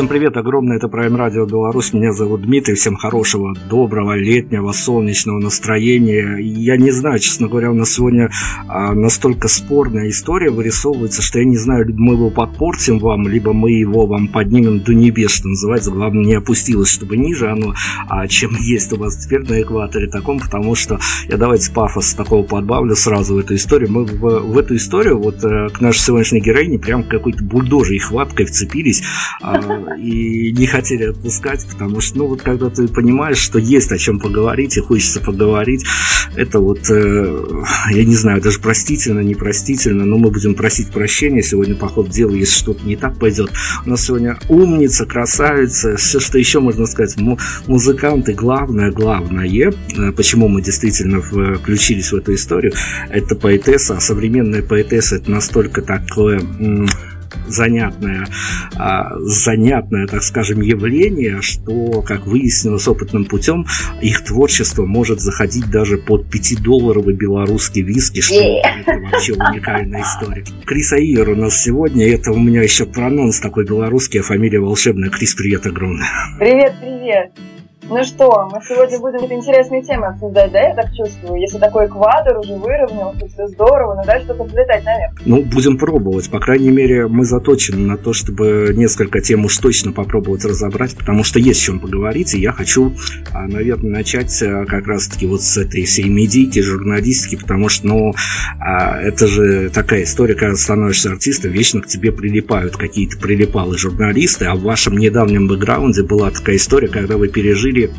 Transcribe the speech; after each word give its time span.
Всем 0.00 0.08
привет, 0.08 0.38
огромное, 0.38 0.78
это 0.78 0.86
Prime 0.86 1.14
Radio 1.14 1.46
Беларусь, 1.46 1.92
меня 1.92 2.14
зовут 2.14 2.40
Дмитрий, 2.40 2.74
всем 2.74 2.96
хорошего, 2.96 3.54
доброго, 3.68 4.16
летнего, 4.16 4.72
солнечного 4.72 5.38
настроения. 5.38 6.38
Я 6.38 6.78
не 6.78 6.90
знаю, 6.90 7.18
честно 7.18 7.48
говоря, 7.48 7.70
у 7.70 7.74
нас 7.74 7.90
сегодня 7.90 8.30
а, 8.66 8.94
настолько 8.94 9.48
спорная 9.48 10.08
история 10.08 10.48
вырисовывается, 10.48 11.20
что 11.20 11.40
я 11.40 11.44
не 11.44 11.58
знаю, 11.58 11.84
либо 11.84 12.00
мы 12.00 12.14
его 12.14 12.30
подпортим 12.30 12.98
вам, 12.98 13.28
либо 13.28 13.52
мы 13.52 13.72
его 13.72 14.06
вам 14.06 14.28
поднимем 14.28 14.80
до 14.80 14.94
небес, 14.94 15.32
что 15.32 15.48
называется, 15.48 15.90
главное 15.90 16.24
не 16.24 16.34
опустилось, 16.34 16.88
чтобы 16.88 17.18
ниже 17.18 17.50
оно, 17.50 17.74
а, 18.08 18.26
чем 18.26 18.56
есть 18.58 18.94
у 18.94 18.96
вас 18.96 19.18
теперь 19.18 19.46
на 19.46 19.60
экваторе 19.60 20.06
таком, 20.06 20.40
потому 20.40 20.76
что 20.76 20.98
я 21.28 21.36
давайте 21.36 21.70
пафос 21.72 22.14
такого 22.14 22.42
подбавлю 22.42 22.96
сразу 22.96 23.34
в 23.34 23.38
эту 23.38 23.54
историю. 23.54 23.92
Мы 23.92 24.06
в, 24.06 24.16
в 24.16 24.56
эту 24.56 24.76
историю, 24.76 25.18
вот 25.18 25.44
э, 25.44 25.68
к 25.68 25.82
нашей 25.82 25.98
сегодняшней 25.98 26.40
героине, 26.40 26.78
прям 26.78 27.02
какой-то 27.04 27.44
бульдожей 27.44 27.98
хваткой 27.98 28.46
вцепились, 28.46 29.02
а, 29.42 29.89
и 29.96 30.52
не 30.52 30.66
хотели 30.66 31.04
отпускать, 31.04 31.66
потому 31.70 32.00
что, 32.00 32.18
ну, 32.18 32.26
вот 32.26 32.42
когда 32.42 32.70
ты 32.70 32.88
понимаешь, 32.88 33.38
что 33.38 33.58
есть 33.58 33.92
о 33.92 33.98
чем 33.98 34.18
поговорить 34.20 34.76
и 34.76 34.80
хочется 34.80 35.20
поговорить, 35.20 35.84
это 36.36 36.60
вот, 36.60 36.90
э, 36.90 37.64
я 37.90 38.04
не 38.04 38.14
знаю, 38.14 38.40
даже 38.40 38.60
простительно, 38.60 39.20
непростительно, 39.20 40.04
но 40.04 40.18
мы 40.18 40.30
будем 40.30 40.54
просить 40.54 40.90
прощения 40.90 41.42
сегодня 41.42 41.74
по 41.74 41.88
ходу 41.88 42.10
дела, 42.10 42.34
если 42.34 42.58
что-то 42.58 42.86
не 42.86 42.96
так 42.96 43.18
пойдет. 43.18 43.50
У 43.84 43.90
нас 43.90 44.04
сегодня 44.04 44.38
умница, 44.48 45.06
красавица, 45.06 45.96
все, 45.96 46.20
что 46.20 46.38
еще 46.38 46.60
можно 46.60 46.86
сказать, 46.86 47.16
му- 47.20 47.38
музыканты, 47.66 48.34
главное, 48.34 48.90
главное, 48.90 49.48
э, 49.50 50.12
почему 50.12 50.48
мы 50.48 50.62
действительно 50.62 51.20
включились 51.20 52.12
в 52.12 52.16
эту 52.16 52.34
историю, 52.34 52.72
это 53.08 53.34
поэтесса, 53.34 53.96
а 53.96 54.00
современная 54.00 54.62
поэтесса 54.62 55.16
это 55.16 55.30
настолько 55.30 55.82
такое 55.82 56.40
занятное, 57.46 58.26
а, 58.76 59.10
занятное, 59.20 60.06
так 60.06 60.22
скажем, 60.22 60.60
явление, 60.60 61.42
что, 61.42 62.02
как 62.02 62.26
выяснилось 62.26 62.86
опытным 62.88 63.24
путем, 63.24 63.66
их 64.00 64.24
творчество 64.24 64.86
может 64.86 65.20
заходить 65.20 65.70
даже 65.70 65.98
под 65.98 66.26
5-долларовый 66.26 67.14
белорусский 67.14 67.82
виски, 67.82 68.20
что 68.20 68.34
это 68.34 68.98
вообще 68.98 69.34
уникальная 69.34 70.02
история. 70.02 70.44
Крис 70.64 70.92
Аир 70.92 71.28
у 71.30 71.36
нас 71.36 71.60
сегодня, 71.62 72.08
это 72.08 72.32
у 72.32 72.38
меня 72.38 72.62
еще 72.62 72.86
прононс 72.86 73.40
такой 73.40 73.64
белорусский, 73.64 74.20
а 74.20 74.22
фамилия 74.22 74.60
волшебная. 74.60 75.10
Крис, 75.10 75.34
привет 75.34 75.66
огромное. 75.66 76.08
Привет, 76.38 76.74
привет. 76.80 77.32
Ну 77.88 78.04
что, 78.04 78.48
мы 78.52 78.60
сегодня 78.66 78.98
будем 78.98 79.32
интересные 79.32 79.82
темы 79.82 80.08
обсуждать, 80.08 80.52
да, 80.52 80.60
я 80.60 80.74
так 80.74 80.94
чувствую? 80.94 81.40
Если 81.40 81.58
такой 81.58 81.86
экватор 81.86 82.38
уже 82.38 82.54
выровнялся, 82.54 83.26
все 83.26 83.48
здорово, 83.48 83.96
ну 83.96 84.04
дальше 84.04 84.28
только 84.28 84.44
взлетать 84.44 84.84
наверх. 84.84 85.12
Ну, 85.24 85.42
будем 85.42 85.78
пробовать. 85.78 86.30
По 86.30 86.38
крайней 86.40 86.70
мере, 86.70 87.08
мы 87.08 87.24
заточены 87.24 87.78
на 87.78 87.96
то, 87.96 88.12
чтобы 88.12 88.72
несколько 88.76 89.20
тем 89.20 89.44
уж 89.44 89.56
точно 89.58 89.92
попробовать 89.92 90.44
разобрать, 90.44 90.96
потому 90.96 91.24
что 91.24 91.38
есть 91.38 91.62
о 91.62 91.64
чем 91.64 91.80
поговорить, 91.80 92.34
и 92.34 92.40
я 92.40 92.52
хочу, 92.52 92.92
а, 93.32 93.48
наверное, 93.48 93.90
начать 93.90 94.40
а, 94.42 94.66
как 94.66 94.86
раз-таки 94.86 95.26
вот 95.26 95.42
с 95.42 95.56
этой 95.56 95.84
всей 95.84 96.08
медийки, 96.08 96.60
журналистики, 96.60 97.36
потому 97.36 97.68
что, 97.68 97.86
ну, 97.86 98.14
а, 98.60 99.00
это 99.00 99.26
же 99.26 99.70
такая 99.70 100.04
история, 100.04 100.34
когда 100.34 100.54
становишься 100.54 101.10
артистом, 101.10 101.50
вечно 101.50 101.80
к 101.80 101.86
тебе 101.86 102.12
прилипают 102.12 102.76
какие-то 102.76 103.18
прилипалы 103.18 103.78
журналисты, 103.78 104.44
а 104.44 104.54
в 104.54 104.62
вашем 104.62 104.96
недавнем 104.96 105.48
бэкграунде 105.48 106.02
была 106.02 106.30
такая 106.30 106.56
история, 106.56 106.88
когда 106.88 107.16
вы 107.16 107.28
пережили 107.28 107.69
были 107.70 107.90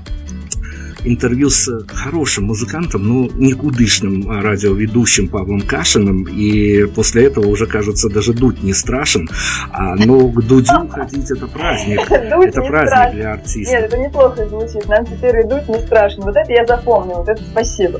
интервью 1.03 1.49
с 1.49 1.67
хорошим 1.87 2.45
музыкантом, 2.45 3.03
ну, 3.03 3.29
никудышным 3.33 4.29
радиоведущим 4.29 5.29
Павлом 5.29 5.61
Кашиным, 5.61 6.25
и 6.25 6.85
после 6.85 7.25
этого 7.25 7.47
уже, 7.47 7.65
кажется, 7.65 8.07
даже 8.07 8.33
дуть 8.33 8.61
не 8.61 8.73
страшен, 8.73 9.27
а, 9.71 9.95
но 9.95 10.27
к 10.27 10.43
Дудю 10.43 10.87
ходить 10.91 11.31
это 11.31 11.47
праздник, 11.47 12.01
это 12.11 12.61
праздник 12.61 13.15
для 13.15 13.33
артиста. 13.33 13.73
Нет, 13.73 13.85
это 13.85 13.97
неплохо 13.97 14.47
звучит, 14.47 14.87
нам 14.87 15.05
теперь 15.05 15.39
и 15.39 15.43
дуть 15.43 15.67
не 15.69 15.79
страшно, 15.79 16.25
вот 16.25 16.35
это 16.35 16.51
я 16.51 16.65
запомнил, 16.67 17.15
вот 17.15 17.29
это 17.29 17.41
спасибо. 17.51 17.99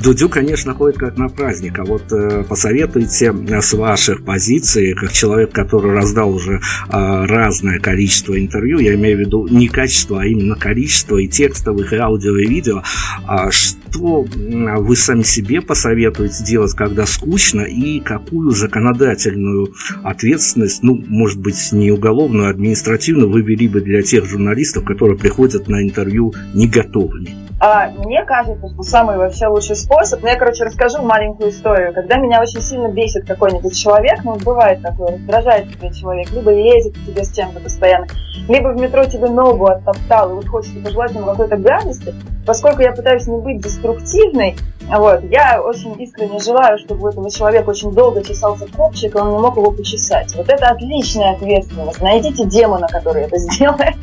Дудю, 0.00 0.28
конечно, 0.28 0.74
ходит 0.74 0.98
как 0.98 1.18
на 1.18 1.28
праздник, 1.28 1.78
а 1.78 1.84
вот 1.84 2.10
э, 2.12 2.44
посоветуйте 2.48 3.34
с 3.60 3.72
ваших 3.74 4.24
позиций, 4.24 4.94
как 4.94 5.12
человек, 5.12 5.52
который 5.52 5.92
раздал 5.92 6.34
уже 6.34 6.54
э, 6.54 6.60
разное 6.88 7.78
количество 7.80 8.38
интервью, 8.38 8.78
я 8.78 8.94
имею 8.94 9.18
в 9.18 9.20
виду 9.20 9.46
не 9.48 9.68
качество, 9.68 10.22
а 10.22 10.26
именно 10.26 10.56
количество 10.56 11.18
и 11.18 11.28
текстовых, 11.28 11.92
и 11.92 11.96
аудио, 11.96 12.36
и 12.36 12.46
видео, 12.46 12.82
э, 13.28 13.50
что 13.50 13.83
вы 13.96 14.96
сами 14.96 15.22
себе 15.22 15.60
посоветуете 15.60 16.44
делать, 16.44 16.74
когда 16.74 17.06
скучно, 17.06 17.62
и 17.62 18.00
какую 18.00 18.50
законодательную 18.50 19.74
ответственность, 20.02 20.82
ну, 20.82 21.02
может 21.08 21.40
быть, 21.40 21.72
не 21.72 21.90
уголовную, 21.90 22.48
а 22.48 22.50
административную, 22.50 23.30
вы 23.30 23.42
ввели 23.42 23.68
бы 23.68 23.80
для 23.80 24.02
тех 24.02 24.24
журналистов, 24.24 24.84
которые 24.84 25.18
приходят 25.18 25.68
на 25.68 25.82
интервью 25.82 26.34
не 26.54 26.66
готовыми? 26.66 27.44
А, 27.60 27.88
мне 28.04 28.22
кажется, 28.24 28.68
что 28.68 28.82
самый 28.82 29.16
вообще 29.16 29.46
лучший 29.46 29.76
способ, 29.76 30.20
ну 30.22 30.28
я, 30.28 30.36
короче, 30.36 30.64
расскажу 30.64 31.02
маленькую 31.02 31.50
историю. 31.50 31.94
Когда 31.94 32.16
меня 32.16 32.42
очень 32.42 32.60
сильно 32.60 32.88
бесит 32.88 33.26
какой-нибудь 33.26 33.74
человек, 33.74 34.18
ну 34.24 34.36
бывает 34.36 34.82
такое, 34.82 35.16
раздражает 35.16 35.72
тебя 35.72 35.90
человек, 35.90 36.30
либо 36.32 36.50
лезет 36.50 36.94
к 36.94 37.06
тебе 37.06 37.24
с 37.24 37.32
чем-то 37.32 37.60
постоянно, 37.60 38.06
либо 38.48 38.68
в 38.68 38.80
метро 38.80 39.04
тебе 39.04 39.28
ногу 39.28 39.66
оттоптал, 39.66 40.32
и 40.32 40.34
вот 40.34 40.48
хочется 40.48 40.78
пожелать 40.80 41.12
ему 41.12 41.26
какой-то 41.26 41.56
гадости, 41.56 42.14
поскольку 42.44 42.82
я 42.82 42.92
пытаюсь 42.92 43.26
не 43.26 43.40
быть 43.40 43.62
деструктивной, 43.84 44.56
вот, 44.88 45.22
я 45.30 45.62
очень 45.62 46.00
искренне 46.02 46.38
желаю, 46.40 46.78
чтобы 46.78 47.04
у 47.04 47.08
этого 47.08 47.30
человека 47.30 47.70
очень 47.70 47.92
долго 47.92 48.22
чесался 48.22 48.66
копчик, 48.66 49.14
и 49.14 49.18
он 49.18 49.30
не 49.30 49.38
мог 49.38 49.56
его 49.56 49.70
почесать. 49.70 50.34
Вот 50.36 50.48
это 50.48 50.66
отличная 50.68 51.34
ответственность. 51.34 52.00
Найдите 52.00 52.44
демона, 52.46 52.86
который 52.88 53.22
это 53.22 53.38
сделает. 53.38 53.94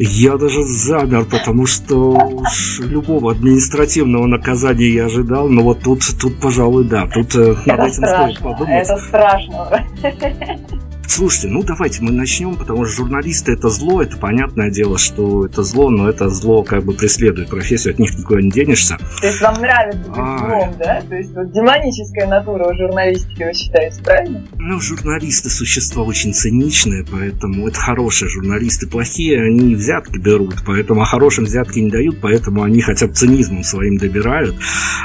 Я 0.00 0.36
даже 0.36 0.62
замер, 0.62 1.24
потому 1.24 1.66
что 1.66 2.16
любого 2.80 3.32
административного 3.32 4.26
наказания 4.26 4.88
я 4.90 5.06
ожидал, 5.06 5.48
но 5.48 5.62
вот 5.62 5.82
тут, 5.82 6.02
тут 6.20 6.38
пожалуй, 6.40 6.84
да, 6.84 7.08
тут 7.12 7.34
это 7.34 7.58
над 7.66 7.80
этим 7.80 7.92
страшно, 7.94 8.32
стоит 8.32 8.38
подумать. 8.38 8.88
Это 8.88 8.96
страшно. 8.98 9.84
Слушайте, 11.08 11.48
ну 11.48 11.62
давайте 11.62 12.02
мы 12.02 12.12
начнем, 12.12 12.54
потому 12.54 12.84
что 12.84 12.96
журналисты 12.96 13.52
это 13.52 13.70
зло, 13.70 14.02
это 14.02 14.18
понятное 14.18 14.70
дело, 14.70 14.98
что 14.98 15.46
это 15.46 15.62
зло, 15.62 15.88
но 15.88 16.08
это 16.08 16.28
зло 16.28 16.62
как 16.62 16.84
бы 16.84 16.92
преследует 16.92 17.48
профессию, 17.48 17.94
от 17.94 17.98
них 17.98 18.16
никуда 18.16 18.42
не 18.42 18.50
денешься. 18.50 18.98
То 19.20 19.26
есть 19.26 19.40
вам 19.40 19.60
нравится 19.60 19.98
быть 19.98 20.18
а... 20.18 20.38
злом, 20.38 20.74
да? 20.78 21.02
То 21.08 21.16
есть 21.16 21.34
вот 21.34 21.50
демоническая 21.50 22.28
натура 22.28 22.68
у 22.68 22.74
журналистики, 22.74 23.42
вы 23.42 23.54
считаете, 23.54 24.02
правильно? 24.02 24.46
Ну, 24.58 24.80
журналисты 24.80 25.48
существа 25.48 26.02
очень 26.02 26.34
циничные, 26.34 27.04
поэтому 27.10 27.66
это 27.66 27.80
хорошие 27.80 28.28
журналисты. 28.28 28.86
Плохие, 28.86 29.42
они 29.42 29.74
взятки 29.74 30.18
берут, 30.18 30.56
поэтому 30.66 31.00
а 31.00 31.04
хорошим 31.06 31.44
взятки 31.44 31.78
не 31.78 31.90
дают, 31.90 32.20
поэтому 32.20 32.62
они 32.62 32.82
хотя 32.82 33.06
бы 33.06 33.14
цинизмом 33.14 33.64
своим 33.64 33.96
добирают. 33.96 34.54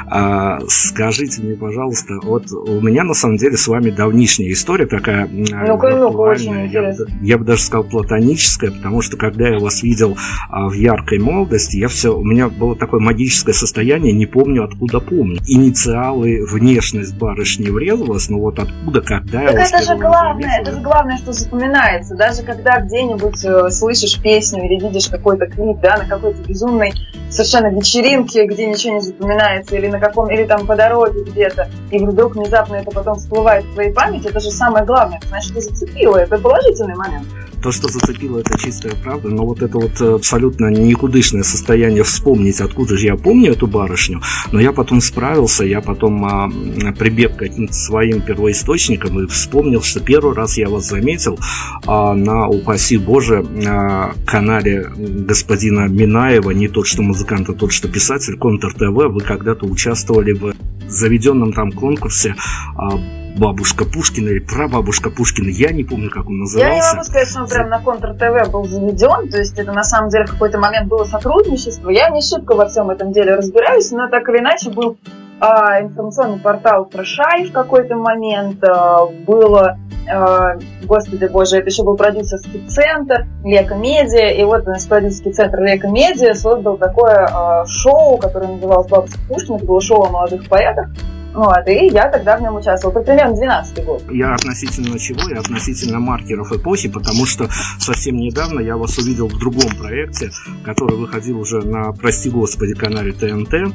А, 0.08 0.60
скажите 0.68 1.42
мне, 1.42 1.56
пожалуйста, 1.56 2.16
вот 2.24 2.52
у 2.52 2.82
меня 2.82 3.04
на 3.04 3.14
самом 3.14 3.38
деле 3.38 3.56
с 3.56 3.68
вами 3.68 3.90
давнишняя 3.90 4.52
история 4.52 4.86
такая. 4.86 5.28
Ну, 5.32 5.78
много 5.98 6.22
очень 6.22 6.66
интересно. 6.66 7.06
Я, 7.22 7.34
я 7.34 7.38
бы 7.38 7.46
даже 7.46 7.62
сказал 7.62 7.84
платоническое, 7.84 8.72
потому 8.72 9.02
что 9.02 9.18
когда 9.18 9.50
я 9.50 9.60
вас 9.60 9.84
видел 9.84 10.18
а, 10.50 10.68
в 10.68 10.74
яркой 10.74 11.20
молодости, 11.20 11.78
я 11.78 11.88
все, 11.88 12.16
у 12.16 12.24
меня 12.24 12.50
было 12.50 12.76
такое 12.76 13.00
магическое 13.00 13.54
состояние, 13.54 14.14
не 14.14 14.26
помню 14.26 14.64
откуда 14.64 15.00
помню. 15.00 15.40
Инициалы, 15.48 16.46
внешность 16.50 17.16
барышни 17.18 17.70
врезалась, 17.70 18.30
но 18.30 18.40
вот 18.40 18.60
откуда, 18.60 19.02
когда 19.02 19.42
так 19.42 19.54
я 19.54 19.60
вас 19.60 19.74
это 19.74 19.84
же 19.84 19.96
главное, 19.98 20.34
заметил, 20.34 20.62
это 20.62 20.72
же 20.72 20.82
главное, 20.82 21.18
что 21.18 21.34
запоминается. 21.34 22.16
Даже 22.16 22.44
когда 22.44 22.80
где-нибудь 22.80 23.46
э, 23.46 23.70
слышишь 23.70 24.22
песню 24.22 24.66
или 24.66 24.80
видишь 24.80 25.08
какой-то 25.08 25.48
клип, 25.48 25.80
да, 25.82 25.98
на 25.98 26.08
какой-то 26.08 26.42
безумной 26.44 26.94
совершенно 27.30 27.68
вечеринке, 27.68 28.46
где 28.46 28.66
ничего 28.66 28.96
не 28.96 29.02
запоминается, 29.02 29.76
или 29.76 29.88
на 29.88 30.00
каком, 30.00 30.30
или 30.30 30.44
там 30.46 30.66
по 30.66 30.76
дороге 30.76 31.24
где-то, 31.26 31.70
и 31.92 32.00
вдруг 32.00 32.36
внезапно 32.36 32.76
это 32.76 32.92
потом 32.92 33.16
всплывает 33.16 33.66
в 33.66 33.74
твоей 33.74 33.92
памяти, 33.92 34.28
это 34.28 34.40
же 34.40 34.52
самое 34.52 34.86
главное. 34.86 35.20
Значит, 35.28 35.54
ты 35.54 35.62
зацепила, 35.84 36.18
это 36.18 36.38
положительный 36.38 36.96
момент. 36.96 37.28
То, 37.62 37.72
что 37.72 37.88
зацепило, 37.88 38.40
это 38.40 38.58
чистая 38.60 38.94
правда, 39.02 39.30
но 39.30 39.46
вот 39.46 39.62
это 39.62 39.78
вот 39.78 40.02
абсолютно 40.02 40.70
никудышное 40.70 41.44
состояние 41.44 42.04
вспомнить, 42.04 42.60
откуда 42.60 42.98
же 42.98 43.06
я 43.06 43.16
помню 43.16 43.54
эту 43.54 43.68
барышню, 43.68 44.22
но 44.52 44.60
я 44.60 44.74
потом 44.74 45.00
справился, 45.00 45.64
я 45.64 45.80
потом 45.80 46.26
а, 46.26 46.52
прибег 47.00 47.38
к 47.38 47.40
каким-то 47.40 47.74
своим 47.74 48.20
первоисточникам 48.20 49.18
и 49.22 49.28
вспомнил, 49.28 49.82
что 49.82 50.02
первый 50.02 50.34
раз 50.34 50.58
я 50.58 50.68
вас 50.68 50.90
заметил 50.90 51.40
а, 51.88 52.14
на, 52.14 52.50
упаси 52.50 52.98
Боже, 52.98 53.46
а, 53.66 54.12
канале 54.26 54.90
господина 54.98 55.88
Минаева, 55.88 56.52
не 56.52 56.68
тот, 56.68 56.86
что 56.86 57.02
музыкант, 57.02 57.50
а 57.50 57.54
тот, 57.54 57.72
что 57.72 57.88
писатель, 57.88 58.36
Контр 58.36 58.74
ТВ, 58.74 58.90
вы 58.90 59.22
когда-то 59.22 59.66
участвовали 59.66 60.34
в 60.34 60.54
заведенном 60.90 61.54
там 61.54 61.72
конкурсе 61.72 62.36
а, 62.76 63.00
бабушка 63.38 63.86
Пушкина 63.86 64.30
или 64.30 64.40
прабабушка 64.40 65.10
Пушкина, 65.10 65.50
я 65.50 65.72
не 65.72 65.84
помню, 65.84 66.10
как 66.10 66.28
он 66.28 66.40
назывался. 66.40 66.70
Я 66.70 66.76
не 66.76 66.96
могу 66.96 67.04
сказать, 67.04 67.28
что 67.28 67.42
он 67.42 67.48
прям 67.48 67.70
на 67.70 67.80
Контр-ТВ 67.80 68.52
был 68.52 68.66
заведен, 68.66 69.30
то 69.30 69.38
есть 69.38 69.58
это 69.58 69.72
на 69.72 69.84
самом 69.84 70.10
деле 70.10 70.26
в 70.26 70.32
какой-то 70.32 70.60
момент 70.60 70.88
было 70.88 71.04
сотрудничество. 71.04 71.90
Я 71.90 72.10
не 72.10 72.22
шибко 72.22 72.56
во 72.56 72.68
всем 72.68 72.90
этом 72.90 73.12
деле 73.12 73.36
разбираюсь, 73.36 73.92
но 73.92 74.08
так 74.10 74.28
или 74.30 74.40
иначе 74.40 74.70
был 74.70 74.98
а, 75.40 75.82
информационный 75.82 76.40
портал 76.40 76.86
про 76.86 77.04
Шай 77.04 77.46
в 77.46 77.52
какой-то 77.52 77.96
момент, 77.96 78.64
а, 78.64 79.08
было, 79.08 79.78
а, 80.10 80.58
господи 80.84 81.26
боже, 81.26 81.58
это 81.58 81.70
еще 81.70 81.84
был 81.84 81.98
продюсерский 81.98 82.66
центр 82.68 83.26
Лека 83.44 83.76
Медиа, 83.76 84.30
и 84.30 84.44
вот 84.44 84.66
продюсерский 84.88 85.34
центр 85.34 85.60
Лека 85.62 85.88
Медиа 85.88 86.36
создал 86.36 86.78
такое 86.78 87.28
а, 87.32 87.66
шоу, 87.66 88.18
которое 88.18 88.54
называлось 88.54 88.88
«Бабушка 88.88 89.18
Пушкина», 89.28 89.56
это 89.58 89.66
было 89.66 89.82
шоу 89.82 90.04
о 90.04 90.10
молодых 90.10 90.48
поэтах, 90.48 90.90
вот, 91.34 91.68
и 91.68 91.88
я 91.88 92.10
тогда 92.10 92.38
в 92.38 92.42
нем 92.42 92.56
участвовал. 92.56 92.96
Это 92.96 93.06
примерно 93.06 93.36
12 93.36 93.86
год. 93.86 94.04
Я 94.12 94.36
относительно 94.36 95.00
чего? 95.00 95.30
Я 95.30 95.40
относительно 95.40 96.00
маркеров 96.00 96.52
эпохи, 96.52 96.90
потому 96.90 97.26
что 97.26 97.50
совсем 97.80 98.18
недавно 98.18 98.60
я 98.60 98.78
вас 98.78 98.98
увидел 98.98 99.28
в 99.28 99.38
другом 99.40 99.72
проекте, 99.78 100.30
который 100.64 100.98
выходил 100.98 101.40
уже 101.40 101.62
на, 101.62 101.92
прости 101.92 102.30
господи, 102.30 102.74
канале 102.74 103.14
ТНТ. 103.14 103.74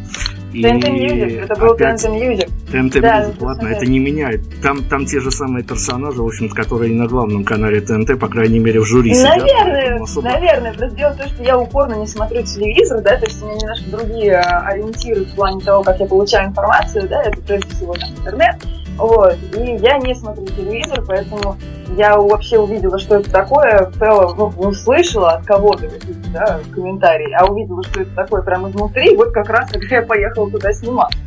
ТНТ 0.53 0.89
Music, 0.89 1.45
это 1.45 1.57
был 1.57 1.77
ТНТ 1.77 2.05
Music. 2.07 2.51
ТНТ 2.71 3.01
да, 3.01 3.23
Music, 3.23 3.37
ладно, 3.41 3.69
это 3.69 3.87
не 3.87 3.99
меняет. 3.99 4.41
Там, 4.63 4.83
там 4.85 5.05
те 5.05 5.21
же 5.21 5.31
самые 5.31 5.65
персонажи, 5.65 6.23
в 6.23 6.27
общем 6.27 6.49
которые 6.49 6.93
и 6.93 6.95
на 6.95 7.07
главном 7.07 7.45
канале 7.45 7.81
ТНТ, 7.81 8.19
по 8.19 8.29
крайней 8.29 8.59
мере, 8.59 8.81
в 8.81 8.85
жюри 8.85 9.13
Наверное, 9.13 9.85
сидят, 9.87 10.01
особо... 10.01 10.29
наверное. 10.29 10.73
Просто 10.75 10.97
дело 10.97 11.13
в 11.13 11.17
том, 11.17 11.29
что 11.29 11.43
я 11.43 11.59
упорно 11.59 11.95
не 11.95 12.07
смотрю 12.07 12.43
телевизор, 12.43 13.01
да, 13.03 13.17
то 13.17 13.27
есть 13.27 13.43
у 13.43 13.47
меня 13.47 13.57
немножко 13.57 13.91
другие 13.91 14.37
а, 14.37 14.67
ориентиры 14.69 15.25
в 15.25 15.35
плане 15.35 15.61
того, 15.61 15.83
как 15.83 16.01
я 16.01 16.07
получаю 16.07 16.49
информацию, 16.49 17.09
да, 17.09 17.23
это 17.23 17.41
прежде 17.49 17.69
всего 17.71 17.95
там 17.95 18.11
интернет. 18.11 18.57
Вот. 18.97 19.37
И 19.57 19.77
я 19.77 19.99
не 19.99 20.15
смотрю 20.15 20.45
телевизор, 20.47 21.03
поэтому 21.07 21.57
я 21.97 22.17
вообще 22.17 22.59
увидела, 22.59 22.99
что 22.99 23.17
это 23.17 23.31
такое, 23.31 23.91
в 23.91 23.99
целом, 23.99 24.35
ну, 24.37 24.69
услышала 24.69 25.33
от 25.33 25.47
кого-то 25.47 25.89
какие-то, 25.89 26.31
да, 26.33 26.61
комментарии, 26.75 27.33
а 27.33 27.47
увидела, 27.47 27.83
что 27.85 28.03
это 28.03 28.11
такое 28.15 28.43
прямо 28.43 28.71
изнутри, 28.71 29.17
вот 29.17 29.33
как 29.33 29.49
раз, 29.49 29.71
когда 29.71 29.97
я 29.97 30.03
поехала 30.03 30.51
туда 30.51 30.73
сниматься. 30.73 31.19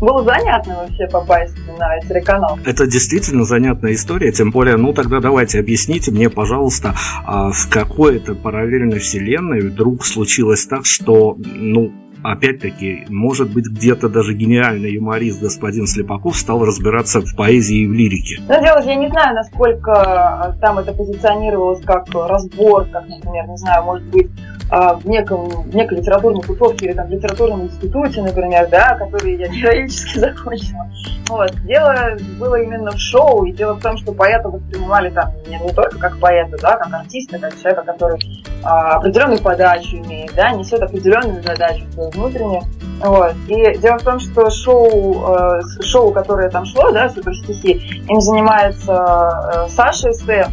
было 0.00 0.22
занятно 0.24 0.76
вообще 0.76 1.06
попасть 1.10 1.54
на 1.78 1.98
телеканал. 2.00 2.58
Это 2.64 2.86
действительно 2.86 3.44
занятная 3.44 3.94
история, 3.94 4.30
тем 4.30 4.50
более, 4.50 4.76
ну 4.76 4.92
тогда 4.92 5.20
давайте 5.20 5.60
объясните 5.60 6.10
мне, 6.10 6.28
пожалуйста, 6.28 6.94
а 7.24 7.50
в 7.50 7.68
какой-то 7.70 8.34
параллельной 8.34 8.98
вселенной 8.98 9.60
вдруг 9.60 10.04
случилось 10.04 10.66
так, 10.66 10.84
что, 10.84 11.36
ну, 11.38 11.92
опять-таки, 12.22 13.06
может 13.08 13.52
быть, 13.52 13.66
где-то 13.66 14.08
даже 14.08 14.34
гениальный 14.34 14.92
юморист 14.92 15.40
господин 15.40 15.86
Слепаков 15.86 16.36
стал 16.36 16.64
разбираться 16.64 17.20
в 17.20 17.36
поэзии 17.36 17.82
и 17.82 17.86
в 17.86 17.92
лирике. 17.92 18.40
Ну, 18.48 18.60
дело, 18.60 18.80
я 18.82 18.94
не 18.94 19.08
знаю, 19.08 19.34
насколько 19.34 20.56
там 20.60 20.78
это 20.78 20.92
позиционировалось 20.92 21.82
как 21.84 22.06
разбор, 22.14 22.86
как, 22.92 23.08
например, 23.08 23.48
не 23.48 23.56
знаю, 23.56 23.84
может 23.84 24.06
быть, 24.08 24.30
а, 24.70 24.94
в, 24.94 25.06
неком, 25.06 25.48
в 25.48 25.74
некой 25.74 25.98
литературной 25.98 26.40
тусовке 26.40 26.86
или 26.86 26.92
там 26.94 27.06
в 27.06 27.10
литературном 27.10 27.64
институте, 27.64 28.22
например, 28.22 28.68
да, 28.70 28.94
который 28.94 29.36
я 29.36 29.48
героически 29.54 30.18
закончила. 30.18 30.90
Вот. 31.28 31.50
Дело 31.64 32.16
было 32.38 32.54
именно 32.56 32.90
в 32.90 32.98
шоу, 32.98 33.44
и 33.44 33.52
дело 33.52 33.74
в 33.74 33.82
том, 33.82 33.98
что 33.98 34.12
поэта 34.12 34.48
воспринимали 34.48 35.10
там 35.10 35.30
не, 35.46 35.58
не 35.58 35.72
только 35.74 35.98
как 35.98 36.18
поэта, 36.18 36.56
да, 36.60 36.76
как 36.76 36.92
артиста, 36.92 37.38
как 37.38 37.54
человека, 37.60 37.82
который 37.82 38.18
а, 38.62 38.96
определенную 38.96 39.42
подачу 39.42 39.96
имеет, 39.96 40.32
да, 40.34 40.52
несет 40.52 40.80
определенную 40.80 41.42
задачу 41.42 41.84
свою 41.92 42.10
внутреннюю. 42.14 42.62
Вот. 43.00 43.34
И 43.48 43.78
дело 43.78 43.98
в 43.98 44.02
том, 44.02 44.20
что 44.20 44.48
шоу, 44.50 45.24
э, 45.28 45.60
шоу, 45.82 46.12
которое 46.12 46.50
там 46.50 46.64
шло, 46.64 46.90
да, 46.92 47.08
суперстихи, 47.10 48.04
им 48.08 48.20
занимается 48.20 48.92
э, 48.92 49.68
Саша 49.70 50.10
Эсте, 50.10 50.48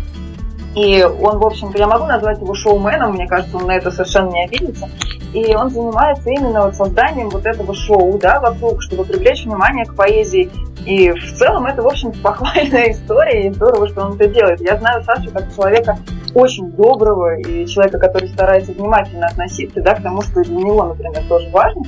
и 0.76 1.04
он, 1.04 1.40
в 1.40 1.46
общем-то, 1.46 1.78
я 1.78 1.88
могу 1.88 2.06
назвать 2.06 2.40
его 2.40 2.54
шоуменом, 2.54 3.14
мне 3.14 3.28
кажется, 3.28 3.58
он 3.58 3.66
на 3.66 3.76
это 3.76 3.92
совершенно 3.92 4.30
не 4.30 4.46
обидится. 4.46 4.88
И 5.34 5.56
он 5.56 5.70
занимается 5.70 6.30
именно 6.30 6.66
вот 6.66 6.76
созданием 6.76 7.30
вот 7.30 7.46
этого 7.46 7.74
шоу, 7.74 8.18
да, 8.18 8.40
вокруг, 8.40 8.82
чтобы 8.82 9.04
привлечь 9.06 9.46
внимание 9.46 9.86
к 9.86 9.96
поэзии. 9.96 10.50
И 10.86 11.12
в 11.12 11.38
целом 11.38 11.66
это, 11.66 11.82
в 11.82 11.88
общем-то, 11.88 12.20
похвальная 12.24 12.92
история, 12.92 13.48
и 13.48 13.54
здорово, 13.54 13.88
что 13.90 14.06
он 14.06 14.14
это 14.16 14.28
делает. 14.28 14.62
Я 14.62 14.78
знаю 14.78 15.04
Сашу 15.04 15.32
как 15.32 15.54
человека 15.56 15.98
очень 16.36 16.72
доброго 16.72 17.38
и 17.40 17.66
человека, 17.66 18.00
который 18.00 18.30
старается 18.30 18.72
внимательно 18.72 19.28
относиться 19.28 19.82
да, 19.82 19.96
к 19.96 20.04
тому, 20.04 20.22
что 20.22 20.44
для 20.44 20.56
него, 20.56 20.84
например, 20.84 21.24
тоже 21.28 21.50
важно. 21.50 21.82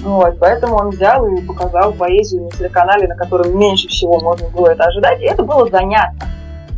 Вот, 0.00 0.38
поэтому 0.38 0.76
он 0.76 0.90
взял 0.90 1.26
и 1.26 1.42
показал 1.42 1.92
поэзию 1.92 2.44
на 2.44 2.50
телеканале, 2.50 3.08
на 3.08 3.16
котором 3.16 3.58
меньше 3.58 3.88
всего 3.88 4.20
можно 4.20 4.48
было 4.48 4.68
это 4.68 4.84
ожидать, 4.84 5.20
и 5.20 5.24
это 5.24 5.42
было 5.42 5.68
занятно. 5.68 6.28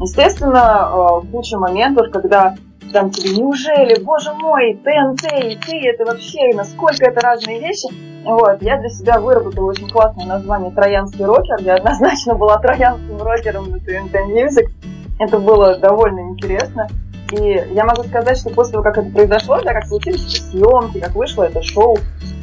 Естественно, 0.00 1.22
э, 1.22 1.30
куча 1.30 1.58
моментов, 1.58 2.10
когда 2.10 2.54
там 2.92 3.10
тебе, 3.10 3.36
неужели, 3.36 4.02
боже 4.02 4.32
мой, 4.32 4.80
ТНТ 4.82 5.24
и 5.44 5.56
ты, 5.56 5.88
это 5.88 6.04
вообще, 6.04 6.54
насколько 6.54 7.04
это 7.04 7.20
разные 7.20 7.60
вещи. 7.60 7.88
Вот, 8.24 8.62
я 8.62 8.78
для 8.78 8.88
себя 8.88 9.20
выработала 9.20 9.70
очень 9.70 9.88
классное 9.88 10.26
название 10.26 10.70
«Троянский 10.72 11.24
рокер». 11.24 11.56
Я 11.60 11.76
однозначно 11.76 12.34
была 12.34 12.58
троянским 12.62 13.20
рокером 13.20 13.70
на 13.70 13.78
ТНТ 13.78 14.14
Music. 14.28 14.66
Это 15.18 15.38
было 15.38 15.76
довольно 15.78 16.30
интересно. 16.30 16.88
И 17.32 17.64
я 17.72 17.84
могу 17.84 18.02
сказать, 18.04 18.38
что 18.38 18.50
после 18.50 18.72
того, 18.72 18.84
как 18.84 18.98
это 18.98 19.10
произошло, 19.10 19.60
да, 19.62 19.72
как 19.72 19.86
случились 19.86 20.50
съемки, 20.50 20.98
как 20.98 21.14
вышло 21.14 21.44
это 21.44 21.62
шоу, 21.62 21.96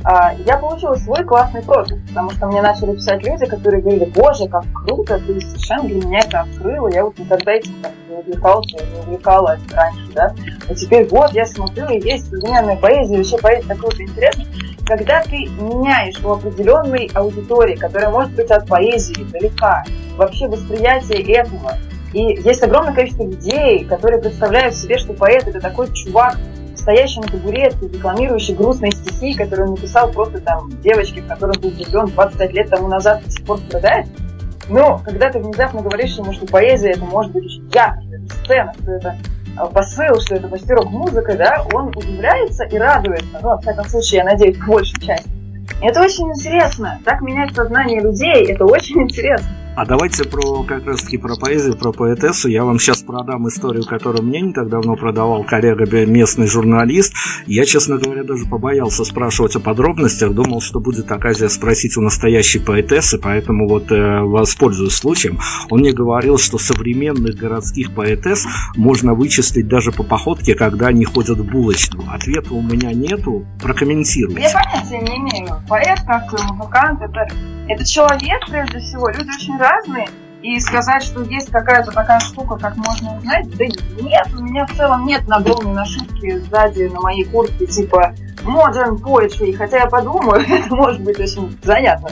а, 0.03 0.33
я 0.45 0.57
получила 0.57 0.95
свой 0.95 1.23
классный 1.25 1.61
пропуск, 1.61 1.97
потому 2.07 2.31
что 2.31 2.47
мне 2.47 2.61
начали 2.61 2.95
писать 2.95 3.25
люди, 3.25 3.45
которые 3.45 3.81
говорили, 3.81 4.05
боже, 4.05 4.47
как 4.47 4.63
круто, 4.73 5.19
ты 5.19 5.41
совершенно 5.41 5.83
для 5.83 5.95
меня 5.95 6.19
это 6.19 6.39
открыла, 6.41 6.87
я 6.87 7.03
вот 7.03 7.19
никогда 7.19 7.51
этим 7.51 7.73
так 7.81 7.91
не 8.07 8.15
увлекался, 8.15 8.77
не 8.77 8.99
увлекалась 9.01 9.59
раньше, 9.73 10.11
да, 10.13 10.33
а 10.69 10.73
теперь 10.73 11.07
вот 11.09 11.31
я 11.33 11.45
смотрю, 11.45 11.89
и 11.89 11.99
есть 11.99 12.29
современная 12.29 12.77
поэзия, 12.77 13.17
вообще 13.17 13.37
поэзия 13.37 13.67
так 13.67 13.79
круто 13.79 14.01
интересно. 14.01 14.45
Когда 14.85 15.21
ты 15.23 15.47
меняешь 15.59 16.23
у 16.23 16.31
определенной 16.31 17.11
аудитории, 17.13 17.75
которая 17.75 18.09
может 18.09 18.31
быть 18.33 18.49
от 18.49 18.65
поэзии 18.65 19.25
далека, 19.33 19.83
вообще 20.15 20.47
восприятие 20.47 21.21
этого, 21.33 21.73
и 22.13 22.39
есть 22.41 22.63
огромное 22.63 22.93
количество 22.93 23.23
людей, 23.23 23.85
которые 23.85 24.21
представляют 24.21 24.75
себе, 24.75 24.97
что 24.97 25.13
поэт 25.13 25.47
это 25.47 25.59
такой 25.59 25.91
чувак, 25.93 26.37
стоящий 26.75 27.19
на 27.19 27.27
табуретке, 27.27 27.89
декламирующий 27.89 28.55
грустные 28.55 28.91
стихи, 28.91 29.33
которые 29.33 29.67
он 29.67 29.75
написал 29.75 30.11
просто 30.11 30.39
там 30.39 30.69
девочке, 30.81 31.21
в 31.21 31.27
которой 31.27 31.57
был 31.59 31.69
влюблен 31.71 32.07
25 32.07 32.53
лет 32.53 32.69
тому 32.69 32.87
назад, 32.87 33.23
до 33.23 33.31
сих 33.31 33.45
пор 33.45 33.59
страдает. 33.59 34.07
Но 34.69 35.01
когда 35.03 35.29
ты 35.29 35.39
внезапно 35.39 35.81
говоришь 35.81 36.17
ему, 36.17 36.31
что 36.33 36.45
поэзия 36.45 36.91
это 36.91 37.03
может 37.03 37.31
быть 37.31 37.45
очень 37.45 37.69
ярко, 37.73 38.01
это 38.11 38.33
сцена, 38.35 38.73
что 38.81 38.91
это 38.91 39.17
а, 39.57 39.65
посыл, 39.67 40.19
что 40.21 40.35
это 40.35 40.47
почти 40.47 40.73
рок-музыка, 40.73 41.35
да, 41.35 41.65
он 41.73 41.87
удивляется 41.89 42.63
и 42.65 42.77
радуется. 42.77 43.39
Ну, 43.41 43.49
во 43.49 43.57
всяком 43.59 43.85
случае, 43.85 44.19
я 44.19 44.23
надеюсь, 44.25 44.57
большей 44.57 44.99
части. 45.01 45.29
Это 45.81 46.01
очень 46.01 46.29
интересно. 46.29 46.99
Так 47.05 47.21
менять 47.21 47.53
сознание 47.53 48.01
людей, 48.01 48.45
это 48.51 48.65
очень 48.65 49.01
интересно. 49.03 49.49
А 49.77 49.85
давайте 49.85 50.23
про 50.23 50.63
как 50.63 50.87
раз 50.87 51.03
таки 51.03 51.19
про 51.19 51.35
поэзию, 51.35 51.77
про 51.77 51.91
поэтессу. 51.91 52.49
Я 52.49 52.63
вам 52.63 52.79
сейчас 52.79 53.03
продам 53.03 53.47
историю, 53.47 53.85
которую 53.85 54.23
мне 54.23 54.41
не 54.41 54.51
так 54.51 54.69
давно 54.69 54.95
продавал 54.95 55.43
коллега, 55.43 55.85
местный 56.07 56.47
журналист. 56.47 57.13
Я, 57.45 57.63
честно 57.63 57.99
говоря, 57.99 58.23
даже 58.23 58.45
побоялся 58.45 59.05
спрашивать 59.05 59.55
о 59.55 59.59
подробностях. 59.59 60.33
Думал, 60.33 60.61
что 60.61 60.79
будет 60.79 61.11
оказия 61.11 61.47
спросить 61.47 61.95
у 61.95 62.01
настоящей 62.01 62.57
поэтессы, 62.57 63.19
поэтому 63.19 63.69
вот 63.69 63.91
э, 63.91 64.21
воспользуюсь 64.21 64.95
случаем. 64.95 65.37
Он 65.69 65.81
мне 65.81 65.91
говорил, 65.91 66.39
что 66.39 66.57
современных 66.57 67.35
городских 67.35 67.93
поэтесс 67.93 68.47
можно 68.75 69.13
вычислить 69.13 69.67
даже 69.67 69.91
по 69.91 70.01
походке, 70.01 70.55
когда 70.55 70.87
они 70.87 71.05
ходят 71.05 71.37
в 71.37 71.43
булочную. 71.43 72.03
Ответа 72.11 72.51
у 72.55 72.63
меня 72.63 72.93
нету. 72.93 73.45
Прокомментируйте. 73.61 74.41
Я 74.41 74.51
понятия 74.51 75.01
не 75.01 75.17
имею. 75.17 75.61
Поэт, 75.69 75.99
как 76.07 76.23
музыкант, 76.51 76.99
это, 77.03 77.27
это 77.67 77.85
человек, 77.85 78.41
прежде 78.49 78.79
всего. 78.79 79.09
Люди 79.09 79.29
очень 79.29 79.66
разные, 79.67 80.07
и 80.41 80.59
сказать, 80.59 81.03
что 81.03 81.21
есть 81.23 81.49
какая-то 81.51 81.91
такая 81.91 82.19
штука, 82.19 82.57
как 82.57 82.75
можно 82.77 83.17
узнать, 83.17 83.49
да 83.57 83.65
нет, 83.65 84.27
у 84.37 84.43
меня 84.43 84.65
в 84.65 84.75
целом 84.75 85.05
нет 85.05 85.27
на 85.27 85.37
огромной 85.37 85.73
нашивки 85.73 86.37
сзади 86.37 86.83
на 86.83 87.01
моей 87.01 87.25
куртке 87.25 87.65
типа 87.65 88.13
modern 88.43 88.97
poetry, 88.97 89.53
хотя 89.53 89.79
я 89.79 89.87
подумаю, 89.87 90.41
это 90.49 90.75
может 90.75 91.01
быть 91.01 91.19
очень 91.19 91.57
занятно. 91.63 92.09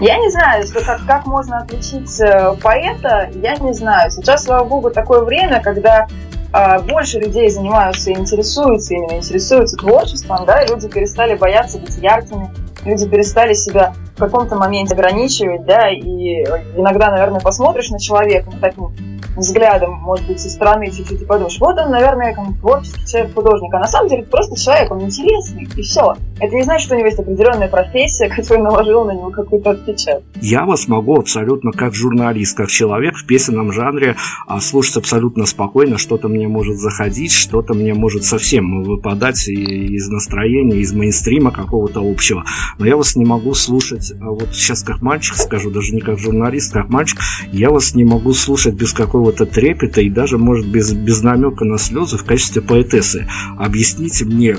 Я 0.00 0.16
не 0.16 0.30
знаю, 0.30 0.66
что 0.66 0.82
как, 0.82 1.04
как 1.06 1.26
можно 1.26 1.58
отличить 1.58 2.20
э, 2.20 2.54
поэта, 2.62 3.30
я 3.34 3.56
не 3.56 3.74
знаю. 3.74 4.10
Сейчас, 4.10 4.44
слава 4.44 4.64
богу, 4.64 4.90
такое 4.90 5.20
время, 5.24 5.60
когда 5.60 6.06
э, 6.54 6.80
больше 6.88 7.18
людей 7.18 7.50
занимаются 7.50 8.10
и 8.10 8.14
интересуются, 8.14 8.94
именно 8.94 9.18
интересуются 9.18 9.76
творчеством, 9.76 10.46
да, 10.46 10.62
и 10.62 10.68
люди 10.68 10.88
перестали 10.88 11.34
бояться 11.34 11.78
быть 11.78 11.98
яркими, 11.98 12.48
люди 12.84 13.08
перестали 13.08 13.54
себя 13.54 13.94
в 14.16 14.18
каком-то 14.18 14.56
моменте 14.56 14.94
ограничивать, 14.94 15.64
да, 15.64 15.90
и 15.90 16.44
иногда, 16.76 17.10
наверное, 17.10 17.40
посмотришь 17.40 17.90
на 17.90 17.98
человека 17.98 18.50
ну, 18.52 18.58
таким 18.60 19.19
взглядом, 19.40 19.94
может 19.94 20.26
быть, 20.26 20.40
со 20.40 20.48
стороны 20.48 20.90
чуть-чуть 20.90 21.22
и 21.22 21.24
подумаешь, 21.24 21.58
вот 21.60 21.78
он, 21.78 21.90
наверное, 21.90 22.34
как 22.34 22.46
творческий 22.60 23.06
человек, 23.06 23.34
художник, 23.34 23.74
а 23.74 23.80
на 23.80 23.86
самом 23.86 24.08
деле 24.08 24.22
просто 24.22 24.58
человек, 24.58 24.90
он 24.90 25.02
интересный, 25.02 25.68
и 25.76 25.82
все. 25.82 26.14
Это 26.38 26.54
не 26.54 26.62
значит, 26.62 26.86
что 26.86 26.94
у 26.94 26.98
него 26.98 27.08
есть 27.08 27.18
определенная 27.18 27.68
профессия, 27.68 28.28
которая 28.34 28.64
наложила 28.64 29.04
на 29.04 29.12
него 29.12 29.30
какой-то 29.30 29.70
отпечаток. 29.70 30.24
Я 30.40 30.64
вас 30.64 30.88
могу 30.88 31.18
абсолютно 31.18 31.72
как 31.72 31.94
журналист, 31.94 32.56
как 32.56 32.68
человек 32.68 33.16
в 33.16 33.26
песенном 33.26 33.72
жанре 33.72 34.16
а, 34.46 34.60
слушать 34.60 34.96
абсолютно 34.96 35.46
спокойно, 35.46 35.98
что-то 35.98 36.28
мне 36.28 36.48
может 36.48 36.76
заходить, 36.78 37.32
что-то 37.32 37.74
мне 37.74 37.94
может 37.94 38.24
совсем 38.24 38.82
выпадать 38.82 39.48
из 39.48 40.08
настроения, 40.08 40.78
из 40.78 40.92
мейнстрима 40.92 41.50
какого-то 41.50 42.00
общего. 42.00 42.44
Но 42.78 42.86
я 42.86 42.96
вас 42.96 43.16
не 43.16 43.24
могу 43.24 43.54
слушать, 43.54 44.12
а 44.20 44.30
вот 44.30 44.48
сейчас 44.52 44.82
как 44.82 45.02
мальчик 45.02 45.36
скажу, 45.36 45.70
даже 45.70 45.94
не 45.94 46.00
как 46.00 46.18
журналист, 46.18 46.72
как 46.72 46.88
мальчик, 46.88 47.20
я 47.52 47.70
вас 47.70 47.94
не 47.94 48.04
могу 48.04 48.32
слушать 48.32 48.74
без 48.74 48.92
какого-то 49.30 49.46
трепета 49.46 50.00
и 50.00 50.10
даже, 50.10 50.38
может, 50.38 50.66
без, 50.66 50.92
без 50.92 51.22
намека 51.22 51.64
на 51.64 51.78
слезы 51.78 52.16
в 52.16 52.24
качестве 52.24 52.62
поэтессы. 52.62 53.26
Объясните 53.58 54.24
мне, 54.24 54.56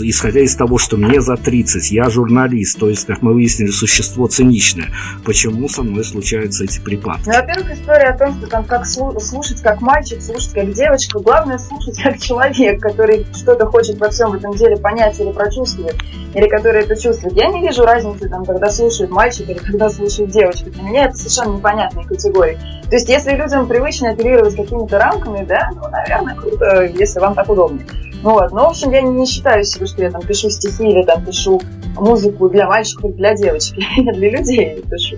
исходя 0.00 0.40
из 0.40 0.54
того, 0.54 0.78
что 0.78 0.96
мне 0.96 1.20
за 1.20 1.36
30, 1.36 1.90
я 1.92 2.10
журналист, 2.10 2.78
то 2.78 2.88
есть, 2.88 3.06
как 3.06 3.22
мы 3.22 3.32
выяснили, 3.32 3.70
существо 3.70 4.26
циничное, 4.26 4.88
почему 5.24 5.68
со 5.68 5.82
мной 5.82 6.04
случаются 6.04 6.64
эти 6.64 6.80
припадки? 6.80 7.26
Ну, 7.26 7.32
во-первых, 7.32 7.72
история 7.72 8.08
о 8.08 8.18
том, 8.18 8.34
что 8.34 8.46
там 8.48 8.64
как 8.64 8.86
слушать 8.86 9.60
как 9.62 9.80
мальчик, 9.80 10.20
слушать 10.20 10.52
как 10.52 10.72
девочка, 10.72 11.18
главное 11.20 11.58
слушать 11.58 12.00
как 12.02 12.18
человек, 12.18 12.80
который 12.80 13.26
что-то 13.34 13.66
хочет 13.66 13.98
во 13.98 14.08
всем 14.10 14.32
этом 14.32 14.54
деле 14.54 14.76
понять 14.76 15.18
или 15.20 15.30
прочувствовать, 15.30 15.96
или 16.34 16.48
который 16.48 16.82
это 16.82 17.00
чувствует. 17.00 17.36
Я 17.36 17.48
не 17.48 17.60
вижу 17.60 17.84
разницы, 17.84 18.28
там, 18.28 18.44
когда 18.44 18.70
слушает 18.70 19.10
мальчик 19.10 19.48
или 19.48 19.58
когда 19.58 19.88
слушает 19.90 20.30
девочка. 20.30 20.70
Для 20.70 20.82
меня 20.82 21.04
это 21.06 21.16
совершенно 21.16 21.56
непонятные 21.56 22.06
категории. 22.06 22.58
То 22.92 22.96
есть, 22.96 23.08
если 23.08 23.30
людям 23.34 23.66
привычно 23.82 24.10
оперировать 24.10 24.54
какими-то 24.54 24.98
рамками, 24.98 25.44
да, 25.44 25.70
ну, 25.74 25.88
наверное, 25.88 26.36
круто, 26.36 26.84
если 26.84 27.18
вам 27.18 27.34
так 27.34 27.48
удобнее. 27.50 27.84
Ну 28.22 28.30
вот, 28.30 28.52
ну, 28.52 28.60
в 28.60 28.68
общем, 28.68 28.92
я 28.92 29.02
не 29.02 29.26
считаю 29.26 29.64
себя, 29.64 29.86
что 29.86 30.02
я 30.02 30.10
там 30.10 30.22
пишу 30.22 30.50
стихи 30.50 30.88
или 30.88 31.02
там 31.02 31.24
пишу 31.24 31.60
музыку 31.96 32.48
для 32.48 32.68
мальчиков 32.68 33.06
или 33.06 33.12
для 33.14 33.34
девочек. 33.34 33.78
Я 33.96 34.12
для 34.12 34.30
людей 34.30 34.80
пишу. 34.88 35.16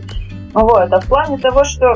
Вот, 0.54 0.90
а 0.90 1.00
в 1.00 1.06
плане 1.06 1.36
того, 1.38 1.64
что 1.64 1.94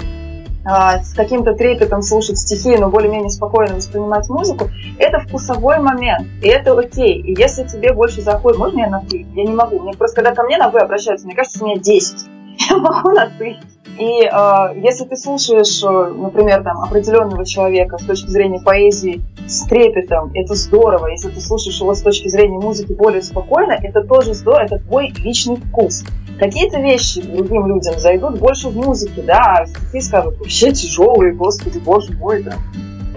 а, 0.66 1.02
с 1.02 1.14
каким-то 1.14 1.54
трепетом 1.54 2.02
слушать 2.02 2.36
стихи, 2.36 2.76
но 2.76 2.90
более-менее 2.90 3.30
спокойно 3.30 3.76
воспринимать 3.76 4.28
музыку, 4.28 4.68
это 4.98 5.20
вкусовой 5.20 5.78
момент, 5.78 6.28
и 6.42 6.48
это 6.48 6.78
окей. 6.78 7.18
И 7.22 7.34
если 7.40 7.64
тебе 7.64 7.94
больше 7.94 8.20
заходит, 8.20 8.58
можно 8.58 8.80
я 8.80 8.90
на 8.90 9.00
ты? 9.00 9.26
Я 9.34 9.44
не 9.44 9.54
могу. 9.54 9.78
Мне 9.80 9.94
просто, 9.94 10.16
когда 10.16 10.34
ко 10.34 10.42
мне 10.42 10.58
на 10.58 10.68
вы 10.68 10.80
обращаются, 10.80 11.26
мне 11.26 11.34
кажется, 11.34 11.64
у 11.64 11.66
меня 11.66 11.80
10. 11.80 12.37
Я 12.58 12.76
могу 12.78 13.10
на 13.10 13.30
ты. 13.38 13.56
И 13.98 14.22
э, 14.22 14.80
если 14.82 15.04
ты 15.04 15.16
слушаешь, 15.16 15.82
э, 15.82 16.14
например, 16.14 16.62
там, 16.62 16.82
определенного 16.82 17.44
человека 17.44 17.98
с 17.98 18.04
точки 18.04 18.28
зрения 18.28 18.60
поэзии 18.60 19.22
с 19.46 19.64
трепетом, 19.66 20.30
это 20.34 20.54
здорово. 20.54 21.08
Если 21.08 21.30
ты 21.30 21.40
слушаешь 21.40 21.80
его 21.80 21.94
с 21.94 22.02
точки 22.02 22.28
зрения 22.28 22.58
музыки 22.58 22.92
более 22.92 23.22
спокойно, 23.22 23.72
это 23.72 24.02
тоже 24.02 24.34
здорово, 24.34 24.64
это 24.66 24.78
твой 24.78 25.12
личный 25.24 25.56
вкус. 25.56 26.04
Какие-то 26.38 26.78
вещи 26.80 27.20
другим 27.22 27.66
людям 27.66 27.98
зайдут 27.98 28.38
больше 28.38 28.68
в 28.68 28.76
музыке, 28.76 29.22
да, 29.22 29.58
а 29.58 29.66
стихи 29.66 30.00
скажут, 30.00 30.38
вообще 30.38 30.70
тяжелые, 30.70 31.32
господи, 31.32 31.78
боже 31.78 32.12
мой, 32.12 32.44
там, 32.44 32.54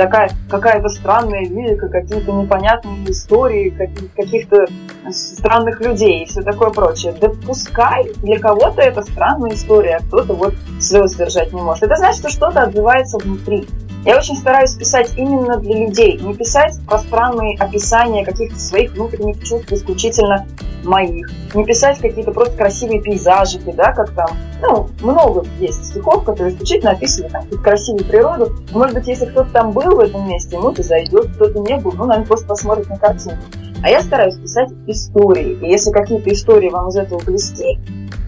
такая 0.02 0.32
какая-то 0.50 0.90
странная 0.90 1.46
лирика, 1.46 1.88
какие-то 1.88 2.32
непонятные 2.32 3.12
истории 3.12 3.70
каких-то 4.16 4.66
странных 5.12 5.80
людей 5.80 6.24
и 6.24 6.26
все 6.26 6.42
такое 6.42 6.72
прочее. 6.72 7.14
Да 7.22 7.30
пускай 7.46 8.12
для 8.24 8.40
кого-то 8.40 8.82
это 8.82 9.04
странная 9.04 9.54
история, 9.54 9.98
а 9.98 10.04
кто-то 10.04 10.34
вот 10.34 10.56
слез 10.80 11.16
держать 11.16 11.54
не 11.54 11.62
может. 11.62 11.84
Это 11.84 11.96
значит, 11.98 12.20
что 12.20 12.30
что-то 12.30 12.64
отзывается 12.64 13.20
внутри. 13.20 13.68
Я 14.04 14.18
очень 14.18 14.36
стараюсь 14.36 14.74
писать 14.74 15.14
именно 15.16 15.58
для 15.58 15.86
людей, 15.86 16.18
не 16.18 16.34
писать 16.34 16.80
пространные 16.88 17.56
описания 17.60 18.26
каких-то 18.26 18.60
своих 18.60 18.94
внутренних 18.94 19.44
чувств 19.44 19.72
исключительно 19.72 20.48
моих, 20.84 21.30
не 21.54 21.64
писать 21.64 22.00
какие-то 22.00 22.32
просто 22.32 22.58
красивые 22.58 23.00
пейзажики, 23.00 23.72
да, 23.72 23.92
как 23.94 24.10
там, 24.12 24.30
ну, 24.62 24.90
много 25.02 25.46
есть 25.60 25.86
стихов, 25.86 26.24
которые 26.24 26.54
исключительно 26.54 26.92
описывают 26.92 27.32
там 27.32 27.48
красивую 27.64 28.06
природу. 28.06 28.56
Может 28.72 28.96
быть, 28.96 29.08
если 29.08 29.28
кто-то 29.28 29.52
там 29.52 29.72
был 29.72 29.96
в 29.96 30.00
этом 30.00 30.28
месте, 30.28 30.56
ему-то 30.56 30.82
зайдет, 30.82 31.28
кто-то 31.36 31.60
не 31.60 31.78
был, 31.78 31.92
ну, 31.92 32.06
наверное, 32.06 32.28
просто 32.28 32.48
посмотрит 32.48 32.90
на 32.90 32.98
картинку. 32.98 33.44
А 33.84 33.90
я 33.90 34.02
стараюсь 34.02 34.36
писать 34.36 34.70
истории. 34.88 35.58
И 35.62 35.70
если 35.70 35.92
какие-то 35.92 36.32
истории 36.32 36.70
вам 36.70 36.90
из 36.90 36.98
этого 36.98 37.20
блести, 37.20 37.80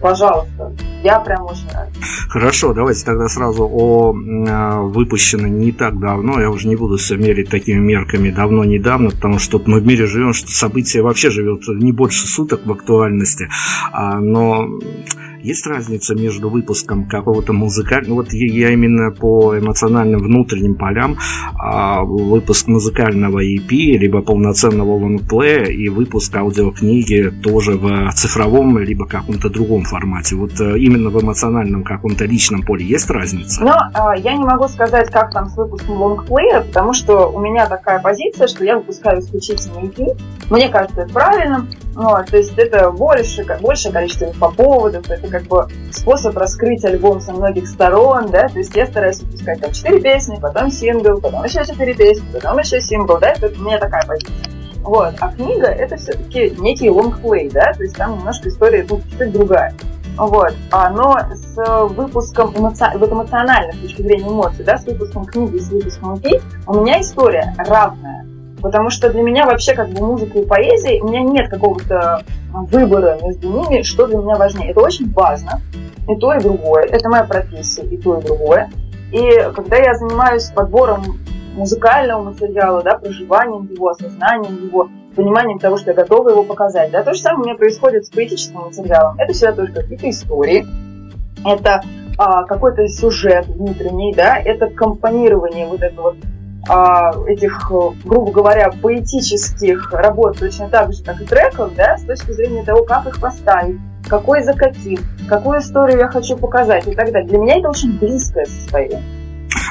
пожалуйста, 0.04 0.70
я 1.02 1.18
прям 1.18 1.44
очень 1.44 1.66
рад. 1.72 1.88
Хорошо, 2.28 2.74
давайте 2.74 3.06
тогда 3.06 3.26
сразу 3.26 3.66
о 3.72 4.12
э, 4.14 4.80
выпущенной 4.82 5.48
не 5.48 5.72
так 5.72 5.98
давно. 5.98 6.38
Я 6.38 6.50
уже 6.50 6.68
не 6.68 6.76
буду 6.76 6.98
все 6.98 7.16
мерить 7.16 7.48
такими 7.48 7.78
мерками 7.78 8.28
давно-недавно, 8.28 9.08
потому 9.08 9.38
что 9.38 9.62
мы 9.64 9.80
в 9.80 9.86
мире 9.86 10.06
живем, 10.06 10.34
что 10.34 10.50
событие 10.50 11.02
вообще 11.02 11.30
живет 11.30 11.66
не 11.68 11.92
больше 11.92 12.26
суток 12.26 12.66
в 12.66 12.72
актуальности. 12.72 13.48
А, 13.92 14.20
но 14.20 14.68
есть 15.44 15.66
разница 15.66 16.14
между 16.14 16.48
выпуском 16.48 17.06
какого-то 17.06 17.52
музыкального, 17.52 18.14
вот 18.22 18.32
я 18.32 18.70
именно 18.70 19.10
по 19.10 19.56
эмоциональным 19.58 20.20
внутренним 20.20 20.74
полям, 20.74 21.18
а 21.58 22.02
выпуск 22.02 22.66
музыкального 22.66 23.44
EP, 23.44 23.68
либо 23.68 24.22
полноценного 24.22 24.96
лонгплея 24.96 25.66
и 25.66 25.88
выпуск 25.88 26.34
аудиокниги 26.34 27.30
тоже 27.42 27.72
в 27.72 28.10
цифровом, 28.14 28.78
либо 28.78 29.06
каком-то 29.06 29.50
другом 29.50 29.84
формате. 29.84 30.34
Вот 30.36 30.58
э, 30.60 30.78
именно 30.78 31.10
в 31.10 31.22
эмоциональном 31.22 31.84
каком-то 31.84 32.24
личном 32.24 32.62
поле 32.62 32.84
есть 32.84 33.10
разница? 33.10 33.62
Но 33.62 33.74
э, 33.74 34.20
я 34.20 34.36
не 34.36 34.44
могу 34.44 34.66
сказать, 34.68 35.10
как 35.10 35.32
там 35.32 35.48
с 35.48 35.56
выпуском 35.56 36.00
лонгплея, 36.00 36.62
потому 36.62 36.94
что 36.94 37.28
у 37.28 37.40
меня 37.40 37.66
такая 37.66 38.00
позиция, 38.00 38.46
что 38.46 38.64
я 38.64 38.78
выпускаю 38.78 39.20
исключительно 39.20 39.80
EP. 39.80 40.18
Мне 40.50 40.68
кажется, 40.68 41.02
это 41.02 41.12
правильно. 41.12 41.66
Вот, 41.94 42.26
то 42.26 42.36
есть 42.36 42.52
это 42.56 42.90
больше, 42.90 43.44
большее 43.60 43.92
количество 43.92 44.24
инфоповодов, 44.26 45.08
это 45.08 45.28
как 45.34 45.42
бы 45.48 45.66
способ 45.90 46.36
раскрыть 46.36 46.84
альбом 46.84 47.20
со 47.20 47.32
многих 47.32 47.66
сторон, 47.66 48.30
да, 48.30 48.46
то 48.46 48.58
есть 48.58 48.74
я 48.76 48.86
стараюсь 48.86 49.20
выпускать 49.20 49.60
там 49.60 49.72
четыре 49.72 50.00
песни, 50.00 50.38
потом 50.40 50.70
сингл, 50.70 51.20
потом 51.20 51.42
еще 51.42 51.64
четыре 51.64 51.92
песни, 51.94 52.24
потом 52.32 52.58
еще 52.58 52.80
сингл, 52.80 53.18
да, 53.18 53.30
это 53.30 53.48
у 53.58 53.62
меня 53.64 53.78
такая 53.78 54.06
позиция. 54.06 54.34
Вот, 54.82 55.14
а 55.18 55.32
книга 55.32 55.66
это 55.66 55.96
все-таки 55.96 56.54
некий 56.60 56.88
лонгплей, 56.88 57.50
да, 57.50 57.72
то 57.72 57.82
есть 57.82 57.96
там 57.96 58.18
немножко 58.18 58.48
история 58.48 58.86
ну, 58.88 59.00
чуть 59.18 59.32
другая. 59.32 59.74
Вот. 60.16 60.54
А, 60.70 60.90
но 60.90 61.18
с 61.34 61.56
выпуском 61.88 62.56
эмоци... 62.56 62.84
вот 62.94 63.10
эмоционально 63.10 63.72
с 63.72 63.78
точки 63.78 64.02
зрения 64.02 64.28
эмоций, 64.28 64.64
да, 64.64 64.78
с 64.78 64.84
выпуском 64.84 65.24
книги, 65.24 65.58
с 65.58 65.68
выпуском 65.68 66.14
EP, 66.14 66.40
у 66.68 66.80
меня 66.80 67.00
история 67.00 67.52
равная. 67.58 68.23
Потому 68.64 68.88
что 68.88 69.10
для 69.10 69.20
меня 69.20 69.44
вообще 69.44 69.74
как 69.74 69.90
бы 69.90 70.00
музыка 70.00 70.38
и 70.38 70.46
поэзия, 70.46 70.98
у 71.02 71.08
меня 71.08 71.20
нет 71.20 71.50
какого-то 71.50 72.22
выбора 72.50 73.18
между 73.22 73.50
ними, 73.50 73.82
что 73.82 74.06
для 74.06 74.16
меня 74.16 74.36
важнее. 74.36 74.70
Это 74.70 74.80
очень 74.80 75.12
важно, 75.12 75.60
и 76.08 76.16
то, 76.16 76.32
и 76.32 76.40
другое. 76.40 76.84
Это 76.84 77.10
моя 77.10 77.24
профессия, 77.24 77.82
и 77.82 77.98
то, 77.98 78.18
и 78.18 78.22
другое. 78.22 78.70
И 79.12 79.20
когда 79.54 79.76
я 79.76 79.94
занимаюсь 79.94 80.44
подбором 80.44 81.02
музыкального 81.54 82.22
материала, 82.22 82.82
да, 82.82 82.96
проживанием 82.96 83.68
его, 83.70 83.90
осознанием 83.90 84.68
его, 84.68 84.88
пониманием 85.14 85.58
того, 85.58 85.76
что 85.76 85.90
я 85.90 85.96
готова 85.96 86.30
его 86.30 86.42
показать. 86.42 86.90
Да, 86.90 87.02
то 87.02 87.12
же 87.12 87.20
самое 87.20 87.42
у 87.42 87.44
меня 87.44 87.56
происходит 87.56 88.06
с 88.06 88.08
поэтическим 88.08 88.60
материалом. 88.60 89.18
Это 89.18 89.34
всегда 89.34 89.52
тоже 89.52 89.72
какие-то 89.72 90.08
истории, 90.08 90.66
это 91.44 91.82
а, 92.16 92.44
какой-то 92.44 92.88
сюжет 92.88 93.46
внутренний, 93.46 94.14
да, 94.14 94.38
это 94.38 94.68
компонирование 94.68 95.66
вот 95.66 95.82
этого 95.82 96.16
этих, 97.26 97.70
грубо 98.04 98.32
говоря, 98.32 98.70
поэтических 98.82 99.92
работ 99.92 100.38
точно 100.38 100.68
так 100.68 100.92
же, 100.92 101.02
как 101.02 101.20
и 101.20 101.24
треков, 101.24 101.74
да, 101.74 101.96
с 101.98 102.04
точки 102.04 102.32
зрения 102.32 102.64
того, 102.64 102.84
как 102.84 103.06
их 103.06 103.20
поставить, 103.20 103.78
какой 104.08 104.42
закатив, 104.42 105.00
какую 105.28 105.60
историю 105.60 105.98
я 105.98 106.08
хочу 106.08 106.36
показать 106.36 106.86
и 106.86 106.94
так 106.94 107.12
далее. 107.12 107.28
Для 107.28 107.38
меня 107.38 107.58
это 107.58 107.68
очень 107.70 107.98
близкое 107.98 108.46
состояние. 108.46 109.02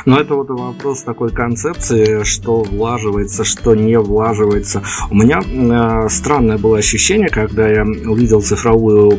Но 0.05 0.19
это 0.19 0.35
вот 0.35 0.49
вопрос 0.49 1.03
такой 1.03 1.31
концепции, 1.31 2.23
что 2.23 2.63
влаживается, 2.63 3.43
что 3.43 3.73
не 3.73 3.97
влаживается. 3.97 4.83
У 5.09 5.15
меня 5.15 5.39
э, 5.39 6.09
странное 6.09 6.57
было 6.57 6.77
ощущение, 6.77 7.29
когда 7.29 7.67
я 7.67 7.83
увидел 7.83 8.41
цифровую 8.41 9.17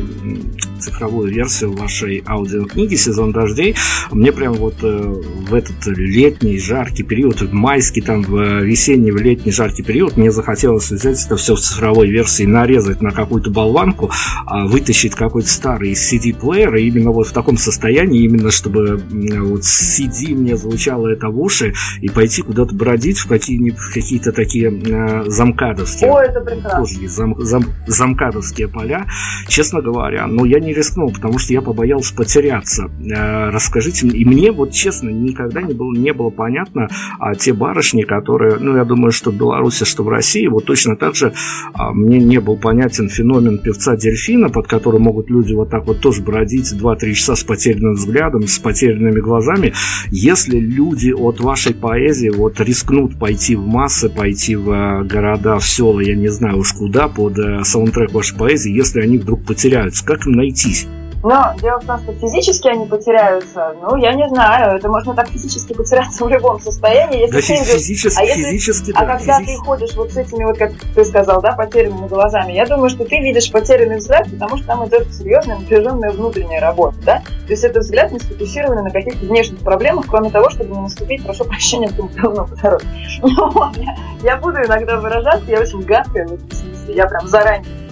цифровую 0.79 1.31
версию 1.31 1.73
вашей 1.73 2.23
аудиокниги 2.27 2.95
«Сезон 2.95 3.31
дождей». 3.31 3.75
Мне 4.11 4.31
прям 4.31 4.53
вот 4.53 4.75
э, 4.83 4.87
в 4.87 5.53
этот 5.53 5.87
летний 5.87 6.59
жаркий 6.59 7.03
период, 7.03 7.41
в 7.41 7.53
майский, 7.53 8.01
там, 8.01 8.21
в 8.21 8.61
весенний, 8.61 9.11
в 9.11 9.17
летний 9.17 9.51
жаркий 9.51 9.83
период 9.83 10.17
мне 10.17 10.31
захотелось 10.31 10.91
взять 10.91 11.25
это 11.25 11.35
все 11.37 11.55
в 11.55 11.59
цифровой 11.59 12.09
версии, 12.09 12.43
нарезать 12.43 13.01
на 13.01 13.11
какую-то 13.11 13.49
болванку, 13.49 14.11
а 14.45 14.65
вытащить 14.65 15.15
какой-то 15.15 15.49
старый 15.49 15.93
CD-плеер, 15.93 16.75
и 16.75 16.87
именно 16.87 17.11
вот 17.11 17.27
в 17.27 17.33
таком 17.33 17.57
состоянии, 17.57 18.23
именно 18.23 18.51
чтобы 18.51 19.01
вот 19.09 19.61
CD 19.61 20.35
мне 20.35 20.57
звучало 20.57 21.07
это 21.07 21.29
в 21.29 21.39
уши, 21.39 21.73
и 22.01 22.09
пойти 22.09 22.41
куда-то 22.41 22.75
бродить 22.75 23.19
в, 23.19 23.27
какие 23.27 23.71
в 23.71 23.93
какие-то 23.93 24.31
такие 24.31 24.69
э, 24.71 25.23
замкадовские. 25.27 26.11
О, 26.11 26.19
это 26.19 26.41
прекрасно. 26.41 26.79
Тоже 26.79 27.01
есть 27.01 27.15
зам, 27.15 27.35
зам, 27.39 27.63
замкадовские 27.87 28.67
поля. 28.67 29.05
Честно 29.47 29.81
говоря, 29.81 30.27
но 30.27 30.45
я 30.45 30.59
не 30.65 30.73
рискнул, 30.73 31.11
потому 31.11 31.37
что 31.37 31.53
я 31.53 31.61
побоялся 31.61 32.13
потеряться. 32.15 32.85
Э, 32.85 33.49
расскажите 33.49 34.05
мне, 34.05 34.19
и 34.19 34.25
мне 34.25 34.51
вот 34.51 34.71
честно 34.71 35.09
никогда 35.09 35.61
не 35.61 35.73
было, 35.73 35.93
не 35.93 36.13
было 36.13 36.29
понятно, 36.29 36.89
а 37.19 37.35
те 37.35 37.53
барышни, 37.53 38.03
которые, 38.03 38.57
ну, 38.59 38.75
я 38.75 38.85
думаю, 38.85 39.11
что 39.11 39.31
в 39.31 39.35
Беларуси, 39.35 39.85
что 39.85 40.03
в 40.03 40.09
России, 40.09 40.47
вот 40.47 40.65
точно 40.65 40.95
так 40.95 41.15
же 41.15 41.33
а, 41.73 41.93
мне 41.93 42.19
не 42.19 42.39
был 42.39 42.57
понятен 42.57 43.09
феномен 43.09 43.59
певца 43.59 43.95
дельфина, 43.95 44.49
под 44.49 44.67
которым 44.67 45.03
могут 45.03 45.29
люди 45.29 45.53
вот 45.53 45.69
так 45.69 45.85
вот 45.85 46.01
тоже 46.01 46.21
бродить 46.21 46.73
2-3 46.73 47.13
часа 47.13 47.35
с 47.35 47.43
потерянным 47.43 47.93
взглядом, 47.93 48.47
с 48.47 48.57
потерянными 48.59 49.19
глазами. 49.19 49.73
Если 50.09 50.59
люди 50.59 51.11
от 51.11 51.39
вашей 51.39 51.73
поэзии 51.73 52.29
вот 52.29 52.59
рискнут 52.59 53.17
пойти 53.19 53.55
в 53.55 53.65
массы, 53.67 54.09
пойти 54.09 54.55
в 54.55 54.69
э, 54.71 55.03
города, 55.03 55.59
в 55.59 55.67
села, 55.67 55.99
я 55.99 56.15
не 56.15 56.29
знаю 56.29 56.59
уж 56.59 56.73
куда, 56.73 57.07
под 57.07 57.37
э, 57.37 57.63
саундтрек 57.63 58.13
вашей 58.13 58.37
поэзии, 58.37 58.71
если 58.71 59.01
они 59.01 59.17
вдруг 59.17 59.45
потеряются, 59.45 60.05
как 60.05 60.25
им 60.25 60.33
найти 60.33 60.54
найтись. 60.55 60.87
Но 61.23 61.55
дело 61.59 61.79
в 61.79 61.85
том, 61.85 61.99
что 62.01 62.13
физически 62.13 62.67
они 62.67 62.85
потеряются. 62.85 63.75
Ну, 63.81 63.95
я 63.95 64.13
не 64.13 64.29
знаю, 64.29 64.77
это 64.77 64.87
можно 64.89 65.15
так 65.15 65.27
физически 65.29 65.73
потеряться 65.73 66.23
в 66.25 66.29
любом 66.29 66.59
состоянии. 66.59 67.21
Если 67.21 67.55
да, 67.55 67.63
ты 67.63 67.77
физически, 67.77 68.19
а 68.19 68.23
если, 68.23 68.43
физически, 68.43 68.91
А 68.93 69.05
да, 69.05 69.17
когда 69.17 69.39
физически. 69.39 69.57
ты 69.57 69.65
ходишь 69.65 69.95
вот 69.95 70.11
с 70.11 70.17
этими, 70.17 70.43
вот 70.43 70.59
как 70.59 70.73
ты 70.93 71.03
сказал, 71.03 71.41
да, 71.41 71.53
потерянными 71.53 72.07
глазами, 72.07 72.51
я 72.51 72.67
думаю, 72.67 72.91
что 72.91 73.05
ты 73.05 73.17
видишь 73.21 73.51
потерянный 73.51 73.97
взгляд, 73.97 74.29
потому 74.29 74.57
что 74.57 74.67
там 74.67 74.87
идет 74.87 75.11
серьезная 75.15 75.57
напряженная 75.57 76.11
внутренняя 76.11 76.61
работа, 76.61 76.97
да? 77.03 77.23
То 77.47 77.51
есть 77.51 77.63
это 77.63 77.79
взгляд 77.79 78.11
не 78.11 78.19
сфокусированный 78.19 78.83
на 78.83 78.91
каких-то 78.91 79.25
внешних 79.25 79.59
проблемах, 79.61 80.05
кроме 80.07 80.29
того, 80.29 80.51
чтобы 80.51 80.75
не 80.75 80.81
наступить, 80.81 81.25
прошу 81.25 81.45
прощения, 81.45 81.87
в 81.97 82.15
говно 82.15 82.45
по 82.45 82.55
дороге. 82.55 82.85
Я 84.21 84.37
буду 84.37 84.57
иногда 84.59 84.99
выражаться, 84.99 85.49
я 85.49 85.59
очень 85.59 85.81
гадкая 85.81 86.27
в 86.27 86.33
этом 86.33 86.51
смысле, 86.51 86.95
я 86.95 87.07
прям 87.07 87.27
заранее 87.27 87.84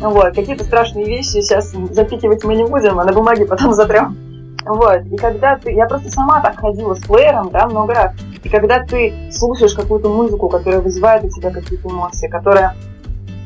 вот, 0.00 0.34
какие-то 0.34 0.64
страшные 0.64 1.06
вещи 1.06 1.40
сейчас 1.40 1.72
запикивать 1.90 2.44
мы 2.44 2.54
не 2.54 2.64
будем, 2.64 2.98
а 2.98 3.04
на 3.04 3.12
бумаге 3.12 3.46
потом 3.46 3.72
затрем. 3.72 4.16
Вот, 4.64 5.00
и 5.06 5.16
когда 5.16 5.56
ты, 5.56 5.72
я 5.72 5.86
просто 5.86 6.10
сама 6.10 6.40
так 6.40 6.58
ходила 6.58 6.94
с 6.94 7.00
плеером, 7.00 7.50
да, 7.50 7.66
много 7.68 7.94
раз, 7.94 8.14
и 8.42 8.48
когда 8.48 8.82
ты 8.84 9.30
слушаешь 9.30 9.74
какую-то 9.74 10.08
музыку, 10.08 10.48
которая 10.48 10.80
вызывает 10.80 11.24
у 11.24 11.28
тебя 11.28 11.50
какие-то 11.50 11.88
эмоции, 11.88 12.26
которая 12.28 12.74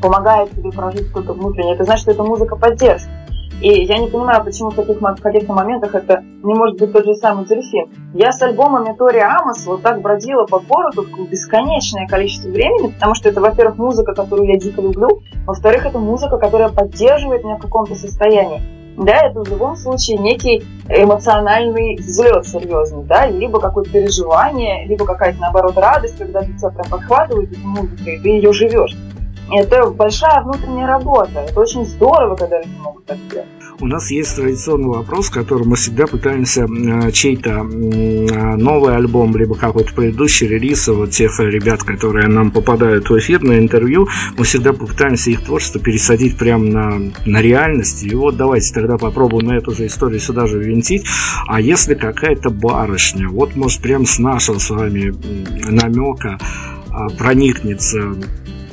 помогает 0.01 0.51
тебе 0.51 0.71
прожить 0.71 1.09
что-то 1.09 1.35
внутреннее, 1.35 1.75
это 1.75 1.85
значит, 1.85 2.03
что 2.03 2.13
это 2.13 2.23
музыка 2.23 2.57
поддержки. 2.57 3.11
И 3.61 3.85
я 3.85 3.99
не 3.99 4.09
понимаю, 4.09 4.43
почему 4.43 4.71
в 4.71 4.77
каких-то 4.77 5.15
каких 5.21 5.49
моментах 5.49 5.95
это 5.95 6.23
не 6.43 6.55
может 6.55 6.79
быть 6.79 6.93
тот 6.93 7.05
же 7.05 7.15
самый 7.15 7.45
дельфин. 7.45 7.91
Я 8.15 8.33
с 8.33 8.41
альбомами 8.41 8.97
Тори 8.97 9.21
Амос 9.21 9.67
вот 9.67 9.83
так 9.83 10.01
бродила 10.01 10.47
по 10.47 10.61
городу 10.61 11.07
бесконечное 11.31 12.07
количество 12.07 12.49
времени, 12.49 12.93
потому 12.93 13.15
что 13.15 13.29
это, 13.29 13.41
во-первых, 13.41 13.77
музыка, 13.77 14.15
которую 14.15 14.49
я 14.49 14.59
дико 14.59 14.81
люблю, 14.81 15.21
во-вторых, 15.47 15.85
это 15.85 15.99
музыка, 15.99 16.39
которая 16.39 16.71
поддерживает 16.71 17.45
меня 17.45 17.57
в 17.57 17.61
каком-то 17.61 17.95
состоянии. 17.95 18.63
Да, 18.97 19.15
это 19.15 19.41
в 19.41 19.49
любом 19.49 19.77
случае 19.77 20.19
некий 20.19 20.63
эмоциональный 20.89 21.97
взлет 21.97 22.47
серьезный, 22.47 23.05
да, 23.05 23.27
либо 23.27 23.61
какое-то 23.61 23.91
переживание, 23.91 24.87
либо 24.87 25.07
какая-то, 25.07 25.39
наоборот, 25.41 25.77
радость, 25.77 26.19
когда 26.19 26.41
ты 26.41 26.53
тебя 26.55 26.71
прям 26.71 26.87
подхватывает 26.91 27.53
эту 27.53 27.67
музыку, 27.67 28.03
и 28.05 28.19
ты 28.19 28.29
ее 28.29 28.53
живешь. 28.53 28.97
Это 29.53 29.91
большая 29.91 30.43
внутренняя 30.43 30.87
работа. 30.87 31.41
Это 31.49 31.61
очень 31.61 31.85
здорово, 31.85 32.37
когда 32.37 32.59
люди 32.59 32.77
могут 32.81 33.05
так 33.07 33.19
делать. 33.31 33.49
У 33.81 33.87
нас 33.87 34.11
есть 34.11 34.37
традиционный 34.37 34.89
вопрос, 34.89 35.31
который 35.31 35.67
мы 35.67 35.75
всегда 35.77 36.07
пытаемся 36.07 36.67
э, 36.67 37.11
чей-то 37.13 37.51
э, 37.51 37.63
новый 38.57 38.95
альбом, 38.95 39.35
либо 39.35 39.55
какой-то 39.55 39.95
предыдущий 39.95 40.47
релиз 40.47 40.87
вот 40.89 41.13
тех 41.13 41.41
ребят, 41.41 41.83
которые 41.83 42.29
нам 42.29 42.51
попадают 42.51 43.09
в 43.09 43.19
эфир 43.19 43.43
на 43.43 43.59
интервью, 43.59 44.07
мы 44.37 44.45
всегда 44.45 44.75
попытаемся 44.75 45.31
их 45.31 45.43
творчество 45.45 45.81
пересадить 45.81 46.37
прямо 46.37 46.65
на, 46.65 47.13
на 47.25 47.41
реальность. 47.41 48.05
И 48.05 48.15
вот 48.15 48.37
давайте 48.37 48.75
тогда 48.75 48.99
попробуем 48.99 49.47
на 49.47 49.53
эту 49.53 49.73
же 49.73 49.87
историю 49.87 50.21
сюда 50.21 50.47
же 50.47 50.63
винтить. 50.63 51.07
А 51.47 51.59
если 51.59 51.95
какая-то 51.95 52.51
барышня, 52.51 53.31
вот 53.31 53.57
может 53.57 53.81
прям 53.81 54.05
с 54.05 54.19
нашего 54.19 54.59
с 54.59 54.69
вами 54.69 55.15
намека 55.71 56.39
а, 56.93 57.09
проникнется 57.09 58.15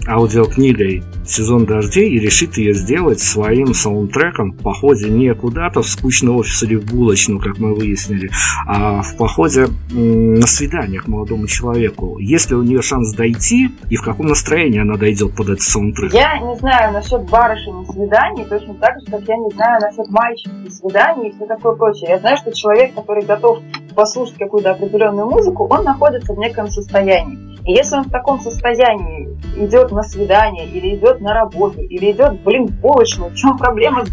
аудиокнигой 0.08 1.04
«Сезон 1.30 1.66
дождей» 1.66 2.10
и 2.10 2.20
решит 2.20 2.58
ее 2.58 2.74
сделать 2.74 3.20
своим 3.20 3.74
саундтреком 3.74 4.52
в 4.52 4.62
походе 4.62 5.10
не 5.10 5.34
куда-то 5.34 5.82
в 5.82 5.88
скучный 5.88 6.32
офис 6.32 6.64
или 6.64 6.76
в 6.76 6.86
булочную, 6.86 7.40
как 7.40 7.60
мы 7.60 7.74
выяснили, 7.74 8.30
а 8.66 9.02
в 9.02 9.16
походе 9.18 9.68
на 9.92 10.48
свидание 10.48 11.02
к 11.02 11.08
молодому 11.08 11.48
человеку. 11.48 12.18
Есть 12.20 12.50
ли 12.50 12.56
у 12.56 12.64
нее 12.64 12.82
шанс 12.82 13.14
дойти 13.14 13.70
и 13.90 13.96
в 13.96 14.02
каком 14.02 14.28
настроении 14.28 14.80
она 14.80 14.98
дойдет 14.98 15.36
под 15.36 15.50
этот 15.50 15.62
саундтрек? 15.62 16.14
Я 16.14 16.40
не 16.40 16.56
знаю 16.58 16.94
насчет 16.94 17.30
барышень 17.30 17.84
и 17.84 17.86
свиданий, 17.92 18.46
точно 18.46 18.74
так 18.76 19.00
же, 19.00 19.12
как 19.12 19.22
я 19.28 19.38
не 19.38 19.50
знаю 19.52 19.82
насчет 19.82 20.10
мальчиков 20.10 20.54
и 20.66 20.70
свиданий 20.70 21.30
и 21.30 21.36
все 21.36 21.46
такое 21.46 21.76
прочее. 21.76 22.10
Я 22.10 22.20
знаю, 22.20 22.38
что 22.38 22.54
человек, 22.54 22.94
который 22.96 23.24
готов 23.24 23.60
послушать 23.96 24.38
какую-то 24.38 24.72
определенную 24.72 25.28
музыку, 25.28 25.68
он 25.70 25.84
находится 25.84 26.34
в 26.34 26.38
неком 26.38 26.68
состоянии. 26.68 27.48
И 27.66 27.72
если 27.74 27.98
он 27.98 28.04
в 28.06 28.12
таком 28.12 28.40
состоянии 28.40 29.28
идет 29.58 29.92
на 29.92 30.04
свидание, 30.04 30.68
или 30.68 30.96
идет 30.96 31.17
на 31.22 31.34
работу, 31.34 31.82
или 31.82 32.12
идет, 32.12 32.42
блин, 32.44 32.68
в 32.68 32.72
булочную, 32.80 33.32
в 33.32 33.36
чем 33.36 33.58
проблема 33.58 34.06
с 34.06 34.12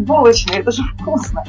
булочной? 0.00 0.58
Это 0.58 0.72
же 0.72 0.82
вкусно. 0.98 1.44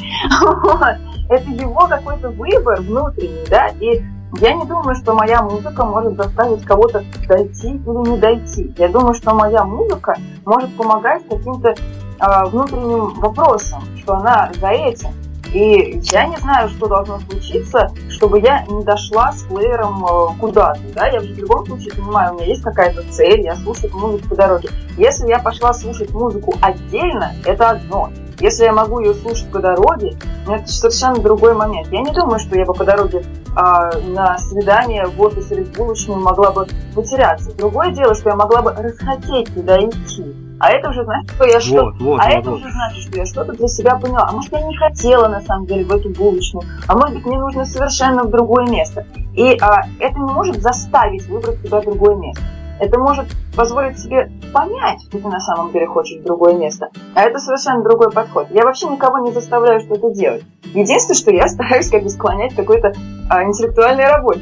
Это 1.29 1.49
его 1.49 1.87
какой-то 1.87 2.29
выбор 2.29 2.81
внутренний, 2.81 3.47
да, 3.49 3.69
и 3.79 4.03
я 4.39 4.53
не 4.53 4.65
думаю, 4.65 4.95
что 4.95 5.13
моя 5.13 5.43
музыка 5.43 5.85
может 5.85 6.17
заставить 6.17 6.65
кого-то 6.65 7.03
дойти 7.27 7.69
или 7.69 8.09
не 8.09 8.17
дойти. 8.17 8.73
Я 8.77 8.89
думаю, 8.89 9.13
что 9.13 9.33
моя 9.35 9.63
музыка 9.63 10.15
может 10.45 10.75
помогать 10.75 11.21
каким-то 11.29 11.69
э, 11.69 12.49
внутренним 12.49 13.13
вопросам, 13.19 13.83
что 13.97 14.15
она 14.15 14.49
за 14.59 14.69
этим. 14.69 15.09
И 15.53 15.99
я 16.01 16.25
не 16.25 16.37
знаю, 16.37 16.67
что 16.69 16.87
должно 16.87 17.19
случиться, 17.29 17.91
чтобы 18.09 18.39
я 18.39 18.65
не 18.65 18.83
дошла 18.83 19.31
с 19.31 19.43
плеером 19.43 20.03
э, 20.03 20.39
куда-то. 20.39 20.79
Да? 20.95 21.07
Я 21.07 21.19
в 21.19 21.25
любом 21.25 21.65
случае 21.65 21.93
понимаю, 21.93 22.33
у 22.33 22.35
меня 22.37 22.47
есть 22.47 22.63
какая-то 22.63 23.03
цель, 23.11 23.41
я 23.41 23.55
слушаю 23.55 23.95
музыку 23.95 24.29
по 24.29 24.35
дороге. 24.35 24.69
Если 24.97 25.27
я 25.27 25.39
пошла 25.39 25.73
слушать 25.73 26.11
музыку 26.11 26.55
отдельно, 26.59 27.33
это 27.45 27.69
одно. 27.69 28.09
Если 28.39 28.63
я 28.63 28.73
могу 28.73 28.99
ее 28.99 29.13
слушать 29.13 29.49
по 29.51 29.59
дороге, 29.59 30.17
ну, 30.47 30.55
это 30.55 30.67
совершенно 30.67 31.15
другой 31.19 31.53
момент. 31.53 31.87
Я 31.91 32.01
не 32.01 32.11
думаю, 32.11 32.39
что 32.39 32.57
я 32.57 32.65
бы 32.65 32.73
по 32.73 32.83
дороге 32.83 33.23
а, 33.55 33.91
на 33.99 34.37
свидание 34.39 35.05
в 35.05 35.21
офис 35.21 35.51
или 35.51 35.63
в 35.63 35.71
булочную 35.73 36.19
могла 36.19 36.51
бы 36.51 36.67
потеряться. 36.95 37.53
Другое 37.55 37.91
дело, 37.91 38.15
что 38.15 38.29
я 38.29 38.35
могла 38.35 38.61
бы 38.61 38.71
расхотеть 38.71 39.53
туда 39.53 39.77
идти. 39.79 40.35
А 40.59 40.69
это 40.69 40.89
уже 40.89 41.03
значит, 41.03 41.31
что 41.31 41.45
я 41.45 41.59
что, 41.59 41.85
вот, 41.85 41.95
вот, 41.99 42.19
а 42.21 42.25
вот, 42.25 42.33
это 42.33 42.49
вот. 42.49 42.59
уже 42.59 42.71
значит, 42.71 43.03
что 43.03 43.17
я 43.17 43.25
что-то 43.25 43.53
для 43.53 43.67
себя 43.67 43.95
поняла. 43.97 44.27
А 44.29 44.31
может, 44.31 44.51
я 44.51 44.61
не 44.61 44.75
хотела 44.77 45.27
на 45.27 45.41
самом 45.41 45.65
деле 45.65 45.85
в 45.85 45.91
эту 45.91 46.09
булочную, 46.09 46.65
а 46.87 46.95
может 46.95 47.15
быть, 47.15 47.25
мне 47.25 47.37
нужно 47.37 47.65
совершенно 47.65 48.23
в 48.23 48.31
другое 48.31 48.67
место. 48.67 49.05
И 49.35 49.57
а, 49.59 49.83
это 49.99 50.15
не 50.15 50.31
может 50.31 50.61
заставить 50.61 51.27
выбрать 51.27 51.59
себя 51.61 51.81
другое 51.81 52.15
место. 52.15 52.43
Это 52.79 52.99
может 52.99 53.27
позволить 53.55 53.99
себе 53.99 54.31
понять, 54.51 55.01
что 55.07 55.19
ты 55.19 55.27
на 55.27 55.39
самом 55.39 55.71
деле 55.71 55.85
хочешь 55.87 56.19
в 56.19 56.23
другое 56.23 56.53
место. 56.55 56.89
А 57.13 57.21
это 57.21 57.39
совершенно 57.39 57.83
другой 57.83 58.11
подход. 58.11 58.47
Я 58.49 58.63
вообще 58.63 58.87
никого 58.87 59.19
не 59.19 59.31
заставляю 59.31 59.79
что-то 59.79 60.11
делать. 60.11 60.43
Единственное, 60.73 61.17
что 61.17 61.31
я 61.31 61.47
стараюсь 61.47 61.89
как 61.89 62.03
бы 62.03 62.09
склонять 62.09 62.53
к 62.53 62.57
какой-то 62.57 62.93
а, 63.29 63.43
интеллектуальной 63.43 64.07
работе 64.07 64.41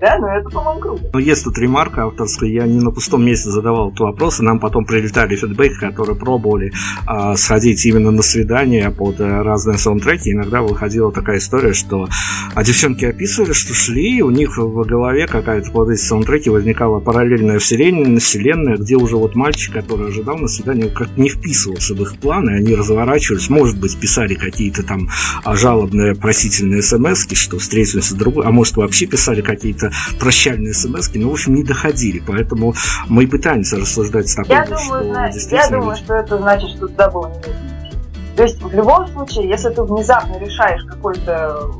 да, 0.00 0.18
но 0.18 0.28
это, 0.28 0.48
по-моему, 0.50 0.80
круто. 0.80 1.02
Но 1.12 1.18
есть 1.18 1.44
тут 1.44 1.58
ремарка 1.58 2.04
авторская, 2.04 2.48
я 2.48 2.66
не 2.66 2.80
на 2.80 2.90
пустом 2.90 3.24
месте 3.24 3.50
задавал 3.50 3.88
этот 3.88 4.00
вопрос, 4.00 4.40
и 4.40 4.42
нам 4.42 4.60
потом 4.60 4.84
прилетали 4.84 5.36
фидбэки, 5.36 5.78
которые 5.78 6.16
пробовали 6.16 6.72
а, 7.06 7.36
сходить 7.36 7.84
именно 7.86 8.10
на 8.10 8.22
свидание 8.22 8.90
под 8.90 9.20
а, 9.20 9.42
разные 9.42 9.78
саундтреки, 9.78 10.32
иногда 10.32 10.62
выходила 10.62 11.12
такая 11.12 11.38
история, 11.38 11.72
что 11.72 12.08
а 12.54 12.64
девчонки 12.64 13.04
описывали, 13.04 13.52
что 13.52 13.74
шли, 13.74 14.18
и 14.18 14.22
у 14.22 14.30
них 14.30 14.58
в 14.58 14.84
голове 14.84 15.26
какая-то 15.26 15.70
под 15.70 15.90
эти 15.90 16.00
саундтреки 16.00 16.50
возникала 16.50 17.00
параллельная 17.00 17.58
вселенная, 17.58 18.18
вселенная, 18.18 18.76
где 18.76 18.96
уже 18.96 19.16
вот 19.16 19.34
мальчик, 19.34 19.74
который 19.74 20.08
ожидал 20.08 20.38
на 20.38 20.48
свидание, 20.48 20.88
как 20.88 21.16
не 21.16 21.28
вписывался 21.28 21.94
в 21.94 22.02
их 22.02 22.16
планы, 22.18 22.52
они 22.52 22.74
разворачивались, 22.74 23.50
может 23.50 23.78
быть, 23.78 23.98
писали 23.98 24.34
какие-то 24.34 24.82
там 24.82 25.08
а, 25.44 25.56
жалобные 25.56 26.14
просительные 26.14 26.82
смс 26.82 27.26
что 27.32 27.58
встретимся 27.58 28.14
другой, 28.14 28.46
а 28.46 28.50
может 28.50 28.76
вообще 28.76 29.06
писали 29.06 29.40
какие-то 29.40 29.85
какие-то 29.86 30.18
прощальные 30.18 30.74
смс 30.74 31.10
ну, 31.14 31.30
в 31.30 31.32
общем, 31.32 31.54
не 31.54 31.64
доходили. 31.64 32.22
Поэтому 32.26 32.74
мы 33.08 33.24
и 33.24 33.26
пытаемся 33.26 33.76
рассуждать 33.76 34.28
с 34.28 34.34
такой, 34.34 34.54
я 34.54 34.64
думаю, 34.64 34.78
что 34.78 35.04
знаешь, 35.04 35.34
действительно... 35.34 35.74
Я 35.74 35.80
думаю, 35.80 35.96
что 35.96 36.14
это 36.14 36.38
значит, 36.38 36.70
что 36.70 36.88
туда 36.88 37.10
было 37.10 37.28
не 37.28 38.36
То 38.36 38.42
есть, 38.42 38.62
в 38.62 38.74
любом 38.74 39.06
случае, 39.08 39.48
если 39.48 39.70
ты 39.70 39.82
внезапно 39.82 40.38
решаешь 40.38 40.84
какой-то, 40.84 41.72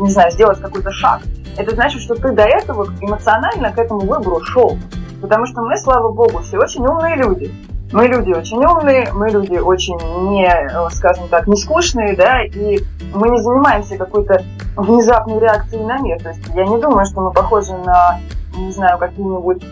не 0.00 0.10
знаю, 0.10 0.30
сделать 0.32 0.60
какой-то 0.60 0.92
шаг, 0.92 1.22
это 1.56 1.74
значит, 1.74 2.02
что 2.02 2.14
ты 2.14 2.32
до 2.32 2.42
этого 2.42 2.88
эмоционально 3.00 3.72
к 3.72 3.78
этому 3.78 4.00
выбору 4.00 4.42
шел. 4.44 4.78
Потому 5.20 5.46
что 5.46 5.62
мы, 5.62 5.76
слава 5.78 6.12
богу, 6.12 6.40
все 6.42 6.58
очень 6.58 6.84
умные 6.84 7.16
люди. 7.16 7.52
Мы 7.92 8.08
люди 8.08 8.32
очень 8.32 8.64
умные, 8.64 9.12
мы 9.12 9.30
люди 9.30 9.56
очень 9.56 9.96
не, 10.30 10.50
скажем 10.90 11.28
так, 11.28 11.46
не 11.46 11.56
скучные, 11.56 12.16
да, 12.16 12.42
и 12.42 12.80
мы 13.14 13.28
не 13.28 13.40
занимаемся 13.40 13.96
какой-то 13.96 14.42
внезапной 14.76 15.38
реакцией 15.38 15.84
на 15.84 15.98
мир. 15.98 16.20
То 16.20 16.30
есть 16.30 16.40
я 16.54 16.64
не 16.66 16.80
думаю, 16.80 17.06
что 17.06 17.20
мы 17.20 17.32
похожи 17.32 17.72
на, 17.72 18.18
не 18.56 18.72
знаю, 18.72 18.98
какие-нибудь 18.98 19.62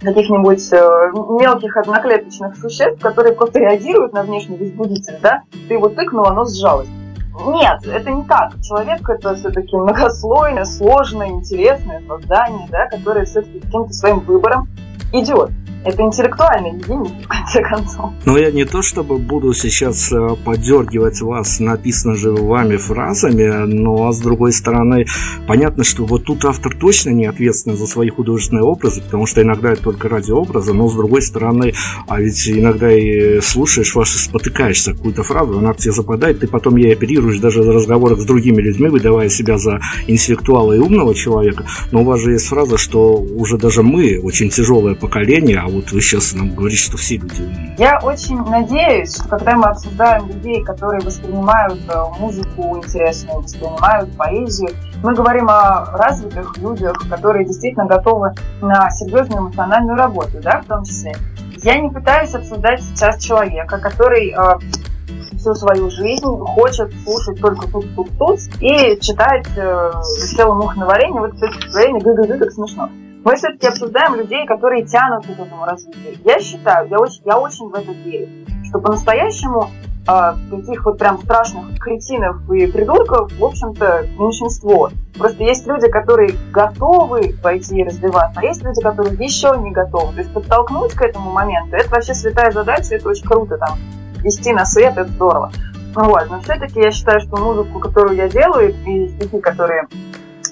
каких-нибудь 0.00 0.72
э, 0.72 1.12
мелких 1.40 1.76
одноклеточных 1.78 2.56
существ, 2.56 3.00
которые 3.00 3.34
просто 3.34 3.60
реагируют 3.60 4.12
на 4.12 4.22
внешний 4.22 4.58
возбудитель, 4.58 5.16
да? 5.22 5.42
Ты 5.66 5.74
его 5.74 5.88
тыкнул, 5.88 6.26
оно 6.26 6.44
сжалось. 6.44 6.88
Нет, 7.46 7.86
это 7.86 8.10
не 8.10 8.22
так. 8.24 8.52
Человек 8.62 9.08
это 9.08 9.34
все-таки 9.34 9.76
многослойное, 9.76 10.64
сложное, 10.64 11.28
интересное 11.28 12.02
создание, 12.06 12.68
да, 12.70 12.86
которое 12.86 13.24
все-таки 13.24 13.60
каким-то 13.60 13.92
своим 13.92 14.20
выбором 14.20 14.68
идет. 15.12 15.50
Это 15.84 16.00
интеллектуальный 16.00 16.70
единица, 16.70 17.12
в 17.24 17.28
конце 17.28 17.62
концов. 17.62 18.10
Но 18.24 18.38
я 18.38 18.50
не 18.50 18.64
то 18.64 18.80
чтобы 18.80 19.18
буду 19.18 19.52
сейчас 19.52 20.10
э, 20.10 20.28
подергивать 20.42 21.20
вас 21.20 21.60
написано 21.60 22.14
же 22.14 22.32
вами 22.32 22.78
фразами, 22.78 23.66
но 23.66 24.10
с 24.10 24.18
другой 24.18 24.52
стороны, 24.52 25.04
понятно, 25.46 25.84
что 25.84 26.06
вот 26.06 26.24
тут 26.24 26.46
автор 26.46 26.74
точно 26.74 27.10
не 27.10 27.26
ответственен 27.26 27.76
за 27.76 27.86
свои 27.86 28.08
художественные 28.08 28.64
образы, 28.64 29.02
потому 29.02 29.26
что 29.26 29.42
иногда 29.42 29.72
это 29.72 29.82
только 29.82 30.08
ради 30.08 30.30
образа, 30.30 30.72
но 30.72 30.88
с 30.88 30.94
другой 30.94 31.20
стороны, 31.20 31.74
а 32.08 32.18
ведь 32.18 32.48
иногда 32.48 32.90
и 32.90 33.42
слушаешь 33.42 33.94
вас, 33.94 34.08
спотыкаешься 34.08 34.94
какую-то 34.94 35.22
фразу, 35.22 35.58
она 35.58 35.74
к 35.74 35.76
тебе 35.76 35.92
западает, 35.92 36.40
ты 36.40 36.46
потом 36.46 36.76
ей 36.76 36.94
оперируешь 36.94 37.23
даже 37.40 37.62
в 37.62 37.70
разговорах 37.70 38.20
с 38.20 38.24
другими 38.24 38.60
людьми, 38.60 38.88
выдавая 38.88 39.28
себя 39.28 39.58
за 39.58 39.80
интеллектуала 40.06 40.72
и 40.72 40.78
умного 40.78 41.14
человека, 41.14 41.64
но 41.92 42.02
у 42.02 42.04
вас 42.04 42.20
же 42.20 42.32
есть 42.32 42.46
фраза, 42.46 42.78
что 42.78 43.16
уже 43.16 43.58
даже 43.58 43.82
мы, 43.82 44.20
очень 44.22 44.50
тяжелое 44.50 44.94
поколение, 44.94 45.58
а 45.58 45.68
вот 45.68 45.92
вы 45.92 46.00
сейчас 46.00 46.34
нам 46.34 46.54
говорите, 46.54 46.82
что 46.82 46.96
все 46.96 47.16
люди 47.16 47.42
умные. 47.42 47.74
Я 47.78 47.98
очень 48.02 48.38
надеюсь, 48.44 49.16
что 49.16 49.28
когда 49.28 49.56
мы 49.56 49.68
обсуждаем 49.68 50.28
людей, 50.28 50.62
которые 50.62 51.00
воспринимают 51.00 51.80
э, 51.88 51.94
музыку 52.18 52.76
интересную, 52.76 53.40
воспринимают 53.40 54.16
поэзию, 54.16 54.70
мы 55.02 55.14
говорим 55.14 55.48
о 55.48 55.86
развитых 55.96 56.56
людях, 56.58 56.96
которые 57.08 57.44
действительно 57.44 57.86
готовы 57.86 58.32
на 58.62 58.90
серьезную 58.90 59.42
эмоциональную 59.42 59.96
работу, 59.96 60.38
да, 60.42 60.62
в 60.62 60.66
том 60.66 60.84
числе. 60.84 61.14
Я 61.62 61.78
не 61.78 61.90
пытаюсь 61.90 62.34
обсуждать 62.34 62.82
сейчас 62.82 63.22
человека, 63.22 63.78
который 63.78 64.30
э, 64.30 64.58
всю 65.36 65.54
свою 65.54 65.90
жизнь 65.90 66.24
хочет 66.24 66.92
слушать 67.04 67.40
только 67.40 67.68
тут-тут-тут 67.68 68.40
и 68.60 68.98
читать 69.00 69.46
э, 69.56 69.92
«Села 70.02 70.54
мух 70.54 70.76
на 70.76 70.86
варенье», 70.86 71.20
вот 71.20 71.34
это 71.34 71.52
стихотворение 71.52 72.02
«гы-гы-гы», 72.02 72.38
как 72.38 72.50
смешно. 72.50 72.88
Мы 73.24 73.36
все-таки 73.36 73.66
обсуждаем 73.66 74.16
людей, 74.16 74.46
которые 74.46 74.84
тянут 74.84 75.26
к 75.26 75.30
этому 75.30 75.64
развитию. 75.64 76.16
Я 76.24 76.40
считаю, 76.40 76.88
я 76.88 76.98
очень, 76.98 77.22
я 77.24 77.38
очень 77.38 77.68
в 77.68 77.74
это 77.74 77.90
верю, 77.92 78.28
что 78.68 78.80
по-настоящему 78.80 79.70
а, 80.06 80.36
таких 80.50 80.84
вот 80.84 80.98
прям 80.98 81.18
страшных 81.18 81.78
кретинов 81.78 82.50
и 82.50 82.66
придурков, 82.66 83.32
в 83.38 83.44
общем-то, 83.44 84.06
меньшинство. 84.18 84.90
Просто 85.18 85.42
есть 85.42 85.66
люди, 85.66 85.88
которые 85.88 86.34
готовы 86.52 87.34
пойти 87.42 87.80
и 87.80 87.84
развиваться, 87.84 88.40
а 88.40 88.44
есть 88.44 88.62
люди, 88.62 88.82
которые 88.82 89.14
еще 89.14 89.56
не 89.58 89.70
готовы. 89.70 90.12
То 90.12 90.18
есть 90.18 90.32
подтолкнуть 90.32 90.92
к 90.92 91.00
этому 91.00 91.30
моменту, 91.30 91.76
это 91.76 91.88
вообще 91.88 92.12
святая 92.12 92.50
задача, 92.50 92.96
это 92.96 93.08
очень 93.08 93.26
круто 93.26 93.56
там 93.56 93.78
вести 94.24 94.52
на 94.52 94.64
свет, 94.64 94.96
это 94.96 95.08
здорово. 95.08 95.52
Вот, 95.94 96.28
но 96.28 96.40
все-таки 96.40 96.80
я 96.80 96.90
считаю, 96.90 97.20
что 97.20 97.36
музыку, 97.36 97.78
которую 97.78 98.16
я 98.16 98.28
делаю, 98.28 98.74
и 98.84 99.08
стихи, 99.08 99.38
которые 99.40 99.86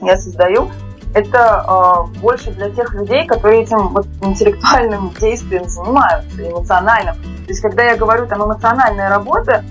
я 0.00 0.16
создаю, 0.16 0.70
это 1.14 1.64
э, 1.68 2.18
больше 2.20 2.52
для 2.52 2.70
тех 2.70 2.94
людей, 2.94 3.26
которые 3.26 3.62
этим 3.62 3.88
вот 3.88 4.06
интеллектуальным 4.22 5.12
действием 5.20 5.68
занимаются, 5.68 6.48
эмоциональным. 6.48 7.14
То 7.16 7.48
есть, 7.48 7.60
когда 7.60 7.82
я 7.82 7.96
говорю 7.96 8.26
там 8.26 8.44
эмоциональная 8.44 9.10
работа, 9.10 9.64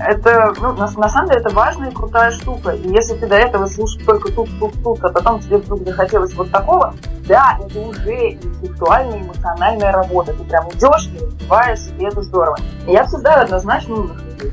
это, 0.00 0.54
ну, 0.60 0.72
на, 0.72 0.90
на 0.90 1.08
самом 1.08 1.28
деле, 1.28 1.40
это 1.40 1.54
важная 1.54 1.90
и 1.90 1.94
крутая 1.94 2.30
штука. 2.30 2.70
И 2.70 2.88
если 2.88 3.14
ты 3.14 3.26
до 3.26 3.36
этого 3.36 3.66
слушал 3.66 4.00
только 4.04 4.32
тут-тут-тут, 4.32 5.04
а 5.04 5.08
потом 5.08 5.40
тебе 5.40 5.58
вдруг 5.58 5.84
захотелось 5.84 6.34
вот 6.34 6.50
такого, 6.50 6.94
да, 7.26 7.58
это 7.62 7.80
уже 7.80 8.32
интеллектуальная, 8.32 9.22
эмоциональная 9.22 9.92
работа. 9.92 10.32
Ты 10.32 10.44
прям 10.44 10.68
идешь 10.70 11.10
и 11.14 11.24
развиваешься, 11.24 11.90
и 11.98 12.04
это 12.04 12.22
здорово. 12.22 12.56
И 12.86 12.92
я 12.92 13.02
обсуждаю 13.02 13.44
однозначно 13.44 13.96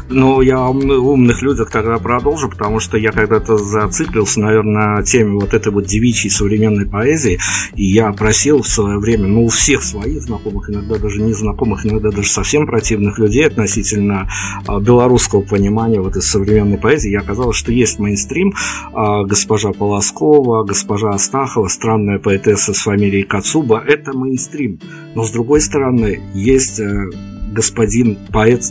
ну, 0.09 0.41
я 0.41 0.57
о 0.59 0.69
умных 0.69 1.41
людях 1.41 1.71
тогда 1.71 1.97
продолжу, 1.97 2.49
потому 2.49 2.79
что 2.79 2.97
я 2.97 3.11
когда-то 3.11 3.57
зациклился, 3.57 4.39
наверное, 4.39 4.97
на 4.97 5.03
теме 5.03 5.33
вот 5.33 5.53
этой 5.53 5.71
вот 5.71 5.85
девичьей 5.85 6.31
современной 6.31 6.85
поэзии, 6.85 7.39
и 7.75 7.85
я 7.85 8.11
просил 8.11 8.61
в 8.61 8.67
свое 8.67 8.97
время, 8.99 9.27
ну, 9.27 9.45
у 9.45 9.49
всех 9.49 9.83
своих 9.83 10.21
знакомых, 10.21 10.69
иногда 10.69 10.97
даже 10.97 11.21
незнакомых, 11.21 11.85
иногда 11.85 12.11
даже 12.11 12.29
совсем 12.29 12.65
противных 12.65 13.19
людей 13.19 13.45
относительно 13.45 14.29
а, 14.67 14.79
белорусского 14.79 15.41
понимания 15.41 15.99
вот 15.99 16.11
этой 16.11 16.21
современной 16.21 16.77
поэзии, 16.77 17.11
я 17.11 17.19
оказалось, 17.19 17.57
что 17.57 17.71
есть 17.71 17.99
мейнстрим, 17.99 18.53
а, 18.93 19.23
госпожа 19.23 19.71
Полоскова, 19.71 20.63
госпожа 20.63 21.09
Астахова, 21.11 21.67
странная 21.67 22.19
поэтесса 22.19 22.73
с 22.73 22.79
фамилией 22.79 23.23
Кацуба, 23.23 23.83
это 23.85 24.13
мейнстрим. 24.13 24.79
Но, 25.15 25.23
с 25.23 25.31
другой 25.31 25.61
стороны, 25.61 26.21
есть 26.33 26.79
э, 26.79 27.09
господин 27.51 28.17
поэт 28.31 28.63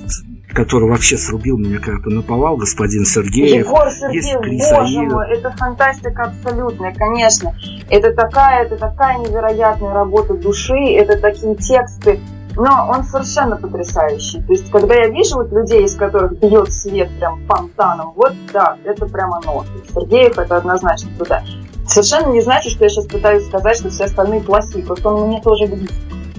который 0.54 0.88
вообще 0.88 1.16
срубил 1.18 1.58
меня 1.58 1.78
как-то 1.80 2.10
наповал, 2.10 2.56
господин 2.56 3.04
Сергеев. 3.04 3.66
Егор 3.66 3.90
Сергеев, 3.90 4.40
боже 4.40 5.02
мой, 5.02 5.30
это 5.30 5.50
фантастика 5.50 6.22
абсолютная, 6.24 6.94
конечно. 6.94 7.52
Это 7.90 8.12
такая, 8.12 8.64
это 8.64 8.76
такая 8.76 9.18
невероятная 9.18 9.92
работа 9.92 10.34
души, 10.34 10.94
это 10.94 11.18
такие 11.18 11.56
тексты, 11.56 12.20
но 12.56 12.88
он 12.88 13.02
совершенно 13.04 13.56
потрясающий. 13.56 14.40
То 14.42 14.52
есть, 14.52 14.70
когда 14.70 14.94
я 14.94 15.08
вижу 15.08 15.36
вот 15.36 15.50
людей, 15.50 15.84
из 15.84 15.96
которых 15.96 16.38
бьет 16.38 16.72
свет 16.72 17.10
прям 17.18 17.44
фонтаном, 17.46 18.12
вот 18.14 18.32
да, 18.52 18.76
это 18.84 19.06
прямо 19.06 19.40
оно. 19.42 19.64
Сергеев 19.92 20.38
это 20.38 20.56
однозначно 20.56 21.10
туда. 21.18 21.42
Совершенно 21.86 22.32
не 22.32 22.40
значит, 22.40 22.72
что 22.72 22.84
я 22.84 22.88
сейчас 22.88 23.06
пытаюсь 23.06 23.46
сказать, 23.46 23.76
что 23.76 23.90
все 23.90 24.04
остальные 24.04 24.40
плохие, 24.40 24.84
просто 24.84 25.08
он 25.08 25.28
мне 25.28 25.42
тоже 25.42 25.66
близко. 25.66 25.94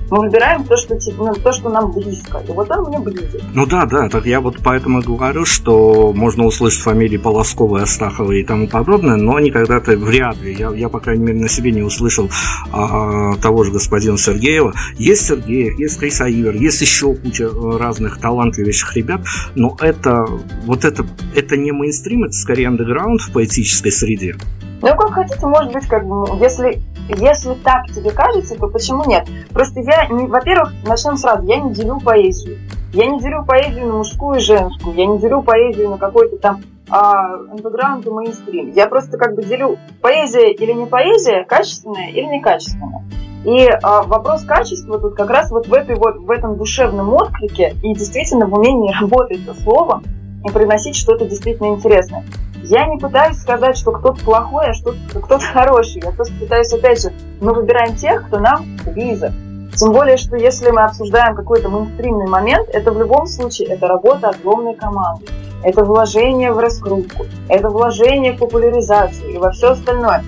Мы 0.09 0.19
выбираем 0.19 0.63
то, 0.65 0.77
что, 0.77 0.97
ну, 1.17 1.33
то, 1.33 1.51
что 1.51 1.69
нам 1.69 1.91
близко. 1.91 2.41
И 2.47 2.51
вот 2.51 2.69
он 2.69 2.89
мне 2.89 2.99
близок. 2.99 3.41
Ну 3.53 3.65
да, 3.65 3.85
да, 3.85 4.07
так 4.07 4.25
я 4.25 4.39
вот 4.39 4.57
поэтому 4.63 5.01
говорю, 5.01 5.45
что 5.45 6.13
можно 6.13 6.45
услышать 6.45 6.81
фамилии 6.81 7.17
Полоскова, 7.17 7.81
Астахова 7.81 8.31
и 8.31 8.43
тому 8.43 8.67
подобное, 8.67 9.15
но 9.15 9.35
они 9.35 9.49
когда-то 9.49 9.97
вряд 9.97 10.39
ли. 10.41 10.53
Я, 10.53 10.69
я 10.71 10.89
по 10.89 10.99
крайней 10.99 11.23
мере, 11.23 11.39
на 11.39 11.49
себе 11.49 11.71
не 11.71 11.81
услышал 11.81 12.29
а, 12.71 13.35
того 13.37 13.63
же 13.63 13.71
господина 13.71 14.17
Сергеева. 14.17 14.73
Есть 14.97 15.25
Сергеев, 15.25 15.79
есть 15.79 15.99
Криса 15.99 16.29
Ивер, 16.29 16.55
есть 16.55 16.81
еще 16.81 17.15
куча 17.15 17.45
э, 17.45 17.77
разных 17.77 18.19
талантливейших 18.19 18.95
ребят, 18.95 19.21
но 19.55 19.75
это 19.79 20.25
вот 20.65 20.85
это, 20.85 21.05
это 21.35 21.57
не 21.57 21.71
мейнстрим, 21.71 22.25
это 22.25 22.33
скорее 22.33 22.67
андеграунд 22.67 23.21
в 23.21 23.31
поэтической 23.31 23.91
среде. 23.91 24.35
Ну, 24.81 24.87
как 24.95 25.13
хотите, 25.13 25.45
может 25.47 25.73
быть, 25.73 25.87
как 25.87 26.05
бы, 26.05 26.25
если 26.39 26.79
если 27.09 27.53
так 27.55 27.87
тебе 27.87 28.11
кажется, 28.11 28.55
то 28.55 28.67
почему 28.67 29.03
нет? 29.05 29.27
Просто 29.51 29.81
я, 29.81 30.07
не, 30.07 30.27
во-первых, 30.27 30.73
начнем 30.85 31.17
сразу, 31.17 31.45
я 31.45 31.57
не 31.57 31.73
делю 31.73 31.99
поэзию. 31.99 32.57
Я 32.93 33.07
не 33.07 33.19
делю 33.19 33.43
поэзию 33.45 33.87
на 33.87 33.93
мужскую 33.97 34.37
и 34.37 34.41
женскую, 34.41 34.95
я 34.95 35.05
не 35.05 35.19
делю 35.19 35.41
поэзию 35.41 35.89
на 35.89 35.97
какой-то 35.97 36.37
там 36.37 36.61
андеграунд 36.89 38.05
и 38.05 38.09
мейнстрим. 38.09 38.71
Я 38.71 38.87
просто 38.87 39.17
как 39.17 39.35
бы 39.35 39.43
делю 39.43 39.77
поэзия 40.01 40.51
или 40.51 40.71
не 40.71 40.85
поэзия, 40.85 41.43
качественная 41.43 42.09
или 42.09 42.25
некачественная. 42.25 43.03
И 43.43 43.67
а, 43.67 44.01
вопрос 44.03 44.43
качества 44.43 44.99
тут 44.99 45.15
как 45.15 45.29
раз 45.29 45.51
вот 45.51 45.67
в, 45.67 45.73
этой 45.73 45.95
вот 45.95 46.17
в 46.17 46.31
этом 46.31 46.57
душевном 46.57 47.13
отклике 47.13 47.75
и 47.83 47.93
действительно 47.93 48.47
в 48.47 48.53
умении 48.53 48.93
работать 48.99 49.45
со 49.45 49.53
словом 49.53 50.03
и 50.45 50.49
приносить 50.49 50.95
что-то 50.95 51.25
действительно 51.25 51.67
интересное. 51.67 52.23
Я 52.63 52.85
не 52.87 52.97
пытаюсь 52.97 53.37
сказать, 53.37 53.77
что 53.77 53.91
кто-то 53.91 54.23
плохой, 54.23 54.67
а 54.69 54.73
что 54.73 54.93
кто-то 55.09 55.39
хороший. 55.53 56.01
Я 56.03 56.11
просто 56.11 56.33
пытаюсь, 56.39 56.71
опять 56.71 57.01
же, 57.01 57.11
мы 57.41 57.53
выбираем 57.53 57.95
тех, 57.95 58.27
кто 58.27 58.39
нам 58.39 58.65
близок. 58.85 59.31
Тем 59.75 59.91
более, 59.91 60.15
что 60.15 60.37
если 60.37 60.71
мы 60.71 60.83
обсуждаем 60.83 61.35
какой-то 61.35 61.67
мейнстримный 61.67 62.27
момент, 62.27 62.69
это 62.71 62.91
в 62.91 62.99
любом 62.99 63.27
случае 63.27 63.69
это 63.69 63.87
работа 63.87 64.29
огромной 64.29 64.73
команды. 64.73 65.25
Это 65.63 65.83
вложение 65.83 66.53
в 66.53 66.59
раскрутку, 66.59 67.25
это 67.49 67.69
вложение 67.69 68.33
в 68.33 68.37
популяризацию 68.37 69.33
и 69.33 69.37
во 69.37 69.51
все 69.51 69.71
остальное. 69.71 70.23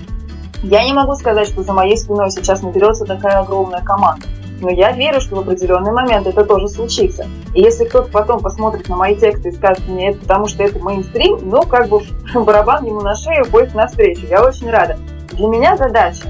Я 0.62 0.84
не 0.84 0.92
могу 0.92 1.14
сказать, 1.14 1.48
что 1.48 1.62
за 1.62 1.72
моей 1.72 1.96
спиной 1.96 2.30
сейчас 2.30 2.62
наберется 2.62 3.04
такая 3.04 3.38
огромная 3.38 3.80
команда. 3.80 4.26
Но 4.60 4.70
я 4.70 4.92
верю, 4.92 5.20
что 5.20 5.36
в 5.36 5.40
определенный 5.40 5.92
момент 5.92 6.26
это 6.26 6.44
тоже 6.44 6.68
случится. 6.68 7.26
И 7.54 7.60
если 7.60 7.84
кто-то 7.84 8.10
потом 8.10 8.40
посмотрит 8.40 8.88
на 8.88 8.96
мои 8.96 9.14
тексты 9.14 9.50
и 9.50 9.52
скажет 9.52 9.86
мне 9.88 10.10
это 10.10 10.20
потому, 10.20 10.46
что 10.46 10.62
это 10.64 10.78
мейнстрим, 10.78 11.38
ну, 11.48 11.62
как 11.62 11.88
бы 11.88 12.00
барабан 12.34 12.84
ему 12.84 13.00
на 13.00 13.14
шею, 13.14 13.46
поезд 13.46 13.74
навстречу. 13.74 14.26
Я 14.28 14.44
очень 14.44 14.70
рада. 14.70 14.98
Для 15.32 15.46
меня 15.46 15.76
задача 15.76 16.28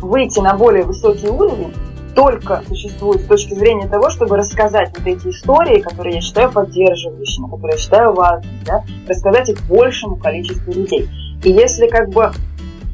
выйти 0.00 0.40
на 0.40 0.54
более 0.54 0.84
высокий 0.84 1.28
уровень 1.28 1.72
только 2.14 2.62
существует 2.66 3.20
с 3.20 3.26
точки 3.26 3.54
зрения 3.54 3.86
того, 3.86 4.10
чтобы 4.10 4.36
рассказать 4.36 4.90
вот 4.96 5.06
эти 5.06 5.28
истории, 5.28 5.80
которые 5.80 6.16
я 6.16 6.20
считаю 6.20 6.50
поддерживающими, 6.50 7.48
которые 7.48 7.76
я 7.76 7.78
считаю 7.78 8.12
важными, 8.12 8.60
да, 8.64 8.82
рассказать 9.08 9.48
их 9.50 9.62
большему 9.68 10.16
количеству 10.16 10.72
людей. 10.72 11.08
И 11.44 11.52
если 11.52 11.86
как 11.86 12.08
бы 12.08 12.32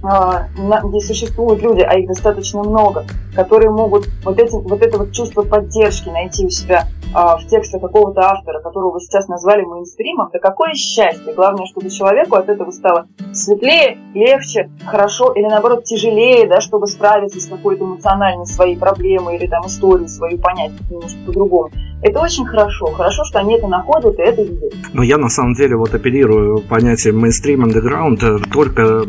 где 0.05 1.01
существуют 1.01 1.63
люди, 1.63 1.81
а 1.81 1.95
их 1.95 2.07
достаточно 2.07 2.63
много, 2.63 3.07
которые 3.35 3.71
могут 3.71 4.09
вот, 4.25 4.39
эти, 4.39 4.53
вот 4.53 4.83
это 4.83 4.99
вот 4.99 5.13
чувство 5.13 5.43
поддержки 5.43 6.09
найти 6.11 6.45
у 6.45 6.51
себя 6.51 6.89
а, 7.15 7.37
в 7.37 7.47
тексте 7.47 7.79
какого-то 7.79 8.21
автора, 8.21 8.61
которого 8.61 8.93
вы 8.93 9.01
сейчас 9.01 9.29
назвали 9.29 9.63
мейнстримом, 9.63 10.31
да 10.33 10.39
какое 10.39 10.75
счастье! 10.75 11.33
Главное, 11.33 11.67
чтобы 11.67 11.89
человеку 11.89 12.37
от 12.37 12.49
этого 12.49 12.71
стало 12.71 13.07
светлее, 13.33 13.99
легче, 14.15 14.71
хорошо 14.85 15.33
или 15.33 15.47
наоборот 15.47 15.85
тяжелее, 15.85 16.49
да, 16.49 16.61
чтобы 16.61 16.87
справиться 16.87 17.41
с 17.41 17.47
какой-то 17.47 17.85
эмоциональной 17.85 18.47
своей 18.47 18.77
проблемой 18.77 19.37
или 19.37 19.47
там 19.47 19.67
историю 19.67 20.09
свою 20.09 20.39
понять 20.39 20.73
немножко 20.91 21.19
по-другому. 21.27 21.71
Это 22.05 22.21
очень 22.21 22.45
хорошо. 22.45 22.87
Хорошо, 22.89 23.25
что 23.25 23.39
они 23.39 23.57
это 23.57 23.67
находят 23.67 24.19
и 24.19 24.23
это 24.23 24.43
видят. 24.43 24.75
Но 24.93 25.03
я 25.03 25.17
на 25.17 25.31
самом 25.31 25.55
деле 25.55 25.75
вот 25.77 25.95
апеллирую 25.95 26.61
понятие 26.61 27.15
мейнстрим 27.15 27.65
андеграунд 27.65 28.23
только, 28.53 29.05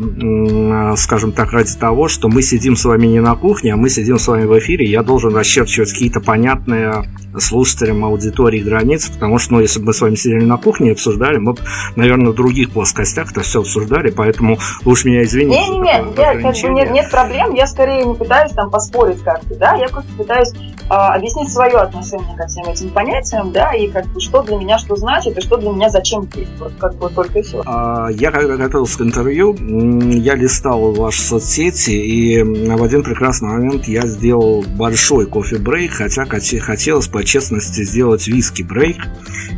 скажем 0.96 1.32
так, 1.32 1.52
ради 1.52 1.74
того, 1.76 2.08
что 2.08 2.28
мы 2.28 2.40
сидим 2.40 2.74
с 2.74 2.86
вами 2.86 3.06
не 3.06 3.20
на 3.20 3.34
кухне, 3.34 3.74
а 3.74 3.76
мы 3.76 3.90
сидим 3.90 4.18
с 4.18 4.26
вами 4.26 4.46
в 4.46 4.58
эфире. 4.58 4.86
Я 4.86 5.02
должен 5.02 5.36
расчерчивать 5.36 5.92
какие-то 5.92 6.20
понятные 6.20 7.04
слушателям 7.38 8.02
аудитории 8.02 8.60
границы, 8.60 9.12
потому 9.12 9.38
что, 9.38 9.54
ну, 9.54 9.60
если 9.60 9.78
бы 9.78 9.86
мы 9.86 9.92
с 9.92 10.00
вами 10.00 10.14
сидели 10.14 10.44
на 10.44 10.56
кухне 10.56 10.88
и 10.88 10.92
обсуждали, 10.92 11.36
мы 11.36 11.52
бы, 11.52 11.60
наверное, 11.94 12.32
в 12.32 12.34
других 12.34 12.70
плоскостях 12.70 13.30
это 13.30 13.42
все 13.42 13.60
обсуждали, 13.60 14.10
поэтому 14.10 14.58
уж 14.86 15.04
меня 15.04 15.22
извините. 15.22 15.60
Не, 15.60 15.68
не, 15.68 15.78
нет, 15.80 16.04
я, 16.16 16.32
как 16.32 16.42
бы, 16.42 16.68
нет, 16.70 16.90
нет 16.92 17.10
проблем, 17.10 17.52
я 17.52 17.66
скорее 17.66 18.06
не 18.06 18.14
пытаюсь 18.14 18.52
там 18.52 18.70
поспорить 18.70 19.22
как-то, 19.22 19.54
да, 19.56 19.74
я 19.74 19.88
просто 19.88 20.10
пытаюсь 20.16 20.50
э, 20.54 20.94
объяснить 20.94 21.52
свое 21.52 21.74
отношение 21.74 22.34
ко 22.36 22.46
всем 22.46 22.64
этим 22.64 22.85
этим 22.86 22.94
понятиям, 22.94 23.52
да, 23.52 23.72
и 23.74 23.88
как 23.88 24.06
бы 24.06 24.20
что 24.20 24.42
для 24.42 24.56
меня 24.56 24.78
что 24.78 24.96
значит, 24.96 25.36
и 25.36 25.40
что 25.40 25.56
для 25.56 25.70
меня 25.70 25.88
зачем 25.88 26.28
есть. 26.34 26.50
Вот 26.58 26.72
как 26.78 26.94
бы 26.96 27.08
только 27.10 27.42
все. 27.42 27.62
А, 27.66 28.08
я 28.10 28.30
когда 28.30 28.56
готовился 28.56 28.98
к 28.98 29.00
интервью, 29.02 29.54
я 29.54 30.34
листал 30.34 30.92
ваши 30.92 31.22
соцсети, 31.22 31.90
и 31.90 32.42
в 32.42 32.82
один 32.82 33.02
прекрасный 33.02 33.48
момент 33.48 33.86
я 33.88 34.06
сделал 34.06 34.64
большой 34.76 35.26
кофе-брейк, 35.26 35.92
хотя 35.92 36.24
хотелось 36.24 37.08
по 37.08 37.24
честности 37.24 37.82
сделать 37.82 38.26
виски-брейк. 38.26 38.98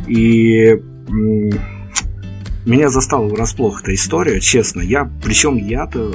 И 0.07 0.81
меня 2.65 2.89
застала 2.89 3.27
врасплох 3.27 3.81
эта 3.81 3.93
история, 3.93 4.39
честно. 4.39 4.81
Я, 4.81 5.09
причем 5.23 5.57
я-то, 5.57 6.13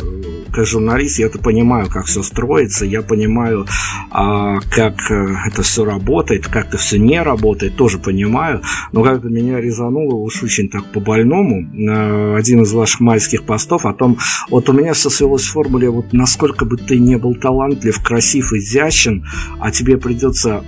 как 0.53 0.67
журналист, 0.67 1.19
я-то 1.19 1.39
понимаю, 1.39 1.89
как 1.89 2.07
все 2.07 2.23
строится, 2.23 2.85
я 2.85 3.03
понимаю, 3.03 3.67
а, 4.11 4.61
как 4.71 5.11
э, 5.11 5.37
это 5.47 5.63
все 5.63 5.85
работает, 5.85 6.47
как 6.47 6.69
это 6.69 6.79
все 6.79 6.99
не 6.99 7.23
работает, 7.23 7.77
тоже 7.77 7.99
понимаю. 7.99 8.63
Но 8.93 9.03
как-то 9.03 9.29
меня 9.29 9.61
резануло 9.61 10.15
уж 10.15 10.43
очень 10.43 10.69
так 10.69 10.85
по-больному 10.93 12.35
один 12.37 12.63
из 12.63 12.73
ваших 12.73 13.01
майских 13.01 13.45
постов 13.45 13.87
о 13.87 13.93
том, 13.93 14.19
вот 14.51 14.69
у 14.69 14.73
меня 14.73 14.93
все 14.93 15.11
свелось 15.11 15.45
в 15.45 15.53
формуле, 15.53 15.91
вот 15.91 16.13
насколько 16.13 16.65
бы 16.65 16.77
ты 16.77 16.99
не 16.99 17.17
был 17.17 17.35
талантлив, 17.35 18.01
красив, 18.03 18.53
изящен, 18.53 19.27
а 19.61 19.71
тебе 19.71 19.97
придется 19.97 20.63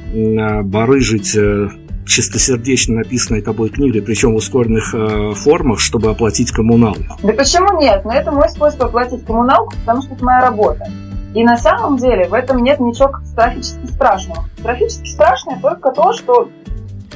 барыжить 0.65 1.37
э, 1.37 1.71
чистосердечно 2.07 2.97
написанной 2.97 3.43
тобой 3.43 3.69
книгой, 3.69 4.03
причем 4.03 4.33
в 4.33 4.37
ускоренных 4.37 4.95
э, 4.95 5.35
формах, 5.35 5.81
чтобы 5.81 6.11
оплатить 6.11 6.53
коммуналку? 6.53 7.03
Да 7.23 7.33
почему 7.33 7.81
нет? 7.81 8.05
Но 8.05 8.13
это 8.13 8.33
мой 8.33 8.49
способ 8.49 8.83
оплатить 8.83 9.25
коммуналку, 9.25 9.75
потому 9.85 10.03
что 10.03 10.15
это 10.15 10.25
моя 10.25 10.41
работа. 10.41 10.91
И 11.35 11.45
на 11.45 11.57
самом 11.59 11.99
деле 11.99 12.27
в 12.29 12.33
этом 12.35 12.63
нет 12.63 12.81
ничего 12.81 13.09
катастрофически 13.09 13.87
страшного. 13.87 14.45
Катастрофически 14.57 15.09
страшное 15.09 15.59
только 15.61 15.91
то, 15.93 16.13
что 16.15 16.49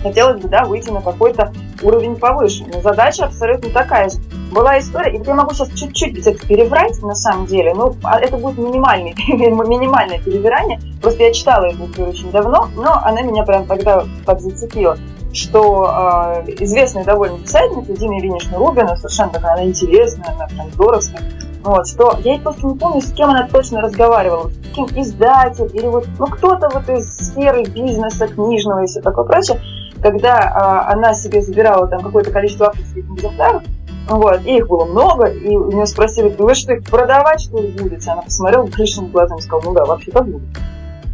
хотелось 0.03 0.41
бы 0.41 0.49
да, 0.49 0.65
выйти 0.65 0.91
на 0.91 1.01
какой-то 1.01 1.53
уровень 1.83 2.17
повыше. 2.17 2.65
Но 2.73 2.81
задача 2.81 3.27
абсолютно 3.27 3.71
такая 3.71 4.09
же. 4.09 4.19
Была 4.53 4.79
история, 4.79 5.17
и 5.17 5.25
я 5.25 5.35
могу 5.35 5.55
сейчас 5.55 5.71
чуть-чуть 5.71 6.19
это 6.19 6.47
переврать 6.47 7.01
на 7.03 7.15
самом 7.15 7.47
деле, 7.47 7.73
но 7.73 7.95
а 8.03 8.19
это 8.19 8.37
будет 8.37 8.59
минимальный, 8.59 9.15
минимальное 9.29 10.19
перевирание. 10.19 10.81
Просто 11.01 11.23
я 11.23 11.33
читала 11.33 11.67
эту 11.67 11.87
историю 11.87 12.11
очень 12.11 12.31
давно, 12.33 12.69
но 12.75 13.01
она 13.05 13.23
меня 13.23 13.45
прям 13.45 13.67
тогда 13.67 14.05
так 14.27 14.41
зацепила 14.41 14.97
что 15.33 16.43
э, 16.45 16.51
известная 16.59 17.05
довольно 17.05 17.39
писательница 17.39 17.93
Дина 17.93 18.19
Ильинична 18.19 18.59
Рубина, 18.59 18.97
совершенно 18.97 19.31
такая 19.31 19.53
она 19.55 19.65
интересная, 19.65 20.35
она 20.35 20.49
прям 20.49 20.71
здоровская, 20.73 21.23
вот, 21.63 21.87
что 21.87 22.19
я 22.25 22.39
просто 22.39 22.67
не 22.67 22.77
помню, 22.77 23.01
с 23.01 23.13
кем 23.13 23.31
она 23.31 23.47
точно 23.47 23.81
разговаривала, 23.81 24.49
с 24.49 24.75
кем 24.75 24.87
издатель 24.87 25.71
или 25.75 25.87
вот, 25.87 26.07
ну, 26.19 26.27
кто-то 26.27 26.69
вот 26.73 26.89
из 26.89 27.09
сферы 27.17 27.65
бизнеса, 27.65 28.29
книжного 28.29 28.85
и 28.85 28.87
все 28.87 29.01
такое 29.01 29.25
прочее, 29.25 29.61
когда 30.03 30.39
а, 30.39 30.93
она 30.93 31.15
себе 31.15 31.43
забирала 31.43 31.87
там 31.87 32.01
какое-то 32.01 32.31
количество 32.31 32.69
авторских 32.69 33.05
экземпляров, 33.11 33.63
вот, 34.09 34.41
и 34.45 34.57
их 34.57 34.67
было 34.67 34.87
много, 34.87 35.27
и 35.27 35.57
у 35.57 35.71
нее 35.71 35.87
спросили, 35.87 36.35
вы 36.37 36.55
что, 36.55 36.73
их 36.73 36.85
продавать, 36.85 37.41
что 37.41 37.61
ли, 37.61 37.71
будете? 37.71 38.11
Она 38.11 38.23
посмотрела 38.23 38.67
крышными 38.67 39.11
глазами 39.11 39.39
и 39.39 39.43
сказала, 39.43 39.63
ну 39.65 39.73
да, 39.75 39.85
вообще-то 39.85 40.23
буду. 40.23 40.43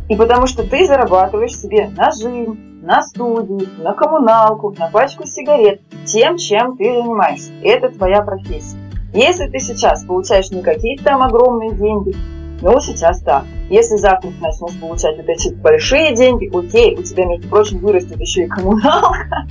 И 0.09 0.17
потому 0.17 0.47
что 0.47 0.63
ты 0.63 0.87
зарабатываешь 0.87 1.57
себе 1.57 1.91
на 1.97 2.11
жизнь, 2.13 2.59
на 2.83 3.03
студию, 3.03 3.69
на 3.79 3.93
коммуналку, 3.93 4.75
на 4.79 4.89
пачку 4.89 5.27
сигарет, 5.27 5.81
тем, 6.05 6.37
чем 6.39 6.77
ты 6.77 6.85
занимаешься. 6.85 7.51
Это 7.63 7.89
твоя 7.89 8.23
профессия. 8.23 8.79
Если 9.13 9.49
ты 9.49 9.59
сейчас 9.59 10.05
получаешь 10.05 10.51
не 10.51 10.63
какие-то 10.63 11.05
там 11.05 11.23
огромные 11.23 11.73
деньги, 11.73 12.15
ну, 12.61 12.81
сейчас 12.81 13.21
да. 13.23 13.45
Если 13.69 13.97
завтра 13.97 14.31
ты 14.31 14.41
начнешь 14.41 14.81
получать 14.81 15.17
вот 15.17 15.29
эти 15.29 15.53
большие 15.55 16.15
деньги, 16.15 16.49
окей, 16.57 16.97
у 16.97 17.03
тебя, 17.03 17.27
между 17.27 17.49
прочим, 17.49 17.79
вырастет 17.79 18.21
еще 18.21 18.45
и 18.45 18.47
коммуналка, 18.47 19.47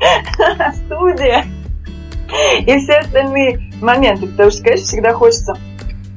студия 0.86 1.44
и 2.60 2.78
все 2.78 2.98
остальные 2.98 3.72
моменты. 3.80 4.26
Потому 4.26 4.50
что, 4.50 4.62
конечно, 4.62 4.86
всегда 4.86 5.12
хочется 5.14 5.54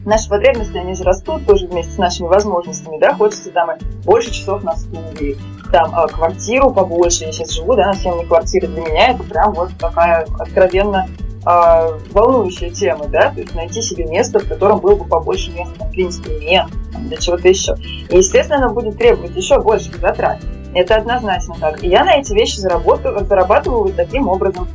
наши 0.06 0.30
потребности, 0.30 0.78
они 0.78 0.96
же 0.96 1.04
растут 1.04 1.46
тоже 1.46 1.68
вместе 1.68 1.94
с 1.94 1.98
нашими 1.98 2.28
возможностями, 2.28 2.98
да, 3.00 3.14
хочется 3.14 3.52
там 3.52 3.70
больше 4.04 4.32
часов 4.32 4.64
на 4.64 4.76
студии, 4.76 5.38
там 5.72 5.94
а, 5.94 6.08
квартиру 6.08 6.72
побольше, 6.72 7.26
я 7.26 7.32
сейчас 7.32 7.52
живу, 7.52 7.76
да, 7.76 7.88
на 7.88 7.94
съемной 7.94 8.26
квартире, 8.26 8.68
для 8.68 8.82
меня 8.82 9.10
это 9.10 9.24
прям 9.24 9.54
вот 9.54 9.70
такая 9.78 10.26
откровенно 10.40 11.08
а, 11.44 11.98
волнующая 12.12 12.70
тема, 12.70 13.08
да, 13.08 13.32
то 13.32 13.40
есть 13.40 13.56
найти 13.56 13.82
себе 13.82 14.06
место, 14.06 14.40
в 14.40 14.48
котором 14.48 14.80
было 14.80 14.96
бы 14.96 15.06
побольше 15.06 15.52
места 15.52 15.74
там, 15.80 15.92
для 15.92 16.06
инструментов, 16.06 16.78
для 17.00 17.18
чего-то 17.18 17.48
еще. 17.48 17.76
И, 18.10 18.18
естественно, 18.18 18.66
оно 18.66 18.74
будет 18.74 18.98
требовать 18.98 19.36
еще 19.36 19.60
больше 19.60 19.92
затрат. 19.98 20.40
Это 20.74 20.96
однозначно 20.96 21.56
так. 21.60 21.84
И 21.84 21.90
я 21.90 22.06
на 22.06 22.18
эти 22.18 22.34
вещи 22.34 22.60
зарабатываю, 22.60 23.26
зарабатываю 23.26 23.84
вот 23.84 23.96
таким 23.96 24.28
образом. 24.28 24.68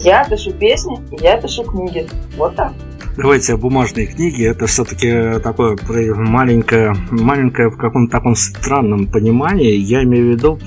Я 0.00 0.24
пишу 0.24 0.52
песни, 0.52 0.98
я 1.20 1.38
пишу 1.38 1.64
книги. 1.64 2.06
Вот 2.36 2.56
так 2.56 2.72
давайте 3.18 3.56
бумажные 3.56 4.06
книги, 4.06 4.44
это 4.44 4.66
все-таки 4.66 5.40
такое 5.42 5.76
маленькое, 6.14 6.94
маленькое 7.10 7.68
в 7.68 7.76
каком-то 7.76 8.12
таком 8.12 8.36
странном 8.36 9.06
понимании. 9.08 9.74
Я 9.74 10.04
имею 10.04 10.26
в 10.26 10.30
виду 10.30 10.58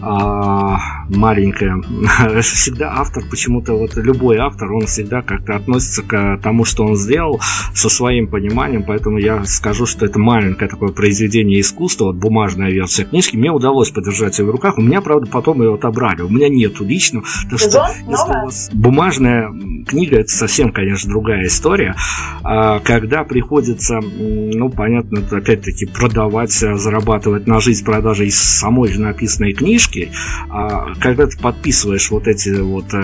а, 0.00 0.78
маленькое. 1.08 1.82
Всегда 2.42 2.92
автор, 2.96 3.24
почему-то 3.28 3.74
вот 3.74 3.96
любой 3.96 4.38
автор, 4.38 4.72
он 4.72 4.86
всегда 4.86 5.22
как-то 5.22 5.56
относится 5.56 6.02
к 6.02 6.38
тому, 6.42 6.64
что 6.64 6.84
он 6.84 6.96
сделал, 6.96 7.40
со 7.74 7.88
своим 7.88 8.28
пониманием, 8.28 8.84
поэтому 8.84 9.18
я 9.18 9.44
скажу, 9.44 9.86
что 9.86 10.06
это 10.06 10.18
маленькое 10.18 10.70
такое 10.70 10.90
произведение 10.90 11.60
искусства, 11.60 12.06
вот 12.06 12.16
бумажная 12.16 12.70
версия 12.70 13.04
книжки. 13.04 13.36
Мне 13.36 13.50
удалось 13.50 13.90
подержать 13.90 14.38
ее 14.38 14.44
в 14.44 14.50
руках, 14.50 14.78
у 14.78 14.82
меня, 14.82 15.00
правда, 15.00 15.26
потом 15.26 15.60
ее 15.62 15.74
отобрали. 15.74 16.22
У 16.22 16.28
меня 16.28 16.48
нету 16.48 16.84
лично, 16.84 17.22
так 17.50 17.58
что 17.58 17.88
если 18.06 18.30
у 18.30 18.44
вас 18.44 18.70
бумажная 18.72 19.50
книга, 19.86 20.18
это 20.18 20.30
совсем, 20.30 20.72
конечно, 20.72 21.10
другая 21.10 21.46
история. 21.46 21.95
А 22.42 22.78
когда 22.80 23.24
приходится, 23.24 24.00
ну, 24.00 24.70
понятно, 24.70 25.20
опять-таки 25.30 25.86
продавать, 25.86 26.52
зарабатывать 26.52 27.46
на 27.46 27.60
жизнь 27.60 27.84
продажей 27.84 28.30
самой 28.30 28.92
же 28.92 29.00
написанной 29.00 29.52
книжки, 29.52 30.10
а 30.48 30.94
когда 31.00 31.26
ты 31.26 31.38
подписываешь 31.38 32.10
вот 32.10 32.26
эти 32.28 32.50
вот 32.60 32.92
э, 32.94 32.98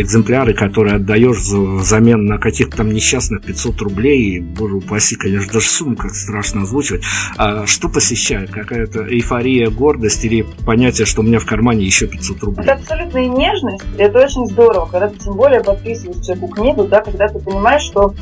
экземпляры, 0.00 0.54
которые 0.54 0.96
отдаешь 0.96 1.38
взамен 1.38 2.26
на 2.26 2.38
каких-то 2.38 2.78
там 2.78 2.92
несчастных 2.92 3.42
500 3.42 3.80
рублей, 3.82 4.40
боже 4.40 4.76
упаси, 4.76 5.16
конечно, 5.16 5.52
даже 5.52 5.66
сумму 5.66 5.96
как 5.96 6.14
страшно 6.14 6.62
озвучивать, 6.62 7.02
а 7.36 7.66
что 7.66 7.88
посещает? 7.88 8.50
Какая-то 8.50 9.08
эйфория, 9.08 9.70
гордость 9.70 10.24
или 10.24 10.46
понятие, 10.64 11.06
что 11.06 11.22
у 11.22 11.24
меня 11.24 11.38
в 11.38 11.46
кармане 11.46 11.84
еще 11.84 12.06
500 12.06 12.42
рублей? 12.42 12.62
Это 12.64 12.74
абсолютная 12.74 13.26
нежность, 13.26 13.84
это 13.98 14.20
очень 14.20 14.46
здорово, 14.46 14.86
когда 14.86 15.08
ты 15.08 15.18
тем 15.18 15.34
более 15.34 15.62
подписываешь 15.62 16.24
человеку 16.24 16.48
книгу, 16.48 16.84
да, 16.84 17.00
когда 17.00 17.28
ты 17.28 17.38
понимаешь, 17.38 17.82
что 17.82 18.14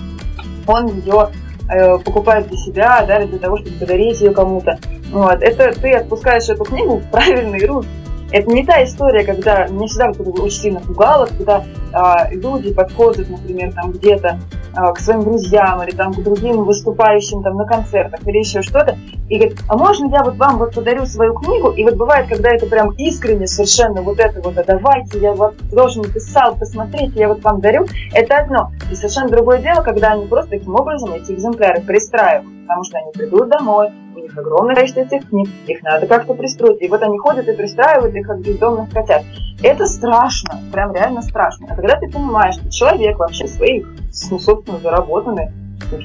он 0.66 1.01
ее 1.01 1.31
э, 1.68 1.98
покупает 1.98 2.48
для 2.48 2.59
себя, 2.59 3.05
да, 3.07 3.25
для 3.25 3.38
того, 3.38 3.57
чтобы 3.59 3.77
подарить 3.77 4.20
ее 4.20 4.33
кому-то. 4.33 4.79
Вот. 5.11 5.42
Это 5.42 5.72
ты 5.79 5.92
отпускаешь 5.92 6.48
эту 6.48 6.64
книгу 6.64 6.96
в 6.96 7.11
правильные 7.11 7.66
руки. 7.66 7.88
Это 8.32 8.50
не 8.50 8.64
та 8.64 8.82
история, 8.82 9.24
когда 9.24 9.66
меня 9.66 9.86
всегда 9.86 10.10
вот 10.12 10.40
очень 10.40 10.58
сильно 10.58 10.80
пугало, 10.80 11.26
когда 11.26 11.64
а, 11.92 12.28
люди 12.30 12.72
подходят, 12.72 13.28
например, 13.28 13.72
там 13.74 13.92
где-то 13.92 14.38
а, 14.74 14.92
к 14.92 15.00
своим 15.00 15.22
друзьям 15.22 15.82
или 15.82 15.94
там 15.94 16.14
к 16.14 16.22
другим 16.22 16.64
выступающим 16.64 17.42
там 17.42 17.56
на 17.56 17.66
концертах 17.66 18.26
или 18.26 18.38
еще 18.38 18.62
что-то, 18.62 18.96
и 19.28 19.36
говорит, 19.36 19.58
а 19.68 19.76
можно 19.76 20.06
я 20.06 20.24
вот 20.24 20.36
вам 20.36 20.56
вот 20.56 20.74
подарю 20.74 21.04
свою 21.04 21.34
книгу? 21.34 21.70
И 21.72 21.84
вот 21.84 21.96
бывает, 21.96 22.28
когда 22.28 22.50
это 22.50 22.66
прям 22.66 22.92
искренне 22.92 23.46
совершенно 23.46 24.00
вот 24.00 24.18
это 24.18 24.40
вот, 24.40 24.56
а 24.56 24.64
давайте, 24.64 25.18
я 25.18 25.32
вот 25.32 25.54
тоже 25.70 26.00
написал, 26.00 26.56
посмотрите, 26.56 27.12
я 27.16 27.28
вот 27.28 27.42
вам 27.42 27.60
дарю, 27.60 27.86
это 28.14 28.36
одно. 28.36 28.72
И 28.90 28.94
совершенно 28.94 29.28
другое 29.28 29.58
дело, 29.58 29.82
когда 29.82 30.12
они 30.12 30.26
просто 30.26 30.52
таким 30.52 30.74
образом 30.74 31.12
эти 31.12 31.32
экземпляры 31.32 31.82
пристраивают, 31.82 32.48
потому 32.62 32.84
что 32.84 32.96
они 32.96 33.12
придут 33.12 33.50
домой, 33.50 33.90
у 34.22 34.24
них 34.24 34.38
огромное 34.38 34.74
количество 34.76 35.00
этих 35.00 35.28
книг, 35.28 35.48
их 35.66 35.82
надо 35.82 36.06
как-то 36.06 36.35
пристроить. 36.35 36.80
И 36.80 36.88
вот 36.88 37.02
они 37.02 37.18
ходят 37.18 37.48
и 37.48 37.52
пристраивают 37.52 38.14
их 38.14 38.26
как 38.26 38.40
бездомных 38.40 38.90
котят. 38.90 39.24
Это 39.62 39.87
страшно, 39.87 40.61
прям 40.72 40.94
реально 40.94 41.22
страшно. 41.22 41.66
А 41.70 41.74
когда 41.74 41.96
ты 41.98 42.08
понимаешь, 42.08 42.54
что 42.54 42.70
человек 42.70 43.18
вообще 43.18 43.46
своих, 43.48 43.87
ну, 44.30 44.38
собственно, 44.38 44.78
заработанные, 44.78 45.52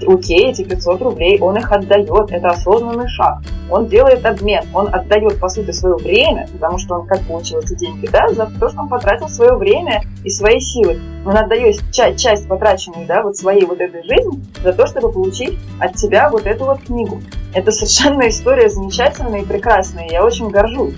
окей, 0.07 0.51
эти 0.51 0.63
500 0.63 1.01
рублей, 1.01 1.39
он 1.39 1.57
их 1.57 1.71
отдает, 1.71 2.31
это 2.31 2.47
осознанный 2.49 3.07
шаг. 3.07 3.39
Он 3.69 3.87
делает 3.87 4.25
обмен, 4.25 4.63
он 4.73 4.93
отдает, 4.93 5.39
по 5.39 5.49
сути, 5.49 5.71
свое 5.71 5.95
время, 5.95 6.47
потому 6.53 6.77
что 6.77 6.95
он 6.95 7.07
как 7.07 7.21
получил 7.21 7.59
эти 7.59 7.75
деньги, 7.75 8.07
да, 8.07 8.27
за 8.29 8.45
то, 8.59 8.69
что 8.69 8.81
он 8.81 8.89
потратил 8.89 9.27
свое 9.29 9.55
время 9.55 10.03
и 10.23 10.29
свои 10.29 10.59
силы. 10.59 10.99
Он 11.25 11.37
отдает 11.37 11.81
часть, 11.91 12.19
часть 12.19 12.47
потраченной, 12.47 13.05
да, 13.05 13.21
вот 13.23 13.35
своей 13.35 13.65
вот 13.65 13.79
этой 13.79 14.03
жизни 14.03 14.41
за 14.63 14.73
то, 14.73 14.87
чтобы 14.87 15.11
получить 15.11 15.57
от 15.79 15.95
тебя 15.95 16.29
вот 16.29 16.45
эту 16.45 16.65
вот 16.65 16.81
книгу. 16.81 17.21
Это 17.53 17.71
совершенно 17.71 18.27
история 18.29 18.69
замечательная 18.69 19.41
и 19.41 19.45
прекрасная. 19.45 20.07
Я 20.09 20.23
очень 20.23 20.49
горжусь, 20.49 20.95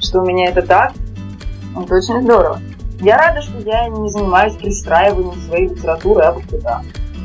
что 0.00 0.20
у 0.20 0.26
меня 0.26 0.50
это 0.50 0.62
так. 0.62 0.92
Это 1.76 1.94
очень 1.94 2.22
здорово. 2.22 2.60
Я 3.00 3.16
рада, 3.16 3.42
что 3.42 3.58
я 3.58 3.88
не 3.88 4.08
занимаюсь 4.10 4.54
пристраиванием 4.54 5.34
своей 5.48 5.68
литературы 5.68 6.22
а 6.22 6.32
вот 6.32 6.44
туда. 6.44 6.82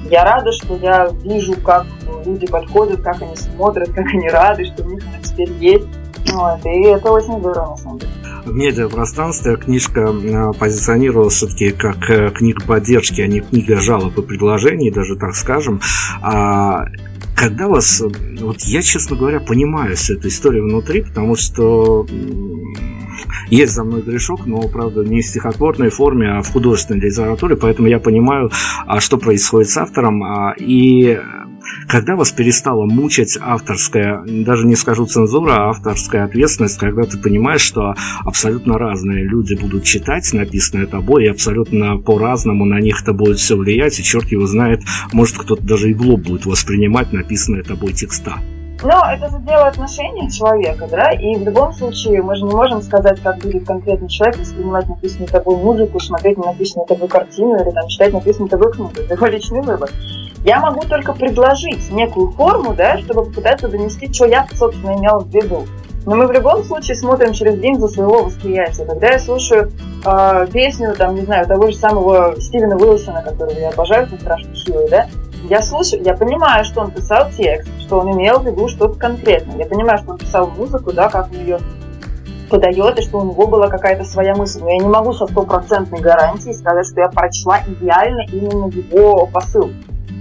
Я 0.09 0.23
рада, 0.23 0.51
что 0.51 0.75
я 0.77 1.09
вижу, 1.23 1.53
как 1.61 1.85
люди 2.25 2.47
подходят, 2.47 3.01
как 3.01 3.21
они 3.21 3.35
смотрят, 3.35 3.89
как 3.89 4.05
они 4.07 4.29
рады, 4.29 4.65
что 4.65 4.83
у 4.83 4.89
них 4.89 5.03
она 5.07 5.21
теперь 5.21 5.51
есть. 5.59 5.87
Вот, 6.33 6.65
и 6.65 6.83
это 6.83 7.11
очень 7.11 7.39
здорово, 7.39 7.71
на 7.71 7.77
самом 7.77 7.99
деле. 7.99 8.11
В 8.45 8.53
медиапространстве 8.53 9.57
книжка 9.57 10.01
э, 10.01 10.51
позиционировалась 10.57 11.33
все-таки 11.33 11.71
как 11.71 12.09
э, 12.09 12.29
книга 12.31 12.63
поддержки, 12.65 13.21
а 13.21 13.27
не 13.27 13.41
книга 13.41 13.77
жалоб 13.77 14.17
и 14.17 14.21
предложений, 14.21 14.91
даже 14.91 15.17
так 15.17 15.35
скажем. 15.35 15.81
А 16.21 16.85
когда 17.35 17.67
вас... 17.67 18.01
Вот 18.39 18.61
я, 18.61 18.81
честно 18.81 19.15
говоря, 19.15 19.39
понимаю 19.39 19.95
всю 19.95 20.15
эту 20.15 20.29
историю 20.29 20.63
внутри, 20.63 21.01
потому 21.03 21.35
что 21.35 22.05
есть 23.49 23.73
за 23.73 23.83
мной 23.83 24.01
грешок, 24.01 24.45
но, 24.45 24.61
правда, 24.67 25.03
не 25.03 25.21
в 25.21 25.25
стихотворной 25.25 25.89
форме, 25.89 26.29
а 26.31 26.41
в 26.41 26.51
художественной 26.51 27.01
литературе, 27.01 27.55
поэтому 27.55 27.87
я 27.87 27.99
понимаю, 27.99 28.51
а 28.85 28.99
что 28.99 29.17
происходит 29.17 29.69
с 29.69 29.77
автором. 29.77 30.23
А, 30.23 30.53
и 30.57 31.19
когда 31.87 32.15
вас 32.15 32.31
перестала 32.31 32.85
мучить 32.85 33.37
авторская, 33.39 34.23
даже 34.25 34.65
не 34.65 34.75
скажу 34.75 35.05
цензура, 35.05 35.53
а 35.53 35.69
авторская 35.69 36.25
ответственность, 36.25 36.77
когда 36.77 37.03
ты 37.03 37.17
понимаешь, 37.17 37.61
что 37.61 37.95
абсолютно 38.23 38.77
разные 38.77 39.23
люди 39.23 39.55
будут 39.55 39.83
читать 39.83 40.31
написанное 40.33 40.85
тобой, 40.85 41.25
и 41.25 41.27
абсолютно 41.27 41.97
по-разному 41.97 42.65
на 42.65 42.79
них 42.79 43.01
это 43.01 43.13
будет 43.13 43.39
все 43.39 43.55
влиять, 43.55 43.99
и 43.99 44.03
черт 44.03 44.31
его 44.31 44.47
знает, 44.47 44.81
может 45.13 45.37
кто-то 45.37 45.63
даже 45.63 45.89
и 45.89 45.93
в 45.93 46.01
лоб 46.01 46.21
будет 46.21 46.45
воспринимать 46.45 47.13
написанное 47.13 47.63
тобой 47.63 47.93
текста. 47.93 48.37
Но 48.83 49.03
это 49.11 49.29
же 49.29 49.39
дело 49.39 49.67
отношения 49.67 50.29
человека, 50.29 50.87
да, 50.89 51.11
и 51.11 51.35
в 51.35 51.43
любом 51.43 51.73
случае 51.73 52.21
мы 52.21 52.35
же 52.35 52.43
не 52.43 52.53
можем 52.53 52.81
сказать, 52.81 53.19
как 53.21 53.39
будет 53.39 53.65
конкретный 53.65 54.07
человек 54.07 54.37
воспринимать 54.37 54.87
написанную 54.87 55.29
тобой 55.29 55.55
музыку, 55.57 55.99
смотреть 55.99 56.37
на 56.37 56.47
написанную 56.47 56.87
тобой 56.87 57.07
картину 57.07 57.55
или 57.55 57.71
там 57.71 57.87
читать 57.87 58.13
написанную 58.13 58.49
тобой 58.49 58.71
книгу. 58.71 58.91
Это 58.95 59.15
его 59.15 59.25
личный 59.25 59.61
выбор. 59.61 59.89
Я 60.43 60.59
могу 60.59 60.81
только 60.81 61.13
предложить 61.13 61.91
некую 61.91 62.31
форму, 62.31 62.73
да, 62.75 62.97
чтобы 62.99 63.25
попытаться 63.25 63.67
донести, 63.67 64.13
что 64.13 64.27
я, 64.27 64.47
собственно, 64.53 64.95
имела 64.95 65.19
в 65.19 65.33
виду. 65.33 65.65
Но 66.05 66.15
мы 66.15 66.27
в 66.27 66.31
любом 66.31 66.63
случае 66.63 66.95
смотрим 66.95 67.33
через 67.33 67.55
линзу 67.55 67.89
своего 67.89 68.23
восприятия. 68.23 68.85
Когда 68.85 69.09
я 69.09 69.19
слушаю 69.19 69.73
э, 70.05 70.47
песню, 70.53 70.95
там, 70.95 71.15
не 71.15 71.21
знаю, 71.21 71.45
того 71.47 71.69
же 71.69 71.75
самого 71.75 72.39
Стивена 72.39 72.77
Уилсона, 72.77 73.21
которого 73.23 73.59
я 73.59 73.69
обожаю, 73.69 74.07
со 74.07 74.15
страшной 74.15 74.55
силой, 74.55 74.89
да, 74.89 75.07
я 75.49 75.61
слушаю, 75.61 76.03
я 76.03 76.13
понимаю, 76.13 76.63
что 76.65 76.81
он 76.81 76.91
писал 76.91 77.29
текст, 77.31 77.69
что 77.79 77.99
он 77.99 78.11
имел 78.11 78.39
в 78.39 78.45
виду 78.45 78.67
что-то 78.67 78.99
конкретное. 78.99 79.57
Я 79.57 79.65
понимаю, 79.65 79.97
что 79.99 80.11
он 80.11 80.17
писал 80.17 80.47
музыку, 80.47 80.91
да, 80.91 81.09
как 81.09 81.31
он 81.31 81.39
ее 81.39 81.59
подает, 82.49 82.99
и 82.99 83.01
что 83.01 83.19
у 83.19 83.25
него 83.25 83.47
была 83.47 83.67
какая-то 83.67 84.03
своя 84.03 84.35
мысль. 84.35 84.61
Но 84.61 84.69
я 84.69 84.77
не 84.77 84.87
могу 84.87 85.13
со 85.13 85.27
стопроцентной 85.27 85.99
гарантией 85.99 86.53
сказать, 86.53 86.87
что 86.87 87.01
я 87.01 87.09
прочла 87.09 87.59
идеально 87.67 88.21
именно 88.31 88.67
его 88.67 89.25
посыл. 89.27 89.71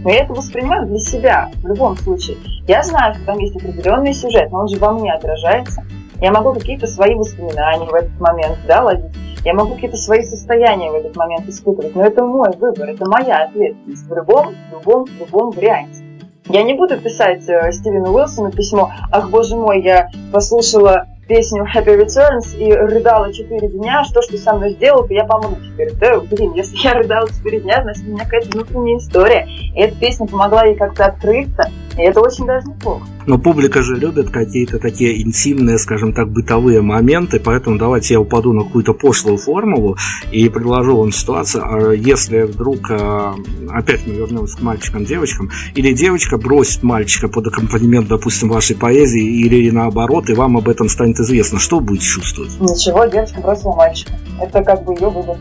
Но 0.03 0.11
я 0.11 0.25
это 0.25 0.35
воспринимаю 0.35 0.87
для 0.87 0.99
себя 0.99 1.51
в 1.63 1.67
любом 1.67 1.97
случае. 1.97 2.37
Я 2.67 2.83
знаю, 2.83 3.15
что 3.15 3.25
там 3.27 3.39
есть 3.39 3.57
определенный 3.57 4.15
сюжет, 4.15 4.51
но 4.51 4.61
он 4.61 4.69
же 4.69 4.79
во 4.79 4.93
мне 4.93 5.13
отражается. 5.13 5.85
Я 6.21 6.33
могу 6.33 6.55
какие-то 6.55 6.87
свои 6.87 7.15
воспоминания 7.15 7.87
в 7.87 7.95
этот 7.95 8.19
момент 8.21 8.59
да, 8.67 8.83
ловить. 8.83 9.26
Я 9.47 9.55
могу 9.55 9.75
какие-то 9.75 9.97
свои 9.97 10.23
состояния 10.23 10.91
в 10.91 10.97
этот 10.97 11.15
момент 11.15 11.49
испытывать. 11.49 11.95
Но 11.95 12.05
это 12.05 12.25
мой 12.25 12.51
выбор, 12.59 12.89
это 12.89 13.09
моя 13.09 13.45
ответственность 13.45 14.05
в 14.09 14.13
любом, 14.13 14.57
любом, 14.73 15.07
любом 15.21 15.53
варианте. 15.53 16.03
Я 16.49 16.65
не 16.65 16.75
буду 16.75 16.99
писать 16.99 17.49
э, 17.49 17.71
Стивену 17.71 18.13
Уилсону 18.13 18.51
письмо 18.51 18.91
«Ах, 19.13 19.31
боже 19.31 19.55
мой, 19.55 19.83
я 19.83 20.11
послушала 20.33 21.07
песню 21.29 21.65
Happy 21.65 21.97
Returns 21.97 22.59
и 22.59 22.73
рыдала 22.73 23.33
4 23.33 23.69
дня, 23.69 24.03
что 24.03 24.21
ж 24.21 24.27
ты 24.27 24.39
со 24.39 24.53
мной 24.53 24.71
сделал, 24.73 25.07
я 25.11 25.25
помогу 25.25 25.55
теперь. 25.65 25.93
Да, 25.95 26.19
блин, 26.19 26.55
если 26.55 26.77
я 26.79 26.95
рыдала 26.95 27.29
4 27.29 27.61
дня, 27.61 27.83
значит, 27.83 28.03
у 28.03 28.11
меня 28.11 28.25
какая-то 28.25 28.49
внутренняя 28.49 28.99
история. 28.99 29.47
И 29.47 29.79
эта 29.79 29.95
песня 29.95 30.27
помогла 30.27 30.65
ей 30.65 30.75
как-то 30.75 31.07
открыться, 31.07 31.71
и 31.97 32.03
это 32.03 32.21
очень 32.21 32.47
даже 32.47 32.69
неплохо. 32.69 33.07
Но 33.27 33.39
публика 33.39 33.83
же 33.83 33.97
любит 33.97 34.31
какие-то 34.31 34.79
такие 34.79 35.23
интимные, 35.23 35.79
скажем 35.79 36.13
так, 36.13 36.29
бытовые 36.29 36.83
моменты, 36.83 37.41
поэтому 37.41 37.79
давайте 37.79 38.15
я 38.15 38.21
упаду 38.21 38.53
на 38.53 38.65
какую-то 38.65 38.93
пошлую 38.93 39.39
формулу 39.39 39.97
и 40.31 40.49
предложу 40.49 40.97
вам 40.97 41.13
ситуацию, 41.13 41.65
а 41.65 41.93
если 41.93 42.43
вдруг, 42.43 42.91
а, 42.91 43.35
опять 43.71 44.07
мы 44.07 44.15
вернемся 44.15 44.59
к 44.59 44.63
мальчикам-девочкам, 44.63 45.51
или 45.75 45.93
девочка 45.93 46.39
бросит 46.39 46.83
мальчика 46.83 47.29
под 47.29 47.49
аккомпанемент, 47.49 48.09
допустим, 48.09 48.49
вашей 48.49 48.77
поэзии, 48.77 49.41
или 49.41 49.71
наоборот, 49.71 50.29
и 50.29 50.35
вам 50.35 50.57
об 50.57 50.69
этом 50.69 50.89
станет 50.89 51.19
известно, 51.19 51.59
что 51.59 51.79
вы 51.79 51.87
будете 51.87 52.07
чувствовать? 52.07 52.61
Ничего, 52.61 53.07
девочка 53.07 53.41
бросила 53.41 53.75
мальчика. 53.75 54.13
Это 54.41 54.63
как 54.63 54.85
бы 54.85 54.93
ее 54.95 55.09
выбор. 55.09 55.39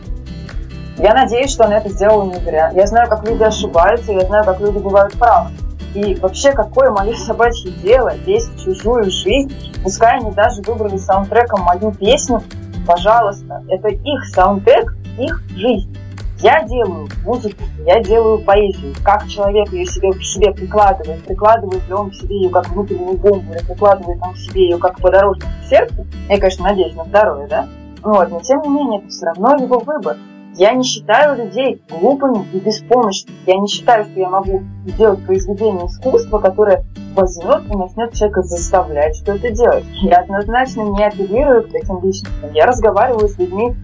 Я 0.98 1.12
надеюсь, 1.12 1.50
что 1.50 1.64
она 1.64 1.76
это 1.76 1.90
сделала 1.90 2.24
не 2.24 2.40
зря. 2.40 2.72
Я 2.74 2.86
знаю, 2.86 3.08
как 3.08 3.28
люди 3.28 3.42
ошибаются, 3.42 4.12
я 4.12 4.26
знаю, 4.26 4.44
как 4.44 4.60
люди 4.60 4.78
бывают 4.78 5.12
правы. 5.14 5.50
И 5.96 6.14
вообще, 6.16 6.52
какое 6.52 6.90
мое 6.90 7.14
собачье 7.14 7.70
дело 7.82 8.12
лезть 8.26 8.50
в 8.50 8.64
чужую 8.64 9.10
жизнь, 9.10 9.50
пускай 9.82 10.18
они 10.18 10.30
даже 10.32 10.60
выбрали 10.60 10.98
саундтреком 10.98 11.62
мою 11.62 11.90
песню, 11.92 12.42
пожалуйста, 12.86 13.64
это 13.70 13.88
их 13.88 14.26
саундтрек, 14.26 14.94
их 15.18 15.40
жизнь. 15.56 15.96
Я 16.40 16.62
делаю 16.64 17.08
музыку, 17.24 17.64
я 17.86 18.02
делаю 18.02 18.40
поэзию. 18.40 18.94
Как 19.02 19.26
человек 19.26 19.72
ее 19.72 19.86
себе, 19.86 20.12
к 20.12 20.22
себе 20.22 20.52
прикладывает, 20.52 21.24
прикладывает 21.24 21.88
ли 21.88 21.94
он 21.94 22.10
к 22.10 22.14
себе 22.14 22.42
ее 22.42 22.50
как 22.50 22.68
внутреннюю 22.68 23.16
бомбу, 23.16 23.54
или 23.54 23.64
прикладывает 23.64 24.18
он 24.20 24.34
к 24.34 24.36
себе 24.36 24.64
ее 24.64 24.76
как 24.76 25.00
подорожник 25.00 25.46
к 25.46 25.68
сердцу, 25.70 26.06
я, 26.28 26.38
конечно, 26.38 26.64
надеюсь 26.64 26.94
на 26.94 27.06
здоровье, 27.06 27.46
да? 27.48 27.66
Вот, 28.02 28.28
но 28.28 28.40
тем 28.40 28.60
не 28.60 28.68
менее, 28.68 29.00
это 29.00 29.08
все 29.08 29.24
равно 29.24 29.56
его 29.56 29.78
выбор. 29.78 30.18
Я 30.56 30.72
не 30.72 30.84
считаю 30.84 31.36
людей 31.36 31.82
глупыми 31.90 32.46
и 32.54 32.58
беспомощными. 32.58 33.36
Я 33.46 33.58
не 33.58 33.68
считаю, 33.68 34.04
что 34.04 34.18
я 34.18 34.30
могу 34.30 34.62
сделать 34.86 35.24
произведение 35.26 35.86
искусства, 35.86 36.38
которое 36.38 36.82
возьмет 37.14 37.70
и 37.70 37.76
начнет 37.76 38.14
человека 38.14 38.42
заставлять 38.42 39.16
что-то 39.16 39.50
делать. 39.50 39.84
Я 40.00 40.20
однозначно 40.20 40.80
не 40.80 41.04
апеллирую 41.04 41.64
к 41.64 41.72
таким 41.72 42.02
личностям. 42.02 42.52
Я 42.54 42.64
разговариваю 42.64 43.28
с 43.28 43.36
людьми, 43.36 43.76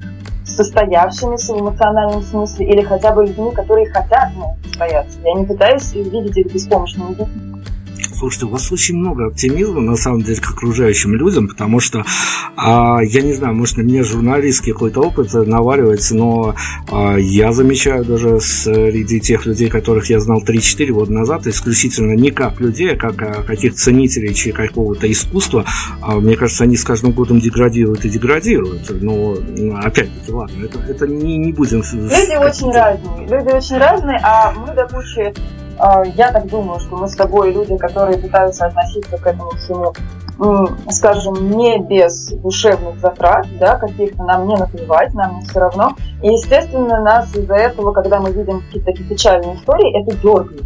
состоявшимися 0.46 1.52
в 1.54 1.60
эмоциональном 1.60 2.22
смысле, 2.22 2.66
или 2.66 2.80
хотя 2.80 3.12
бы 3.12 3.26
людьми, 3.26 3.50
которые 3.52 3.90
хотят 3.90 4.30
ну, 4.34 4.56
состояться. 4.64 5.18
Я 5.24 5.34
не 5.34 5.44
пытаюсь 5.44 5.92
видеть 5.92 6.38
их 6.38 6.54
беспомощными 6.54 7.10
людьми. 7.10 7.62
Слушайте, 8.14 8.46
у 8.46 8.50
вас 8.50 8.70
очень 8.72 8.96
много 8.96 9.26
оптимизма, 9.26 9.80
на 9.80 9.96
самом 9.96 10.22
деле, 10.22 10.40
к 10.40 10.50
окружающим 10.50 11.14
людям, 11.14 11.48
потому 11.48 11.80
что, 11.80 12.04
а, 12.56 13.00
я 13.02 13.22
не 13.22 13.32
знаю, 13.32 13.54
может, 13.54 13.76
на 13.78 13.82
меня 13.82 14.04
журналистский 14.04 14.72
какой-то 14.72 15.00
опыт 15.00 15.32
наваливается, 15.32 16.14
но 16.14 16.54
а, 16.90 17.16
я 17.16 17.52
замечаю 17.52 18.04
даже 18.04 18.40
среди 18.40 19.20
тех 19.20 19.46
людей, 19.46 19.68
которых 19.68 20.10
я 20.10 20.20
знал 20.20 20.42
3-4 20.42 20.92
года 20.92 21.12
назад, 21.12 21.46
исключительно 21.46 22.12
не 22.12 22.30
как 22.30 22.60
людей, 22.60 22.92
а 22.92 22.96
как 22.96 23.22
а, 23.22 23.42
каких-то 23.42 23.78
ценителей 23.78 24.34
чьи 24.34 24.52
какого-то 24.52 25.10
искусства, 25.10 25.64
а, 26.00 26.16
мне 26.16 26.36
кажется, 26.36 26.64
они 26.64 26.76
с 26.76 26.84
каждым 26.84 27.12
годом 27.12 27.40
деградируют 27.40 28.04
и 28.04 28.08
деградируют. 28.08 28.90
Но, 29.02 29.36
опять-таки, 29.82 30.32
ладно, 30.32 30.64
это, 30.64 30.78
это 30.80 31.06
не, 31.06 31.38
не 31.38 31.52
будем... 31.52 31.82
Люди 31.92 32.36
очень 32.36 32.72
разные, 32.72 33.28
люди 33.28 33.48
очень 33.48 33.78
разные, 33.78 34.20
а 34.22 34.52
мы 34.52 34.74
до 34.74 34.86
кучи 34.86 35.32
а, 35.32 35.61
я 36.14 36.32
так 36.32 36.46
думаю, 36.46 36.80
что 36.80 36.96
мы 36.96 37.08
с 37.08 37.14
тобой 37.14 37.52
люди, 37.52 37.76
которые 37.76 38.18
пытаются 38.18 38.66
относиться 38.66 39.18
к 39.18 39.26
этому 39.26 39.50
всему, 39.52 39.92
скажем, 40.90 41.50
не 41.50 41.78
без 41.78 42.30
душевных 42.30 42.98
затрат, 43.00 43.46
да, 43.58 43.76
каких-то 43.76 44.22
нам 44.24 44.46
не 44.46 44.56
наплевать, 44.56 45.14
нам 45.14 45.38
не 45.38 45.44
все 45.44 45.60
равно. 45.60 45.92
И, 46.22 46.28
естественно, 46.28 47.00
нас 47.00 47.34
из-за 47.34 47.54
этого, 47.54 47.92
когда 47.92 48.20
мы 48.20 48.32
видим 48.32 48.60
какие-то 48.60 48.86
такие 48.86 49.08
печальные 49.08 49.56
истории, 49.56 50.00
это 50.00 50.16
дергает. 50.16 50.62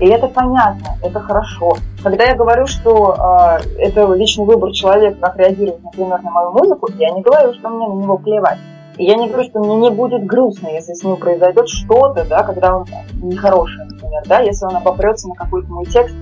И 0.00 0.06
это 0.06 0.28
понятно, 0.28 0.96
это 1.02 1.20
хорошо. 1.20 1.76
Когда 2.02 2.24
я 2.24 2.34
говорю, 2.34 2.66
что 2.66 3.58
э, 3.68 3.80
это 3.80 4.10
личный 4.14 4.46
выбор 4.46 4.72
человека, 4.72 5.18
как 5.20 5.36
реагировать, 5.36 5.82
например, 5.82 6.22
на 6.22 6.30
мою 6.30 6.52
музыку, 6.52 6.88
я 6.98 7.10
не 7.10 7.20
говорю, 7.20 7.52
что 7.52 7.68
мне 7.68 7.86
на 7.86 8.02
него 8.02 8.16
плевать. 8.16 8.58
И 9.00 9.04
я 9.04 9.16
не 9.16 9.28
говорю, 9.28 9.48
что 9.48 9.60
мне 9.60 9.76
не 9.76 9.90
будет 9.90 10.26
грустно, 10.26 10.68
если 10.68 10.92
с 10.92 11.02
ним 11.02 11.16
произойдет 11.16 11.66
что-то, 11.70 12.22
да, 12.28 12.42
когда 12.42 12.76
он 12.76 12.86
нехороший, 13.22 13.86
например, 13.86 14.22
да, 14.26 14.40
если 14.40 14.66
он 14.66 14.76
обопрется 14.76 15.26
на 15.26 15.34
какой-то 15.36 15.72
мой 15.72 15.86
текст, 15.86 16.14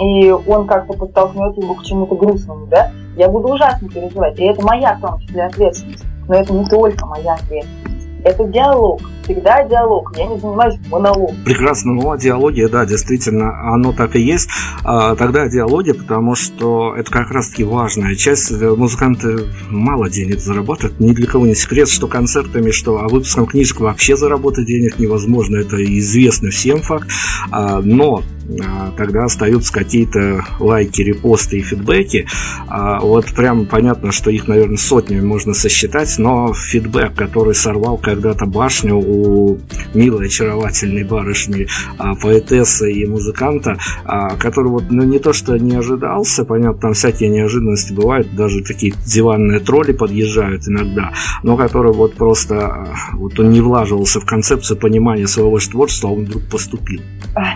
и 0.00 0.30
он 0.30 0.68
как-то 0.68 0.92
подтолкнет 0.92 1.56
его 1.56 1.74
к 1.74 1.82
чему-то 1.82 2.14
грустному, 2.14 2.66
да, 2.66 2.92
я 3.16 3.28
буду 3.28 3.48
ужасно 3.48 3.88
переживать. 3.88 4.38
И 4.38 4.44
это 4.44 4.64
моя, 4.64 4.94
в 4.94 5.00
том 5.00 5.18
числе, 5.18 5.46
ответственность. 5.46 6.04
Но 6.28 6.36
это 6.36 6.52
не 6.52 6.64
только 6.66 7.04
моя 7.06 7.34
ответственность. 7.34 8.06
Это 8.24 8.44
диалог. 8.44 9.00
Всегда 9.24 9.64
диалог. 9.64 10.12
Я 10.16 10.26
не 10.26 10.38
занимаюсь 10.38 10.78
монологом. 10.90 11.36
Прекрасно. 11.44 11.92
Ну, 11.92 12.16
диалогия, 12.16 12.68
да, 12.68 12.84
действительно, 12.86 13.72
оно 13.72 13.92
так 13.92 14.16
и 14.16 14.20
есть. 14.20 14.48
А, 14.84 15.14
тогда 15.14 15.48
диалоги, 15.48 15.92
потому 15.92 16.34
что 16.34 16.94
это 16.96 17.10
как 17.10 17.30
раз-таки 17.30 17.64
важная 17.64 18.14
часть. 18.14 18.50
Музыканты 18.50 19.46
мало 19.70 20.10
денег 20.10 20.40
зарабатывают. 20.40 21.00
Ни 21.00 21.12
для 21.12 21.26
кого 21.26 21.46
не 21.46 21.54
секрет, 21.54 21.88
что 21.88 22.06
концертами, 22.06 22.70
что 22.70 22.98
а 22.98 23.08
выпуском 23.08 23.46
книжек 23.46 23.80
вообще 23.80 24.16
заработать 24.16 24.66
денег 24.66 24.98
невозможно. 24.98 25.56
Это 25.56 25.82
известный 25.98 26.50
всем 26.50 26.80
факт. 26.82 27.08
А, 27.50 27.80
но 27.82 28.22
а, 28.60 28.92
тогда 28.96 29.24
остаются 29.24 29.72
какие-то 29.72 30.44
лайки, 30.58 31.02
репосты 31.02 31.58
и 31.58 31.62
фидбэки. 31.62 32.26
А, 32.68 33.00
вот 33.00 33.26
прям 33.32 33.66
понятно, 33.66 34.12
что 34.12 34.30
их, 34.30 34.48
наверное, 34.48 34.76
сотнями 34.76 35.20
можно 35.20 35.54
сосчитать, 35.54 36.14
но 36.18 36.52
фидбэк, 36.52 37.14
который 37.14 37.54
сорвал 37.54 37.98
когда-то 37.98 38.46
башню 38.46 38.96
у 39.12 39.58
милой, 39.94 40.26
очаровательной 40.26 41.04
барышни, 41.04 41.66
а, 41.98 42.14
поэтессы 42.14 42.92
и 42.92 43.06
музыканта, 43.06 43.76
который 44.38 44.68
вот, 44.68 44.84
ну, 44.90 45.02
не 45.02 45.18
то 45.18 45.32
что 45.32 45.56
не 45.58 45.76
ожидался, 45.76 46.44
понятно, 46.44 46.80
там 46.80 46.92
всякие 46.94 47.28
неожиданности 47.28 47.92
бывают, 47.92 48.34
даже 48.34 48.62
такие 48.62 48.94
диванные 49.04 49.60
тролли 49.60 49.92
подъезжают 49.92 50.66
иногда, 50.66 51.12
но 51.42 51.56
который 51.56 51.92
вот 51.92 52.14
просто, 52.14 52.88
вот 53.14 53.38
он 53.38 53.50
не 53.50 53.60
влаживался 53.60 54.20
в 54.20 54.24
концепцию 54.24 54.78
понимания 54.78 55.26
своего 55.26 55.58
творчества, 55.58 56.10
а 56.10 56.12
он 56.12 56.24
вдруг 56.24 56.42
поступил. 56.50 57.00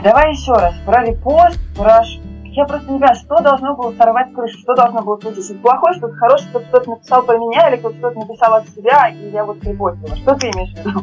Давай 0.02 0.32
еще 0.32 0.52
раз 0.52 0.74
про 0.84 1.04
репост, 1.04 1.58
про... 1.76 2.00
Я 2.44 2.64
просто 2.64 2.90
не 2.90 2.98
знаю, 2.98 3.14
что 3.16 3.40
должно 3.42 3.76
было 3.76 3.92
сорвать 3.98 4.32
крышу, 4.34 4.58
что 4.58 4.74
должно 4.74 5.02
было 5.02 5.18
случиться. 5.20 5.54
Плохое, 5.56 5.94
что-то 5.96 6.14
хорошее, 6.14 6.48
что 6.48 6.60
кто-то 6.60 6.90
написал 6.90 7.22
про 7.22 7.36
меня, 7.36 7.68
или 7.68 7.76
кто-то 7.76 8.10
написал 8.18 8.54
от 8.54 8.68
себя, 8.70 9.08
и 9.08 9.30
я 9.30 9.44
вот 9.44 9.62
репостила. 9.62 10.16
Что 10.16 10.34
ты 10.36 10.46
имеешь 10.46 10.72
в 10.72 10.78
виду? 10.78 11.00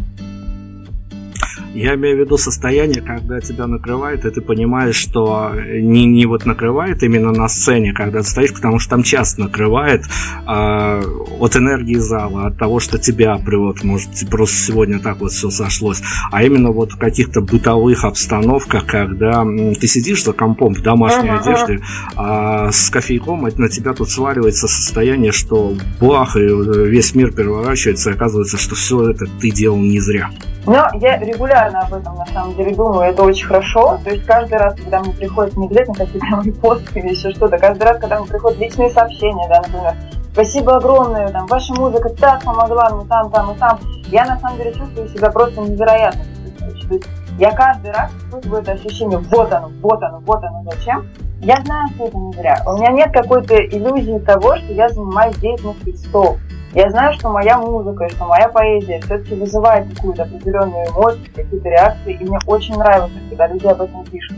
Я 1.74 1.95
имею 1.95 2.17
в 2.17 2.19
виду 2.19 2.38
состояние, 2.38 3.01
когда 3.01 3.39
тебя 3.39 3.65
накрывает, 3.65 4.26
и 4.26 4.30
ты 4.30 4.41
понимаешь, 4.41 4.95
что 4.95 5.51
не, 5.55 6.05
не 6.05 6.28
вот 6.28 6.45
накрывает 6.45 7.01
именно 7.01 7.32
на 7.32 7.47
сцене, 7.47 7.93
когда 7.93 8.19
ты 8.19 8.28
стоишь, 8.28 8.53
потому 8.53 8.78
что 8.78 8.91
там 8.91 9.01
часто 9.03 9.41
накрывает 9.41 10.05
а, 10.45 11.01
от 11.39 11.55
энергии 11.55 11.95
зала, 11.95 12.45
от 12.45 12.57
того, 12.59 12.80
что 12.80 12.99
тебя 12.99 13.38
прет, 13.38 13.84
может, 13.84 14.09
просто 14.30 14.55
сегодня 14.55 14.99
так 14.99 15.19
вот 15.19 15.32
все 15.32 15.49
сошлось, 15.49 16.03
а 16.32 16.43
именно 16.43 16.69
вот 16.69 16.91
в 16.91 16.97
каких-то 16.99 17.41
бытовых 17.41 18.03
обстановках, 18.03 18.86
когда 18.86 19.43
ты 19.43 19.88
сидишь 19.88 20.24
за 20.24 20.34
компом 20.34 20.76
в 20.76 20.82
домашней 20.84 21.30
uh-huh. 21.30 21.39
одежде, 21.39 21.80
а 22.15 22.71
с 22.71 22.91
кофейком 22.91 23.41
на 23.41 23.69
тебя 23.69 23.93
тут 23.93 24.09
сваливается 24.09 24.67
состояние, 24.67 25.32
что 25.32 25.74
бах, 25.99 26.36
и 26.36 26.41
весь 26.41 27.15
мир 27.15 27.32
переворачивается, 27.32 28.11
и 28.11 28.13
оказывается, 28.13 28.57
что 28.57 28.76
все 28.76 29.09
это 29.09 29.26
ты 29.41 29.49
делал 29.49 29.80
не 29.80 29.99
зря. 29.99 30.30
Но 30.65 30.88
я 31.01 31.19
регулярно 31.19 31.62
об 31.68 31.93
этом 31.93 32.16
на 32.16 32.26
самом 32.28 32.55
деле 32.55 32.76
думаю, 32.76 33.09
это 33.11 33.24
очень 33.24 33.47
хорошо. 33.47 33.99
То 34.03 34.11
есть 34.11 34.26
каждый 34.26 34.57
раз, 34.57 34.76
когда 34.76 34.99
мне 34.99 35.14
приходят 35.14 35.55
не 35.57 35.68
обязательно 35.68 35.95
какие-то 35.95 36.26
мои 36.36 36.51
посты 36.61 36.99
или 36.99 37.09
еще 37.09 37.32
что-то, 37.32 37.57
каждый 37.57 37.84
раз, 37.84 37.99
когда 37.99 38.20
мне 38.20 38.28
приходят 38.28 38.59
личные 38.59 38.89
сообщения, 38.89 39.47
да, 39.49 39.61
например, 39.61 39.95
спасибо 40.32 40.78
огромное, 40.78 41.30
там, 41.30 41.45
ваша 41.47 41.74
музыка 41.74 42.09
так 42.09 42.43
помогла 42.43 42.89
мне 42.89 43.05
там, 43.07 43.32
там 43.32 43.51
и 43.51 43.57
там, 43.57 43.80
я 44.07 44.26
на 44.26 44.39
самом 44.39 44.57
деле 44.57 44.74
чувствую 44.74 45.07
себя 45.09 45.30
просто 45.32 45.61
невероятно. 45.61 46.24
То 46.59 46.93
есть 46.95 47.07
я 47.39 47.51
каждый 47.51 47.91
раз 47.91 48.11
чувствую 48.32 48.61
это 48.61 48.74
ощущение, 48.74 49.18
вот 49.18 49.51
оно, 49.51 49.72
вот 49.82 50.03
оно, 50.03 50.20
вот 50.20 50.43
оно, 50.43 50.64
зачем. 50.72 51.07
Я 51.41 51.57
знаю, 51.66 51.89
что 51.89 52.05
это 52.05 52.18
не 52.18 52.34
зря. 52.34 52.64
У 52.66 52.78
меня 52.78 52.91
нет 52.91 53.11
какой-то 53.11 53.55
иллюзии 53.55 54.18
того, 54.20 54.55
что 54.55 54.72
я 54.72 54.88
занимаюсь 54.88 55.36
деятельностью 55.38 55.97
стол. 55.97 56.38
Я 56.74 56.89
знаю, 56.89 57.13
что 57.13 57.30
моя 57.30 57.59
музыка, 57.59 58.09
что 58.09 58.26
моя 58.26 58.49
поэзия 58.49 58.99
все-таки 59.01 59.36
вызывает 59.36 59.93
какую-то 59.93 60.24
определенную 60.24 60.88
эмоцию, 60.88 61.26
какие-то 61.36 61.69
реакции, 61.69 62.17
и 62.19 62.24
мне 62.24 62.39
очень 62.47 62.76
нравится, 62.76 63.19
когда 63.30 63.47
люди 63.47 63.67
об 63.67 63.82
этом 63.82 64.03
пишут. 64.05 64.36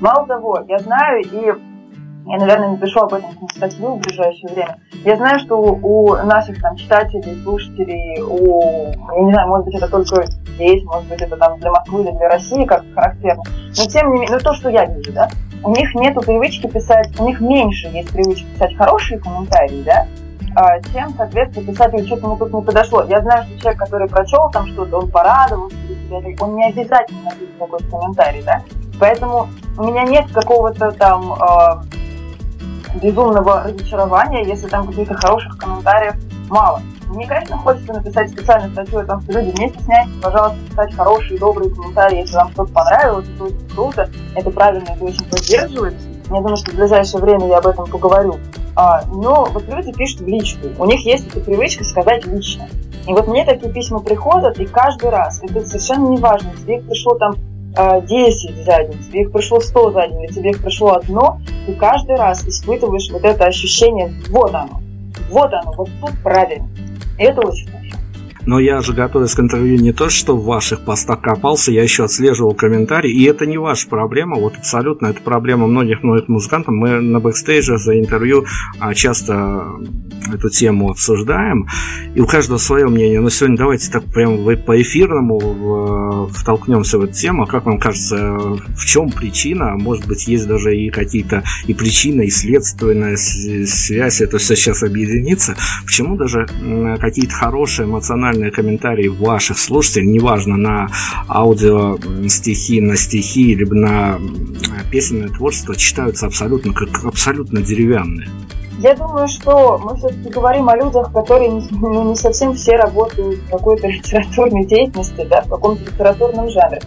Мало 0.00 0.26
того, 0.26 0.64
я 0.66 0.78
знаю, 0.78 1.22
и 1.22 1.44
я, 2.26 2.38
наверное, 2.38 2.70
напишу 2.70 3.00
об 3.00 3.12
этом 3.12 3.30
статью 3.54 3.96
в 3.96 4.00
ближайшее 4.00 4.54
время. 4.54 4.78
Я 5.04 5.16
знаю, 5.16 5.38
что 5.40 5.56
у 5.56 6.16
наших 6.24 6.58
там 6.62 6.74
читателей, 6.76 7.42
слушателей, 7.42 8.22
у, 8.22 8.86
я 9.16 9.22
не 9.22 9.32
знаю, 9.32 9.48
может 9.48 9.66
быть, 9.66 9.74
это 9.74 9.88
только 9.88 10.24
здесь, 10.54 10.82
может 10.84 11.06
быть, 11.10 11.20
это 11.20 11.36
там 11.36 11.60
для 11.60 11.70
Москвы 11.70 12.02
или 12.02 12.12
для 12.12 12.30
России 12.30 12.64
как 12.64 12.82
характерно, 12.94 13.42
но 13.76 13.84
тем 13.84 14.06
не 14.06 14.20
менее, 14.20 14.36
ну 14.36 14.38
то, 14.38 14.54
что 14.54 14.70
я 14.70 14.86
вижу, 14.86 15.12
да, 15.12 15.28
у 15.62 15.70
них 15.70 15.94
нету 15.94 16.22
привычки 16.22 16.66
писать, 16.66 17.08
у 17.20 17.26
них 17.26 17.42
меньше 17.42 17.88
есть 17.88 18.10
привычки 18.10 18.46
писать 18.54 18.74
хорошие 18.74 19.18
комментарии, 19.18 19.82
да, 19.84 20.06
чем, 20.92 21.14
соответственно, 21.16 21.72
писателю 21.72 22.06
что-то 22.06 22.26
ему 22.26 22.36
тут 22.36 22.52
не 22.52 22.62
подошло. 22.62 23.04
Я 23.04 23.20
знаю, 23.22 23.44
что 23.44 23.58
человек, 23.60 23.80
который 23.80 24.08
прочел 24.08 24.50
там 24.52 24.66
что-то, 24.68 24.98
он 24.98 25.10
порадовался, 25.10 25.76
он 26.40 26.56
не 26.56 26.68
обязательно 26.68 27.22
напишет 27.24 27.54
какой-то 27.58 27.84
комментарий, 27.88 28.42
да. 28.42 28.62
Поэтому 29.00 29.48
у 29.76 29.84
меня 29.84 30.04
нет 30.04 30.30
какого-то 30.32 30.92
там 30.92 31.34
э, 31.34 32.98
безумного 33.02 33.64
разочарования, 33.64 34.44
если 34.44 34.68
там 34.68 34.86
каких-то 34.86 35.14
хороших 35.14 35.58
комментариев 35.58 36.14
мало. 36.48 36.80
Мне, 37.08 37.26
конечно, 37.26 37.56
хочется 37.58 37.92
написать 37.92 38.30
специальную 38.30 38.72
статью 38.72 39.00
о 39.00 39.04
том, 39.04 39.20
что 39.22 39.32
люди, 39.32 39.60
не 39.60 39.68
стесняйтесь, 39.68 40.20
пожалуйста, 40.22 40.58
писать 40.68 40.94
хорошие, 40.94 41.38
добрые 41.38 41.70
комментарии, 41.70 42.20
если 42.20 42.36
вам 42.36 42.50
что-то 42.52 42.72
понравилось, 42.72 43.26
это 43.34 43.44
очень 43.44 43.68
круто, 43.74 44.10
это 44.34 44.50
правильно, 44.50 44.88
это 44.88 45.04
очень 45.04 45.24
поддерживается. 45.24 46.08
Я 46.30 46.36
думаю, 46.36 46.56
что 46.56 46.72
в 46.72 46.74
ближайшее 46.74 47.20
время 47.20 47.46
я 47.48 47.58
об 47.58 47.66
этом 47.66 47.86
поговорю. 47.86 48.38
А, 48.76 49.04
но 49.06 49.46
вот 49.52 49.68
люди 49.68 49.92
пишут 49.92 50.20
в 50.20 50.26
личку. 50.26 50.68
У 50.78 50.84
них 50.86 51.04
есть 51.04 51.28
эта 51.28 51.40
привычка 51.40 51.84
сказать 51.84 52.26
лично. 52.26 52.68
И 53.06 53.12
вот 53.12 53.28
мне 53.28 53.44
такие 53.44 53.72
письма 53.72 54.00
приходят, 54.00 54.58
и 54.58 54.66
каждый 54.66 55.10
раз, 55.10 55.42
это 55.42 55.64
совершенно 55.64 56.08
не 56.08 56.16
важно, 56.16 56.52
тебе 56.56 56.78
их 56.78 56.86
пришло 56.86 57.14
там 57.16 57.34
10 57.74 57.76
а, 57.76 58.62
за 58.64 58.84
день, 58.84 59.02
тебе 59.04 59.22
их 59.22 59.32
пришло 59.32 59.60
100 59.60 59.90
за 59.90 60.06
день, 60.08 60.22
или 60.22 60.32
тебе 60.32 60.50
их 60.50 60.62
пришло 60.62 60.94
одно, 60.94 61.38
ты 61.66 61.74
каждый 61.74 62.16
раз 62.16 62.46
испытываешь 62.46 63.10
вот 63.12 63.24
это 63.24 63.44
ощущение, 63.44 64.14
вот 64.30 64.54
оно, 64.54 64.80
вот 65.28 65.52
оно, 65.52 65.72
вот 65.72 65.90
тут 66.00 66.12
правильно. 66.22 66.66
И 67.18 67.24
это 67.24 67.46
очень. 67.46 67.68
Но 68.46 68.58
я 68.58 68.80
же, 68.80 68.92
готовясь 68.92 69.34
к 69.34 69.40
интервью, 69.40 69.80
не 69.80 69.92
то 69.92 70.08
что 70.08 70.36
в 70.36 70.44
ваших 70.44 70.80
постах 70.80 71.20
копался, 71.20 71.72
я 71.72 71.82
еще 71.82 72.04
отслеживал 72.04 72.54
комментарии, 72.54 73.10
и 73.10 73.24
это 73.24 73.46
не 73.46 73.58
ваша 73.58 73.88
проблема, 73.88 74.36
вот 74.36 74.56
абсолютно, 74.56 75.08
это 75.08 75.20
проблема 75.20 75.66
многих-многих 75.66 76.28
музыкантов. 76.28 76.74
Мы 76.74 77.00
на 77.00 77.20
бэкстейже 77.20 77.78
за 77.78 77.98
интервью 77.98 78.44
а, 78.80 78.94
часто 78.94 79.66
эту 80.32 80.48
тему 80.48 80.90
обсуждаем, 80.90 81.66
и 82.14 82.20
у 82.20 82.26
каждого 82.26 82.58
свое 82.58 82.86
мнение. 82.86 83.20
Но 83.20 83.30
сегодня 83.30 83.56
давайте 83.56 83.90
так 83.90 84.04
прям 84.04 84.38
по 84.64 84.80
эфирному 84.80 86.28
втолкнемся 86.32 86.98
в 86.98 87.04
эту 87.04 87.12
тему. 87.12 87.46
Как 87.46 87.66
вам 87.66 87.78
кажется, 87.78 88.36
в 88.38 88.84
чем 88.86 89.10
причина? 89.10 89.76
Может 89.76 90.06
быть, 90.06 90.26
есть 90.26 90.46
даже 90.46 90.76
и 90.76 90.90
какие-то 90.90 91.44
и 91.66 91.74
причина, 91.74 92.22
и 92.22 92.30
следственная 92.30 93.16
связь, 93.16 94.20
это 94.20 94.38
все 94.38 94.56
сейчас 94.56 94.82
объединится. 94.82 95.56
Почему 95.84 96.16
даже 96.16 96.46
какие-то 97.00 97.34
хорошие 97.34 97.86
эмоциональные 97.86 98.33
эмоциональные 98.34 98.50
комментарии 98.50 99.08
ваших 99.08 99.58
слушателей, 99.58 100.06
неважно, 100.06 100.56
на 100.56 100.88
аудио 101.28 101.96
стихи, 102.28 102.80
на 102.80 102.96
стихи, 102.96 103.54
либо 103.54 103.74
на 103.74 104.18
песенное 104.90 105.28
творчество, 105.28 105.76
читаются 105.76 106.26
абсолютно 106.26 106.72
как 106.72 107.04
абсолютно 107.04 107.60
деревянные. 107.62 108.28
Я 108.78 108.94
думаю, 108.94 109.28
что 109.28 109.78
мы 109.78 109.96
все-таки 109.96 110.28
говорим 110.30 110.68
о 110.68 110.76
людях, 110.76 111.12
которые 111.12 111.62
ну, 111.70 112.10
не 112.10 112.16
совсем 112.16 112.54
все 112.54 112.76
работают 112.76 113.38
в 113.38 113.50
какой-то 113.50 113.86
литературной 113.88 114.64
деятельности, 114.66 115.26
да, 115.30 115.42
в 115.42 115.48
каком-то 115.48 115.82
литературном 115.84 116.50
жанре. 116.50 116.80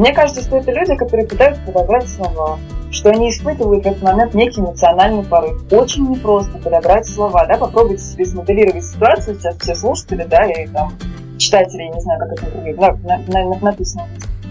Мне 0.00 0.14
кажется, 0.14 0.40
что 0.40 0.56
это 0.56 0.72
люди, 0.72 0.96
которые 0.96 1.26
пытаются 1.26 1.60
подобрать 1.60 2.08
слова, 2.08 2.58
что 2.90 3.10
они 3.10 3.28
испытывают 3.28 3.84
в 3.84 3.86
этот 3.86 4.02
момент 4.02 4.32
некий 4.32 4.62
эмоциональный 4.62 5.22
порыв. 5.22 5.62
Очень 5.70 6.10
непросто 6.10 6.56
подобрать 6.56 7.06
слова, 7.06 7.44
да, 7.44 7.58
попробуйте 7.58 8.02
себе 8.02 8.24
смоделировать 8.24 8.82
ситуацию, 8.82 9.38
сейчас 9.38 9.58
все 9.58 9.74
слушатели, 9.74 10.24
да, 10.24 10.50
и 10.50 10.66
там 10.68 10.94
читатели, 11.36 11.82
я 11.82 11.90
не 11.90 12.00
знаю, 12.00 12.18
как 12.18 12.32
это 12.32 12.98
на, 13.04 13.18
на, 13.28 13.58
написано. 13.60 14.08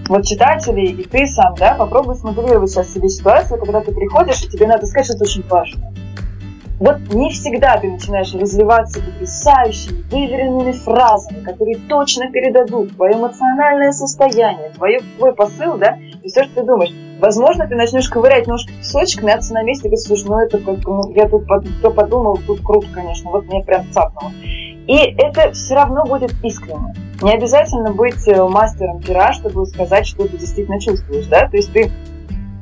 Вот 0.08 0.24
читатели 0.24 0.86
и 0.86 1.04
ты 1.04 1.26
сам, 1.26 1.56
да, 1.56 1.74
попробуй 1.74 2.14
смоделировать 2.14 2.70
сейчас 2.70 2.94
себе 2.94 3.10
ситуацию, 3.10 3.60
когда 3.60 3.82
ты 3.82 3.92
приходишь, 3.92 4.44
и 4.44 4.50
тебе 4.50 4.68
надо 4.68 4.86
сказать 4.86 5.08
что-то 5.08 5.24
очень 5.24 5.44
важное. 5.50 5.92
Вот 6.80 6.98
не 7.14 7.30
всегда 7.30 7.78
ты 7.78 7.92
начинаешь 7.92 8.34
разливаться 8.34 9.02
потрясающими, 9.02 10.02
выверенными 10.10 10.72
фразами, 10.72 11.44
которые 11.44 11.78
точно 11.90 12.32
передадут 12.32 12.96
твое 12.96 13.16
эмоциональное 13.16 13.92
состояние, 13.92 14.70
твое, 14.70 15.02
твой 15.18 15.34
посыл, 15.34 15.78
да, 15.78 15.98
и 16.24 16.30
все, 16.30 16.44
что 16.46 16.56
ты 16.56 16.64
думаешь. 16.64 16.94
Возможно, 17.20 17.68
ты 17.68 17.76
начнешь 17.76 18.08
ковырять 18.08 18.48
ножки 18.48 18.72
песочек, 18.72 19.24
мяться 19.24 19.54
на 19.54 19.64
месте, 19.64 19.88
и 19.88 19.90
говоришь, 19.90 20.06
слушай, 20.06 20.26
ну 20.28 20.40
это 20.40 20.58
как, 20.60 20.78
ну, 20.86 21.12
я 21.14 21.28
тут 21.28 21.44
кто 21.80 21.92
подумал, 21.92 22.40
тут 22.48 22.62
круто, 22.62 22.88
конечно, 22.94 23.30
вот 23.30 23.46
мне 23.48 23.62
прям 23.62 23.92
цапнуло. 23.92 24.32
И 24.42 25.16
это 25.18 25.52
все 25.52 25.76
равно 25.76 26.06
будет 26.06 26.34
искренне. 26.44 26.96
Не 27.22 27.34
обязательно 27.34 27.92
быть 27.92 28.26
э, 28.28 28.42
мастером 28.48 29.02
пера, 29.02 29.34
чтобы 29.34 29.66
сказать, 29.66 30.08
что 30.08 30.26
ты 30.26 30.38
действительно 30.38 30.80
чувствуешь, 30.80 31.26
да, 31.26 31.50
то 31.50 31.58
есть 31.58 31.74
ты 31.74 31.92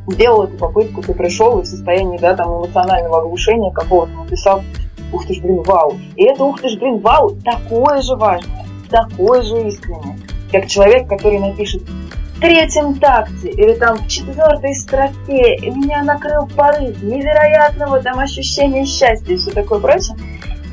сделал 0.08 0.44
эту 0.44 0.58
попытку, 0.58 1.02
ты 1.02 1.14
пришел 1.14 1.60
и 1.60 1.64
в 1.64 1.66
состоянии, 1.66 2.18
да, 2.18 2.36
там, 2.36 2.58
эмоционального 2.58 3.20
оглушения 3.20 3.72
какого-то 3.72 4.12
написал, 4.14 4.64
ух 5.12 5.26
ты 5.26 5.34
ж, 5.34 5.42
блин, 5.42 5.62
вау. 5.64 5.98
И 6.16 6.24
это 6.24 6.44
ух 6.44 6.62
ты 6.62 6.70
ж, 6.70 6.78
блин, 6.78 7.00
вау, 7.00 7.36
такое 7.44 8.02
же 8.02 8.16
важное, 8.16 8.66
такое 8.90 9.42
же 9.42 9.68
искреннее, 9.68 10.18
как 10.52 10.68
человек, 10.68 11.08
который 11.08 11.40
напишет 11.40 11.84
в 11.84 12.40
третьем 12.40 13.00
такте 13.00 13.50
или 13.50 13.74
там 13.74 13.98
в 13.98 14.08
четвертой 14.08 14.76
строке, 14.76 15.56
и 15.56 15.70
меня 15.72 16.04
накрыл 16.04 16.48
порыв 16.56 17.02
невероятного 17.02 18.00
там 18.02 18.20
ощущения 18.20 18.86
счастья 18.86 19.34
и 19.34 19.38
все 19.38 19.52
такое 19.52 19.80
прочее. 19.80 20.16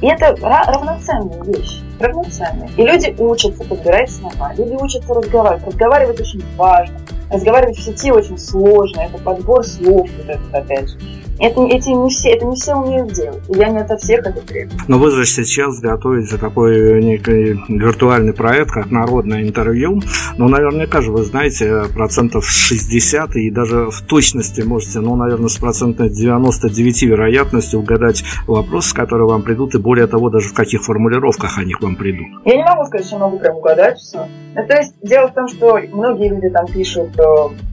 И 0.03 0.07
это 0.07 0.37
равноценная 0.37 1.43
вещь, 1.45 1.81
равноценная. 1.99 2.69
И 2.77 2.83
люди 2.83 3.15
учатся 3.19 3.65
подбирать 3.65 4.11
слова, 4.11 4.53
люди 4.59 4.75
учатся 4.75 5.15
разговаривать. 5.15 5.67
Разговаривать 5.67 6.21
очень 6.21 6.45
важно. 6.57 6.99
Разговаривать 7.31 7.79
в 7.79 7.83
сети 7.83 8.13
очень 8.13 8.39
сложно, 8.39 9.01
это 9.01 9.19
подбор 9.19 9.65
слов, 9.65 10.09
вот 10.19 10.29
этот 10.29 10.55
опять 10.55 10.91
же. 10.91 10.99
Это, 11.39 11.63
эти 11.67 11.89
не 11.91 12.11
все, 12.11 12.31
это 12.31 12.47
не 12.47 12.55
все 12.55 12.75
умеют 12.75 13.13
делать. 13.13 13.43
Я 13.49 13.69
не 13.69 13.79
ото 13.79 13.97
всех 13.97 14.21
это 14.21 14.41
требую. 14.41 14.79
Но 14.89 14.99
вы 14.99 15.11
же 15.11 15.25
сейчас 15.27 15.81
готовите 15.81 16.37
такой 16.37 17.03
некий 17.03 17.61
виртуальный 17.69 18.33
проект, 18.33 18.71
как 18.71 18.91
народное 18.91 19.43
интервью. 19.43 20.01
Но 20.37 20.49
наверняка 20.49 21.01
же 21.01 21.11
вы 21.11 21.23
знаете 21.25 21.85
процентов 21.93 22.49
60 22.49 23.37
и 23.37 23.51
даже 23.51 23.91
в 23.91 24.01
точности 24.03 24.63
можете, 24.63 25.01
ну, 25.01 25.17
наверное, 25.17 25.49
с 25.49 25.57
процентной 25.57 26.09
99 26.09 27.03
вероятностью 27.03 27.81
угадать 27.81 28.23
вопросы, 28.47 28.95
которые 28.95 29.29
вам 29.29 29.43
придут, 29.43 29.75
и 29.75 29.79
более 29.79 30.07
того, 30.07 30.31
даже 30.31 30.49
в 30.49 30.55
каких 30.55 30.83
формулировках 30.85 31.59
они 31.59 31.73
к 31.73 31.83
вам 31.83 31.97
придут. 31.97 32.27
Я 32.45 32.57
не 32.57 32.65
могу 32.65 32.85
сказать, 32.87 33.07
что 33.07 33.19
могу 33.19 33.39
прям 33.39 33.57
угадать 33.57 33.99
все. 33.99 34.27
Ну, 34.55 34.67
то 34.67 34.77
есть 34.77 34.95
дело 35.03 35.29
в 35.29 35.35
том, 35.35 35.49
что 35.49 35.79
многие 35.93 36.29
люди 36.29 36.49
там 36.49 36.67
пишут, 36.67 37.19
э, 37.19 37.25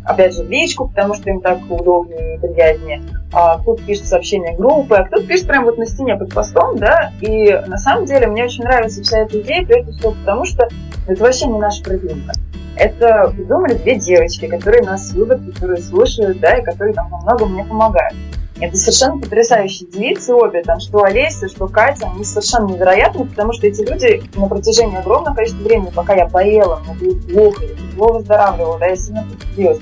опять 0.05 0.35
же, 0.35 0.43
в 0.43 0.49
личку, 0.49 0.87
потому 0.87 1.13
что 1.13 1.29
им 1.29 1.39
так 1.41 1.59
удобнее 1.69 2.37
и 2.37 2.39
приятнее. 2.39 3.01
А 3.33 3.50
кто-то 3.59 3.83
пишет 3.83 4.07
сообщение 4.07 4.55
группы, 4.55 4.95
а 4.95 5.05
кто-то 5.05 5.25
пишет 5.25 5.47
прямо 5.47 5.65
вот 5.65 5.77
на 5.77 5.85
стене 5.85 6.15
под 6.15 6.33
постом, 6.33 6.77
да. 6.77 7.11
И 7.21 7.51
на 7.67 7.77
самом 7.77 8.05
деле 8.05 8.27
мне 8.27 8.45
очень 8.45 8.63
нравится 8.63 9.01
вся 9.03 9.19
эта 9.19 9.39
идея, 9.41 9.65
прежде 9.65 9.91
всего 9.91 10.11
потому, 10.11 10.45
что 10.45 10.67
это 11.07 11.23
вообще 11.23 11.47
не 11.47 11.59
наша 11.59 11.83
продвинка. 11.83 12.33
это 12.75 13.31
придумали 13.35 13.73
две 13.75 13.95
девочки, 13.95 14.47
которые 14.47 14.83
нас 14.83 15.13
любят, 15.13 15.41
которые 15.53 15.81
слушают, 15.81 16.39
да, 16.39 16.57
и 16.57 16.63
которые 16.63 16.93
там 16.93 17.07
много 17.07 17.45
мне 17.45 17.63
помогают. 17.63 18.15
Это 18.59 18.77
совершенно 18.77 19.19
потрясающие 19.19 19.89
девицы 19.89 20.33
обе, 20.33 20.61
там, 20.61 20.79
что 20.79 21.03
Олеся, 21.03 21.47
что 21.47 21.67
Катя, 21.67 22.11
они 22.13 22.23
совершенно 22.23 22.67
невероятны, 22.67 23.25
потому 23.25 23.53
что 23.53 23.65
эти 23.65 23.81
люди 23.81 24.21
на 24.35 24.47
протяжении 24.47 24.97
огромного 24.97 25.35
количества 25.35 25.63
времени, 25.63 25.91
пока 25.95 26.13
я 26.13 26.27
поела, 26.27 26.79
мне 26.85 26.93
было 27.11 27.19
плохо, 27.33 27.65
я 27.65 27.75
тяжело 27.75 28.13
выздоравливала, 28.13 28.79
да, 28.79 28.85
я 28.87 28.95
сильно 28.95 29.25
потрудилась. 29.31 29.79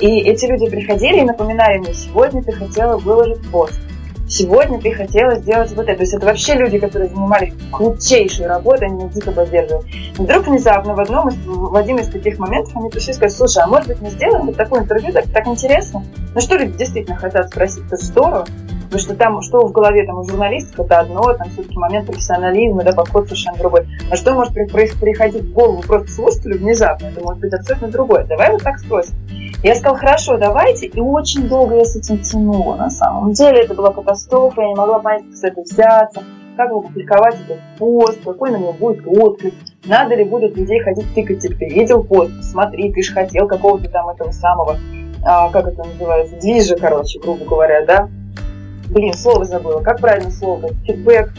И 0.00 0.20
эти 0.20 0.46
люди 0.46 0.68
приходили 0.68 1.20
и 1.20 1.24
напоминали 1.24 1.78
мне, 1.78 1.94
сегодня 1.94 2.42
ты 2.42 2.52
хотела 2.52 2.96
выложить 2.98 3.50
пост, 3.50 3.80
сегодня 4.28 4.80
ты 4.80 4.92
хотела 4.92 5.36
сделать 5.36 5.70
вот 5.72 5.88
это. 5.88 5.96
То 5.96 6.02
есть 6.02 6.14
это 6.14 6.26
вообще 6.26 6.54
люди, 6.54 6.78
которые 6.78 7.08
занимались 7.08 7.54
крутейшей 7.72 8.46
работой, 8.46 8.88
они 8.88 8.96
меня 8.96 9.08
дико 9.08 9.32
поддерживают. 9.32 9.86
И 9.86 10.22
вдруг 10.22 10.46
внезапно 10.46 10.94
в 10.94 11.00
одном 11.00 11.28
из, 11.28 11.36
в 11.44 11.74
один 11.74 11.98
из 11.98 12.08
таких 12.08 12.38
моментов 12.38 12.76
они 12.76 12.90
пришли 12.90 13.10
и 13.10 13.14
сказали, 13.14 13.36
слушай, 13.36 13.62
а 13.62 13.66
может 13.66 13.88
быть 13.88 14.00
мы 14.00 14.10
сделаем 14.10 14.46
вот 14.46 14.56
такое 14.56 14.82
интервью, 14.82 15.12
так, 15.12 15.26
так 15.32 15.46
интересно? 15.48 16.04
Ну 16.34 16.40
что 16.40 16.56
люди 16.56 16.76
действительно 16.76 17.16
хотят 17.16 17.48
спросить, 17.48 17.84
это 17.86 17.96
здорово. 17.96 18.46
Потому 18.88 19.00
что 19.02 19.14
там, 19.16 19.42
что 19.42 19.66
в 19.66 19.72
голове 19.72 20.06
там 20.06 20.18
у 20.18 20.24
журналистов, 20.24 20.86
это 20.86 21.00
одно, 21.00 21.34
там 21.34 21.50
все-таки 21.50 21.76
момент 21.76 22.06
профессионализма, 22.06 22.84
да, 22.84 22.92
подход 22.92 23.24
совершенно 23.26 23.58
другой. 23.58 23.86
А 24.10 24.16
что 24.16 24.32
может 24.32 24.54
приходить 24.54 25.42
в 25.42 25.52
голову 25.52 25.82
просто 25.82 26.10
слушателю 26.10 26.58
внезапно? 26.58 27.08
Это 27.08 27.20
может 27.22 27.40
быть 27.40 27.52
абсолютно 27.52 27.88
другое. 27.88 28.24
Давай 28.24 28.50
вот 28.50 28.62
так 28.62 28.78
спросим. 28.78 29.14
Я 29.62 29.74
сказала, 29.74 29.98
хорошо, 29.98 30.38
давайте. 30.38 30.86
И 30.86 31.00
очень 31.00 31.48
долго 31.48 31.76
я 31.76 31.84
с 31.84 31.96
этим 31.96 32.20
тянула, 32.20 32.76
на 32.76 32.88
самом 32.88 33.32
деле. 33.32 33.60
Это 33.60 33.74
была 33.74 33.92
катастрофа, 33.92 34.62
я 34.62 34.68
не 34.68 34.74
могла 34.74 35.00
понять, 35.00 35.24
как 35.24 35.34
с 35.34 35.44
этого 35.44 35.64
взяться, 35.64 36.22
как 36.56 36.70
опубликовать 36.70 37.36
этот 37.44 37.58
пост, 37.78 38.18
какой 38.24 38.52
на 38.52 38.56
него 38.56 38.72
будет 38.72 39.06
отклик. 39.06 39.52
Надо 39.84 40.14
ли 40.14 40.24
будет 40.24 40.56
людей 40.56 40.80
ходить 40.80 41.12
тыкать, 41.14 41.42
ты 41.42 41.64
видел 41.66 42.04
пост, 42.04 42.32
смотри, 42.42 42.90
ты 42.92 43.02
же 43.02 43.12
хотел 43.12 43.46
какого-то 43.46 43.88
там 43.90 44.08
этого 44.08 44.30
самого, 44.32 44.76
а, 45.24 45.50
как 45.50 45.68
это 45.68 45.84
называется, 45.84 46.36
движа, 46.36 46.76
короче, 46.76 47.20
грубо 47.20 47.44
говоря, 47.44 47.84
да? 47.84 48.08
Блин, 48.90 49.12
слово 49.14 49.44
забыла. 49.44 49.80
Как 49.80 50.00
правильно 50.00 50.30
слово? 50.30 50.68
Фидбэк, 50.84 51.32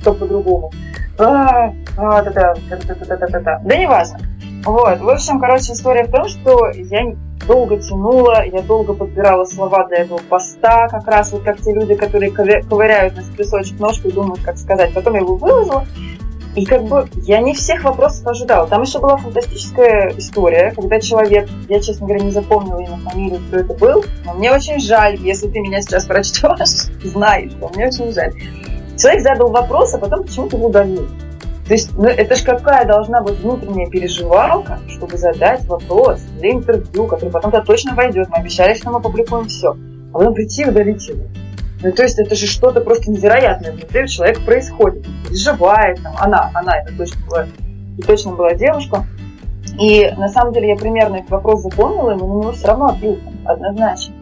кто 0.00 0.14
по-другому. 0.14 0.70
А, 1.18 1.72
а. 1.96 2.22
Да 2.22 3.76
не 3.76 3.86
важно. 3.86 4.18
Вот, 4.64 4.98
в 5.00 5.08
общем, 5.08 5.40
короче, 5.40 5.72
история 5.72 6.04
в 6.04 6.10
том, 6.10 6.26
что 6.26 6.70
я 6.70 7.14
долго 7.46 7.76
тянула, 7.78 8.44
я 8.46 8.62
долго 8.62 8.94
подбирала 8.94 9.44
слова 9.44 9.86
для 9.88 9.98
этого 9.98 10.20
поста, 10.28 10.88
как 10.88 11.06
раз 11.06 11.32
вот 11.32 11.42
как 11.42 11.60
те 11.60 11.74
люди, 11.74 11.94
которые 11.94 12.30
ковыряют 12.30 13.16
на 13.16 13.22
песочек 13.36 13.78
ножку 13.78 14.08
и 14.08 14.12
думают, 14.12 14.40
как 14.42 14.56
сказать. 14.56 14.94
Потом 14.94 15.14
я 15.14 15.20
его 15.20 15.36
выложила, 15.36 15.84
и 16.54 16.64
как 16.64 16.84
бы 16.84 17.08
я 17.22 17.40
не 17.40 17.52
всех 17.52 17.84
вопросов 17.84 18.26
ожидала. 18.26 18.66
Там 18.68 18.82
еще 18.82 19.00
была 19.00 19.16
фантастическая 19.16 20.14
история, 20.16 20.72
когда 20.74 21.00
человек, 21.00 21.48
я, 21.68 21.80
честно 21.80 22.06
говоря, 22.06 22.24
не 22.24 22.30
запомнила 22.30 22.78
имя, 22.78 22.96
фамилию, 22.98 23.40
кто 23.48 23.58
это 23.58 23.74
был, 23.74 24.04
но 24.24 24.34
мне 24.34 24.52
очень 24.52 24.78
жаль, 24.80 25.16
если 25.16 25.48
ты 25.48 25.60
меня 25.60 25.82
сейчас 25.82 26.04
прочтешь, 26.06 26.90
знаешь, 27.04 27.52
что 27.52 27.68
мне 27.74 27.88
очень 27.88 28.12
жаль. 28.12 28.32
Человек 28.96 29.22
задал 29.22 29.50
вопрос, 29.50 29.94
а 29.94 29.98
потом 29.98 30.22
почему-то 30.24 30.56
его 30.56 30.68
удалил. 30.68 31.08
То 31.66 31.72
есть, 31.72 31.96
ну, 31.96 32.04
это 32.04 32.36
же 32.36 32.44
какая 32.44 32.84
должна 32.84 33.22
быть 33.22 33.40
внутренняя 33.40 33.88
переживалка, 33.88 34.80
чтобы 34.88 35.16
задать 35.16 35.64
вопрос 35.64 36.20
для 36.38 36.52
интервью, 36.52 37.06
который 37.06 37.30
потом-то 37.30 37.62
точно 37.62 37.94
войдет. 37.94 38.28
Мы 38.28 38.36
обещали, 38.36 38.74
что 38.74 38.90
мы 38.90 39.00
публикуем 39.00 39.48
все. 39.48 39.74
А 40.12 40.18
потом 40.18 40.34
прийти 40.34 40.62
и 40.62 40.66
удалить 40.66 41.08
его. 41.08 41.22
Ну, 41.84 41.92
то 41.92 42.02
есть 42.02 42.18
это 42.18 42.34
же 42.34 42.46
что-то 42.46 42.80
просто 42.80 43.10
невероятное 43.10 43.72
внутри 43.72 44.04
у 44.04 44.06
человека 44.06 44.40
происходит. 44.40 45.06
Переживает, 45.28 46.02
там, 46.02 46.14
она, 46.18 46.50
она, 46.54 46.78
это 46.78 46.96
точно 46.96 47.26
была, 47.26 47.46
это 47.98 48.06
точно 48.06 48.32
была 48.32 48.54
девушка. 48.54 49.04
И 49.78 50.10
на 50.16 50.28
самом 50.28 50.54
деле 50.54 50.68
я 50.68 50.76
примерно 50.76 51.16
этот 51.16 51.30
вопрос 51.30 51.60
запомнила, 51.60 52.14
но 52.14 52.26
на 52.26 52.40
него 52.40 52.52
все 52.52 52.68
равно 52.68 52.86
ответил, 52.86 53.20
однозначно. 53.44 54.14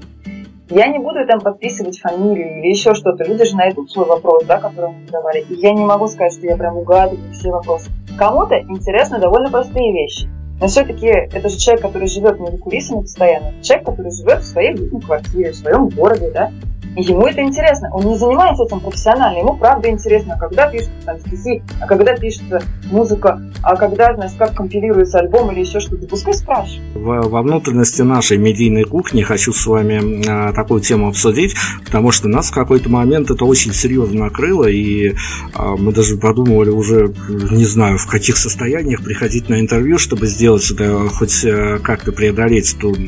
Я 0.70 0.88
не 0.88 0.98
буду 0.98 1.24
там 1.24 1.40
подписывать 1.40 2.00
фамилию 2.00 2.58
или 2.58 2.68
еще 2.68 2.94
что-то. 2.94 3.22
Люди 3.24 3.44
же 3.44 3.54
найдут 3.54 3.92
свой 3.92 4.06
вопрос, 4.06 4.42
да, 4.44 4.58
который 4.58 4.90
они 4.90 5.06
задавали. 5.06 5.44
И 5.48 5.54
я 5.54 5.72
не 5.72 5.84
могу 5.84 6.08
сказать, 6.08 6.32
что 6.32 6.46
я 6.46 6.56
прям 6.56 6.78
угадываю 6.78 7.32
все 7.32 7.50
вопросы. 7.50 7.90
Кому-то 8.18 8.58
интересны 8.58 9.20
довольно 9.20 9.50
простые 9.50 9.92
вещи. 9.92 10.28
Но 10.60 10.66
все-таки 10.66 11.06
это 11.06 11.48
же 11.48 11.58
человек, 11.58 11.82
который 11.82 12.08
живет 12.08 12.40
не 12.40 12.50
за 12.50 12.58
кулисами 12.58 13.02
постоянно. 13.02 13.52
Человек, 13.62 13.86
который 13.86 14.10
живет 14.10 14.40
в 14.40 14.46
своей 14.46 14.74
уютной 14.74 15.00
квартире, 15.00 15.52
в 15.52 15.56
своем 15.56 15.88
городе, 15.90 16.30
да. 16.32 16.50
Ему 16.96 17.26
это 17.26 17.42
интересно. 17.42 17.88
Он 17.92 18.04
не 18.04 18.16
занимается 18.16 18.64
этим 18.64 18.80
профессионально. 18.80 19.38
Ему 19.38 19.56
правда 19.56 19.88
интересно, 19.88 20.36
когда 20.38 20.68
пишется 20.68 20.92
там 21.06 21.18
стихи, 21.20 21.62
а 21.80 21.86
когда 21.86 22.14
пишется 22.14 22.62
музыка, 22.90 23.40
а 23.62 23.76
когда, 23.76 24.14
знаешь, 24.14 24.32
как 24.38 24.54
компилируется 24.54 25.18
альбом 25.20 25.50
или 25.52 25.60
еще 25.60 25.80
что-то. 25.80 26.06
Пускай 26.06 26.34
спрашивает. 26.34 26.82
Во, 26.94 27.22
во 27.22 27.42
внутренности 27.42 28.02
нашей 28.02 28.36
медийной 28.36 28.84
кухни 28.84 29.22
хочу 29.22 29.52
с 29.52 29.66
вами 29.66 30.26
а, 30.28 30.52
такую 30.52 30.80
тему 30.80 31.08
обсудить, 31.08 31.54
потому 31.84 32.10
что 32.10 32.28
нас 32.28 32.50
в 32.50 32.54
какой-то 32.54 32.90
момент 32.90 33.30
это 33.30 33.44
очень 33.44 33.72
серьезно 33.72 34.24
накрыло, 34.24 34.66
и 34.66 35.14
а, 35.54 35.76
мы 35.76 35.92
даже 35.92 36.16
подумывали 36.16 36.70
уже, 36.70 37.14
не 37.50 37.64
знаю, 37.64 37.98
в 37.98 38.06
каких 38.06 38.36
состояниях 38.36 39.02
приходить 39.02 39.48
на 39.48 39.60
интервью, 39.60 39.98
чтобы 39.98 40.26
сделать 40.26 40.70
это, 40.70 41.08
хоть 41.08 41.44
а, 41.44 41.78
как-то 41.78 42.12
преодолеть 42.12 42.76
тот 42.78 42.98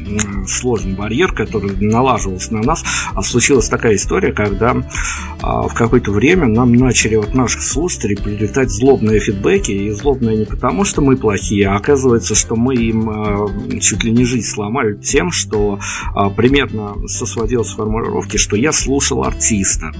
сложный 0.46 0.94
барьер, 0.94 1.32
который 1.32 1.72
налаживался 1.80 2.54
на 2.54 2.62
нас. 2.62 2.82
А 3.14 3.22
случилось 3.22 3.68
такая 3.76 3.96
история, 3.96 4.32
когда 4.32 4.76
а, 5.42 5.66
в 5.66 5.74
какое-то 5.74 6.12
время 6.12 6.46
нам 6.46 6.72
начали 6.72 7.16
от 7.16 7.34
наших 7.34 7.62
слушателей 7.62 8.16
прилетать 8.16 8.70
злобные 8.70 9.18
фидбэки, 9.18 9.72
и 9.72 9.90
злобные 9.90 10.36
не 10.36 10.44
потому, 10.44 10.84
что 10.84 11.02
мы 11.02 11.16
плохие, 11.16 11.68
а 11.68 11.76
оказывается, 11.76 12.36
что 12.36 12.54
мы 12.54 12.76
им 12.76 13.10
а, 13.10 13.48
чуть 13.80 14.04
ли 14.04 14.12
не 14.12 14.24
жизнь 14.24 14.46
сломали 14.46 14.94
тем, 14.94 15.32
что 15.32 15.80
а, 16.14 16.30
примерно 16.30 16.94
сосводилось 17.08 17.70
в 17.70 17.76
формулировке, 17.76 18.38
что 18.38 18.56
я 18.56 18.70
слушал 18.70 19.24
артиста, 19.24 19.92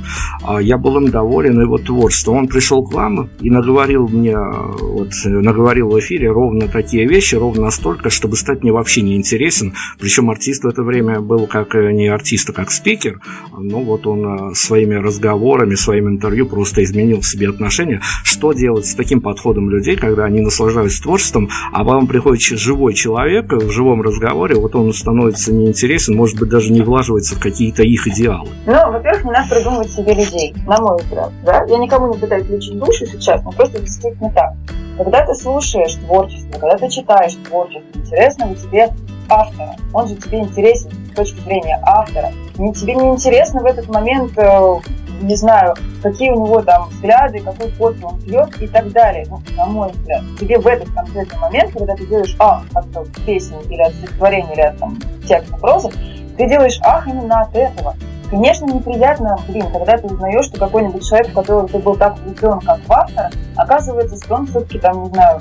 а, 0.45 0.63
я 0.63 0.79
был 0.79 0.97
им 0.99 1.09
доволен 1.11 1.61
его 1.61 1.79
творчеством. 1.79 2.37
Он 2.37 2.49
пришел 2.49 2.87
к 2.87 2.93
вам 2.93 3.29
и 3.41 3.51
наговорил 3.51 4.07
мне, 4.07 4.37
вот, 4.37 5.11
наговорил 5.25 5.89
в 5.89 5.99
эфире 5.99 6.31
ровно 6.31 6.69
такие 6.69 7.09
вещи, 7.09 7.35
ровно 7.35 7.63
настолько, 7.63 8.09
чтобы 8.09 8.37
стать 8.37 8.63
мне 8.63 8.71
вообще 8.71 9.03
не 9.03 9.17
интересен. 9.17 9.75
Причем 9.99 10.31
артист 10.31 10.63
в 10.63 10.69
это 10.69 10.85
время 10.85 11.21
был 11.21 11.49
как 11.49 11.75
э, 11.75 11.93
не 11.93 12.07
артист, 12.07 12.51
а 12.51 12.53
как 12.53 12.71
спикер, 12.71 13.21
ну 13.65 13.83
вот 13.83 14.07
он 14.07 14.51
э, 14.51 14.55
своими 14.55 14.95
разговорами, 14.95 15.75
своим 15.75 16.09
интервью 16.09 16.47
просто 16.47 16.83
изменил 16.85 17.21
в 17.21 17.27
себе 17.27 17.49
отношения. 17.49 18.01
Что 18.23 18.53
делать 18.53 18.87
с 18.87 18.95
таким 18.95 19.21
подходом 19.21 19.71
людей, 19.71 19.97
когда 19.97 20.25
они 20.25 20.41
наслаждаются 20.41 21.03
творчеством, 21.03 21.49
а 21.73 21.83
вам 21.85 22.07
приходит 22.07 22.43
живой 22.43 22.95
человек 22.95 23.53
в 23.53 23.71
живом 23.71 24.03
разговоре, 24.03 24.57
вот 24.57 24.75
он 24.75 24.93
становится 24.93 25.53
неинтересен, 25.53 26.15
может 26.15 26.39
быть, 26.39 26.51
даже 26.51 26.73
не 26.73 26.83
влаживается 26.83 27.37
в 27.37 27.41
какие-то 27.41 27.83
их 27.83 28.07
идеалы? 28.07 28.49
Ну, 28.67 28.93
во-первых, 28.93 29.25
не 29.25 29.31
надо 29.31 29.55
придумывать 29.55 29.91
себе 29.91 30.15
людей, 30.15 30.55
на 30.67 30.81
мой 30.81 30.99
взгляд. 30.99 31.33
Да? 31.45 31.65
Я 31.67 31.79
никому 31.79 32.13
не 32.13 32.19
пытаюсь 32.19 32.49
лечить 32.49 32.79
душу 32.79 33.07
сейчас, 33.07 33.43
но 33.45 33.53
просто 33.53 33.81
действительно 33.81 34.31
так. 34.31 34.53
Когда 34.99 35.27
ты 35.27 35.35
слушаешь 35.35 35.95
творчество, 35.95 36.59
когда 36.59 36.77
ты 36.77 36.89
читаешь 36.89 37.35
творчество, 37.49 37.89
интересно 37.95 38.45
ли 38.45 38.55
тебе 38.57 38.91
автора? 39.29 39.77
Он 39.93 40.09
же 40.09 40.17
тебе 40.17 40.41
интересен 40.41 40.91
с 41.13 41.17
точки 41.17 41.41
зрения 41.41 41.79
автора. 41.83 42.33
Не, 42.59 42.73
тебе 42.73 42.95
не 42.95 43.09
интересно 43.09 43.61
в 43.61 43.67
этот 43.67 43.89
момент, 43.89 44.37
э, 44.37 44.77
не 45.21 45.37
знаю, 45.37 45.75
какие 46.03 46.31
у 46.31 46.45
него 46.45 46.63
там 46.63 46.89
взгляды, 46.89 47.41
какой 47.41 47.71
код 47.73 47.97
он 48.03 48.21
пьет 48.21 48.61
и 48.61 48.67
так 48.67 48.91
далее. 48.93 49.27
Ну, 49.29 49.41
на 49.57 49.67
мой 49.67 49.93
взгляд. 49.93 50.23
Тебе 50.39 50.59
в 50.59 50.67
этот 50.67 50.91
конкретный 50.91 51.39
момент, 51.39 51.73
когда 51.73 51.95
ты 51.95 52.07
делаешь 52.07 52.37
ах 52.39 52.65
от 52.75 52.87
песни 53.25 53.57
или 53.69 53.83
от 53.83 53.93
стихотворения, 53.95 54.53
или 54.53 54.61
от 54.61 54.79
там, 54.79 54.99
текста 55.27 55.57
прозы, 55.57 55.91
ты 56.37 56.49
делаешь 56.49 56.79
ах 56.83 57.07
именно 57.07 57.43
от 57.43 57.55
этого. 57.55 57.95
Конечно, 58.31 58.65
неприятно, 58.67 59.39
блин, 59.49 59.67
когда 59.73 59.97
ты 59.97 60.07
узнаешь, 60.07 60.47
что 60.47 60.59
какой-нибудь 60.59 61.07
человек, 61.07 61.29
в 61.29 61.35
которого 61.35 61.69
ты 61.69 61.79
был 61.79 61.95
так 61.95 62.19
влюблен, 62.19 62.59
как 62.61 62.81
в 62.81 62.93
автора, 62.93 63.31
оказывается, 63.57 64.17
что 64.17 64.35
он 64.35 64.47
все-таки 64.47 64.79
там, 64.79 65.05
не 65.05 65.11
знаю, 65.11 65.41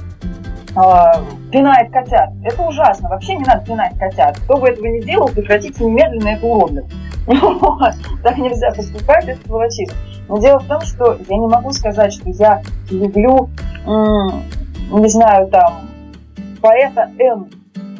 пинает 1.52 1.92
котят. 1.92 2.30
Это 2.44 2.62
ужасно. 2.64 3.10
Вообще 3.10 3.36
не 3.36 3.44
надо 3.44 3.66
пинать 3.66 3.98
котят. 3.98 4.40
Кто 4.40 4.58
бы 4.58 4.70
этого 4.70 4.86
не 4.86 5.02
делал, 5.02 5.28
прекратите 5.28 5.84
немедленно 5.84 6.30
это 6.30 6.46
уродливо. 6.46 6.88
Так 8.24 8.38
нельзя 8.38 8.72
поступать, 8.72 9.28
это 9.28 9.46
сволочизм. 9.46 9.94
Но 10.28 10.40
дело 10.40 10.60
в 10.60 10.68
том, 10.68 10.82
что 10.82 11.18
я 11.30 11.38
не 11.38 11.48
могу 11.48 11.72
сказать, 11.72 12.14
что 12.14 12.30
я 12.30 12.62
люблю, 12.90 13.50
не 13.86 15.10
знаю, 15.10 15.48
там, 15.48 15.90
поэта 16.62 17.12
Н. 17.20 17.50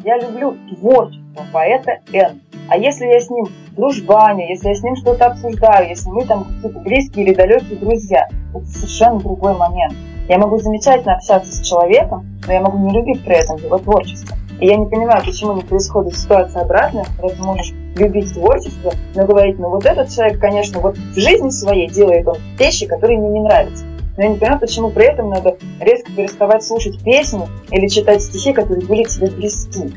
Я 0.04 0.18
люблю 0.18 0.56
творчество 0.70 1.44
поэта 1.52 2.00
Н. 2.12 2.40
А 2.68 2.76
если 2.76 3.06
я 3.06 3.20
с 3.20 3.28
ним 3.30 3.46
дружбаню, 3.76 4.48
если 4.48 4.68
я 4.68 4.74
с 4.74 4.82
ним 4.82 4.96
что-то 4.96 5.26
обсуждаю, 5.26 5.88
если 5.88 6.08
мы 6.08 6.24
там 6.24 6.44
какие-то 6.44 6.80
близкие 6.80 7.26
или 7.26 7.34
далекие 7.34 7.78
друзья, 7.78 8.28
это 8.54 8.64
совершенно 8.66 9.20
другой 9.20 9.54
момент. 9.56 9.94
Я 10.28 10.38
могу 10.38 10.58
замечательно 10.58 11.16
общаться 11.16 11.52
с 11.52 11.60
человеком, 11.60 12.26
но 12.46 12.52
я 12.52 12.60
могу 12.60 12.78
не 12.78 12.92
любить 12.92 13.24
при 13.24 13.36
этом 13.36 13.56
его 13.56 13.78
творчество. 13.78 14.36
И 14.60 14.66
я 14.66 14.76
не 14.76 14.86
понимаю, 14.86 15.22
почему 15.24 15.54
не 15.54 15.62
происходит 15.62 16.16
ситуация 16.16 16.62
обратная, 16.62 17.04
когда 17.16 17.34
ты 17.34 17.42
можешь 17.42 17.72
любить 17.96 18.32
творчество, 18.32 18.92
но 19.14 19.26
говорить, 19.26 19.58
ну 19.58 19.68
вот 19.68 19.84
этот 19.84 20.08
человек, 20.10 20.40
конечно, 20.40 20.80
вот 20.80 20.96
в 20.96 21.14
жизни 21.14 21.50
своей 21.50 21.88
делает 21.88 22.26
он 22.26 22.38
вещи, 22.58 22.86
которые 22.86 23.18
мне 23.18 23.28
не 23.28 23.40
нравятся. 23.40 23.84
Но 24.16 24.22
я 24.22 24.28
не 24.30 24.36
понимаю, 24.36 24.60
почему 24.60 24.90
при 24.90 25.06
этом 25.06 25.28
надо 25.28 25.56
резко 25.80 26.10
переставать 26.12 26.64
слушать 26.64 27.02
песни 27.02 27.46
или 27.70 27.88
читать 27.88 28.22
стихи, 28.22 28.52
которые 28.52 28.86
были 28.86 29.02
тебе 29.04 29.28
близки. 29.30 29.92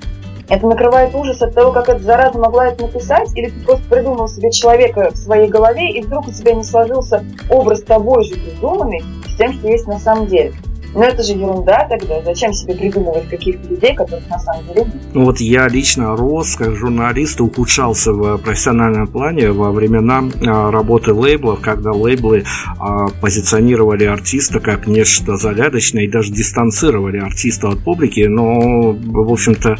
Это 0.49 0.65
накрывает 0.65 1.13
ужас 1.13 1.41
от 1.41 1.53
того, 1.53 1.71
как 1.71 1.89
эта 1.89 2.01
зараза 2.03 2.39
могла 2.39 2.67
это 2.67 2.83
написать, 2.83 3.29
или 3.35 3.49
ты 3.49 3.65
просто 3.65 3.83
придумал 3.89 4.27
себе 4.29 4.49
человека 4.51 5.11
в 5.13 5.17
своей 5.17 5.49
голове, 5.49 5.91
и 5.91 6.01
вдруг 6.01 6.27
у 6.27 6.31
тебя 6.31 6.53
не 6.53 6.63
сложился 6.63 7.25
образ 7.49 7.81
тобой 7.81 8.23
же 8.23 8.35
придуманный 8.35 9.03
с 9.27 9.35
тем, 9.35 9.53
что 9.53 9.67
есть 9.67 9.87
на 9.87 9.99
самом 9.99 10.27
деле. 10.27 10.53
Но 10.93 11.03
это 11.03 11.21
же 11.21 11.33
ерунда 11.33 11.85
тогда. 11.89 12.21
Зачем 12.23 12.53
себе 12.53 12.73
придумывать 12.73 13.27
каких-то 13.29 13.67
людей, 13.67 13.93
которых 13.93 14.27
на 14.29 14.39
самом 14.39 14.65
деле 14.67 14.85
нет? 14.85 14.95
Вот 15.13 15.39
я 15.39 15.67
лично 15.67 16.15
рос 16.15 16.55
как 16.55 16.75
журналист, 16.75 17.41
ухудшался 17.41 18.13
в 18.13 18.37
профессиональном 18.37 19.07
плане 19.07 19.51
во 19.51 19.71
времена 19.71 20.23
а, 20.47 20.71
работы 20.71 21.13
лейблов, 21.13 21.59
когда 21.59 21.91
лейблы 21.91 22.45
а, 22.79 23.07
позиционировали 23.21 24.05
артиста 24.05 24.59
как 24.59 24.87
нечто 24.87 25.35
загадочное 25.35 26.05
и 26.05 26.07
даже 26.07 26.31
дистанцировали 26.31 27.17
артиста 27.17 27.69
от 27.69 27.79
публики, 27.79 28.21
но, 28.21 28.93
в 28.93 29.31
общем-то, 29.31 29.77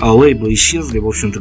лейблы 0.00 0.54
исчезли, 0.54 0.98
в 0.98 1.08
общем-то, 1.08 1.40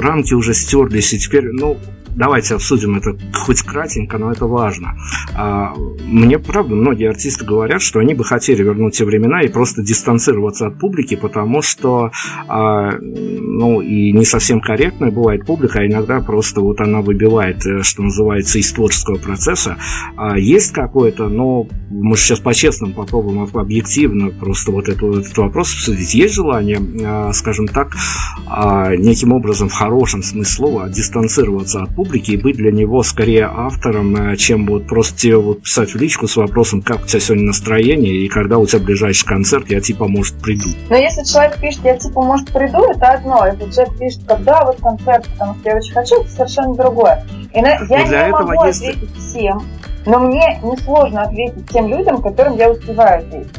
рамки 0.00 0.34
уже 0.34 0.54
стерлись, 0.54 1.12
и 1.12 1.18
теперь, 1.18 1.50
ну, 1.52 1.78
давайте 2.14 2.54
обсудим 2.54 2.96
это 2.96 3.16
хоть 3.34 3.62
кратенько, 3.62 4.18
но 4.18 4.32
это 4.32 4.46
важно. 4.46 4.94
А, 5.34 5.72
мне, 6.04 6.38
правда, 6.38 6.74
многие 6.74 7.08
артисты 7.08 7.44
говорят, 7.44 7.82
что 7.82 7.98
они 8.00 8.14
бы 8.14 8.24
хотели 8.24 8.62
вернуть 8.62 8.96
те 8.96 9.04
времена 9.04 9.42
и 9.42 9.48
просто 9.48 9.82
дистанцироваться 9.82 10.66
от 10.66 10.78
публики, 10.78 11.16
потому 11.16 11.62
что, 11.62 12.10
а, 12.48 12.92
ну, 13.00 13.80
и 13.80 14.12
не 14.12 14.24
совсем 14.24 14.60
корректная 14.60 15.10
бывает 15.10 15.46
публика, 15.46 15.80
а 15.80 15.86
иногда 15.86 16.20
просто 16.20 16.60
вот 16.60 16.80
она 16.80 17.00
выбивает, 17.00 17.64
э, 17.66 17.82
что 17.82 18.02
называется, 18.02 18.58
из 18.58 18.72
творческого 18.72 19.16
процесса. 19.16 19.76
А, 20.16 20.38
есть 20.38 20.72
какое-то, 20.72 21.28
но 21.28 21.66
мы 21.90 22.16
сейчас 22.16 22.40
по-честному 22.40 22.94
попробуем 22.94 23.48
объективно 23.52 24.30
просто 24.30 24.72
вот 24.72 24.88
этот, 24.88 25.02
этот 25.02 25.38
вопрос 25.38 25.72
обсудить. 25.72 26.14
Есть 26.14 26.34
желание, 26.34 27.32
скажем 27.32 27.66
так, 27.66 27.96
неким 28.98 29.32
образом 29.32 29.68
в 29.68 29.72
хорошем 29.72 30.22
смысле 30.22 30.60
слова 30.60 30.88
дистанцироваться 30.88 31.82
от 31.82 31.94
публики 32.00 32.30
и 32.30 32.38
быть 32.38 32.56
для 32.56 32.72
него 32.72 33.02
скорее 33.02 33.44
автором, 33.44 34.32
э, 34.32 34.36
чем 34.36 34.64
вот 34.64 34.86
просто 34.86 35.18
тебе 35.18 35.36
вот 35.36 35.64
писать 35.64 35.90
в 35.90 35.96
личку 35.96 36.26
с 36.26 36.36
вопросом, 36.36 36.80
как 36.80 37.02
у 37.02 37.06
тебя 37.06 37.20
сегодня 37.20 37.48
настроение 37.48 38.14
и 38.14 38.28
когда 38.28 38.56
у 38.56 38.64
тебя 38.64 38.80
ближайший 38.80 39.26
концерт, 39.26 39.68
я 39.68 39.82
типа, 39.82 40.08
может, 40.08 40.34
приду. 40.36 40.70
Но 40.88 40.96
если 40.96 41.22
человек 41.30 41.60
пишет, 41.60 41.84
я 41.84 41.98
типа, 41.98 42.22
может, 42.22 42.50
приду, 42.50 42.90
это 42.90 43.06
одно. 43.08 43.46
Если 43.46 43.70
человек 43.70 43.98
пишет, 43.98 44.20
когда 44.26 44.64
вот 44.64 44.80
концерт, 44.80 45.28
потому 45.32 45.54
что 45.56 45.68
я 45.68 45.76
очень 45.76 45.92
хочу, 45.92 46.20
это 46.22 46.30
совершенно 46.30 46.74
другое. 46.74 47.26
И 47.54 47.60
на... 47.60 47.68
я 47.68 48.26
не 48.28 48.32
могу 48.32 48.64
есть... 48.64 48.80
ответить 48.80 49.16
всем, 49.18 49.62
но 50.06 50.20
мне 50.20 50.58
несложно 50.62 51.24
ответить 51.24 51.68
тем 51.70 51.88
людям, 51.88 52.22
которым 52.22 52.56
я 52.56 52.70
успеваю 52.70 53.26
ответить. 53.26 53.52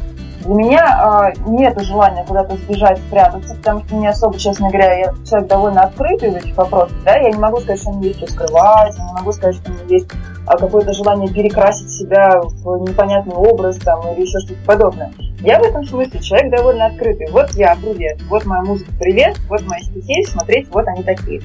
Для 0.44 0.54
меня 0.54 1.32
э, 1.34 1.40
нет 1.46 1.80
желания 1.82 2.24
куда-то 2.26 2.56
сбежать, 2.56 2.98
спрятаться, 2.98 3.54
потому 3.54 3.84
что 3.84 3.94
мне 3.94 4.10
особо, 4.10 4.38
честно 4.38 4.68
говоря, 4.68 4.94
я 4.94 5.14
человек 5.28 5.48
довольно 5.48 5.82
открытый 5.82 6.30
в 6.30 6.36
этих 6.36 6.56
вопросах, 6.56 6.96
да, 7.04 7.16
я 7.16 7.30
не 7.30 7.38
могу 7.38 7.58
сказать, 7.58 7.80
что 7.80 7.92
мне 7.92 8.08
есть 8.08 8.18
что 8.18 8.32
скрывать, 8.32 8.96
я 8.96 9.04
не 9.04 9.12
могу 9.12 9.32
сказать, 9.32 9.56
что 9.56 9.70
у 9.70 9.74
меня 9.74 9.84
есть 9.88 10.08
а, 10.46 10.56
какое-то 10.56 10.92
желание 10.92 11.32
перекрасить 11.32 11.90
себя 11.90 12.40
в 12.40 12.88
непонятный 12.88 13.36
образ 13.36 13.76
там, 13.76 14.00
или 14.12 14.22
еще 14.22 14.40
что-то 14.40 14.60
подобное. 14.66 15.12
Я 15.40 15.60
в 15.60 15.62
этом 15.62 15.84
смысле 15.84 16.20
человек 16.20 16.50
довольно 16.50 16.86
открытый. 16.86 17.28
Вот 17.30 17.50
я, 17.52 17.76
привет, 17.76 18.20
вот 18.28 18.44
моя 18.44 18.62
музыка, 18.62 18.90
привет, 18.98 19.36
вот 19.48 19.62
мои 19.66 19.80
стихи, 19.82 20.24
смотреть, 20.24 20.68
вот 20.70 20.86
они 20.88 21.02
такие. 21.02 21.40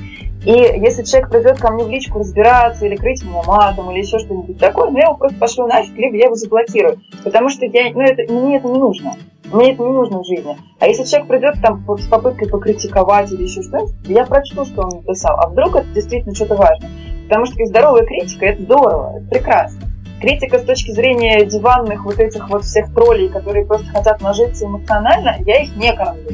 И 0.46 0.52
если 0.52 1.04
человек 1.04 1.30
придет 1.30 1.60
ко 1.60 1.72
мне 1.72 1.84
в 1.84 1.90
личку 1.90 2.20
разбираться 2.20 2.86
или 2.86 2.96
крыть 2.96 3.24
меня 3.24 3.42
матом 3.44 3.92
или 3.92 4.00
еще 4.00 4.20
что-нибудь 4.20 4.60
такое, 4.60 4.90
ну 4.90 4.98
я 4.98 5.06
его 5.06 5.16
просто 5.16 5.38
пошлю 5.38 5.68
нафиг, 5.68 5.98
либо 5.98 6.16
я 6.16 6.26
его 6.26 6.36
заблокирую. 6.36 7.02
Потому 7.24 7.50
что 7.50 7.66
я, 7.66 7.92
ну, 7.94 8.02
это, 8.02 8.32
мне 8.32 8.58
это 8.58 8.68
не 8.68 8.80
нужно. 8.80 9.14
Мне 9.52 9.74
это 9.74 9.84
не 9.84 9.92
нужно 9.92 10.20
в 10.20 10.26
жизни. 10.26 10.58
А 10.80 10.88
если 10.88 11.04
человек 11.04 11.28
придет 11.30 11.56
там 11.62 11.86
с 11.98 12.08
попыткой 12.08 12.50
покритиковать 12.50 13.32
или 13.32 13.44
еще 13.44 13.62
что-нибудь, 13.62 13.94
я 14.06 14.26
прочту, 14.26 14.66
что 14.66 14.84
он 14.84 14.98
написал. 14.98 15.40
А 15.40 15.50
вдруг 15.50 15.76
это 15.76 15.88
действительно 15.88 16.36
что-то 16.36 16.56
важное. 16.56 16.90
Потому 17.28 17.46
что 17.46 17.66
здоровая 17.66 18.06
критика– 18.06 18.46
это 18.48 18.62
здорово, 18.64 19.18
это 19.18 19.30
прекрасно. 19.30 19.82
Критика 20.22 20.60
с 20.60 20.64
точки 20.64 20.92
зрения 20.92 21.46
диванных 21.46 22.06
вот 22.06 22.20
этих 22.20 22.50
вот 22.50 22.64
всех 22.64 22.94
троллей, 22.94 23.30
которые 23.30 23.66
просто 23.66 23.88
хотят 23.88 24.22
нажиться 24.22 24.66
эмоционально, 24.66 25.36
я 25.46 25.64
их 25.64 25.76
не 25.76 25.94
кормлю. 25.94 26.30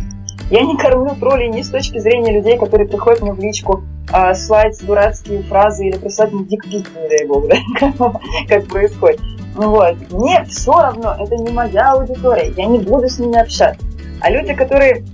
Я 0.49 0.61
не 0.61 0.77
кормлю 0.77 1.15
троллей 1.15 1.49
ни 1.49 1.61
с 1.61 1.69
точки 1.69 1.97
зрения 1.99 2.33
людей, 2.33 2.57
которые 2.57 2.87
приходят 2.87 3.21
мне 3.21 3.33
в 3.33 3.39
личку 3.39 3.83
э, 4.13 4.33
слать 4.35 4.77
дурацкие 4.85 5.41
фразы 5.43 5.87
или 5.87 5.97
прислать 5.97 6.31
мне 6.31 6.43
дикпик, 6.45 6.71
не 6.71 7.09
дай 7.09 7.25
бог, 7.25 7.47
да, 7.99 8.13
как 8.47 8.67
происходит. 8.67 9.21
Ну 9.55 9.69
вот. 9.69 9.95
Мне 10.11 10.45
все 10.49 10.73
равно, 10.73 11.15
это 11.19 11.35
не 11.35 11.51
моя 11.51 11.93
аудитория, 11.93 12.53
я 12.55 12.65
не 12.65 12.79
буду 12.79 13.07
с 13.07 13.19
ними 13.19 13.39
общаться. 13.39 13.83
А 14.19 14.29
люди, 14.29 14.53
которые 14.53 15.05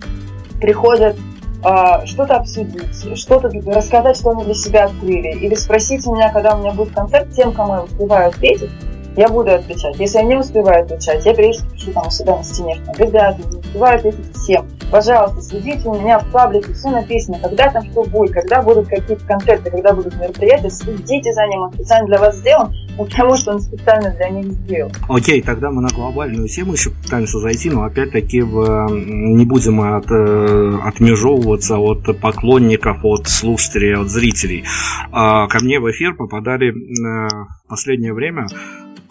приходят 0.60 1.16
э, 1.64 2.06
что-то 2.06 2.38
обсудить, 2.38 3.18
что-то 3.18 3.50
рассказать, 3.68 4.18
что 4.18 4.32
они 4.32 4.46
для 4.46 4.54
себя 4.54 4.86
открыли, 4.86 5.38
или 5.38 5.56
спросить 5.56 6.06
у 6.08 6.16
меня, 6.16 6.32
когда 6.32 6.56
у 6.56 6.60
меня 6.60 6.72
будет 6.72 6.94
концерт, 6.94 7.32
тем, 7.32 7.54
кому 7.54 7.74
я 7.74 7.82
успеваю 7.84 8.30
ответить, 8.30 8.72
я 9.16 9.28
буду 9.28 9.52
отвечать. 9.52 10.00
Если 10.00 10.18
я 10.18 10.24
не 10.24 10.36
успеваю 10.36 10.84
отвечать, 10.84 11.26
я 11.26 11.34
периодически 11.34 11.70
пишу 11.74 11.92
там 11.94 12.08
у 12.08 12.12
себя 12.12 12.38
на 12.38 12.44
стене, 12.44 12.76
что 12.76 13.04
ребята, 13.04 13.40
не 13.52 13.60
успеваю 13.60 13.98
ответить 13.98 14.36
всем. 14.36 14.68
Пожалуйста, 14.92 15.42
следите 15.42 15.88
у 15.88 16.00
меня 16.00 16.20
в 16.20 16.32
паблике, 16.32 16.74
все 16.74 16.90
написано, 16.90 17.38
когда 17.40 17.70
там 17.70 17.84
что 17.92 18.04
будет, 18.06 18.34
когда 18.34 18.62
будут 18.62 18.88
какие-то 18.88 19.24
концерты, 19.26 19.70
когда 19.70 19.94
будут 19.94 20.16
мероприятия, 20.16 20.70
следите 20.70 21.32
за 21.32 21.46
ним, 21.46 21.62
он 21.62 21.74
специально 21.74 22.08
для 22.08 22.18
вас 22.18 22.38
сделан, 22.38 22.74
потому 22.98 23.38
что 23.38 23.54
он 23.54 23.60
специально 23.60 24.10
для 24.12 24.30
них 24.30 24.46
сделал. 24.52 24.92
Окей, 25.08 25.42
тогда 25.44 25.70
мы 25.70 25.84
на 25.84 25.90
глобальную 25.90 26.48
тему 26.48 26.74
еще 26.74 26.90
пытаемся 26.90 27.40
зайти, 27.40 27.70
но 27.70 27.84
опять-таки 27.84 28.42
в... 28.42 28.88
не 28.90 29.46
будем 29.46 29.80
от, 29.82 30.10
э, 30.10 30.78
отмежевываться 30.84 31.78
от 31.78 32.20
поклонников, 32.20 32.98
от 33.04 33.28
слушателей, 33.28 33.96
от 33.96 34.10
зрителей. 34.10 34.64
А 35.12 35.48
ко 35.48 35.60
мне 35.64 35.80
в 35.80 35.90
эфир 35.92 36.16
попадали 36.16 36.70
э, 36.70 37.28
в 37.66 37.70
последнее 37.70 38.14
время 38.14 38.48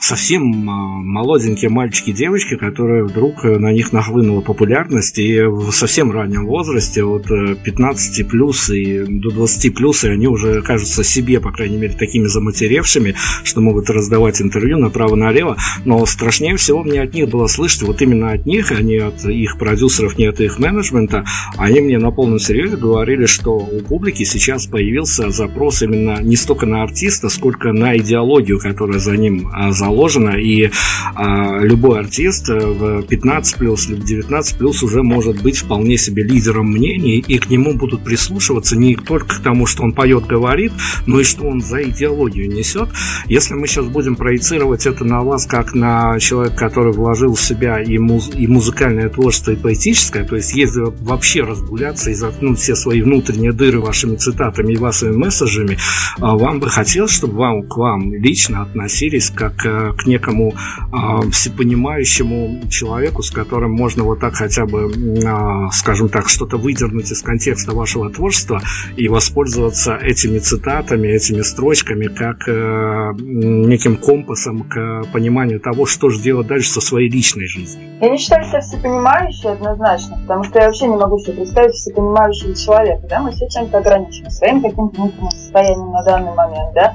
совсем 0.00 0.70
а, 0.70 0.72
молоденькие 1.02 1.70
мальчики 1.70 2.10
и 2.10 2.12
девочки, 2.12 2.56
которые 2.56 3.04
вдруг 3.04 3.44
э, 3.44 3.58
на 3.58 3.72
них 3.72 3.92
нахлынула 3.92 4.40
популярность, 4.40 5.18
и 5.18 5.42
в 5.42 5.72
совсем 5.72 6.12
раннем 6.12 6.46
возрасте, 6.46 7.02
от 7.02 7.26
15 7.26 8.20
э, 8.20 8.24
плюс 8.24 8.70
и 8.70 9.04
до 9.06 9.30
20 9.30 9.74
плюс, 9.74 10.04
и 10.04 10.08
они 10.08 10.28
уже 10.28 10.62
кажутся 10.62 11.02
себе, 11.02 11.40
по 11.40 11.50
крайней 11.50 11.78
мере, 11.78 11.94
такими 11.94 12.26
заматеревшими, 12.26 13.16
что 13.42 13.60
могут 13.60 13.90
раздавать 13.90 14.40
интервью 14.40 14.78
направо-налево, 14.78 15.56
но 15.84 16.06
страшнее 16.06 16.56
всего 16.56 16.84
мне 16.84 17.02
от 17.02 17.14
них 17.14 17.28
было 17.28 17.48
слышать, 17.48 17.82
вот 17.82 18.00
именно 18.00 18.30
от 18.30 18.46
них, 18.46 18.70
а 18.70 18.80
не 18.80 18.98
от 18.98 19.24
их 19.24 19.58
продюсеров, 19.58 20.16
не 20.16 20.26
от 20.26 20.40
их 20.40 20.60
менеджмента, 20.60 21.24
они 21.56 21.80
мне 21.80 21.98
на 21.98 22.12
полном 22.12 22.38
серьезе 22.38 22.76
говорили, 22.76 23.26
что 23.26 23.56
у 23.56 23.80
публики 23.80 24.22
сейчас 24.22 24.66
появился 24.66 25.30
запрос 25.30 25.82
именно 25.82 26.22
не 26.22 26.36
столько 26.36 26.66
на 26.66 26.84
артиста, 26.84 27.28
сколько 27.28 27.72
на 27.72 27.96
идеологию, 27.96 28.60
которая 28.60 29.00
за 29.00 29.16
ним 29.16 29.50
за 29.70 29.87
заложено, 29.88 30.36
и 30.36 30.70
а, 31.14 31.60
любой 31.62 32.00
артист 32.00 32.48
э, 32.50 32.58
в 32.58 33.02
15 33.02 33.56
плюс 33.56 33.88
либо 33.88 34.02
19 34.02 34.58
плюс 34.58 34.82
уже 34.82 35.02
может 35.02 35.42
быть 35.42 35.58
вполне 35.58 35.96
себе 35.96 36.22
лидером 36.22 36.66
мнений, 36.70 37.24
и 37.26 37.38
к 37.38 37.48
нему 37.48 37.74
будут 37.74 38.04
прислушиваться 38.04 38.76
не 38.76 38.94
только 38.94 39.36
к 39.36 39.42
тому, 39.42 39.66
что 39.66 39.82
он 39.82 39.92
поет, 39.92 40.26
говорит, 40.26 40.72
но 41.06 41.20
и 41.20 41.24
что 41.24 41.46
он 41.46 41.62
за 41.62 41.82
идеологию 41.82 42.48
несет. 42.48 42.88
Если 43.26 43.54
мы 43.54 43.66
сейчас 43.66 43.86
будем 43.86 44.16
проецировать 44.16 44.86
это 44.86 45.04
на 45.04 45.22
вас 45.22 45.46
как 45.46 45.74
на 45.74 46.18
человека, 46.20 46.56
который 46.56 46.92
вложил 46.92 47.34
в 47.34 47.40
себя 47.40 47.80
и, 47.80 47.98
муз- 47.98 48.30
и 48.34 48.46
музыкальное 48.46 49.08
творчество, 49.08 49.52
и 49.52 49.56
поэтическое, 49.56 50.24
то 50.24 50.36
есть 50.36 50.54
если 50.54 50.82
вообще 51.00 51.42
разгуляться 51.42 52.10
и 52.10 52.14
заткнуть 52.14 52.58
все 52.58 52.76
свои 52.76 53.00
внутренние 53.00 53.52
дыры 53.52 53.80
вашими 53.80 54.16
цитатами 54.16 54.74
и 54.74 54.76
вашими 54.76 55.16
месседжами, 55.16 55.78
а, 56.20 56.36
вам 56.36 56.60
бы 56.60 56.68
хотелось, 56.68 57.12
чтобы 57.12 57.38
вам, 57.38 57.62
к 57.62 57.76
вам 57.76 58.12
лично 58.12 58.62
относились 58.62 59.30
как 59.30 59.64
э, 59.64 59.77
к 59.96 60.06
некому 60.06 60.52
э, 60.52 61.30
всепонимающему 61.30 62.68
человеку, 62.68 63.22
с 63.22 63.30
которым 63.30 63.72
можно 63.72 64.04
вот 64.04 64.20
так 64.20 64.34
хотя 64.34 64.66
бы, 64.66 64.90
э, 64.92 65.70
скажем 65.72 66.08
так, 66.08 66.28
что-то 66.28 66.56
выдернуть 66.56 67.10
из 67.10 67.22
контекста 67.22 67.74
вашего 67.74 68.10
творчества 68.10 68.60
и 68.96 69.08
воспользоваться 69.08 69.96
этими 69.96 70.38
цитатами, 70.38 71.08
этими 71.08 71.42
строчками 71.42 72.06
как 72.06 72.48
э, 72.48 73.12
неким 73.18 73.96
компасом 73.96 74.64
к 74.64 75.04
пониманию 75.12 75.60
того, 75.60 75.86
что 75.86 76.10
же 76.10 76.20
делать 76.20 76.46
дальше 76.46 76.70
со 76.70 76.80
своей 76.80 77.10
личной 77.10 77.46
жизнью. 77.46 77.86
Я 78.00 78.10
не 78.10 78.18
считаю 78.18 78.44
себя 78.44 78.60
всепонимающей 78.60 79.50
однозначно, 79.50 80.18
потому 80.22 80.44
что 80.44 80.58
я 80.60 80.66
вообще 80.66 80.86
не 80.86 80.96
могу 80.96 81.18
себе 81.18 81.34
представить 81.34 81.74
всепонимающего 81.74 82.54
человека. 82.54 83.06
Да? 83.08 83.20
Мы 83.20 83.32
все 83.32 83.48
чем-то 83.48 83.78
ограничены, 83.78 84.30
своим 84.30 84.62
каким-то 84.62 85.00
внутренним 85.00 85.30
состоянием 85.30 85.90
на 85.90 86.02
данный 86.04 86.34
момент, 86.34 86.74
да? 86.74 86.94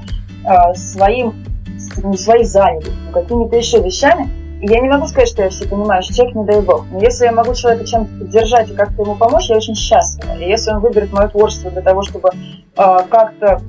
своим 0.76 1.34
не 2.02 2.18
своей 2.18 2.46
занятостью, 2.46 2.94
какими-то 3.14 3.56
еще 3.56 3.82
вещами. 3.82 4.30
И 4.62 4.68
я 4.68 4.80
не 4.80 4.88
могу 4.88 5.08
сказать, 5.08 5.30
что 5.30 5.44
я 5.44 5.50
все 5.50 5.68
понимаю, 5.68 6.02
что 6.04 6.14
человек 6.14 6.36
не 6.36 6.46
дай 6.46 6.62
бог. 6.62 6.86
Но 6.90 7.00
если 7.00 7.26
я 7.26 7.34
могу 7.34 7.54
человека 7.54 7.86
чем-то 7.86 8.20
поддержать 8.20 8.70
и 8.70 8.74
как-то 8.74 9.02
ему 9.02 9.16
помочь, 9.16 9.50
я 9.50 9.58
очень 9.58 9.76
счастлива. 9.76 10.38
И 10.38 10.50
если 10.50 10.72
он 10.72 10.80
выберет 10.80 11.12
мое 11.12 11.28
творчество 11.28 11.70
для 11.70 11.82
того, 11.82 12.02
чтобы 12.04 12.30
э, 12.30 12.98
как-то 13.10 13.62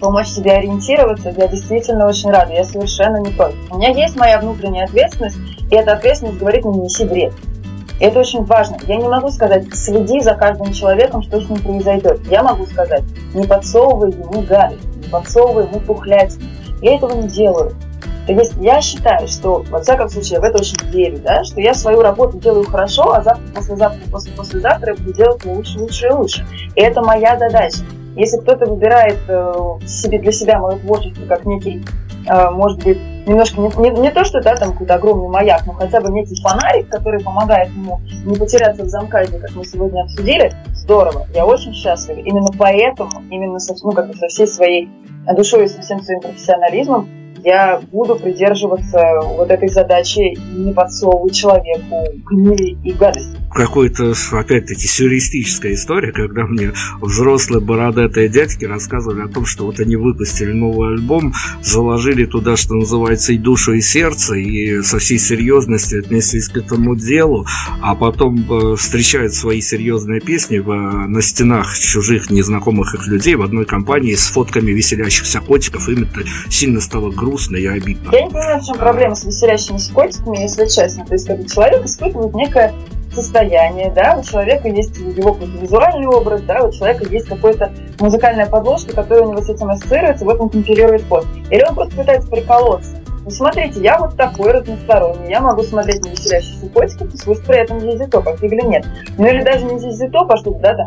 помочь 0.00 0.28
себе 0.28 0.52
ориентироваться, 0.52 1.34
я 1.36 1.48
действительно 1.48 2.06
очень 2.06 2.30
рада, 2.30 2.52
я 2.52 2.64
совершенно 2.64 3.16
не 3.16 3.30
против. 3.30 3.56
У 3.70 3.78
меня 3.78 3.90
есть 3.90 4.16
моя 4.16 4.38
внутренняя 4.38 4.84
ответственность, 4.84 5.38
и 5.70 5.74
эта 5.74 5.94
ответственность 5.94 6.38
говорит 6.38 6.64
не 6.64 6.78
неси 6.78 7.04
вред. 7.04 7.32
И 8.00 8.04
это 8.04 8.20
очень 8.20 8.44
важно. 8.44 8.76
Я 8.86 8.96
не 8.96 9.08
могу 9.08 9.28
сказать, 9.30 9.66
следи 9.74 10.20
за 10.20 10.34
каждым 10.34 10.72
человеком, 10.72 11.22
что 11.22 11.40
с 11.40 11.48
ним 11.48 11.60
произойдет. 11.60 12.20
Я 12.28 12.42
могу 12.42 12.64
сказать, 12.66 13.02
не 13.34 13.44
подсовывай 13.44 14.12
ему 14.12 14.42
гадость, 14.42 14.84
не 14.96 15.08
подсовывай 15.08 15.66
ему 15.66 15.80
пухлятину. 15.80 16.44
Я 16.80 16.96
этого 16.96 17.12
не 17.14 17.28
делаю. 17.28 17.74
То 18.28 18.34
есть 18.34 18.52
я 18.60 18.80
считаю, 18.82 19.26
что, 19.26 19.64
во 19.70 19.80
всяком 19.80 20.10
случае, 20.10 20.34
я 20.34 20.40
в 20.40 20.44
это 20.44 20.58
очень 20.58 20.76
верю, 20.90 21.18
да, 21.24 21.42
что 21.44 21.62
я 21.62 21.72
свою 21.72 22.02
работу 22.02 22.38
делаю 22.38 22.64
хорошо, 22.64 23.14
а 23.14 23.22
завтра, 23.22 23.42
послезавтра, 23.54 24.10
после 24.10 24.32
послезавтра 24.32 24.94
я 24.94 25.02
буду 25.02 25.12
делать 25.14 25.44
лучше, 25.46 25.78
лучше 25.78 26.08
и 26.08 26.10
лучше. 26.10 26.46
И 26.76 26.80
это 26.80 27.00
моя 27.00 27.38
задача. 27.38 27.78
Если 28.16 28.36
кто-то 28.36 28.66
выбирает 28.66 29.18
э, 29.28 29.78
себе 29.86 30.18
для 30.18 30.32
себя 30.32 30.58
мое 30.58 30.76
творчество 30.76 31.24
как 31.24 31.46
некий, 31.46 31.82
может 32.50 32.82
быть, 32.82 32.98
немножко 33.26 33.60
не, 33.60 33.68
не, 33.90 33.90
не 34.00 34.10
то, 34.10 34.24
что 34.24 34.40
да, 34.40 34.56
там 34.56 34.72
какой-то 34.72 34.94
огромный 34.94 35.28
маяк, 35.28 35.66
но 35.66 35.72
хотя 35.72 36.00
бы 36.00 36.10
некий 36.10 36.40
фонарик, 36.42 36.88
который 36.88 37.20
помогает 37.20 37.68
ему 37.70 38.00
не 38.24 38.36
потеряться 38.36 38.84
в 38.84 38.88
замкаде, 38.88 39.38
как 39.38 39.54
мы 39.54 39.64
сегодня 39.64 40.02
обсудили, 40.02 40.52
здорово. 40.74 41.26
Я 41.34 41.46
очень 41.46 41.74
счастлива. 41.74 42.18
Именно 42.18 42.48
поэтому, 42.58 43.10
именно 43.30 43.58
со, 43.58 43.74
ну, 43.84 43.92
как 43.92 44.14
со 44.16 44.28
всей 44.28 44.46
своей 44.46 44.88
душой 45.36 45.66
и 45.66 45.68
со 45.68 45.80
всем 45.82 46.00
своим 46.02 46.20
профессионализмом 46.20 47.08
я 47.44 47.80
буду 47.92 48.16
придерживаться 48.16 49.20
вот 49.36 49.50
этой 49.50 49.68
задачи 49.68 50.34
и 50.34 50.58
не 50.58 50.72
подсовывать 50.72 51.34
человеку 51.34 52.04
гнили 52.26 52.76
и 52.84 52.92
гадости. 52.92 53.36
Какой-то, 53.50 54.12
опять-таки, 54.32 54.86
сюрреалистическая 54.86 55.72
история, 55.72 56.12
когда 56.12 56.44
мне 56.44 56.72
взрослые 57.00 57.64
бородатые 57.64 58.28
дядьки 58.28 58.66
рассказывали 58.66 59.22
о 59.22 59.28
том, 59.28 59.46
что 59.46 59.64
вот 59.64 59.80
они 59.80 59.96
выпустили 59.96 60.52
новый 60.52 60.90
альбом, 60.90 61.32
заложили 61.62 62.26
туда, 62.26 62.56
что 62.56 62.74
называется, 62.74 63.32
и 63.32 63.38
душу, 63.38 63.72
и 63.72 63.80
сердце, 63.80 64.34
и 64.34 64.82
со 64.82 64.98
всей 64.98 65.18
серьезностью 65.18 66.00
отнеслись 66.00 66.48
к 66.48 66.58
этому 66.58 66.94
делу, 66.94 67.46
а 67.80 67.94
потом 67.94 68.44
э, 68.50 68.76
встречают 68.76 69.32
свои 69.32 69.60
серьезные 69.60 70.20
песни 70.20 70.58
в, 70.58 70.68
на 70.68 71.22
стенах 71.22 71.76
чужих 71.76 72.30
незнакомых 72.30 72.94
их 72.94 73.06
людей 73.06 73.34
в 73.34 73.42
одной 73.42 73.64
компании 73.64 74.14
с 74.14 74.28
фотками 74.28 74.72
веселящихся 74.72 75.40
котиков, 75.40 75.88
им 75.88 76.04
это 76.04 76.28
сильно 76.50 76.80
стало 76.80 77.10
грустно 77.10 77.27
грустно 77.28 77.56
и 77.56 77.66
обидно. 77.66 78.10
Я 78.12 78.22
не 78.22 78.30
понимаю, 78.30 78.60
в 78.60 78.66
чем 78.66 78.78
проблема 78.78 79.14
с 79.14 79.24
веселящимися 79.24 79.92
котиками, 79.92 80.38
если 80.38 80.66
честно. 80.66 81.04
То 81.06 81.14
есть, 81.14 81.26
как 81.26 81.46
человек 81.46 81.84
испытывает 81.84 82.34
некое 82.34 82.72
состояние, 83.12 83.90
да, 83.94 84.16
у 84.18 84.22
человека 84.22 84.68
есть 84.68 84.96
его 84.98 85.34
какой-то 85.34 85.58
визуальный 85.58 86.06
образ, 86.06 86.42
да, 86.42 86.62
у 86.62 86.72
человека 86.72 87.04
есть 87.10 87.26
какая-то 87.26 87.72
музыкальная 88.00 88.46
подложка, 88.46 88.94
которая 88.94 89.24
у 89.24 89.32
него 89.32 89.42
с 89.42 89.48
этим 89.48 89.70
ассоциируется, 89.70 90.24
вот 90.24 90.40
он 90.40 90.48
компилирует 90.48 91.04
код. 91.04 91.26
Или 91.50 91.64
он 91.68 91.74
просто 91.74 91.96
пытается 91.96 92.28
приколоться. 92.28 92.90
Ну, 93.24 93.30
смотрите, 93.30 93.80
я 93.80 93.98
вот 93.98 94.16
такой 94.16 94.52
разносторонний, 94.52 95.30
я 95.30 95.40
могу 95.40 95.62
смотреть 95.62 96.02
на 96.02 96.08
веселящихся 96.08 96.66
котиков 96.68 97.12
и 97.12 97.16
слушать 97.18 97.44
при 97.44 97.58
этом 97.58 97.76
а 97.76 98.46
или 98.46 98.66
нет. 98.66 98.86
Ну 99.18 99.26
или 99.26 99.42
даже 99.42 99.66
не 99.66 99.78
Top, 100.08 100.28
а 100.30 100.36
что-то, 100.38 100.60
да, 100.60 100.74
там, 100.74 100.86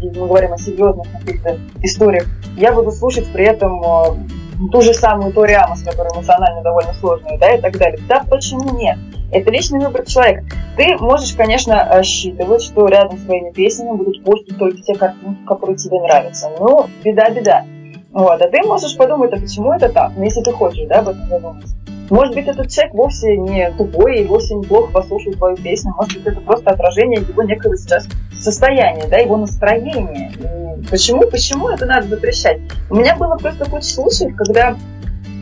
мы 0.00 0.28
говорим 0.28 0.52
о 0.52 0.58
серьезных 0.58 1.06
каких-то 1.10 1.58
историях, 1.82 2.26
я 2.56 2.72
буду 2.72 2.92
слушать 2.92 3.26
при 3.32 3.46
этом 3.46 3.82
э, 3.82 4.41
ту 4.70 4.82
же 4.82 4.92
самую 4.94 5.32
Тори 5.32 5.54
Амос, 5.54 5.82
которая 5.82 6.12
эмоционально 6.14 6.62
довольно 6.62 6.92
сложная, 6.94 7.38
да, 7.38 7.54
и 7.54 7.60
так 7.60 7.76
далее. 7.76 7.98
Да, 8.08 8.22
почему 8.28 8.76
нет? 8.76 8.98
Это 9.32 9.50
личный 9.50 9.80
выбор 9.80 10.04
человека. 10.04 10.44
Ты 10.76 10.96
можешь, 10.98 11.34
конечно, 11.34 11.88
рассчитывать, 11.90 12.62
что 12.62 12.86
рядом 12.86 13.18
с 13.18 13.22
твоими 13.22 13.50
песнями 13.50 13.96
будут 13.96 14.22
постить 14.24 14.58
только 14.58 14.82
те 14.82 14.94
картинки, 14.94 15.44
которые 15.46 15.76
тебе 15.76 16.00
нравятся. 16.00 16.50
Ну, 16.58 16.86
беда-беда. 17.02 17.64
Вот, 18.12 18.42
а 18.42 18.48
ты 18.48 18.62
можешь 18.62 18.96
подумать, 18.96 19.32
а 19.32 19.40
почему 19.40 19.72
это 19.72 19.88
так? 19.88 20.12
Ну, 20.16 20.22
если 20.22 20.42
ты 20.42 20.52
хочешь, 20.52 20.86
да, 20.86 20.98
об 20.98 21.08
этом 21.08 21.26
задуматься. 21.28 21.74
Может 22.12 22.34
быть, 22.34 22.46
этот 22.46 22.70
человек 22.70 22.92
вовсе 22.92 23.38
не 23.38 23.70
тупой 23.70 24.18
и 24.18 24.24
вовсе 24.26 24.54
неплохо 24.54 24.92
послушал 24.92 25.32
твою 25.32 25.56
песню. 25.56 25.94
Может 25.96 26.18
быть, 26.18 26.26
это 26.26 26.42
просто 26.42 26.70
отражение 26.70 27.22
его 27.22 27.42
некого 27.42 27.74
сейчас 27.74 28.06
состояния, 28.38 29.06
да, 29.08 29.16
его 29.16 29.38
настроения. 29.38 30.30
И 30.36 30.86
почему, 30.88 31.22
почему 31.22 31.70
это 31.70 31.86
надо 31.86 32.08
запрещать? 32.08 32.58
У 32.90 32.96
меня 32.96 33.16
было 33.16 33.38
просто 33.38 33.64
куча 33.64 33.86
случаев, 33.86 34.36
когда 34.36 34.76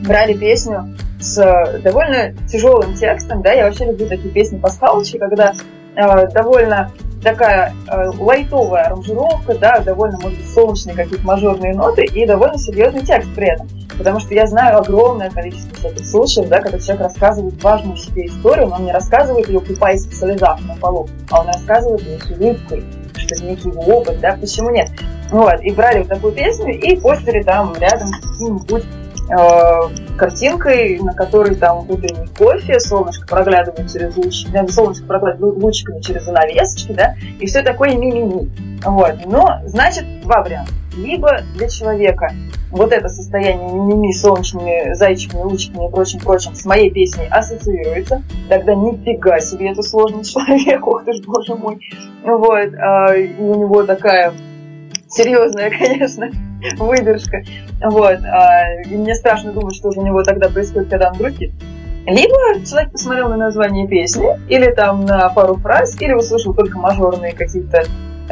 брали 0.07 0.35
песню 0.35 0.97
с 1.18 1.81
довольно 1.83 2.35
тяжелым 2.47 2.95
текстом, 2.95 3.43
да, 3.43 3.51
я 3.51 3.64
вообще 3.64 3.87
люблю 3.87 4.07
такие 4.07 4.33
песни 4.33 4.57
по 4.59 4.68
скалочке, 4.68 5.18
когда 5.18 5.55
э, 5.97 6.29
довольно 6.29 6.93
такая 7.21 7.75
э, 7.89 8.11
лайтовая 8.16 8.85
аранжировка, 8.85 9.59
да, 9.59 9.81
довольно, 9.81 10.21
может 10.21 10.39
быть, 10.39 10.49
солнечные 10.49 10.95
какие-то 10.95 11.27
мажорные 11.27 11.75
ноты 11.75 12.05
и 12.05 12.25
довольно 12.25 12.59
серьезный 12.59 13.05
текст 13.05 13.29
при 13.35 13.49
этом. 13.49 13.68
Потому 14.01 14.18
что 14.18 14.32
я 14.32 14.46
знаю 14.46 14.78
огромное 14.78 15.28
количество 15.28 15.76
всяких 15.76 16.07
случаев, 16.07 16.48
да, 16.48 16.62
когда 16.62 16.78
человек 16.78 17.03
рассказывает 17.03 17.62
важную 17.62 17.98
себе 17.98 18.28
историю, 18.28 18.68
но 18.68 18.76
он 18.76 18.86
не 18.86 18.92
рассказывает 18.92 19.46
ее, 19.46 19.61
купаясь 19.61 20.07
в 20.07 20.14
слезах 20.14 20.59
на 20.62 20.74
полу, 20.76 21.07
а 21.30 21.42
он 21.42 21.48
рассказывает 21.48 22.01
ее 22.01 22.18
с 22.18 22.30
улыбкой, 22.30 22.82
что 23.14 23.34
это 23.34 23.44
некий 23.44 23.68
его 23.68 23.82
опыт, 23.82 24.18
да, 24.20 24.38
почему 24.40 24.70
нет? 24.70 24.88
Вот, 25.30 25.61
и 25.61 25.70
брали 25.72 25.98
вот 25.98 26.09
такую 26.09 26.32
песню 26.32 26.80
и 26.80 26.98
постили 26.98 27.42
там 27.42 27.74
рядом 27.78 28.09
с 28.09 28.26
каким-нибудь 28.26 28.84
картинкой, 30.16 30.99
на 31.01 31.14
которой 31.14 31.55
там 31.55 31.89
утренний 31.89 32.28
кофе, 32.37 32.78
солнышко 32.81 33.26
проглядывает 33.26 33.91
через 33.93 34.16
лучики, 34.16 34.51
да, 34.53 34.66
солнышко 34.66 35.07
проглядывает 35.07 35.57
лучиками 35.62 36.01
через 36.01 36.24
занавесочки, 36.24 36.93
да, 36.93 37.14
и 37.39 37.47
все 37.47 37.62
такое 37.62 37.97
ми-ми-ми. 37.97 38.51
Вот. 38.85 39.14
Но, 39.26 39.61
значит, 39.66 40.05
два 40.22 40.43
варианта. 40.43 40.72
Либо 40.97 41.43
для 41.55 41.68
человека 41.68 42.33
вот 42.70 42.93
это 42.93 43.09
состояние 43.09 43.72
мимими 43.72 44.12
солнечными 44.12 44.95
зайчиками, 44.95 45.43
ручками 45.43 45.89
и 45.89 45.91
прочим-прочим 45.91 46.55
с 46.55 46.64
моей 46.64 46.91
песней 46.91 47.26
ассоциируется, 47.28 48.22
тогда 48.49 48.74
нифига 48.74 49.41
себе 49.41 49.70
это 49.70 49.83
сложный 49.83 50.24
человек, 50.24 50.87
ох 50.87 51.05
ты 51.05 51.12
ж, 51.12 51.20
боже 51.24 51.55
мой. 51.55 51.81
Вот, 52.24 52.74
а, 52.78 53.14
и 53.14 53.35
у 53.39 53.55
него 53.55 53.83
такая 53.85 54.33
серьезная, 55.09 55.70
конечно, 55.78 56.31
выдержка. 56.79 57.43
Вот. 57.83 58.19
А, 58.25 58.83
и 58.83 58.97
мне 58.97 59.15
страшно 59.15 59.53
думать, 59.53 59.75
что 59.75 59.89
у 59.89 60.05
него 60.05 60.23
тогда 60.23 60.49
происходит, 60.49 60.91
когда 60.91 61.11
он 61.11 61.19
грустит. 61.19 61.53
Либо 62.07 62.65
человек 62.67 62.93
посмотрел 62.93 63.29
на 63.29 63.37
название 63.37 63.87
песни, 63.87 64.27
или 64.49 64.73
там 64.73 65.05
на 65.05 65.29
пару 65.31 65.57
фраз, 65.57 66.01
или 66.01 66.13
услышал 66.15 66.55
только 66.55 66.79
мажорные 66.79 67.33
какие-то 67.33 67.85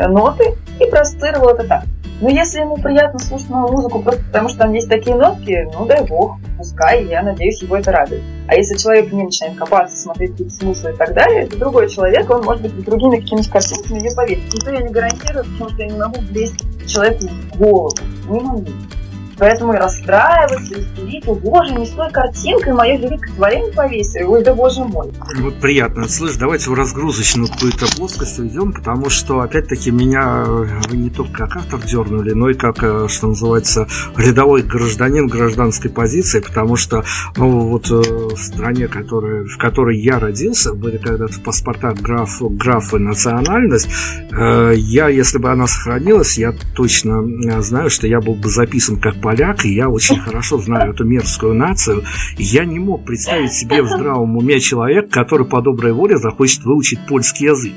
ноты 0.08 0.54
и 0.80 0.90
проецировал 0.90 1.50
это 1.50 1.64
так. 1.64 1.84
Но 2.20 2.28
если 2.28 2.60
ему 2.60 2.76
приятно 2.76 3.20
слушать 3.20 3.48
мою 3.48 3.68
музыку 3.68 4.02
просто 4.02 4.24
потому, 4.24 4.48
что 4.48 4.58
там 4.58 4.72
есть 4.72 4.88
такие 4.88 5.14
нотки, 5.14 5.68
ну 5.72 5.86
дай 5.86 6.04
бог, 6.04 6.36
пускай, 6.56 7.04
я 7.04 7.22
надеюсь, 7.22 7.62
его 7.62 7.76
это 7.76 7.92
радует. 7.92 8.22
А 8.48 8.56
если 8.56 8.76
человек 8.76 9.12
не 9.12 9.22
начинает 9.22 9.56
копаться, 9.56 9.96
смотреть 9.96 10.32
какие-то 10.32 10.54
смыслы 10.54 10.90
и 10.90 10.96
так 10.96 11.14
далее, 11.14 11.44
это 11.44 11.56
другой 11.56 11.88
человек, 11.88 12.28
он 12.28 12.42
может 12.42 12.62
быть 12.62 12.72
с 12.72 12.84
другими 12.84 13.20
какими-то 13.20 13.50
картинками 13.50 14.00
ее 14.00 14.16
поверить. 14.16 14.52
Никто 14.52 14.70
я 14.70 14.80
не 14.80 14.88
гарантирую, 14.88 15.44
потому 15.44 15.70
что 15.70 15.82
я 15.82 15.86
не 15.86 15.98
могу 15.98 16.20
влезть 16.20 16.88
человеку 16.88 17.24
в 17.28 17.58
голову. 17.58 17.96
Не 18.28 18.40
могу. 18.40 18.66
Поэтому 19.38 19.72
и 19.72 19.76
расстраиваться, 19.76 20.74
и 20.74 20.82
истерить, 20.82 21.26
о 21.28 21.34
боже, 21.34 21.74
не 21.74 21.86
с 21.86 21.94
картинкой 22.12 22.72
мое 22.72 22.96
великое 22.96 23.32
творение 23.34 23.72
повесили, 23.72 24.22
ой, 24.24 24.42
да 24.42 24.54
боже 24.54 24.84
мой. 24.84 25.12
Вот 25.40 25.54
приятно, 25.60 26.08
слышь, 26.08 26.36
давайте 26.36 26.70
в 26.70 26.74
разгрузочную 26.74 27.48
какую-то 27.48 27.86
плоскость 27.96 28.38
уйдем, 28.38 28.72
потому 28.72 29.10
что, 29.10 29.40
опять-таки, 29.40 29.90
меня 29.90 30.44
вы 30.44 30.96
не 30.96 31.10
только 31.10 31.32
как 31.32 31.56
автор 31.56 31.80
дернули, 31.80 32.32
но 32.32 32.50
и 32.50 32.54
как, 32.54 32.82
э, 32.82 33.06
что 33.08 33.28
называется, 33.28 33.86
рядовой 34.16 34.62
гражданин 34.62 35.26
гражданской 35.26 35.90
позиции, 35.90 36.40
потому 36.40 36.76
что, 36.76 37.04
ну, 37.36 37.68
вот 37.68 37.90
э, 37.90 37.94
в 37.94 38.36
стране, 38.36 38.88
которая, 38.88 39.44
в 39.44 39.56
которой 39.58 39.98
я 39.98 40.18
родился, 40.18 40.74
были 40.74 40.96
когда-то 40.96 41.32
в 41.32 41.42
паспортах 41.42 41.94
граф, 42.00 42.38
граф 42.40 42.94
и 42.94 42.98
национальность, 42.98 43.88
э, 44.30 44.72
я, 44.76 45.08
если 45.08 45.38
бы 45.38 45.50
она 45.50 45.66
сохранилась, 45.66 46.38
я 46.38 46.52
точно 46.74 47.22
знаю, 47.62 47.90
что 47.90 48.06
я 48.06 48.20
был 48.20 48.34
бы 48.34 48.48
записан 48.48 48.98
как 48.98 49.20
поляк, 49.28 49.66
и 49.66 49.74
я 49.74 49.90
очень 49.90 50.18
хорошо 50.18 50.56
знаю 50.56 50.94
эту 50.94 51.04
мерзкую 51.04 51.52
нацию, 51.52 52.02
я 52.38 52.64
не 52.64 52.78
мог 52.78 53.04
представить 53.04 53.52
себе 53.52 53.82
в 53.82 53.86
здравом 53.86 54.38
уме 54.38 54.58
человек, 54.58 55.10
который 55.10 55.46
по 55.46 55.60
доброй 55.60 55.92
воле 55.92 56.16
захочет 56.16 56.64
выучить 56.64 56.98
польский 57.06 57.48
язык. 57.48 57.74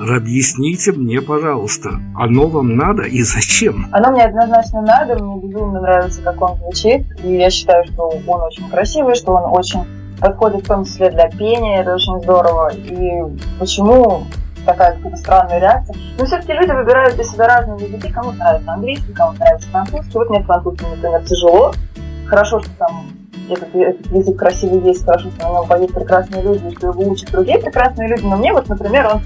Объясните 0.00 0.90
мне, 0.90 1.22
пожалуйста, 1.22 2.00
оно 2.16 2.48
вам 2.48 2.74
надо 2.74 3.02
и 3.02 3.22
зачем? 3.22 3.86
Оно 3.92 4.10
мне 4.10 4.24
однозначно 4.24 4.82
надо, 4.82 5.22
мне 5.22 5.40
безумно 5.40 5.80
нравится, 5.80 6.20
как 6.20 6.42
он 6.42 6.56
звучит, 6.56 7.06
и 7.22 7.36
я 7.36 7.48
считаю, 7.48 7.84
что 7.84 8.08
он 8.08 8.40
очень 8.40 8.68
красивый, 8.68 9.14
что 9.14 9.34
он 9.34 9.56
очень 9.56 9.84
подходит 10.20 10.64
в 10.64 10.66
том 10.66 10.84
числе 10.84 11.10
для 11.10 11.28
пения, 11.28 11.82
это 11.82 11.94
очень 11.94 12.20
здорово. 12.22 12.72
И 12.74 13.22
почему 13.60 14.24
такая 14.68 14.96
какая-то 14.96 15.16
странная 15.16 15.58
реакция. 15.58 15.96
Но 16.18 16.26
все-таки 16.26 16.52
люди 16.52 16.70
выбирают 16.70 17.14
для 17.14 17.24
себя 17.24 17.46
разные 17.46 17.86
языки. 17.86 18.12
Кому 18.12 18.32
нравится 18.32 18.72
английский, 18.72 19.12
кому 19.12 19.32
нравится 19.32 19.68
французский. 19.70 20.18
Вот 20.18 20.30
мне 20.30 20.42
французский, 20.42 20.86
например, 20.86 21.24
тяжело. 21.24 21.72
Хорошо, 22.26 22.60
что 22.60 22.70
там 22.78 23.06
этот, 23.48 23.74
этот 23.74 24.06
язык 24.08 24.38
красивый 24.38 24.80
есть, 24.80 25.04
хорошо, 25.04 25.30
что 25.30 25.48
на 25.48 25.52
нем 25.52 25.66
поют 25.66 25.94
прекрасные 25.94 26.42
люди, 26.42 26.76
что 26.76 26.88
его 26.88 27.10
учат 27.10 27.30
другие 27.30 27.58
прекрасные 27.58 28.08
люди. 28.08 28.24
Но 28.24 28.36
мне 28.36 28.52
вот, 28.52 28.68
например, 28.68 29.06
он 29.14 29.22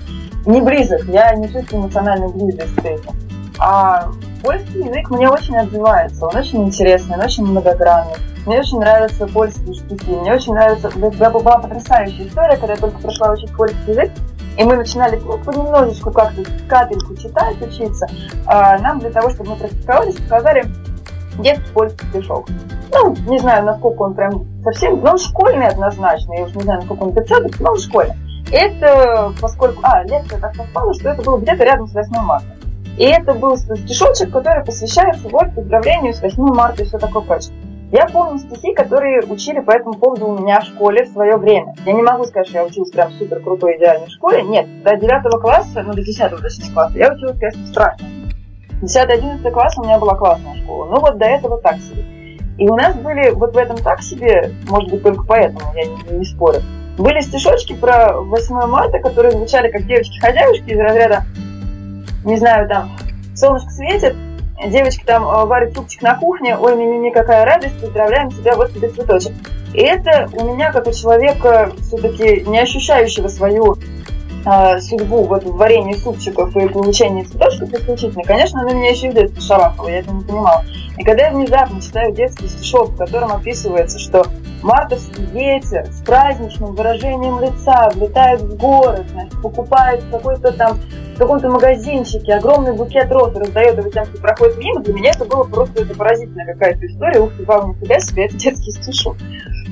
не 0.46 0.60
близок. 0.60 1.04
Я 1.06 1.34
не 1.34 1.48
чувствую 1.48 1.82
эмоциональной 1.82 2.28
близости 2.28 2.80
с 2.80 2.84
этим. 2.84 3.12
А 3.58 4.08
польский 4.42 4.86
язык 4.86 5.10
мне 5.10 5.28
очень 5.28 5.56
отзывается. 5.56 6.26
Он 6.26 6.36
очень 6.36 6.64
интересный, 6.64 7.16
он 7.16 7.24
очень 7.24 7.44
многогранный. 7.44 8.14
Мне 8.46 8.58
очень 8.58 8.78
нравятся 8.80 9.26
польские 9.26 9.74
штуки. 9.74 10.10
Мне 10.10 10.34
очень 10.34 10.52
нравится... 10.52 10.88
Это 10.88 11.30
была 11.30 11.58
потрясающая 11.58 12.26
история, 12.26 12.56
когда 12.56 12.72
я 12.74 12.78
только 12.78 12.98
пришла 12.98 13.32
учить 13.32 13.52
польский 13.56 13.88
язык. 13.88 14.10
И 14.56 14.64
мы 14.64 14.76
начинали 14.76 15.16
ну, 15.16 15.38
понемножечку 15.38 16.10
как-то 16.10 16.42
капельку 16.68 17.14
читать, 17.16 17.60
учиться. 17.62 18.06
А 18.46 18.78
нам 18.78 18.98
для 18.98 19.10
того, 19.10 19.30
чтобы 19.30 19.50
мы 19.50 19.56
практиковались, 19.56 20.16
показали 20.16 20.66
детский 21.38 21.72
польский 21.72 22.06
стишок. 22.08 22.46
Ну, 22.92 23.16
не 23.26 23.38
знаю, 23.38 23.64
насколько 23.64 24.02
он 24.02 24.14
прям 24.14 24.46
совсем... 24.62 25.00
Ну, 25.00 25.12
он 25.12 25.18
школьный 25.18 25.68
однозначно. 25.68 26.34
Я 26.34 26.44
уж 26.44 26.54
не 26.54 26.62
знаю, 26.62 26.80
насколько 26.80 27.02
он 27.02 27.14
пятьсотый, 27.14 27.50
но 27.60 27.70
он 27.70 27.78
школьный. 27.78 28.14
Это, 28.52 29.32
поскольку... 29.40 29.80
А, 29.82 30.02
лекция 30.04 30.38
так 30.38 30.54
совпала, 30.54 30.92
что 30.92 31.08
это 31.08 31.22
было 31.22 31.38
где-то 31.38 31.64
рядом 31.64 31.88
с 31.88 31.94
8 31.94 32.14
марта. 32.20 32.46
И 32.98 33.04
это 33.04 33.32
был 33.32 33.56
стишочек, 33.56 34.30
который 34.30 34.62
посвящается 34.64 35.26
вот 35.30 35.54
поздравлению 35.54 36.12
с 36.12 36.20
8 36.20 36.42
марта 36.54 36.82
и 36.82 36.86
все 36.86 36.98
такое 36.98 37.22
прочее. 37.22 37.54
Я 37.92 38.06
помню 38.06 38.38
стихи, 38.38 38.72
которые 38.72 39.20
учили 39.20 39.60
по 39.60 39.70
этому 39.70 39.92
поводу 39.92 40.28
у 40.28 40.38
меня 40.38 40.60
в 40.60 40.64
школе 40.64 41.04
в 41.04 41.12
свое 41.12 41.36
время. 41.36 41.74
Я 41.84 41.92
не 41.92 42.00
могу 42.00 42.24
сказать, 42.24 42.48
что 42.48 42.56
я 42.56 42.64
училась 42.64 42.90
прям 42.90 43.12
супер 43.12 43.40
крутой 43.40 43.76
идеальной 43.76 44.08
школе. 44.08 44.42
Нет, 44.44 44.82
до 44.82 44.96
9 44.96 45.42
класса, 45.42 45.82
ну 45.82 45.92
до 45.92 46.02
10 46.02 46.30
точнее 46.40 46.72
класса, 46.72 46.98
я 46.98 47.12
училась, 47.12 47.38
конечно, 47.38 47.66
страшно. 47.66 48.06
10-11 48.80 49.50
класс 49.50 49.76
у 49.76 49.84
меня 49.84 49.98
была 49.98 50.14
классная 50.14 50.54
школа. 50.62 50.86
Ну 50.86 51.00
вот 51.00 51.18
до 51.18 51.26
этого 51.26 51.60
так 51.60 51.76
себе. 51.76 52.02
И 52.56 52.66
у 52.66 52.74
нас 52.74 52.96
были 52.96 53.28
вот 53.28 53.52
в 53.52 53.58
этом 53.58 53.76
так 53.76 54.02
себе, 54.02 54.52
может 54.70 54.90
быть, 54.90 55.02
только 55.02 55.24
поэтому, 55.24 55.60
я 55.74 55.84
не, 55.84 56.18
не 56.18 56.24
спорю, 56.24 56.60
были 56.96 57.20
стишочки 57.20 57.74
про 57.74 58.14
8 58.22 58.54
марта, 58.68 59.00
которые 59.00 59.32
звучали 59.32 59.70
как 59.70 59.84
девочки-хозяюшки 59.84 60.70
из 60.70 60.78
разряда, 60.78 61.24
не 62.24 62.38
знаю, 62.38 62.66
там, 62.70 62.88
солнышко 63.34 63.68
светит, 63.68 64.16
девочки 64.70 65.04
там 65.04 65.24
э, 65.24 65.44
варят 65.44 65.74
супчик 65.74 66.02
на 66.02 66.16
кухне, 66.16 66.56
ой, 66.56 66.76
ми-ми-ми, 66.76 67.10
какая 67.10 67.44
радость, 67.44 67.80
поздравляем 67.80 68.30
тебя, 68.30 68.56
вот 68.56 68.72
тебе 68.72 68.88
цветочек. 68.88 69.32
И 69.74 69.80
это 69.80 70.28
у 70.32 70.52
меня, 70.52 70.72
как 70.72 70.86
у 70.86 70.92
человека, 70.92 71.72
все-таки 71.82 72.42
не 72.42 72.60
ощущающего 72.60 73.28
свою 73.28 73.76
судьбу 74.80 75.24
вот 75.24 75.44
в 75.44 75.56
варенье 75.56 75.96
супчиков 75.96 76.56
и 76.56 76.68
получении 76.68 77.22
цветочков 77.22 77.72
исключительно, 77.72 78.24
конечно, 78.24 78.60
она 78.60 78.72
меня 78.72 78.90
еще 78.90 79.10
в 79.10 79.14
детстве 79.14 79.40
шарахала, 79.40 79.88
я 79.88 80.00
это 80.00 80.10
не 80.12 80.24
понимала. 80.24 80.64
И 80.98 81.04
когда 81.04 81.26
я 81.26 81.32
внезапно 81.32 81.80
читаю 81.80 82.12
детский 82.12 82.48
стишок, 82.48 82.90
в 82.90 82.96
котором 82.96 83.32
описывается, 83.32 83.98
что 83.98 84.26
мартовский 84.62 85.24
ветер 85.26 85.86
с 85.90 86.02
праздничным 86.02 86.74
выражением 86.74 87.40
лица 87.40 87.90
влетает 87.94 88.40
в 88.40 88.56
город, 88.56 89.06
значит, 89.12 89.40
покупает 89.42 90.04
какой-то 90.10 90.52
там 90.52 90.78
в 91.14 91.18
каком-то 91.18 91.50
магазинчике 91.50 92.34
огромный 92.34 92.72
букет 92.72 93.10
роз 93.12 93.34
раздает 93.34 93.76
его 93.76 93.90
тем, 93.90 94.06
кто 94.06 94.18
проходит 94.18 94.58
мимо, 94.58 94.80
для 94.80 94.94
меня 94.94 95.10
это 95.10 95.24
было 95.24 95.44
просто 95.44 95.82
это 95.82 95.94
поразительная 95.94 96.46
какая-то 96.46 96.86
история. 96.86 97.20
Ух 97.20 97.32
ты, 97.36 97.44
вау, 97.44 97.68
нифига 97.68 98.00
себе, 98.00 98.26
это 98.26 98.36
детский 98.36 98.70
стишок. 98.70 99.16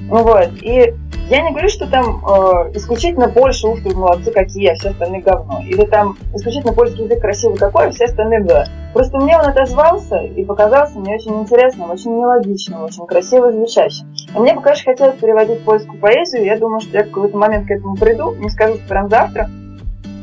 Вот. 0.09 0.49
И 0.61 0.95
я 1.31 1.43
не 1.43 1.51
говорю, 1.53 1.69
что 1.69 1.89
там 1.89 2.25
э, 2.27 2.73
исключительно 2.75 3.29
больше 3.29 3.69
ух 3.69 3.79
молодцы 3.95 4.33
какие, 4.33 4.71
а 4.71 4.75
все 4.75 4.89
остальные 4.91 5.23
говно. 5.23 5.61
Или 5.63 5.85
там 5.87 6.17
исключительно 6.35 6.73
польский 6.73 7.05
язык 7.05 7.21
красивый 7.21 7.57
какой, 7.57 7.87
а 7.87 7.91
все 7.91 8.07
остальные 8.07 8.43
да. 8.43 8.67
Просто 8.93 9.17
мне 9.19 9.39
он 9.39 9.47
отозвался 9.47 10.17
и 10.17 10.45
показался 10.45 10.99
мне 10.99 11.15
очень 11.15 11.41
интересным, 11.41 11.91
очень 11.91 12.11
мелодичным, 12.11 12.83
очень 12.83 13.07
красиво 13.07 13.53
звучащим. 13.53 14.13
И 14.35 14.39
мне 14.41 14.55
бы, 14.55 14.61
конечно, 14.61 14.91
хотелось 14.91 15.19
переводить 15.19 15.65
польскую 15.65 16.01
поэзию. 16.01 16.45
Я 16.45 16.59
думаю, 16.59 16.81
что 16.81 16.99
я 16.99 17.05
в 17.05 17.11
какой-то 17.11 17.37
момент 17.37 17.69
к 17.69 17.71
этому 17.71 17.95
приду. 17.95 18.35
Не 18.35 18.51
скажу, 18.51 18.75
что 18.75 18.89
прям 18.89 19.09
завтра. 19.09 19.49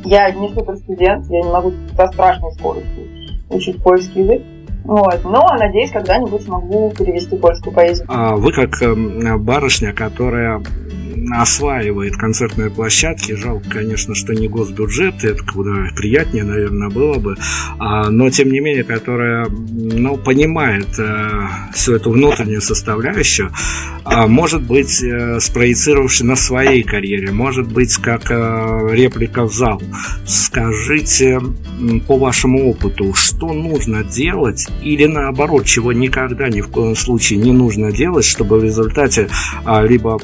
Я 0.04 0.30
не 0.30 0.50
супер 0.50 0.76
студент, 0.76 1.26
я 1.30 1.40
не 1.40 1.50
могу 1.50 1.72
со 1.96 2.06
страшной 2.08 2.52
скоростью 2.52 3.08
учить 3.50 3.82
польский 3.82 4.22
язык. 4.22 4.42
Вот. 4.84 5.20
Но, 5.24 5.46
надеюсь, 5.58 5.90
когда-нибудь 5.90 6.42
смогу 6.42 6.92
перевести 6.96 7.36
польскую 7.36 7.74
поэзию. 7.74 8.06
А 8.08 8.36
вы 8.36 8.52
как 8.52 8.80
э, 8.82 9.36
барышня, 9.36 9.92
которая 9.92 10.62
осваивает 11.32 12.16
концертные 12.16 12.70
площадки. 12.70 13.34
Жалко, 13.34 13.68
конечно, 13.70 14.14
что 14.14 14.34
не 14.34 14.48
госбюджет, 14.48 15.24
это 15.24 15.42
куда 15.44 15.88
приятнее, 15.96 16.44
наверное, 16.44 16.88
было 16.88 17.18
бы. 17.18 17.36
А, 17.78 18.10
но, 18.10 18.30
тем 18.30 18.50
не 18.50 18.60
менее, 18.60 18.84
которая 18.84 19.48
ну, 19.48 20.16
понимает 20.16 20.98
э, 20.98 21.46
всю 21.74 21.94
эту 21.94 22.10
внутреннюю 22.10 22.60
составляющую, 22.60 23.52
а, 24.04 24.26
может 24.26 24.62
быть, 24.62 25.02
э, 25.02 25.38
спроецировавши 25.40 26.24
на 26.24 26.36
своей 26.36 26.82
карьере, 26.82 27.30
может 27.30 27.70
быть, 27.70 27.96
как 27.96 28.30
э, 28.30 28.88
реплика 28.92 29.44
в 29.44 29.52
зал. 29.52 29.82
Скажите, 30.26 31.40
по 32.06 32.16
вашему 32.18 32.70
опыту, 32.70 33.14
что 33.14 33.52
нужно 33.52 34.02
делать 34.02 34.66
или 34.82 35.04
наоборот, 35.04 35.66
чего 35.66 35.92
никогда 35.92 36.48
ни 36.48 36.60
в 36.60 36.68
коем 36.68 36.96
случае 36.96 37.38
не 37.38 37.52
нужно 37.52 37.92
делать, 37.92 38.24
чтобы 38.24 38.58
в 38.58 38.64
результате 38.64 39.28
а, 39.64 39.82
либо 39.82 40.18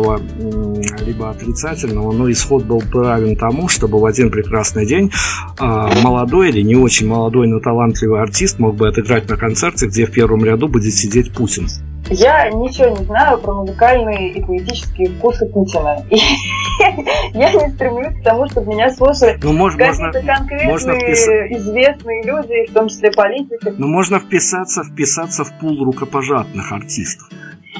положительного 0.00 0.80
либо 1.04 1.30
отрицательного, 1.30 2.12
но 2.12 2.30
исход 2.30 2.64
был 2.64 2.82
равен 2.92 3.36
тому, 3.36 3.68
чтобы 3.68 3.98
в 3.98 4.04
один 4.04 4.30
прекрасный 4.30 4.86
день 4.86 5.10
а, 5.58 5.90
молодой 6.02 6.50
или 6.50 6.62
не 6.62 6.76
очень 6.76 7.08
молодой, 7.08 7.46
но 7.46 7.60
талантливый 7.60 8.20
артист 8.20 8.58
мог 8.58 8.76
бы 8.76 8.88
отыграть 8.88 9.28
на 9.28 9.36
концерте, 9.36 9.86
где 9.86 10.06
в 10.06 10.12
первом 10.12 10.44
ряду 10.44 10.68
будет 10.68 10.94
сидеть 10.94 11.32
Путин. 11.32 11.68
Я 12.08 12.50
ничего 12.50 12.96
не 12.98 13.04
знаю 13.04 13.38
про 13.38 13.54
музыкальные 13.54 14.32
и 14.32 14.42
поэтические 14.42 15.10
вкусы 15.10 15.46
Путина. 15.46 16.04
И 16.10 16.16
я 17.38 17.52
не 17.52 17.72
стремлюсь 17.72 18.20
к 18.20 18.24
тому, 18.24 18.48
чтобы 18.48 18.72
меня 18.72 18.90
слушали 18.90 19.38
ну, 19.40 19.52
может, 19.52 19.78
какие-то 19.78 20.20
конкретные 20.22 20.68
можно 20.68 20.94
впис... 20.94 21.28
известные 21.28 22.24
люди, 22.24 22.68
в 22.68 22.72
том 22.72 22.88
числе 22.88 23.12
политики. 23.12 23.74
Ну, 23.78 23.86
можно 23.86 24.18
вписаться, 24.18 24.82
вписаться 24.82 25.44
в 25.44 25.52
пул 25.60 25.84
рукопожатных 25.84 26.72
артистов. 26.72 27.28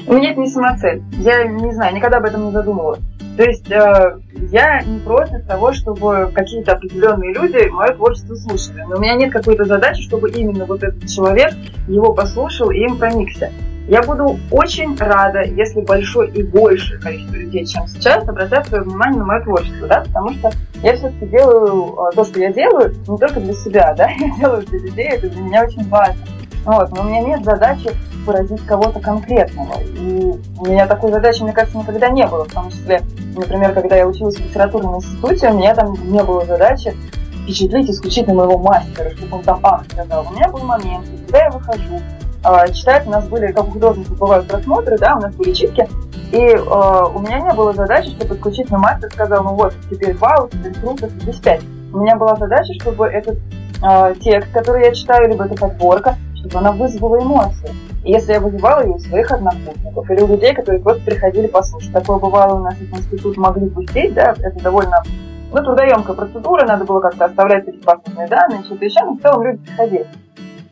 Мне 0.07 0.31
это 0.31 0.39
не 0.39 0.47
самоцель. 0.47 1.03
Я 1.19 1.45
не 1.45 1.73
знаю, 1.73 1.95
никогда 1.95 2.17
об 2.17 2.25
этом 2.25 2.45
не 2.45 2.51
задумывалась. 2.51 3.01
То 3.37 3.43
есть 3.43 3.71
э, 3.71 4.19
я 4.51 4.81
не 4.81 4.99
против 4.99 5.45
того, 5.47 5.71
чтобы 5.71 6.31
какие-то 6.33 6.73
определенные 6.73 7.33
люди 7.33 7.69
мое 7.69 7.93
творчество 7.93 8.35
слушали. 8.35 8.83
Но 8.89 8.97
у 8.97 8.99
меня 8.99 9.15
нет 9.15 9.31
какой-то 9.31 9.65
задачи, 9.65 10.03
чтобы 10.03 10.29
именно 10.31 10.65
вот 10.65 10.83
этот 10.83 11.07
человек 11.09 11.53
его 11.87 12.13
послушал 12.13 12.71
и 12.71 12.79
им 12.79 12.97
проникся. 12.97 13.49
Я 13.87 14.03
буду 14.03 14.37
очень 14.51 14.95
рада, 14.97 15.41
если 15.41 15.81
большое 15.81 16.29
и 16.31 16.43
большее 16.43 16.99
количество 17.01 17.35
людей, 17.35 17.65
чем 17.65 17.87
сейчас, 17.87 18.27
обратят 18.27 18.67
свое 18.67 18.83
внимание 18.83 19.19
на 19.19 19.25
мое 19.25 19.41
творчество, 19.41 19.87
да, 19.87 20.03
потому 20.05 20.33
что 20.33 20.51
я 20.83 20.95
все-таки 20.95 21.25
делаю 21.25 21.93
э, 21.93 22.15
то, 22.15 22.23
что 22.23 22.39
я 22.39 22.53
делаю, 22.53 22.93
не 23.07 23.17
только 23.17 23.39
для 23.39 23.53
себя, 23.53 23.93
да, 23.97 24.09
я 24.19 24.37
делаю 24.37 24.65
для 24.67 24.79
людей, 24.79 25.07
это 25.09 25.29
для 25.29 25.41
меня 25.41 25.63
очень 25.63 25.87
важно. 25.89 26.21
Вот, 26.65 26.91
но 26.91 27.01
у 27.01 27.05
меня 27.05 27.21
нет 27.21 27.43
задачи 27.43 27.91
поразить 28.25 28.63
кого-то 28.65 28.99
конкретного. 28.99 29.79
И 29.81 30.33
у 30.59 30.65
меня 30.65 30.85
такой 30.85 31.11
задачи, 31.11 31.41
мне 31.41 31.53
кажется, 31.53 31.77
никогда 31.77 32.09
не 32.09 32.25
было. 32.27 32.45
В 32.45 32.53
том 32.53 32.69
числе, 32.69 33.01
например, 33.35 33.73
когда 33.73 33.95
я 33.95 34.07
училась 34.07 34.35
в 34.35 34.45
литературном 34.45 34.97
институте, 34.97 35.49
у 35.49 35.57
меня 35.57 35.73
там 35.73 35.95
не 36.11 36.23
было 36.23 36.45
задачи 36.45 36.95
впечатлить 37.43 37.89
исключительно 37.89 38.35
моего 38.35 38.57
мастера, 38.57 39.09
чтобы 39.11 39.37
он 39.37 39.43
там 39.43 39.59
ах 39.63 39.83
сказал. 39.91 40.27
У 40.29 40.33
меня 40.33 40.49
был 40.49 40.59
момент, 40.59 41.05
когда 41.25 41.45
я 41.45 41.49
выхожу, 41.49 41.99
э, 42.45 42.73
читать 42.73 43.07
у 43.07 43.09
нас 43.09 43.27
были, 43.27 43.51
как 43.51 43.67
у 43.67 43.71
художников 43.71 44.17
бывают 44.17 44.47
просмотры, 44.47 44.97
да, 44.97 45.15
у 45.15 45.21
нас 45.21 45.35
были 45.35 45.53
читки, 45.53 45.87
и 46.31 46.37
э, 46.37 46.59
у 46.59 47.19
меня 47.19 47.39
не 47.39 47.53
было 47.53 47.73
задачи, 47.73 48.11
чтобы 48.11 48.35
исключительно 48.35 48.79
мастер 48.79 49.11
сказал, 49.11 49.43
ну 49.43 49.55
вот, 49.55 49.73
теперь 49.89 50.15
вау, 50.17 50.49
теперь 50.49 50.73
круто, 50.75 51.09
теперь 51.09 51.41
пять. 51.41 51.61
У 51.93 51.99
меня 51.99 52.15
была 52.15 52.35
задача, 52.35 52.73
чтобы 52.79 53.07
этот 53.07 53.37
э, 53.83 54.15
текст, 54.21 54.51
который 54.53 54.85
я 54.85 54.93
читаю, 54.93 55.29
либо 55.29 55.45
эта 55.45 55.55
подборка, 55.55 56.15
чтобы 56.41 56.57
она 56.57 56.71
вызвала 56.71 57.19
эмоции. 57.21 57.69
И 58.03 58.11
если 58.11 58.33
я 58.33 58.39
вызывала 58.39 58.81
ее 58.81 58.93
у 58.93 58.99
своих 58.99 59.31
однокурсников 59.31 60.09
или 60.09 60.21
у 60.21 60.27
людей, 60.27 60.53
которые 60.53 60.81
просто 60.81 61.03
приходили 61.05 61.47
послушать. 61.47 61.93
Такое 61.93 62.17
бывало 62.17 62.59
у 62.59 62.63
нас 62.63 62.75
в 62.75 62.81
институт 62.81 63.37
могли 63.37 63.69
пустить, 63.69 64.13
да, 64.13 64.33
это 64.41 64.61
довольно 64.63 65.03
ну, 65.51 65.63
трудоемкая 65.63 66.15
процедура, 66.15 66.65
надо 66.65 66.85
было 66.85 66.99
как-то 66.99 67.25
оставлять 67.25 67.67
эти 67.67 67.77
паспортные 67.77 68.27
данные, 68.27 68.63
что-то 68.63 68.85
еще, 68.85 69.03
но 69.03 69.13
в 69.13 69.21
целом 69.21 69.43
люди 69.43 69.57
приходили. 69.65 70.07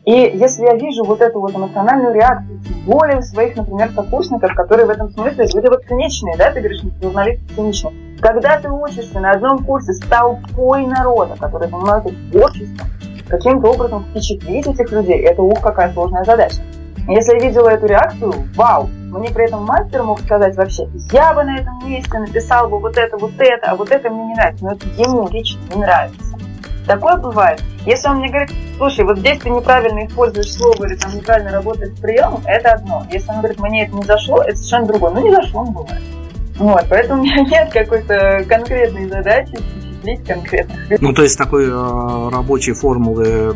И 0.06 0.12
если 0.12 0.62
я 0.64 0.74
вижу 0.74 1.04
вот 1.04 1.20
эту 1.20 1.40
вот 1.40 1.54
эмоциональную 1.54 2.14
реакцию, 2.14 2.58
тем 2.66 2.84
более 2.86 3.18
у 3.18 3.22
своих, 3.22 3.54
например, 3.54 3.90
сокурсников, 3.94 4.54
которые 4.54 4.86
в 4.86 4.90
этом 4.90 5.10
смысле, 5.10 5.46
люди 5.54 5.68
вот 5.68 5.84
циничные, 5.86 6.36
да, 6.38 6.50
ты 6.50 6.60
говоришь, 6.60 6.80
журналисты 7.02 7.54
циничные. 7.54 7.94
Когда 8.20 8.58
ты 8.58 8.70
учишься 8.70 9.20
на 9.20 9.32
одном 9.32 9.58
курсе 9.58 9.92
с 9.92 10.00
толпой 10.00 10.86
народа, 10.86 11.36
который 11.38 11.68
занимается 11.68 12.14
творчеством, 12.32 12.86
каким-то 13.30 13.70
образом 13.70 14.04
впечатлить 14.10 14.66
этих 14.66 14.90
людей, 14.92 15.20
это 15.22 15.42
ух, 15.42 15.60
какая 15.60 15.92
сложная 15.92 16.24
задача. 16.24 16.56
Если 17.08 17.32
я 17.32 17.40
видела 17.40 17.70
эту 17.70 17.86
реакцию, 17.86 18.32
вау, 18.54 18.88
мне 19.10 19.30
при 19.30 19.46
этом 19.46 19.64
мастер 19.64 20.02
мог 20.02 20.20
сказать 20.20 20.56
вообще, 20.56 20.88
я 21.12 21.32
бы 21.32 21.42
на 21.42 21.58
этом 21.58 21.88
месте 21.88 22.18
написал 22.18 22.68
бы 22.68 22.78
вот 22.78 22.96
это, 22.96 23.16
вот 23.16 23.32
это, 23.38 23.70
а 23.70 23.74
вот 23.74 23.90
это 23.90 24.10
мне 24.10 24.26
не 24.26 24.34
нравится, 24.34 24.64
но 24.64 24.72
это 24.72 24.86
ему 24.96 25.28
лично 25.28 25.60
не 25.74 25.80
нравится. 25.80 26.38
Такое 26.86 27.16
бывает. 27.16 27.62
Если 27.86 28.08
он 28.08 28.18
мне 28.18 28.28
говорит, 28.28 28.50
слушай, 28.76 29.04
вот 29.04 29.18
здесь 29.18 29.38
ты 29.38 29.50
неправильно 29.50 30.06
используешь 30.06 30.52
слово 30.52 30.86
или 30.86 30.96
там 30.96 31.14
неправильно 31.14 31.52
работаешь 31.52 31.94
с 31.96 32.00
приемом, 32.00 32.42
это 32.46 32.72
одно. 32.72 33.04
Если 33.10 33.30
он 33.30 33.38
говорит, 33.38 33.60
мне 33.60 33.86
это 33.86 33.96
не 33.96 34.02
зашло, 34.04 34.42
это 34.42 34.56
совершенно 34.56 34.86
другое. 34.86 35.12
Ну, 35.12 35.20
не 35.22 35.34
зашло, 35.34 35.64
не 35.64 35.70
бывает. 35.70 36.02
Вот, 36.58 36.84
поэтому 36.88 37.22
у 37.22 37.24
меня 37.24 37.36
нет 37.50 37.72
какой-то 37.72 38.44
конкретной 38.48 39.08
задачи 39.08 39.58
перечислить 40.00 40.26
конкретно. 40.26 40.74
Ну, 41.00 41.12
то 41.12 41.22
есть 41.22 41.38
такой 41.38 41.66
э, 41.66 42.28
рабочей 42.30 42.72
формулы, 42.72 43.54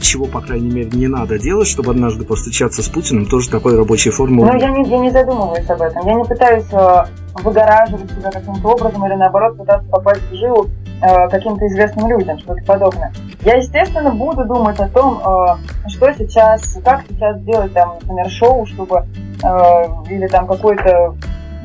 чего, 0.00 0.26
по 0.26 0.40
крайней 0.40 0.70
мере, 0.70 0.90
не 0.92 1.08
надо 1.08 1.38
делать, 1.38 1.68
чтобы 1.68 1.92
однажды 1.92 2.24
постучаться 2.24 2.82
с 2.82 2.88
Путиным, 2.88 3.26
тоже 3.26 3.50
такой 3.50 3.76
рабочей 3.76 4.10
формулы. 4.10 4.50
Ну, 4.52 4.58
я 4.58 4.70
не, 4.70 4.88
я 4.88 4.98
не 4.98 5.10
задумываюсь 5.10 5.68
об 5.68 5.82
этом. 5.82 6.06
Я 6.06 6.14
не 6.14 6.24
пытаюсь 6.24 6.64
э, 6.72 7.04
выгораживать 7.42 8.10
себя 8.10 8.30
каким-то 8.30 8.68
образом 8.68 9.06
или, 9.06 9.14
наоборот, 9.14 9.58
пытаться 9.58 9.88
попасть 9.88 10.22
в 10.30 10.34
жилу 10.34 10.68
э, 11.02 11.28
каким-то 11.28 11.66
известным 11.66 12.08
людям, 12.08 12.38
что-то 12.38 12.62
подобное. 12.64 13.12
Я, 13.42 13.56
естественно, 13.56 14.10
буду 14.10 14.44
думать 14.44 14.78
о 14.78 14.88
том, 14.88 15.18
э, 15.18 15.88
что 15.88 16.12
сейчас, 16.14 16.78
как 16.84 17.02
сейчас 17.08 17.38
сделать, 17.40 17.72
там, 17.72 17.94
например, 18.00 18.30
шоу, 18.30 18.66
чтобы, 18.66 19.04
э, 19.42 19.84
или 20.10 20.26
там 20.28 20.46
какой-то, 20.46 21.14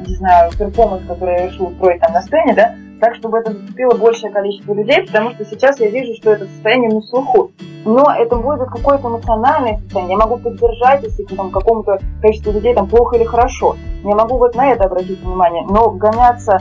не 0.06 0.16
знаю, 0.16 0.52
перформанс, 0.58 1.04
который 1.08 1.36
я 1.36 1.48
решил 1.48 1.68
устроить 1.68 2.00
там 2.02 2.14
на 2.14 2.22
сцене, 2.22 2.54
да, 2.54 2.76
так, 3.00 3.16
чтобы 3.16 3.40
это 3.40 3.52
зацепило 3.52 3.96
большее 3.96 4.32
количество 4.32 4.74
людей, 4.74 5.06
потому 5.06 5.32
что 5.32 5.46
сейчас 5.46 5.80
я 5.80 5.90
вижу, 5.90 6.14
что 6.16 6.32
это 6.32 6.46
состояние 6.46 6.90
на 6.90 7.02
слуху. 7.02 7.52
Но 7.86 8.06
это 8.14 8.36
будет 8.36 8.68
какое-то 8.70 9.08
эмоциональное 9.08 9.78
состояние. 9.78 10.18
Я 10.18 10.26
могу 10.26 10.38
поддержать, 10.38 11.04
если 11.04 11.24
там 11.24 11.52
какому-то 11.52 12.00
количеству 12.22 12.52
людей 12.52 12.74
там 12.74 12.88
плохо 12.88 13.16
или 13.16 13.24
хорошо. 13.24 13.76
Я 14.04 14.16
могу 14.16 14.38
вот 14.38 14.56
на 14.56 14.72
это 14.72 14.86
обратить 14.86 15.22
внимание. 15.22 15.66
Но 15.70 15.92
гоняться, 15.92 16.60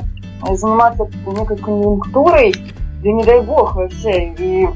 э, 0.49 0.55
заниматься 0.55 1.09
некой 1.27 1.57
конъюнктурой, 1.57 2.55
да 3.03 3.11
не 3.11 3.25
дай 3.25 3.41
бог 3.41 3.75
вообще. 3.75 4.35
И 4.39 4.69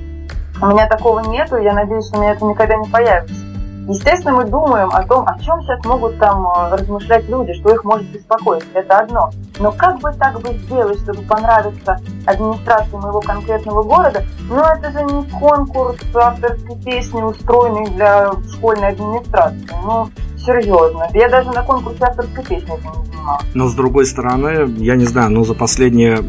у 0.62 0.66
меня 0.66 0.88
такого 0.88 1.20
нету, 1.20 1.56
я 1.56 1.72
надеюсь, 1.72 2.06
что 2.06 2.18
у 2.18 2.22
меня 2.22 2.32
это 2.32 2.44
никогда 2.44 2.76
не 2.76 2.88
появится. 2.88 3.49
Естественно, 3.90 4.36
мы 4.36 4.44
думаем 4.44 4.88
о 4.92 5.02
том, 5.02 5.26
о 5.26 5.36
чем 5.40 5.60
сейчас 5.62 5.84
могут 5.84 6.16
там 6.18 6.46
э, 6.46 6.76
размышлять 6.76 7.28
люди, 7.28 7.52
что 7.54 7.74
их 7.74 7.82
может 7.82 8.06
беспокоить. 8.06 8.62
Это 8.72 8.98
одно. 9.00 9.30
Но 9.58 9.72
как 9.72 9.98
бы 9.98 10.12
так 10.12 10.40
бы 10.40 10.54
сделать, 10.54 11.00
чтобы 11.00 11.22
понравиться 11.22 11.98
администрации 12.24 12.96
моего 12.96 13.20
конкретного 13.20 13.82
города? 13.82 14.22
Ну, 14.48 14.60
это 14.60 14.92
же 14.92 15.02
не 15.02 15.28
конкурс 15.40 15.98
авторской 16.14 16.76
песни, 16.76 17.20
устроенный 17.20 17.90
для 17.90 18.30
школьной 18.54 18.90
администрации. 18.90 19.68
Ну, 19.84 20.08
серьезно. 20.38 21.08
Я 21.12 21.28
даже 21.28 21.50
на 21.50 21.64
конкурсе 21.64 22.04
авторской 22.04 22.44
песни 22.44 22.72
это 22.72 22.96
не 22.96 23.06
занималась. 23.06 23.44
Но 23.54 23.66
с 23.66 23.74
другой 23.74 24.06
стороны, 24.06 24.72
я 24.78 24.94
не 24.94 25.04
знаю, 25.04 25.30
но 25.30 25.42
за 25.42 25.54
последние 25.54 26.22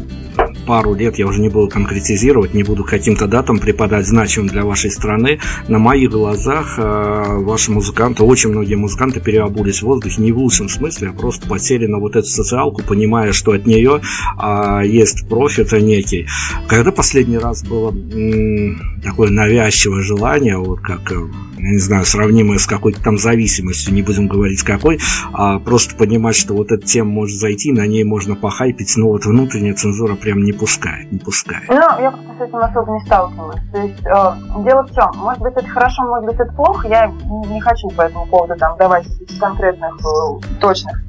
пару 0.66 0.94
лет, 0.94 1.18
я 1.18 1.26
уже 1.26 1.40
не 1.40 1.48
буду 1.48 1.68
конкретизировать, 1.68 2.54
не 2.54 2.62
буду 2.62 2.84
каким-то 2.84 3.26
датам 3.26 3.58
преподать 3.58 4.06
значимым 4.06 4.48
для 4.48 4.64
вашей 4.64 4.90
страны, 4.90 5.38
на 5.68 5.78
моих 5.78 6.10
глазах 6.10 6.74
э, 6.78 7.38
ваши 7.40 7.70
музыканты, 7.70 8.22
очень 8.22 8.50
многие 8.50 8.74
музыканты 8.74 9.20
переобулись 9.20 9.80
в 9.80 9.86
воздухе, 9.86 10.22
не 10.22 10.32
в 10.32 10.38
лучшем 10.38 10.68
смысле, 10.68 11.08
а 11.08 11.12
просто 11.12 11.46
потели 11.48 11.86
на 11.86 11.98
вот 11.98 12.16
эту 12.16 12.28
социалку, 12.28 12.82
понимая, 12.82 13.32
что 13.32 13.52
от 13.52 13.66
нее 13.66 14.00
э, 14.42 14.82
есть 14.86 15.28
профит 15.28 15.72
некий. 15.72 16.26
Когда 16.68 16.92
последний 16.92 17.38
раз 17.38 17.62
было 17.62 17.90
м- 17.90 19.00
такое 19.02 19.30
навязчивое 19.30 20.02
желание, 20.02 20.58
вот 20.58 20.80
как 20.80 21.12
э, 21.12 21.16
я 21.62 21.70
не 21.70 21.78
знаю, 21.78 22.04
сравнимое 22.04 22.58
с 22.58 22.66
какой-то 22.66 23.00
там 23.00 23.18
зависимостью, 23.18 23.94
не 23.94 24.02
будем 24.02 24.26
говорить 24.26 24.62
какой, 24.62 24.98
а 25.32 25.60
просто 25.60 25.94
понимать, 25.94 26.34
что 26.34 26.54
вот 26.54 26.72
эта 26.72 26.84
тема 26.84 27.10
может 27.10 27.38
зайти, 27.38 27.70
на 27.70 27.86
ней 27.86 28.02
можно 28.02 28.34
похайпить, 28.34 28.96
но 28.96 29.08
вот 29.08 29.26
внутренняя 29.26 29.74
цензура 29.74 30.16
прям 30.16 30.44
не 30.52 30.58
пускает, 30.58 31.12
не 31.12 31.18
пускает. 31.18 31.68
Ну, 31.68 31.74
я 31.74 32.10
просто 32.10 32.32
с 32.38 32.40
этим 32.40 32.58
особо 32.58 32.92
не 32.92 33.00
сталкивалась. 33.00 33.60
То 33.72 33.78
есть, 33.78 34.06
э, 34.06 34.62
дело 34.64 34.82
в 34.82 34.94
чем? 34.94 35.10
Может 35.16 35.42
быть, 35.42 35.54
это 35.56 35.66
хорошо, 35.68 36.02
может 36.02 36.24
быть, 36.26 36.34
это 36.34 36.52
плохо. 36.52 36.88
Я 36.88 37.06
не 37.06 37.60
хочу 37.60 37.88
по 37.90 38.02
этому 38.02 38.26
поводу 38.26 38.56
там 38.56 38.76
давать 38.76 39.06
конкретных, 39.40 39.94
э, 40.00 40.58
точных, 40.60 41.02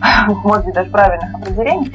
может 0.44 0.66
быть, 0.66 0.74
даже 0.74 0.90
правильных 0.90 1.34
определений. 1.34 1.92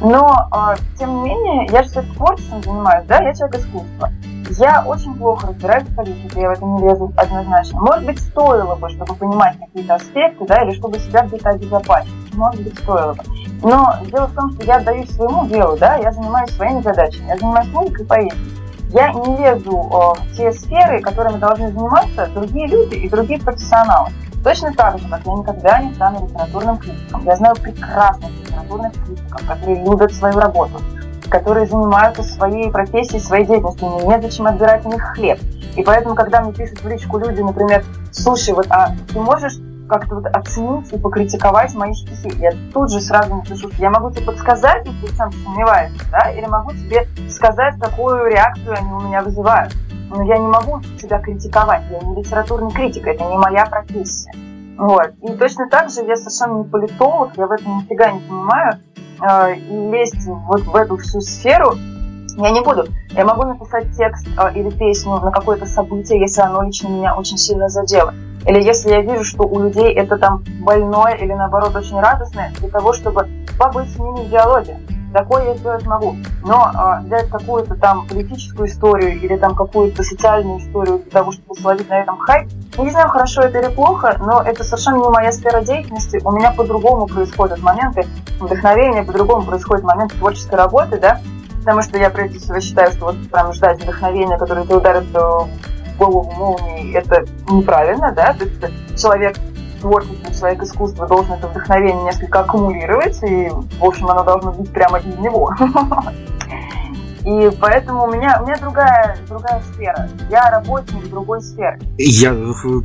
Но, 0.00 0.48
э, 0.52 0.76
тем 0.98 1.22
не 1.22 1.30
менее, 1.30 1.66
я 1.70 1.82
же 1.82 1.90
все-таки 1.90 2.14
творчеством 2.14 2.62
занимаюсь, 2.62 3.06
да, 3.06 3.22
я 3.22 3.34
человек 3.34 3.56
искусства. 3.60 4.10
Я 4.58 4.84
очень 4.86 5.14
плохо 5.14 5.48
разбираюсь 5.48 5.88
в 5.88 5.96
политике, 5.96 6.40
я 6.42 6.50
в 6.50 6.52
это 6.52 6.64
не 6.64 6.82
лезу 6.82 7.12
однозначно. 7.16 7.80
Может 7.80 8.04
быть, 8.04 8.20
стоило 8.20 8.74
бы, 8.74 8.88
чтобы 8.90 9.14
понимать 9.14 9.58
какие-то 9.58 9.94
аспекты, 9.94 10.44
да, 10.46 10.62
или 10.62 10.72
чтобы 10.72 10.98
себя 10.98 11.22
где-то 11.22 11.50
обезопасить. 11.50 12.34
Может 12.34 12.62
быть, 12.62 12.78
стоило 12.78 13.14
бы. 13.14 13.22
Но 13.62 13.94
дело 14.10 14.26
в 14.26 14.34
том, 14.34 14.52
что 14.52 14.64
я 14.64 14.76
отдаюсь 14.76 15.10
своему 15.10 15.46
делу, 15.46 15.76
да, 15.78 15.96
я 15.96 16.12
занимаюсь 16.12 16.50
своими 16.50 16.82
задачами, 16.82 17.28
я 17.28 17.36
занимаюсь 17.38 17.72
музыкой 17.72 18.04
и 18.04 18.08
поэзией. 18.08 18.64
Я 18.90 19.12
не 19.12 19.36
лезу 19.38 19.72
э, 19.72 20.20
в 20.20 20.36
те 20.36 20.52
сферы, 20.52 21.00
которыми 21.00 21.38
должны 21.38 21.72
заниматься 21.72 22.28
другие 22.34 22.68
люди 22.68 22.94
и 22.94 23.08
другие 23.08 23.40
профессионалы. 23.40 24.10
Точно 24.44 24.74
так 24.74 24.98
же, 24.98 25.08
как 25.08 25.24
я 25.24 25.32
никогда 25.32 25.78
не 25.80 25.94
стану 25.94 26.26
литературным 26.26 26.76
критиком. 26.76 27.24
Я 27.24 27.36
знаю 27.36 27.56
прекрасных 27.56 28.30
литературных 28.42 28.92
критиков, 28.92 29.46
которые 29.46 29.84
любят 29.84 30.12
свою 30.12 30.38
работу, 30.38 30.82
которые 31.30 31.66
занимаются 31.66 32.22
своей 32.22 32.70
профессией, 32.70 33.20
своей 33.20 33.46
деятельностью, 33.46 33.88
мне 33.88 34.18
незачем 34.18 34.46
отбирать 34.46 34.84
у 34.84 34.90
них 34.90 35.02
хлеб. 35.02 35.40
И 35.76 35.82
поэтому, 35.82 36.14
когда 36.14 36.42
мне 36.42 36.52
пишут 36.52 36.82
в 36.82 36.88
личку 36.88 37.18
люди, 37.18 37.40
например, 37.40 37.84
слушай, 38.12 38.52
вот, 38.52 38.66
а 38.68 38.90
ты 39.08 39.18
можешь 39.18 39.54
как-то 39.88 40.16
вот 40.16 40.26
оценить 40.26 40.92
и 40.92 40.98
покритиковать 40.98 41.74
мои 41.74 41.94
стихи. 41.94 42.30
Я 42.38 42.52
тут 42.72 42.90
же 42.92 43.00
сразу 43.00 43.34
напишу, 43.34 43.70
что 43.72 43.82
я 43.82 43.90
могу 43.90 44.10
тебе 44.10 44.26
подсказать, 44.26 44.86
если 44.86 45.06
ты 45.06 45.14
сам 45.14 45.32
сомневаешься, 45.32 46.04
да, 46.10 46.30
или 46.30 46.44
могу 46.46 46.72
тебе 46.72 47.08
сказать, 47.30 47.76
какую 47.80 48.30
реакцию 48.30 48.76
они 48.76 48.92
у 48.92 49.00
меня 49.00 49.22
вызывают. 49.22 49.74
Но 50.10 50.22
я 50.24 50.38
не 50.38 50.46
могу 50.46 50.80
тебя 51.00 51.18
критиковать, 51.20 51.82
я 51.90 52.00
не 52.00 52.16
литературный 52.16 52.70
критик, 52.70 53.06
это 53.06 53.24
не 53.24 53.36
моя 53.36 53.66
профессия. 53.66 54.32
Вот. 54.76 55.12
И 55.22 55.32
точно 55.34 55.68
так 55.68 55.90
же 55.90 56.02
я 56.02 56.16
совершенно 56.16 56.58
не 56.58 56.64
политолог, 56.64 57.36
я 57.36 57.46
в 57.46 57.52
этом 57.52 57.78
нифига 57.78 58.10
не 58.10 58.20
понимаю, 58.20 58.80
э, 59.20 59.54
и 59.56 59.90
лезть 59.90 60.26
вот 60.26 60.62
в 60.62 60.74
эту 60.74 60.96
всю 60.96 61.20
сферу 61.20 61.74
я 62.36 62.50
не 62.50 62.60
буду. 62.60 62.84
Я 63.12 63.24
могу 63.24 63.44
написать 63.44 63.96
текст 63.96 64.26
э, 64.26 64.58
или 64.58 64.70
песню 64.70 65.20
на 65.20 65.30
какое-то 65.30 65.66
событие, 65.66 66.20
если 66.20 66.40
оно 66.40 66.62
лично 66.62 66.88
меня 66.88 67.14
очень 67.14 67.38
сильно 67.38 67.68
задело. 67.68 68.12
Или 68.46 68.60
если 68.60 68.90
я 68.90 69.00
вижу, 69.00 69.24
что 69.24 69.44
у 69.44 69.62
людей 69.62 69.94
это 69.94 70.18
там 70.18 70.44
больное 70.60 71.14
или 71.14 71.32
наоборот 71.32 71.74
очень 71.76 71.98
радостное, 71.98 72.52
для 72.58 72.68
того, 72.68 72.92
чтобы 72.92 73.28
побыть 73.58 73.90
с 73.90 73.98
ними 73.98 74.26
в 74.26 74.30
диалоге. 74.30 74.78
Такое 75.14 75.44
я 75.44 75.54
сделать 75.54 75.86
могу. 75.86 76.16
Но 76.42 76.72
э, 76.74 77.06
взять 77.06 77.30
какую-то 77.30 77.76
там 77.76 78.04
политическую 78.08 78.68
историю 78.68 79.20
или 79.20 79.36
там 79.36 79.54
какую-то 79.54 80.02
социальную 80.02 80.58
историю 80.58 80.98
для 80.98 81.10
того, 81.12 81.30
чтобы 81.30 81.54
словить 81.54 81.88
на 81.88 82.00
этом 82.00 82.18
хайп, 82.18 82.50
не 82.76 82.90
знаю, 82.90 83.08
хорошо 83.08 83.42
это 83.42 83.60
или 83.60 83.72
плохо, 83.72 84.16
но 84.18 84.42
это 84.42 84.64
совершенно 84.64 84.96
не 84.96 85.08
моя 85.08 85.30
сфера 85.30 85.60
деятельности. 85.62 86.20
У 86.24 86.32
меня 86.32 86.50
по-другому 86.50 87.06
происходят 87.06 87.60
моменты 87.60 88.08
вдохновения, 88.40 89.04
по-другому 89.04 89.46
происходят 89.46 89.84
моменты 89.84 90.16
творческой 90.16 90.56
работы, 90.56 90.98
да, 90.98 91.20
потому 91.60 91.82
что 91.82 91.96
я 91.96 92.10
прежде 92.10 92.40
всего 92.40 92.58
считаю, 92.58 92.90
что 92.90 93.04
вот 93.04 93.30
прям 93.30 93.52
ждать 93.52 93.80
вдохновения, 93.84 94.36
которое 94.36 94.66
ты 94.66 94.76
ударит 94.76 95.04
в 95.04 95.48
голову 95.96 96.28
молнии, 96.32 96.92
это 96.92 97.24
неправильно, 97.48 98.10
да, 98.10 98.34
то 98.34 98.44
есть 98.44 99.00
человек 99.00 99.36
творчество, 99.84 100.34
человек 100.34 100.62
искусства 100.62 101.06
должен 101.06 101.34
это 101.34 101.46
вдохновение 101.46 102.04
несколько 102.04 102.40
аккумулировать, 102.40 103.22
и, 103.22 103.50
в 103.50 103.84
общем, 103.84 104.08
оно 104.08 104.24
должно 104.24 104.52
быть 104.52 104.72
прямо 104.72 104.98
из 104.98 105.18
него. 105.18 105.54
И 107.24 107.50
поэтому 107.58 108.04
у 108.04 108.12
меня, 108.12 108.38
у 108.42 108.44
меня 108.44 108.56
другая, 108.58 109.16
другая 109.26 109.62
сфера. 109.72 110.08
Я 110.28 110.50
работник 110.50 111.08
другой 111.08 111.40
сферы. 111.40 111.78
Я 111.96 112.36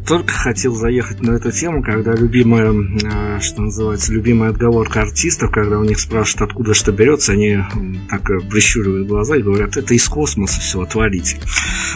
только 0.07 0.31
хотел 0.31 0.73
заехать 0.75 1.21
на 1.21 1.31
эту 1.31 1.51
тему, 1.51 1.83
когда 1.83 2.13
любимая, 2.13 2.71
а, 2.71 3.39
что 3.41 3.63
называется, 3.63 4.13
любимая 4.13 4.51
отговорка 4.51 5.01
артистов, 5.01 5.51
когда 5.51 5.77
у 5.77 5.83
них 5.83 5.99
спрашивают, 5.99 6.51
откуда 6.51 6.73
что 6.73 6.93
берется, 6.93 7.33
они 7.33 7.59
так 8.09 8.29
э, 8.29 8.39
прищуривают 8.39 9.09
глаза 9.09 9.35
и 9.35 9.41
говорят, 9.41 9.75
это 9.75 9.93
из 9.93 10.07
космоса 10.07 10.61
все, 10.61 10.81
отвалите. 10.81 11.37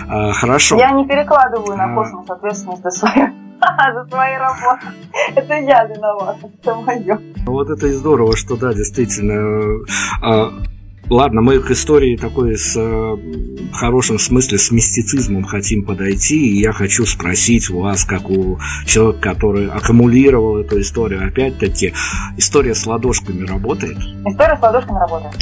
А, 0.10 0.34
хорошо. 0.34 0.78
Я 0.78 0.92
не 0.92 1.08
перекладываю 1.08 1.78
на 1.78 1.86
а. 1.86 1.96
космос 1.96 2.30
ответственность 2.30 2.84
за 2.84 2.92
свою 2.92 3.30
за 3.94 4.06
свои 4.10 4.36
работы. 4.36 4.88
Это 5.36 5.54
я 5.54 5.86
виновата, 5.86 6.50
это 6.62 6.76
мое. 6.76 7.20
Вот 7.46 7.70
это 7.70 7.88
и 7.88 7.92
здорово, 7.92 8.36
что 8.36 8.58
да, 8.58 8.74
действительно. 8.74 9.86
Ладно, 11.10 11.42
мы 11.42 11.60
к 11.60 11.70
истории 11.72 12.16
такой 12.16 12.58
с 12.58 12.76
э, 12.78 13.18
хорошем 13.74 14.18
смысле, 14.20 14.58
с 14.58 14.72
мистицизмом 14.72 15.44
хотим 15.44 15.86
подойти, 15.86 16.48
и 16.48 16.62
я 16.62 16.72
хочу 16.72 17.06
спросить 17.06 17.70
у 17.70 17.82
вас, 17.82 18.06
как 18.06 18.30
у 18.30 18.60
человека, 18.86 19.20
который 19.20 19.70
аккумулировал 19.70 20.58
эту 20.58 20.80
историю, 20.80 21.28
опять-таки, 21.28 21.94
история 22.38 22.74
с 22.74 22.86
ладошками 22.86 23.46
работает? 23.46 23.98
История 24.26 24.58
с 24.58 24.62
ладошками 24.62 25.00
работает. 25.00 25.36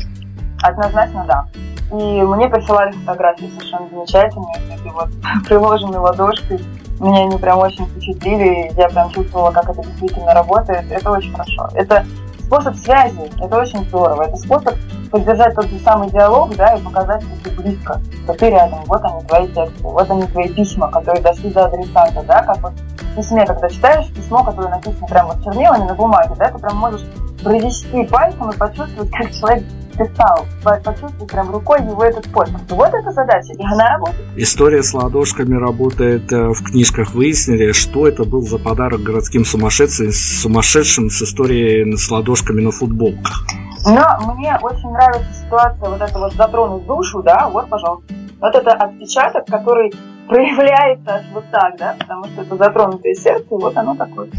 Однозначно, 0.63 1.25
да. 1.27 1.47
И 1.91 2.21
мне 2.21 2.47
присылали 2.47 2.91
фотографии 2.91 3.49
совершенно 3.57 3.87
замечательные, 3.89 4.55
эти 4.73 4.93
вот 4.93 5.09
приложенные 5.47 5.99
ладошкой. 5.99 6.59
Меня 6.99 7.25
они 7.25 7.37
прям 7.37 7.57
очень 7.59 7.85
впечатлили, 7.87 8.71
я 8.77 8.87
прям 8.89 9.11
чувствовала, 9.11 9.51
как 9.51 9.69
это 9.69 9.81
действительно 9.83 10.33
работает. 10.33 10.85
Это 10.91 11.11
очень 11.11 11.31
хорошо. 11.31 11.69
Это 11.73 12.05
способ 12.51 12.75
связи, 12.75 13.31
это 13.41 13.57
очень 13.57 13.85
здорово. 13.85 14.23
Это 14.23 14.35
способ 14.35 14.75
поддержать 15.09 15.55
тот 15.55 15.67
же 15.67 15.79
самый 15.79 16.09
диалог, 16.09 16.53
да, 16.57 16.73
и 16.75 16.81
показать, 16.81 17.23
что 17.23 17.49
ты 17.49 17.61
близко, 17.61 18.01
что 18.25 18.33
ты 18.33 18.49
рядом, 18.49 18.79
вот 18.87 19.01
они 19.05 19.21
твои 19.25 19.47
тексты, 19.47 19.83
вот 19.83 20.11
они 20.11 20.23
твои 20.23 20.49
письма, 20.49 20.91
которые 20.91 21.23
дошли 21.23 21.49
до 21.49 21.65
адресата, 21.65 22.21
да, 22.27 22.43
как 22.43 22.57
вот 22.61 22.73
в 22.73 23.15
письме, 23.15 23.45
когда 23.45 23.69
читаешь 23.69 24.11
письмо, 24.13 24.43
которое 24.43 24.67
написано 24.67 25.07
прямо 25.07 25.33
вот 25.33 25.43
чернилами 25.45 25.85
на 25.85 25.95
бумаге, 25.95 26.35
да, 26.37 26.51
ты 26.51 26.59
прям 26.59 26.75
можешь 26.75 27.05
провести 27.41 28.05
пальцем 28.07 28.49
и 28.49 28.57
почувствовать, 28.57 29.11
как 29.11 29.31
человек 29.31 29.63
подписал, 30.01 30.45
почувствовать 30.63 31.31
прям 31.31 31.51
рукой 31.51 31.81
его 31.81 32.03
этот 32.03 32.31
подпись. 32.31 32.55
Вот 32.69 32.89
эта 32.93 33.11
задача, 33.11 33.53
и 33.53 33.63
она 33.63 33.97
работает. 33.97 34.25
История 34.35 34.83
с 34.83 34.93
ладошками 34.93 35.55
работает 35.55 36.31
э, 36.31 36.49
в 36.49 36.63
книжках. 36.63 37.13
Выяснили, 37.13 37.71
что 37.71 38.07
это 38.07 38.23
был 38.23 38.41
за 38.41 38.57
подарок 38.57 39.01
городским 39.01 39.45
сумасшедшим, 39.45 40.11
сумасшедшим 40.11 41.09
с 41.09 41.21
историей 41.21 41.95
с 41.95 42.09
ладошками 42.09 42.61
на 42.61 42.71
футболках. 42.71 43.45
Но 43.85 44.33
мне 44.35 44.57
очень 44.61 44.89
нравится 44.91 45.33
ситуация 45.33 45.89
вот 45.89 46.01
это 46.01 46.19
вот 46.19 46.33
затронуть 46.33 46.85
душу, 46.85 47.23
да, 47.23 47.49
вот, 47.49 47.67
пожалуйста. 47.69 48.13
Вот 48.39 48.55
это 48.55 48.71
отпечаток, 48.71 49.45
который 49.47 49.91
проявляется 50.27 51.15
аж 51.15 51.25
вот 51.33 51.45
так, 51.51 51.77
да, 51.77 51.95
потому 51.99 52.25
что 52.25 52.41
это 52.41 52.55
затронутое 52.57 53.13
сердце, 53.15 53.43
и 53.43 53.57
вот 53.57 53.75
оно 53.75 53.95
такое. 53.95 54.29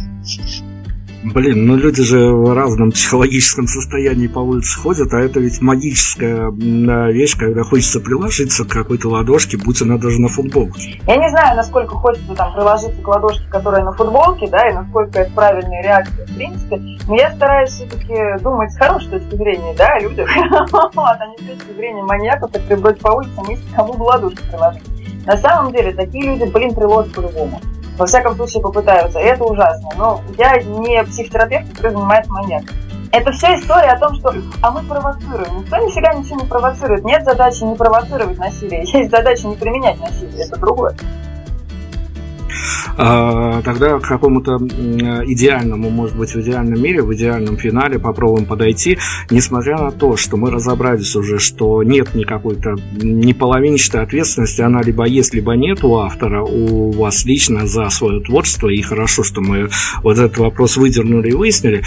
Блин, 1.25 1.67
ну 1.67 1.77
люди 1.77 2.03
же 2.03 2.33
в 2.33 2.53
разном 2.53 2.91
психологическом 2.91 3.69
состоянии 3.69 4.27
по 4.27 4.41
улице 4.41 4.77
ходят, 4.77 5.15
а 5.15 5.21
это 5.21 5.39
ведь 5.39 5.61
магическая 5.61 6.51
вещь, 6.51 7.37
когда 7.39 7.63
хочется 7.63 8.01
приложиться 8.01 8.65
к 8.65 8.69
какой-то 8.69 9.09
ладошке, 9.09 9.57
будь 9.57 9.81
она 9.83 9.99
даже 9.99 10.21
на 10.21 10.27
футболке. 10.27 11.01
Я 11.07 11.17
не 11.17 11.31
знаю, 11.31 11.57
насколько 11.57 11.95
хочется 11.95 12.35
там 12.35 12.53
приложиться 12.53 13.01
к 13.01 13.07
ладошке, 13.07 13.45
которая 13.51 13.85
на 13.85 13.93
футболке, 13.93 14.49
да, 14.49 14.69
и 14.69 14.75
насколько 14.75 15.21
это 15.21 15.33
правильная 15.33 15.83
реакция 15.83 16.27
в 16.27 16.35
принципе, 16.35 16.83
но 17.07 17.15
я 17.15 17.31
стараюсь 17.37 17.71
все-таки 17.71 18.43
думать 18.43 18.73
с 18.73 18.77
хорошей 18.77 19.11
точки 19.11 19.37
зрения, 19.37 19.75
да, 19.79 19.95
о 19.95 20.01
людях, 20.01 20.29
а 20.97 21.27
не 21.27 21.37
с 21.45 21.59
точки 21.59 21.73
зрения 21.77 22.03
маньяка, 22.03 22.49
который 22.49 22.79
бродит 22.79 23.01
по 23.01 23.11
улицам 23.11 23.45
и 23.49 23.59
кому 23.77 23.93
бы 23.95 24.03
ладошку 24.03 24.43
приложить. 24.51 24.83
На 25.25 25.37
самом 25.37 25.73
деле, 25.73 25.93
такие 25.93 26.25
люди, 26.25 26.51
блин, 26.51 26.75
приложат 26.75 27.13
по-любому 27.13 27.61
во 27.97 28.07
всяком 28.07 28.37
случае 28.37 28.63
попытаются. 28.63 29.19
И 29.19 29.25
это 29.25 29.45
ужасно. 29.45 29.89
Но 29.97 30.21
я 30.39 30.61
не 30.63 31.03
психотерапевт, 31.05 31.71
который 31.71 31.93
занимается 31.93 32.33
маньяком. 32.33 32.77
Это 33.13 33.31
вся 33.33 33.55
история 33.57 33.91
о 33.91 33.99
том, 33.99 34.15
что 34.15 34.35
а 34.63 34.71
мы 34.71 34.83
провоцируем. 34.89 35.61
Никто 35.61 35.77
нифига 35.77 36.15
ничего 36.15 36.41
не 36.41 36.47
провоцирует. 36.47 37.05
Нет 37.05 37.25
задачи 37.25 37.63
не 37.63 37.75
провоцировать 37.75 38.39
насилие. 38.39 38.83
Есть 38.87 39.11
задача 39.11 39.47
не 39.47 39.57
применять 39.57 40.01
насилие. 40.01 40.47
Это 40.47 40.59
другое. 40.59 40.97
А, 42.97 43.63
тогда 43.63 43.99
к 43.99 44.03
какому-то 44.03 44.57
идеальному, 44.57 45.91
может 45.91 46.17
быть, 46.17 46.35
в 46.35 46.41
идеальном 46.41 46.83
мире, 46.83 47.03
в 47.03 47.15
идеальном 47.15 47.57
финале 47.57 47.99
попробуем 47.99 48.47
подойти, 48.47 48.99
несмотря 49.31 49.79
на 49.79 49.91
то, 49.91 50.17
что 50.17 50.37
мы 50.37 50.51
разобрались 50.51 51.15
уже, 51.17 51.39
что 51.39 51.83
нет 51.83 52.15
никакой-то 52.15 52.77
не 53.03 53.33
ответственности, 54.03 54.61
она 54.63 54.83
либо 54.83 55.05
есть, 55.05 55.35
либо 55.35 55.53
нет 55.53 55.85
у 55.85 55.97
автора, 55.97 56.43
у 56.43 56.93
вас 56.93 57.25
лично 57.25 57.67
за 57.67 57.89
свое 57.91 58.21
творчество, 58.21 58.69
и 58.69 58.81
хорошо, 58.83 59.23
что 59.23 59.41
мы 59.41 59.69
вот 60.03 60.19
этот 60.19 60.39
вопрос 60.39 60.77
выдернули 60.77 61.31
и 61.31 61.35
выяснили. 61.35 61.83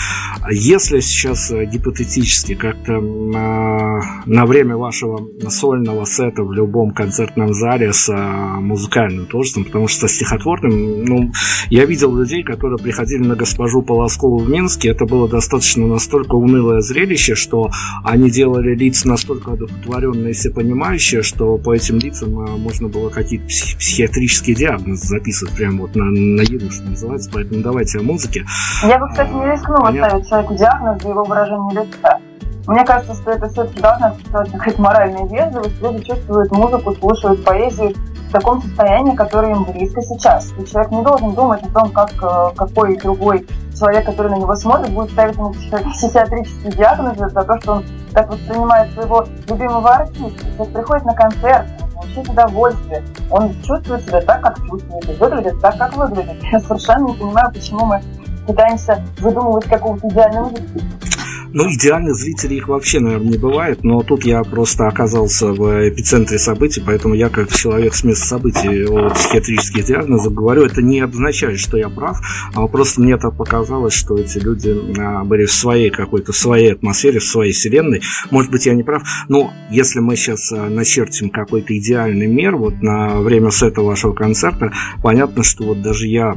Если 0.51 0.99
сейчас 0.99 1.51
э, 1.51 1.65
гипотетически 1.65 2.55
как-то 2.55 2.93
а, 2.97 4.01
на 4.25 4.45
время 4.45 4.77
вашего 4.77 5.27
сольного 5.49 6.05
сета 6.05 6.43
в 6.43 6.51
любом 6.51 6.91
концертном 6.91 7.53
зале 7.53 7.93
с 7.93 8.09
а, 8.09 8.59
музыкальным 8.59 9.25
творчеством, 9.25 9.65
потому 9.65 9.87
что 9.87 10.07
стихотворным 10.55 11.05
ну, 11.05 11.31
я 11.69 11.85
видел 11.85 12.15
людей, 12.15 12.43
которые 12.43 12.79
приходили 12.79 13.23
на 13.23 13.35
госпожу 13.35 13.81
Полоскову 13.81 14.39
в 14.39 14.49
Минске. 14.49 14.89
Это 14.89 15.05
было 15.05 15.27
достаточно 15.27 15.85
настолько 15.85 16.35
унылое 16.35 16.81
зрелище, 16.81 17.35
что 17.35 17.69
они 18.03 18.29
делали 18.29 18.75
лица 18.75 19.07
настолько 19.07 19.53
одухотворенные 19.53 20.31
и 20.31 20.33
всепонимающие, 20.33 21.21
что 21.21 21.57
по 21.57 21.73
этим 21.73 21.99
лицам 21.99 22.39
а, 22.39 22.57
можно 22.57 22.87
было 22.87 23.09
какие-то 23.09 23.45
псих- 23.45 23.77
психиатрические 23.77 24.55
диагнозы 24.55 25.07
записывать 25.07 25.55
прямо 25.55 25.81
вот 25.81 25.95
на, 25.95 26.05
на 26.05 26.41
еду, 26.41 26.71
что 26.71 26.83
называется. 26.89 27.29
Поэтому 27.33 27.61
давайте 27.61 27.99
о 27.99 28.03
музыке. 28.03 28.45
Я 28.83 28.97
бы, 28.99 29.07
кстати, 29.07 29.31
не 29.33 29.51
рискнула 29.51 29.81
Понятно. 29.81 30.09
ставить 30.09 30.29
человеку 30.29 30.55
диагноз 30.55 31.01
за 31.01 31.09
его 31.09 31.23
выражение 31.23 31.85
лица. 31.85 32.19
Мне 32.67 32.83
кажется, 32.83 33.13
что 33.21 33.31
это 33.31 33.47
все-таки 33.49 33.79
должна 33.79 34.13
существовать 34.13 34.51
какая-то 34.51 34.81
моральная 34.81 35.25
вежливость. 35.25 35.81
Люди 35.81 36.03
чувствуют 36.03 36.51
музыку, 36.51 36.95
слушают 36.95 37.43
поэзию 37.43 37.93
в 38.29 38.31
таком 38.31 38.61
состоянии, 38.61 39.15
которое 39.15 39.51
им 39.51 39.65
близко 39.65 40.01
сейчас. 40.01 40.51
И 40.57 40.65
человек 40.65 40.91
не 40.91 41.03
должен 41.03 41.33
думать 41.33 41.61
о 41.63 41.69
том, 41.69 41.91
как 41.91 42.11
э, 42.21 42.55
какой 42.55 42.97
другой 42.97 43.45
человек, 43.77 44.05
который 44.05 44.31
на 44.31 44.37
него 44.37 44.55
смотрит, 44.55 44.91
будет 44.93 45.11
ставить 45.11 45.35
ему 45.35 45.51
психиатрический 45.51 46.71
диагноз 46.71 47.17
за 47.17 47.43
то, 47.43 47.61
что 47.61 47.73
он 47.73 47.85
так 48.13 48.29
воспринимает 48.29 48.91
своего 48.93 49.25
любимого 49.47 49.91
артиста. 49.91 50.45
Человек 50.55 50.73
приходит 50.73 51.05
на 51.05 51.13
концерт, 51.13 51.67
он 51.81 51.89
получает 51.91 52.29
удовольствие, 52.29 53.03
он 53.29 53.53
чувствует 53.61 54.01
себя 54.07 54.21
так, 54.21 54.41
как 54.41 54.57
чувствует, 54.65 55.09
и 55.09 55.13
выглядит 55.13 55.61
так, 55.61 55.77
как 55.77 55.95
выглядит. 55.95 56.43
Я 56.51 56.59
совершенно 56.61 57.07
не 57.07 57.13
понимаю, 57.13 57.51
почему 57.53 57.85
мы 57.85 58.01
пытаемся 58.47 59.03
выдумывать 59.19 59.65
какого-то 59.65 60.07
идеального. 60.07 60.51
Ну, 61.57 61.71
идеальных 61.71 62.15
зрителей 62.15 62.57
их 62.57 62.67
вообще, 62.67 62.99
наверное, 62.99 63.31
не 63.31 63.37
бывает, 63.37 63.81
но 63.85 64.03
тут 64.03 64.25
я 64.25 64.43
просто 64.43 64.89
оказался 64.89 65.53
в 65.53 65.87
эпицентре 65.87 66.37
событий, 66.37 66.83
поэтому 66.85 67.13
я, 67.13 67.29
как 67.29 67.47
человек 67.47 67.95
с 67.95 68.03
места 68.03 68.25
событий 68.25 68.83
о 68.83 69.09
психиатрических 69.11 69.85
диагнозах, 69.85 70.33
говорю, 70.33 70.65
это 70.65 70.81
не 70.81 70.99
означает, 70.99 71.61
что 71.61 71.77
я 71.77 71.87
прав, 71.87 72.19
а 72.53 72.67
просто 72.67 72.99
мне 72.99 73.15
так 73.15 73.37
показалось, 73.37 73.93
что 73.93 74.17
эти 74.17 74.37
люди 74.37 74.75
а, 74.99 75.23
были 75.23 75.45
в 75.45 75.53
своей 75.53 75.91
какой-то, 75.91 76.33
в 76.33 76.35
своей 76.35 76.73
атмосфере, 76.73 77.19
в 77.19 77.23
своей 77.23 77.53
вселенной. 77.53 78.01
Может 78.31 78.51
быть, 78.51 78.65
я 78.65 78.73
не 78.73 78.83
прав, 78.83 79.03
но 79.29 79.53
если 79.69 80.01
мы 80.01 80.17
сейчас 80.17 80.51
а, 80.51 80.67
начертим 80.69 81.29
какой-то 81.29 81.77
идеальный 81.77 82.27
мир 82.27 82.57
вот 82.57 82.81
на 82.81 83.21
время 83.21 83.49
сета 83.49 83.81
вашего 83.81 84.11
концерта, 84.11 84.73
понятно, 85.01 85.41
что 85.41 85.63
вот 85.63 85.81
даже 85.81 86.05
я 86.07 86.33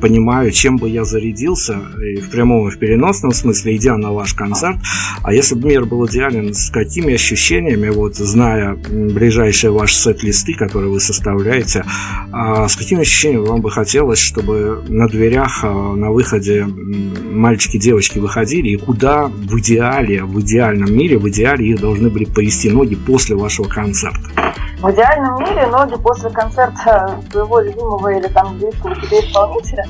понимаю, 0.00 0.50
чем 0.50 0.78
бы 0.78 0.88
я 0.88 1.04
зарядился, 1.04 1.78
и 2.02 2.22
в 2.22 2.30
прямом 2.30 2.68
и 2.68 2.70
в 2.70 2.78
переносном 2.78 3.32
смысле, 3.32 3.76
идя 3.76 3.98
на 3.98 4.12
ваш 4.12 4.29
ваш 4.30 4.34
концерт. 4.34 4.76
А 5.22 5.32
если 5.32 5.54
бы 5.54 5.68
мир 5.68 5.84
был 5.84 6.06
идеален, 6.06 6.54
с 6.54 6.70
какими 6.70 7.14
ощущениями, 7.14 7.88
вот 7.88 8.16
зная 8.16 8.74
ближайшие 8.74 9.70
ваши 9.70 9.94
сет-листы, 9.94 10.54
которые 10.54 10.90
вы 10.90 11.00
составляете, 11.00 11.84
а 12.32 12.68
с 12.68 12.76
какими 12.76 13.02
ощущениями 13.02 13.46
вам 13.46 13.60
бы 13.60 13.70
хотелось, 13.70 14.18
чтобы 14.18 14.82
на 14.88 15.08
дверях 15.08 15.60
а, 15.62 15.94
на 15.94 16.10
выходе 16.10 16.66
мальчики 16.66 17.78
девочки 17.78 18.18
выходили, 18.18 18.70
и 18.70 18.76
куда 18.76 19.26
в 19.26 19.58
идеале, 19.58 20.24
в 20.24 20.40
идеальном 20.40 20.92
мире, 20.96 21.18
в 21.18 21.28
идеале 21.28 21.68
их 21.68 21.80
должны 21.80 22.10
были 22.10 22.24
повести 22.24 22.68
ноги 22.68 22.94
после 22.94 23.36
вашего 23.36 23.68
концерта? 23.68 24.39
В 24.80 24.90
идеальном 24.92 25.38
мире 25.40 25.66
ноги 25.66 25.94
после 25.96 26.30
концерта 26.30 27.20
своего 27.30 27.60
любимого 27.60 28.08
или 28.08 28.26
там 28.28 28.56
близкого 28.56 28.94
тебе 28.94 29.20
исполнителя 29.20 29.84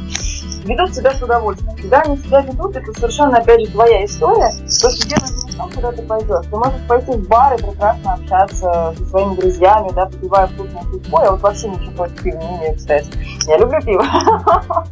ведут 0.65 0.93
себя 0.93 1.13
с 1.13 1.23
удовольствием. 1.23 1.77
Когда 1.77 2.01
они 2.01 2.17
себя 2.17 2.41
ведут, 2.41 2.75
это 2.75 2.93
совершенно, 2.95 3.39
опять 3.39 3.61
же, 3.61 3.71
твоя 3.71 4.05
история. 4.05 4.51
То, 4.51 4.91
что 4.91 5.09
дело 5.09 5.21
не 5.21 5.53
в 5.53 5.57
том, 5.57 5.73
куда 5.73 5.93
ты 5.93 6.03
пойдешь. 6.03 6.47
Ты 6.51 6.57
можешь 6.57 6.87
пойти 6.89 7.13
в 7.13 7.29
бар 7.29 7.55
и 7.55 7.63
прекрасно 7.63 8.15
общаться 8.15 8.95
со 8.99 9.05
своими 9.07 9.37
друзьями, 9.37 9.91
да, 9.95 10.07
попивая 10.07 10.47
вкусное 10.49 10.83
пиво. 10.83 11.23
Я 11.23 11.31
вот 11.31 11.41
вообще 11.41 11.69
ничего 11.69 11.93
против 11.93 12.23
пива 12.23 12.39
не 12.39 12.57
имею, 12.59 12.77
кстати. 12.77 13.11
Я 13.47 13.59
люблю 13.59 13.81
пиво. 13.83 14.05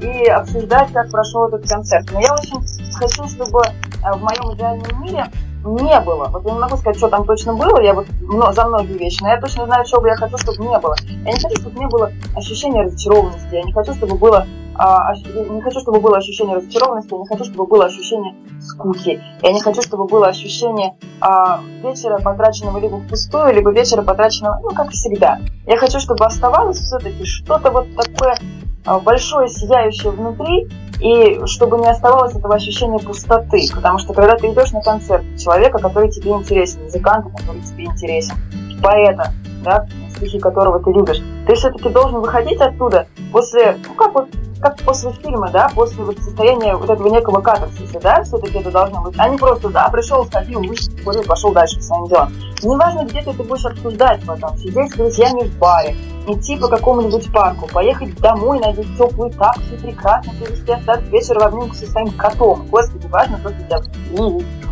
И 0.00 0.24
обсуждать, 0.28 0.92
как 0.92 1.10
прошел 1.10 1.48
этот 1.48 1.68
концерт. 1.68 2.08
Но 2.12 2.20
я 2.20 2.32
очень 2.32 2.60
хочу, 2.94 3.26
чтобы 3.28 3.60
э, 3.62 4.12
в 4.12 4.22
моем 4.22 4.54
идеальном 4.54 5.02
мире 5.02 5.26
не 5.66 6.00
было. 6.00 6.28
Вот 6.28 6.44
я 6.44 6.52
не 6.52 6.58
могу 6.58 6.76
сказать, 6.76 6.96
что 6.96 7.08
там 7.08 7.24
точно 7.24 7.54
было, 7.54 7.80
я 7.80 7.94
вот 7.94 8.06
за 8.54 8.66
многие 8.66 8.98
вещи, 8.98 9.22
но 9.22 9.28
я 9.28 9.40
точно 9.40 9.66
знаю, 9.66 9.84
что 9.84 10.00
бы 10.00 10.08
я 10.08 10.16
хочу, 10.16 10.36
чтобы 10.38 10.64
не 10.64 10.78
было. 10.78 10.96
Я 11.24 11.32
не 11.32 11.40
хочу, 11.40 11.60
чтобы 11.60 11.78
не 11.78 11.86
было 11.86 12.12
ощущения 12.34 12.82
разочарованности, 12.82 13.54
я 13.54 13.62
не 13.62 13.72
хочу, 13.72 13.94
чтобы 13.94 14.16
было 14.16 14.46
а, 14.78 15.14
не 15.14 15.60
хочу, 15.60 15.80
чтобы 15.80 16.00
было 16.00 16.18
ощущение 16.18 16.56
разочарованности, 16.56 17.12
я 17.12 17.18
не 17.18 17.26
хочу, 17.26 17.44
чтобы 17.44 17.66
было 17.66 17.86
ощущение 17.86 18.34
скуки, 18.60 19.22
я 19.42 19.52
не 19.52 19.60
хочу, 19.60 19.82
чтобы 19.82 20.06
было 20.06 20.28
ощущение 20.28 20.96
а, 21.20 21.60
вечера, 21.82 22.18
потраченного 22.18 22.78
либо 22.78 23.00
впустую, 23.00 23.54
либо 23.54 23.72
вечера, 23.72 24.02
потраченного, 24.02 24.60
ну, 24.62 24.70
как 24.70 24.90
всегда. 24.90 25.38
Я 25.66 25.76
хочу, 25.76 26.00
чтобы 26.00 26.24
оставалось 26.24 26.78
все-таки 26.78 27.24
что-то 27.24 27.70
вот 27.70 27.86
такое 27.96 28.38
а, 28.84 29.00
большое, 29.00 29.48
сияющее 29.48 30.12
внутри, 30.12 30.68
и 31.00 31.44
чтобы 31.46 31.78
не 31.78 31.88
оставалось 31.88 32.34
этого 32.34 32.54
ощущения 32.54 32.98
пустоты, 32.98 33.68
потому 33.74 33.98
что 33.98 34.14
когда 34.14 34.36
ты 34.36 34.48
идешь 34.48 34.72
на 34.72 34.80
концерт 34.80 35.24
человека, 35.38 35.78
который 35.78 36.10
тебе 36.10 36.30
интересен, 36.30 36.84
музыканта, 36.84 37.30
который 37.30 37.60
тебе 37.62 37.84
интересен, 37.84 38.34
поэта, 38.82 39.32
да, 39.64 39.86
стихи 40.16 40.38
которого 40.38 40.80
ты 40.80 40.90
любишь, 40.90 41.22
ты 41.46 41.54
все-таки 41.54 41.88
должен 41.88 42.20
выходить 42.20 42.60
оттуда 42.60 43.06
после, 43.32 43.78
ну 43.86 43.94
как 43.94 44.14
вот 44.14 44.28
как 44.60 44.78
после 44.82 45.12
фильма, 45.12 45.50
да, 45.50 45.70
после 45.74 46.02
вот 46.02 46.18
состояния 46.18 46.74
вот 46.74 46.88
этого 46.88 47.08
некого 47.08 47.40
катарсиса, 47.40 48.00
да, 48.00 48.22
все-таки 48.22 48.58
это 48.58 48.70
должно 48.70 49.02
быть, 49.02 49.14
а 49.18 49.28
не 49.28 49.36
просто, 49.36 49.68
да, 49.68 49.88
пришел, 49.88 50.24
сходил, 50.24 50.60
вышел, 50.60 50.92
курил, 51.04 51.22
пошел 51.24 51.52
дальше 51.52 51.80
своим 51.80 52.06
делом. 52.06 52.32
Неважно, 52.62 53.04
где 53.04 53.22
ты, 53.22 53.32
ты 53.32 53.42
будешь 53.42 53.64
обсуждать 53.66 54.24
потом, 54.26 54.56
сидеть 54.56 54.92
с 54.92 54.96
друзьями 54.96 55.46
в 55.46 55.58
баре, 55.58 55.94
идти 56.26 56.56
по 56.56 56.68
какому-нибудь 56.68 57.30
парку, 57.32 57.68
поехать 57.68 58.18
домой, 58.20 58.58
найти 58.58 58.84
теплый 58.96 59.30
такси, 59.30 59.76
прекрасно 59.80 60.32
провести 60.40 60.72
остаток 60.72 61.04
вечера 61.08 61.40
в 61.40 61.42
обнимку 61.44 61.74
со 61.74 61.86
своим 61.86 62.10
котом. 62.12 62.66
Господи, 62.70 63.06
важно, 63.08 63.38
что 63.38 63.52
тебя 63.52 63.80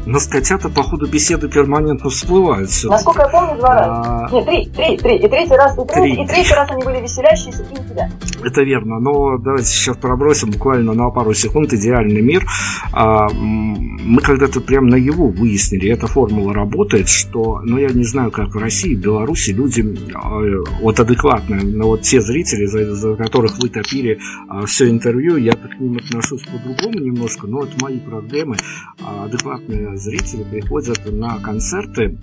Но 0.07 0.19
котята 0.31 0.69
по 0.69 0.83
ходу 0.83 1.07
беседы 1.07 1.49
перманентно 1.49 2.11
всплывают. 2.11 2.71
Насколько 2.85 3.23
я 3.23 3.29
помню, 3.29 3.59
два 3.59 3.75
раза. 3.75 4.27
А... 4.27 4.29
Нет, 4.31 4.47
три, 4.47 4.67
три, 4.67 4.97
три. 4.99 5.17
И 5.17 5.29
третий 5.29 5.55
раз, 5.55 5.79
и, 5.79 5.93
три. 5.93 6.23
и 6.23 6.27
третий 6.27 6.55
раз 6.55 6.71
они 6.71 6.85
были 6.85 7.01
веселящиеся, 7.01 7.63
и 7.63 7.75
тебя. 7.75 8.11
Это 8.45 8.63
верно. 8.63 9.01
Но 9.01 9.39
давайте 9.39 9.69
сейчас 9.69 9.97
пробросим 9.97 10.51
буквально 10.51 10.93
на 10.93 11.11
пару 11.11 11.33
секунд 11.33 11.73
идеальный 11.73 12.21
мир. 12.21 12.45
А, 12.93 13.29
мы 13.31 14.21
когда-то 14.21 14.61
прям 14.61 14.89
наяву 14.89 15.29
выяснили, 15.29 15.89
эта 15.89 16.07
формула 16.07 16.53
работает, 16.53 17.09
что, 17.09 17.61
ну, 17.65 17.79
я 17.79 17.89
не 17.89 18.05
знаю, 18.05 18.31
как 18.31 18.55
в 18.55 18.59
России, 18.59 18.95
в 18.95 19.01
Беларуси 19.01 19.51
люди 19.51 19.85
а, 20.15 20.41
вот 20.81 21.01
адекватные, 21.01 21.63
но 21.63 21.87
вот 21.89 22.03
те 22.03 22.21
зрители, 22.21 22.67
за, 22.67 22.95
за 22.95 23.17
которых 23.17 23.59
вы 23.59 23.69
топили 23.71 24.19
а, 24.49 24.67
все 24.67 24.91
интервью, 24.91 25.37
я 25.37 25.53
к 25.53 25.81
ним 25.81 25.97
отношусь 25.97 26.43
по-другому 26.43 26.99
немножко, 26.99 27.47
но 27.47 27.63
это 27.63 27.73
мои 27.81 27.99
проблемы. 27.99 28.57
А, 29.03 29.25
адекватные 29.25 29.94
зрители 29.97 30.45
приходят 30.45 31.01
на 31.11 31.39
концерты 31.39 32.19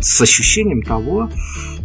с 0.00 0.20
ощущением 0.20 0.82
того, 0.82 1.30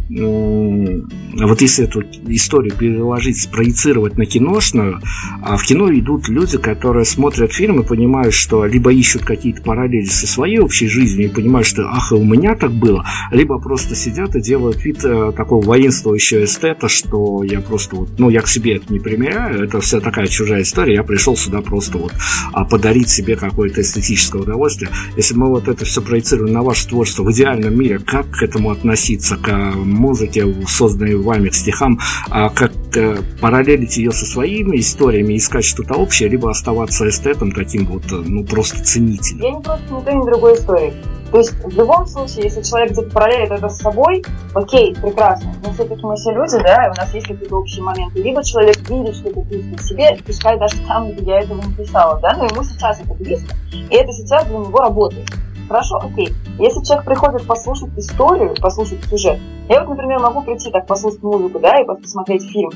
вот 0.08 1.60
если 1.62 1.84
эту 1.84 2.02
историю 2.26 2.74
переложить, 2.74 3.40
спроецировать 3.40 4.18
на 4.18 4.26
киношную, 4.26 5.00
а 5.40 5.56
в 5.56 5.62
кино 5.64 5.90
идут 5.92 6.28
люди, 6.28 6.58
которые 6.58 7.06
смотрят 7.06 7.52
фильм 7.52 7.80
и 7.80 7.86
понимают, 7.86 8.34
что 8.34 8.66
либо 8.66 8.92
ищут 8.92 9.24
какие-то 9.24 9.62
параллели 9.62 10.06
со 10.06 10.26
своей 10.26 10.58
общей 10.58 10.88
жизнью 10.88 11.26
и 11.26 11.28
понимают, 11.28 11.66
что 11.66 11.84
ах, 11.88 12.12
и 12.12 12.16
у 12.16 12.24
меня 12.24 12.54
так 12.54 12.72
было, 12.72 13.06
либо 13.30 13.58
просто 13.58 13.94
сидят 13.94 14.36
и 14.36 14.42
делают 14.42 14.84
вид 14.84 15.02
э, 15.04 15.32
такого 15.34 15.64
воинствующего 15.64 16.44
эстета, 16.44 16.88
что 16.88 17.42
я 17.42 17.60
просто 17.60 17.96
вот, 17.96 18.10
ну, 18.18 18.28
я 18.28 18.42
к 18.42 18.48
себе 18.48 18.76
это 18.76 18.92
не 18.92 19.00
примеряю, 19.00 19.64
это 19.64 19.80
вся 19.80 20.00
такая 20.00 20.26
чужая 20.26 20.62
история, 20.62 20.94
я 20.94 21.04
пришел 21.04 21.36
сюда 21.36 21.62
просто 21.62 21.96
вот 21.96 22.12
а 22.52 22.64
подарить 22.64 23.08
себе 23.08 23.36
какое-то 23.36 23.80
эстетическое 23.80 24.42
удовольствие. 24.42 24.90
Если 25.16 25.34
мы 25.34 25.48
вот 25.48 25.68
это 25.68 25.84
все 25.84 26.00
проецируем 26.02 26.52
на 26.52 26.62
ваше 26.62 26.88
творчество 26.88 27.22
в 27.22 27.32
идеальном 27.32 27.78
мире, 27.78 27.98
как 27.98 28.30
к 28.30 28.42
этому 28.42 28.70
относиться, 28.70 29.36
к 29.36 29.50
музыке, 29.74 30.46
созданной 30.66 31.16
вами 31.16 31.48
к 31.48 31.54
стихам, 31.54 31.98
а 32.28 32.48
как 32.50 32.72
э, 32.94 33.18
параллелить 33.40 33.96
ее 33.96 34.12
со 34.12 34.24
своими 34.26 34.78
историями, 34.78 35.36
искать 35.36 35.64
что-то 35.64 35.94
общее, 35.94 36.28
либо 36.28 36.50
оставаться 36.50 37.08
эстетом 37.08 37.52
таким 37.52 37.86
вот, 37.86 38.04
э, 38.12 38.22
ну, 38.24 38.44
просто 38.44 38.82
ценителем. 38.82 39.42
Я 39.42 39.50
не 39.52 39.62
просто 39.62 39.94
ни 39.94 40.00
той, 40.00 40.14
ни 40.14 40.24
другой 40.24 40.54
истории. 40.54 40.92
То 41.32 41.38
есть 41.38 41.54
в 41.64 41.74
любом 41.78 42.06
случае, 42.06 42.44
если 42.44 42.60
человек 42.60 42.92
где-то 42.92 43.10
параллелит 43.10 43.50
это 43.50 43.70
с 43.70 43.78
собой, 43.78 44.22
окей, 44.54 44.94
прекрасно. 44.94 45.54
Но 45.64 45.72
все-таки 45.72 46.04
мы 46.04 46.14
все 46.14 46.30
люди, 46.30 46.58
да, 46.62 46.86
и 46.86 46.90
у 46.90 46.94
нас 46.94 47.14
есть 47.14 47.26
какие-то 47.26 47.56
общие 47.56 47.82
моменты. 47.82 48.22
Либо 48.22 48.44
человек 48.44 48.76
видит 48.86 49.16
что-то 49.16 49.40
близко 49.40 49.78
к 49.78 49.80
себе, 49.80 50.18
пускай 50.26 50.58
даже 50.58 50.76
там, 50.86 51.10
где 51.12 51.30
я 51.30 51.40
этого 51.40 51.62
не 51.62 51.72
писала, 51.72 52.20
да, 52.20 52.36
но 52.36 52.44
ему 52.44 52.62
сейчас 52.62 53.00
это 53.00 53.14
близко, 53.14 53.54
и 53.72 53.94
это 53.94 54.12
сейчас 54.12 54.44
для 54.44 54.58
него 54.58 54.78
работает. 54.78 55.26
Хорошо, 55.68 56.02
окей. 56.04 56.34
Если 56.58 56.84
человек 56.84 57.06
приходит 57.06 57.46
послушать 57.46 57.96
историю, 57.96 58.54
послушать 58.60 59.02
сюжет, 59.04 59.38
я 59.70 59.80
вот, 59.80 59.88
например, 59.88 60.18
могу 60.18 60.42
прийти 60.42 60.70
так 60.70 60.86
послушать 60.86 61.22
музыку, 61.22 61.58
да, 61.60 61.80
и 61.80 61.84
посмотреть 61.86 62.42
фильм. 62.50 62.70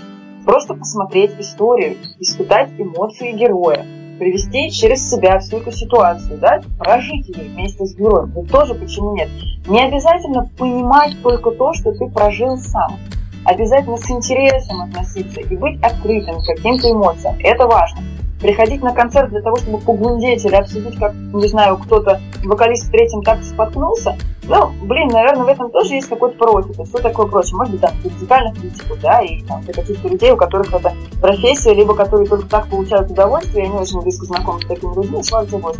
Просто 0.47 0.73
посмотреть 0.73 1.33
историю, 1.39 1.97
испытать 2.21 2.71
эмоции 2.79 3.33
героя, 3.33 3.85
привести 4.19 4.71
через 4.71 5.09
себя 5.11 5.39
всю 5.39 5.59
эту 5.59 5.73
ситуацию, 5.73 6.39
да, 6.39 6.61
прожить 6.79 7.29
ее 7.29 7.51
вместе 7.51 7.85
с 7.85 7.95
героем. 7.95 8.33
И 8.39 8.47
тоже 8.47 8.75
почему 8.75 9.15
нет? 9.15 9.29
Не 9.69 9.85
обязательно 9.85 10.51
понимать 10.57 11.21
только 11.23 11.51
то, 11.51 11.73
что 11.75 11.93
ты 11.93 12.07
прожил 12.07 12.57
сам. 12.57 12.99
Обязательно 13.45 13.97
с 13.97 14.11
интересом 14.11 14.83
относиться 14.83 15.41
и 15.41 15.57
быть 15.57 15.81
открытым 15.83 16.41
к 16.41 16.47
каким-то 16.47 16.91
эмоциям. 16.91 17.37
Это 17.43 17.67
важно 17.67 18.01
приходить 18.41 18.83
на 18.83 18.93
концерт 18.93 19.31
для 19.31 19.41
того, 19.41 19.57
чтобы 19.57 19.79
погундеть 19.79 20.45
или 20.45 20.55
обсудить, 20.55 20.99
как, 20.99 21.15
не 21.15 21.49
знаю, 21.49 21.79
кто-то, 21.79 22.21
вокалист 22.45 22.89
в 22.89 22.91
третьем 22.91 23.23
так 23.23 23.43
споткнулся, 23.43 24.17
ну, 24.49 24.71
блин, 24.83 25.09
наверное, 25.09 25.45
в 25.45 25.49
этом 25.49 25.71
тоже 25.71 25.95
есть 25.95 26.09
какой-то 26.09 26.39
профит. 26.39 26.77
Что 26.87 26.99
такое 26.99 27.27
профит? 27.27 27.53
Может 27.55 27.73
быть, 27.73 27.81
там, 27.81 27.91
музыкальных 28.05 28.61
критиков, 28.61 29.01
да, 29.01 29.21
и 29.21 29.43
там, 29.43 29.63
для 29.63 29.75
каких-то 29.75 30.09
людей, 30.09 30.31
у 30.31 30.37
которых 30.37 30.73
это 30.73 30.93
профессия, 31.21 31.75
либо 31.75 31.95
которые 31.95 32.29
только 32.29 32.47
так 32.47 32.69
получают 32.69 33.11
удовольствие, 33.11 33.65
я 33.65 33.71
не 33.73 33.79
очень 33.79 34.01
близко 34.01 34.27
знаком 34.27 34.61
с 34.61 34.67
такими 34.67 34.95
людьми, 34.95 35.23
тебе 35.23 35.59
Господи. 35.59 35.79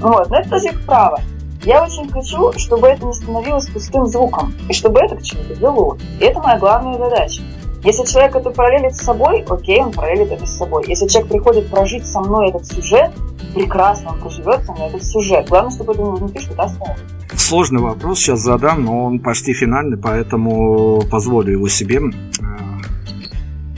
Вот, 0.00 0.28
но 0.28 0.36
это 0.38 0.50
тоже 0.50 0.66
их 0.66 0.84
право. 0.84 1.18
Я 1.64 1.82
очень 1.82 2.10
хочу, 2.10 2.52
чтобы 2.58 2.88
это 2.88 3.06
не 3.06 3.14
становилось 3.14 3.70
пустым 3.70 4.04
звуком, 4.06 4.52
и 4.68 4.74
чтобы 4.74 5.00
это 5.00 5.16
к 5.16 5.22
чему-то 5.22 5.54
вело. 5.54 5.96
И 6.20 6.24
это 6.24 6.40
моя 6.40 6.58
главная 6.58 6.98
задача. 6.98 7.42
Если 7.84 8.02
человек 8.04 8.34
это 8.34 8.48
параллелит 8.48 8.96
с 8.96 9.02
собой, 9.02 9.44
окей, 9.46 9.82
он 9.82 9.92
параллелит 9.92 10.32
это 10.32 10.46
с 10.46 10.56
собой. 10.56 10.84
Если 10.86 11.06
человек 11.06 11.30
приходит 11.30 11.70
прожить 11.70 12.06
со 12.06 12.20
мной 12.20 12.48
этот 12.48 12.66
сюжет, 12.66 13.12
прекрасно 13.54 14.12
он 14.12 14.20
проживет 14.20 14.64
со 14.64 14.72
мной 14.72 14.88
этот 14.88 15.04
сюжет. 15.04 15.46
Главное, 15.50 15.70
чтобы 15.70 15.92
это 15.92 16.02
внутри 16.02 16.40
что-то 16.40 16.62
осталось. 16.62 16.98
Сложный 17.34 17.82
вопрос 17.82 18.20
сейчас 18.20 18.40
задам, 18.40 18.84
но 18.84 19.04
он 19.04 19.18
почти 19.18 19.52
финальный, 19.52 19.98
поэтому 19.98 21.02
позволю 21.10 21.52
его 21.52 21.68
себе 21.68 22.00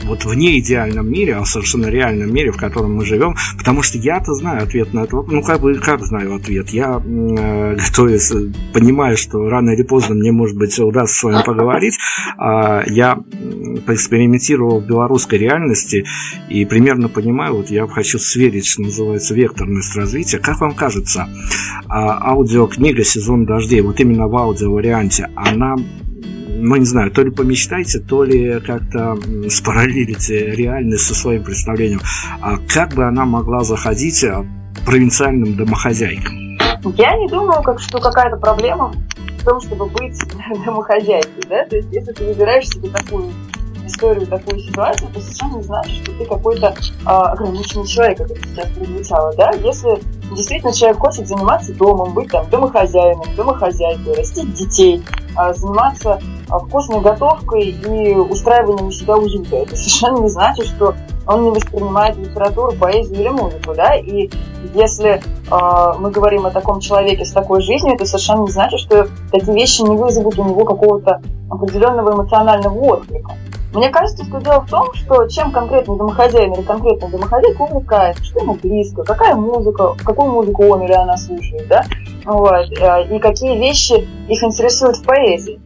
вот 0.07 0.25
в 0.25 0.33
неидеальном 0.33 1.09
мире, 1.09 1.35
а 1.35 1.43
в 1.43 1.47
совершенно 1.47 1.87
реальном 1.87 2.33
мире, 2.33 2.51
в 2.51 2.57
котором 2.57 2.95
мы 2.95 3.05
живем, 3.05 3.35
потому 3.57 3.81
что 3.81 3.97
я-то 3.97 4.33
знаю 4.33 4.63
ответ 4.63 4.93
на 4.93 5.01
этот 5.01 5.13
вопрос, 5.13 5.33
ну 5.33 5.43
как 5.43 5.61
бы 5.61 5.75
как 5.75 6.05
знаю 6.05 6.35
ответ, 6.35 6.69
я 6.69 7.01
э, 7.03 7.75
готовясь, 7.75 8.31
понимаю, 8.73 9.17
что 9.17 9.49
рано 9.49 9.71
или 9.71 9.83
поздно 9.83 10.15
мне, 10.15 10.31
может 10.31 10.57
быть, 10.57 10.77
удастся 10.79 11.19
с 11.19 11.23
вами 11.23 11.43
поговорить, 11.43 11.97
э, 12.39 12.83
я 12.87 13.19
поэкспериментировал 13.85 14.79
в 14.79 14.87
белорусской 14.87 15.39
реальности 15.39 16.05
и 16.49 16.65
примерно 16.65 17.09
понимаю, 17.09 17.57
вот 17.57 17.69
я 17.69 17.87
хочу 17.87 18.19
сверить, 18.19 18.65
что 18.65 18.83
называется, 18.83 19.33
векторность 19.33 19.95
развития. 19.95 20.39
Как 20.39 20.59
вам 20.61 20.73
кажется, 20.73 21.27
э, 21.27 21.87
аудиокнига 21.89 23.03
«Сезон 23.03 23.45
дождей», 23.45 23.81
вот 23.81 23.99
именно 23.99 24.27
в 24.27 24.35
аудиоварианте, 24.35 25.29
она 25.35 25.75
ну, 26.59 26.75
не 26.75 26.85
знаю, 26.85 27.11
то 27.11 27.21
ли 27.23 27.31
помечтайте, 27.31 27.99
то 27.99 28.23
ли 28.23 28.59
как-то 28.59 29.17
спараллелите 29.49 30.51
реальность 30.51 31.05
со 31.05 31.15
своим 31.15 31.43
представлением. 31.43 32.01
А 32.41 32.57
как 32.67 32.93
бы 32.93 33.05
она 33.05 33.25
могла 33.25 33.63
заходить 33.63 34.23
а, 34.23 34.45
провинциальным 34.85 35.55
домохозяйкам? 35.55 36.57
Я 36.95 37.17
не 37.17 37.27
думаю, 37.27 37.61
как, 37.61 37.79
что 37.79 37.99
какая-то 37.99 38.37
проблема 38.37 38.93
в 39.39 39.43
том, 39.43 39.61
чтобы 39.61 39.85
быть 39.87 40.19
домохозяйкой, 40.65 41.43
да, 41.49 41.65
то 41.65 41.75
есть 41.75 41.89
если 41.91 42.11
ты 42.11 42.25
выбираешь 42.25 42.67
себе 42.67 42.89
такую 42.89 43.31
историю, 43.85 44.27
такую 44.27 44.59
ситуацию, 44.59 45.09
то 45.13 45.21
совершенно 45.21 45.57
не 45.57 45.63
значит, 45.63 46.03
что 46.03 46.11
ты 46.11 46.25
какой-то 46.25 46.67
э, 46.67 47.05
ограниченный 47.05 47.87
человек, 47.87 48.17
как 48.17 48.31
это 48.31 48.47
сейчас 48.47 48.69
прозвучало, 48.71 49.33
да, 49.35 49.51
если 49.63 49.89
действительно 50.35 50.73
человек 50.73 50.99
хочет 50.99 51.27
заниматься 51.27 51.73
домом, 51.73 52.13
быть 52.13 52.29
там 52.29 52.49
домохозяином, 52.49 53.25
домохозяйкой, 53.35 54.15
растить 54.15 54.53
детей, 54.53 55.03
э, 55.37 55.53
заниматься 55.53 56.19
э, 56.49 56.57
вкусной 56.57 57.01
готовкой 57.01 57.69
и 57.69 58.15
устраиванием 58.15 58.91
себя 58.91 59.17
уюта, 59.17 59.57
это 59.57 59.75
совершенно 59.75 60.19
не 60.19 60.29
значит, 60.29 60.65
что 60.65 60.95
он 61.25 61.43
не 61.43 61.49
воспринимает 61.51 62.17
литературу, 62.17 62.73
поэзию 62.73 63.19
или 63.19 63.29
музыку, 63.29 63.73
да, 63.75 63.95
и 63.95 64.29
если 64.73 65.21
э, 65.21 65.93
мы 65.99 66.11
говорим 66.11 66.45
о 66.45 66.51
таком 66.51 66.79
человеке 66.79 67.25
с 67.25 67.31
такой 67.31 67.61
жизнью, 67.61 67.95
это 67.95 68.05
совершенно 68.05 68.43
не 68.43 68.51
значит, 68.51 68.79
что 68.79 69.07
такие 69.31 69.53
вещи 69.53 69.81
не 69.81 69.95
вызовут 69.95 70.37
у 70.39 70.43
него 70.43 70.63
какого-то 70.65 71.21
определенного 71.49 72.13
эмоционального 72.13 72.77
отклика. 72.79 73.33
Мне 73.73 73.89
кажется, 73.89 74.23
что 74.23 74.39
дело 74.39 74.61
в 74.61 74.69
том, 74.69 74.93
что 74.93 75.27
чем 75.27 75.51
конкретно 75.51 75.97
домохозяин 75.97 76.53
или 76.53 76.61
конкретно 76.61 77.09
домохозяйка 77.09 77.61
увлекается, 77.61 78.23
что 78.23 78.39
ему 78.39 78.53
близко, 78.55 79.03
какая 79.03 79.35
музыка, 79.35 79.93
какую 80.05 80.31
музыку 80.31 80.65
он 80.67 80.83
или 80.83 80.93
она 80.93 81.17
слушает, 81.17 81.67
да, 81.67 81.83
вот, 82.25 82.49
э, 82.49 83.15
и 83.15 83.19
какие 83.19 83.57
вещи 83.57 84.07
их 84.27 84.43
интересуют 84.43 84.97
в 84.97 85.03
поэзии. 85.03 85.59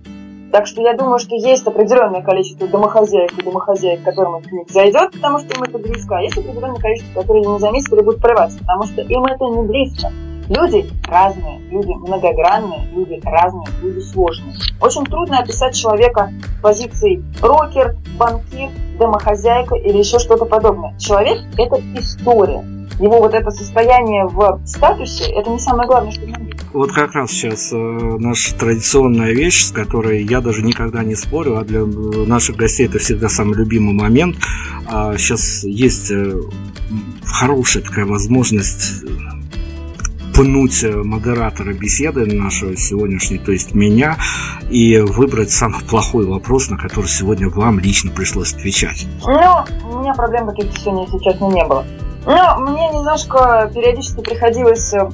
Так 0.51 0.67
что 0.67 0.81
я 0.81 0.93
думаю, 0.93 1.19
что 1.19 1.35
есть 1.35 1.65
определенное 1.65 2.21
количество 2.21 2.67
домохозяек 2.67 3.31
и 3.37 3.43
домохозяек, 3.43 4.03
которым 4.03 4.35
эта 4.35 4.49
книга 4.49 4.73
зайдет, 4.73 5.11
потому 5.13 5.39
что 5.39 5.55
им 5.55 5.63
это 5.63 5.77
близко, 5.77 6.17
а 6.17 6.21
есть 6.21 6.37
определенное 6.37 6.79
количество, 6.79 7.21
которые 7.21 7.45
не 7.45 7.59
заметят 7.59 7.93
или 7.93 8.01
будут 8.01 8.19
прорываться, 8.19 8.59
потому 8.59 8.83
что 8.83 9.01
им 9.01 9.23
это 9.25 9.45
не 9.45 9.61
близко. 9.61 10.11
Люди 10.49 10.89
разные, 11.07 11.59
люди 11.69 11.91
многогранные, 11.93 12.87
люди 12.93 13.19
разные, 13.23 13.67
люди 13.81 13.99
сложные. 13.99 14.55
Очень 14.79 15.05
трудно 15.05 15.39
описать 15.39 15.75
человека 15.75 16.31
с 16.57 16.61
позиции 16.61 17.23
рокер, 17.41 17.95
банкир, 18.17 18.69
домохозяйка 18.99 19.75
или 19.75 19.97
еще 19.97 20.19
что-то 20.19 20.45
подобное. 20.45 20.97
Человек– 20.99 21.39
это 21.57 21.81
история. 21.95 22.63
Его 22.99 23.19
вот 23.19 23.33
это 23.33 23.49
состояние 23.49 24.25
в 24.25 24.61
статусе– 24.65 25.31
это 25.35 25.49
не 25.49 25.59
самое 25.59 25.87
главное, 25.87 26.11
что 26.11 26.21
вот 26.73 26.93
как 26.93 27.15
раз 27.15 27.31
сейчас 27.31 27.73
э, 27.73 27.75
наша 27.75 28.55
традиционная 28.55 29.33
вещь, 29.33 29.65
с 29.65 29.71
которой 29.71 30.23
я 30.23 30.39
даже 30.39 30.61
никогда 30.63 31.03
не 31.03 31.15
спорю, 31.15 31.57
а 31.57 31.65
для 31.65 31.85
наших 31.85 32.55
гостей 32.55 32.85
это 32.85 32.97
всегда 32.97 33.27
самый 33.27 33.57
любимый 33.57 33.93
момент. 33.93 34.37
А 34.85 35.17
сейчас 35.17 35.65
есть 35.65 36.11
э, 36.11 36.33
хорошая 37.25 37.83
такая 37.83 38.05
возможность 38.05 39.03
пнуть 40.35 40.83
э, 40.83 40.91
модератора 40.95 41.73
беседы 41.73 42.25
нашего 42.25 42.75
сегодняшней, 42.75 43.37
то 43.37 43.51
есть 43.51 43.73
меня, 43.73 44.17
и 44.69 44.97
выбрать 44.99 45.51
самый 45.51 45.81
плохой 45.81 46.25
вопрос, 46.25 46.69
на 46.69 46.77
который 46.77 47.07
сегодня 47.07 47.49
вам 47.49 47.79
лично 47.79 48.11
пришлось 48.11 48.53
отвечать. 48.53 49.05
Ну, 49.25 49.91
у 49.91 49.99
меня 49.99 50.13
проблем 50.13 50.47
каких-то 50.47 50.79
сегодня, 50.79 51.03
если 51.03 51.19
честно, 51.19 51.45
не 51.45 51.65
было. 51.65 51.85
Но 52.25 52.59
мне 52.59 52.89
немножко 52.89 53.71
периодически 53.73 54.21
приходилось 54.21 54.93
э, 54.93 55.09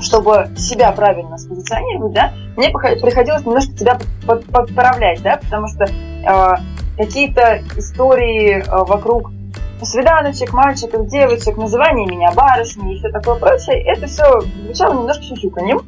чтобы 0.00 0.48
себя 0.56 0.92
правильно 0.92 1.36
спозиционировать, 1.36 2.12
да, 2.12 2.32
мне 2.56 2.70
приходилось 2.70 3.44
немножко 3.44 3.72
тебя 3.72 3.98
подправлять, 4.26 5.22
да, 5.22 5.38
потому 5.38 5.66
что 5.68 5.84
э, 5.84 6.56
какие-то 6.96 7.62
истории 7.76 8.62
э, 8.62 8.84
вокруг 8.84 9.30
свиданочек, 9.84 10.52
мальчиков, 10.52 11.06
девочек, 11.06 11.56
называние 11.56 12.06
меня 12.06 12.32
барышней 12.32 12.94
и 12.94 12.98
все 12.98 13.10
такое 13.10 13.36
прочее, 13.36 13.82
это 13.84 14.06
все 14.06 14.40
звучало 14.64 14.94
немножко 14.94 15.22
щучуканьем. 15.24 15.80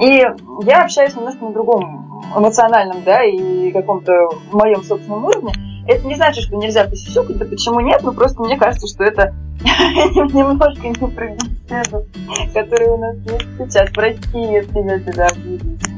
И 0.00 0.24
я 0.66 0.82
общаюсь 0.82 1.14
немножко 1.14 1.44
на 1.44 1.52
другом 1.52 2.22
эмоциональном, 2.36 3.02
да, 3.04 3.22
и 3.22 3.70
каком-то 3.70 4.12
моем 4.50 4.82
собственном 4.82 5.24
уровне. 5.24 5.52
Это 5.86 6.06
не 6.06 6.14
значит, 6.14 6.44
что 6.44 6.56
нельзя 6.56 6.84
посюсюкать, 6.84 7.36
да 7.36 7.44
почему 7.44 7.80
нет, 7.80 8.02
но 8.02 8.12
просто 8.12 8.42
мне 8.42 8.56
кажется, 8.56 8.88
что 8.88 9.04
это 9.04 9.34
немножко 9.60 10.80
не 10.80 10.94
про 10.94 11.36
которая 12.52 12.90
у 12.90 12.98
нас 12.98 13.16
есть 13.16 13.46
сейчас. 13.58 13.90
Прости, 13.90 14.38
если 14.38 14.80
я 14.80 14.98
тебя 14.98 15.26
обидела. 15.26 15.93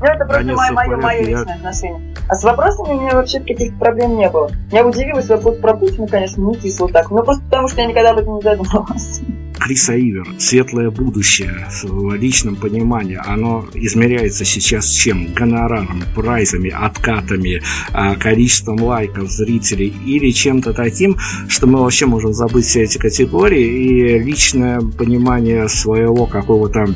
Ну, 0.00 0.06
это 0.06 0.24
просто 0.24 0.54
мое, 0.54 0.72
мое, 0.72 0.96
мое 0.96 1.20
личное 1.20 1.54
отношение. 1.54 2.14
А 2.28 2.34
с 2.34 2.44
вопросами 2.44 2.94
у 2.94 3.00
меня 3.00 3.14
вообще 3.14 3.40
каких-то 3.40 3.76
проблем 3.78 4.16
не 4.16 4.28
было. 4.28 4.50
Я 4.70 4.86
удивилась 4.86 5.28
вопрос 5.28 5.56
про 5.58 5.74
Путина, 5.74 6.06
конечно, 6.06 6.42
не 6.42 6.54
кисло 6.54 6.88
так, 6.88 7.10
но 7.10 7.22
просто 7.22 7.42
потому, 7.44 7.68
что 7.68 7.80
я 7.80 7.86
никогда 7.86 8.10
об 8.10 8.18
этом 8.18 8.36
не 8.36 8.42
задумывалась. 8.42 9.20
Криса 9.58 9.98
Ивер, 9.98 10.26
светлое 10.38 10.90
будущее 10.90 11.66
в 11.82 12.14
личном 12.14 12.56
понимании, 12.56 13.18
оно 13.24 13.66
измеряется 13.74 14.44
сейчас 14.44 14.88
чем? 14.88 15.32
Гонораром, 15.34 16.04
прайзами, 16.14 16.70
откатами, 16.70 17.60
а, 17.92 18.14
количеством 18.14 18.82
лайков, 18.82 19.28
зрителей 19.30 19.92
или 20.06 20.30
чем-то 20.30 20.72
таким, 20.72 21.16
что 21.48 21.66
мы 21.66 21.80
вообще 21.80 22.06
можем 22.06 22.32
забыть 22.32 22.66
все 22.66 22.82
эти 22.82 22.98
категории 22.98 23.64
и 23.64 24.18
личное 24.20 24.80
понимание 24.80 25.68
своего 25.68 26.26
какого-то 26.26 26.86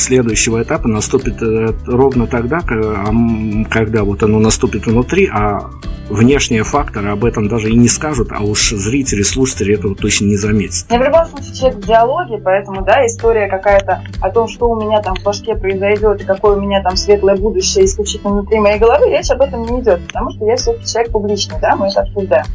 следующего 0.00 0.62
этапа 0.62 0.88
наступит 0.88 1.42
э, 1.42 1.72
ровно 1.86 2.26
тогда, 2.26 2.60
когда 2.60 4.04
вот 4.04 4.22
оно 4.22 4.38
наступит 4.38 4.86
внутри, 4.86 5.28
а 5.32 5.70
внешние 6.08 6.64
факторы 6.64 7.10
об 7.10 7.24
этом 7.24 7.48
даже 7.48 7.70
и 7.70 7.76
не 7.76 7.88
скажут, 7.88 8.28
а 8.32 8.42
уж 8.42 8.70
зрители, 8.70 9.22
слушатели 9.22 9.74
этого 9.74 9.94
точно 9.94 10.26
не 10.26 10.36
заметят. 10.36 10.86
Я 10.90 10.98
в 10.98 11.02
любом 11.02 11.26
случае 11.26 11.54
человек 11.54 11.78
в 11.78 11.86
диалоге, 11.86 12.38
поэтому, 12.44 12.82
да, 12.82 13.06
история 13.06 13.48
какая-то 13.48 14.02
о 14.20 14.30
том, 14.30 14.48
что 14.48 14.68
у 14.68 14.80
меня 14.80 15.00
там 15.02 15.14
в 15.16 15.22
башке 15.22 15.54
произойдет 15.54 16.20
и 16.20 16.24
какое 16.24 16.56
у 16.56 16.60
меня 16.60 16.82
там 16.82 16.96
светлое 16.96 17.36
будущее 17.36 17.84
исключительно 17.84 18.32
внутри 18.32 18.58
моей 18.60 18.78
головы, 18.78 19.08
речь 19.08 19.30
об 19.30 19.42
этом 19.42 19.64
не 19.64 19.80
идет, 19.80 20.06
потому 20.06 20.30
что 20.30 20.44
я 20.44 20.56
все-таки 20.56 20.86
человек 20.86 21.12
публичный, 21.12 21.58
да, 21.60 21.76
мы 21.76 21.88
это 21.88 22.00
обсуждаем. 22.02 22.46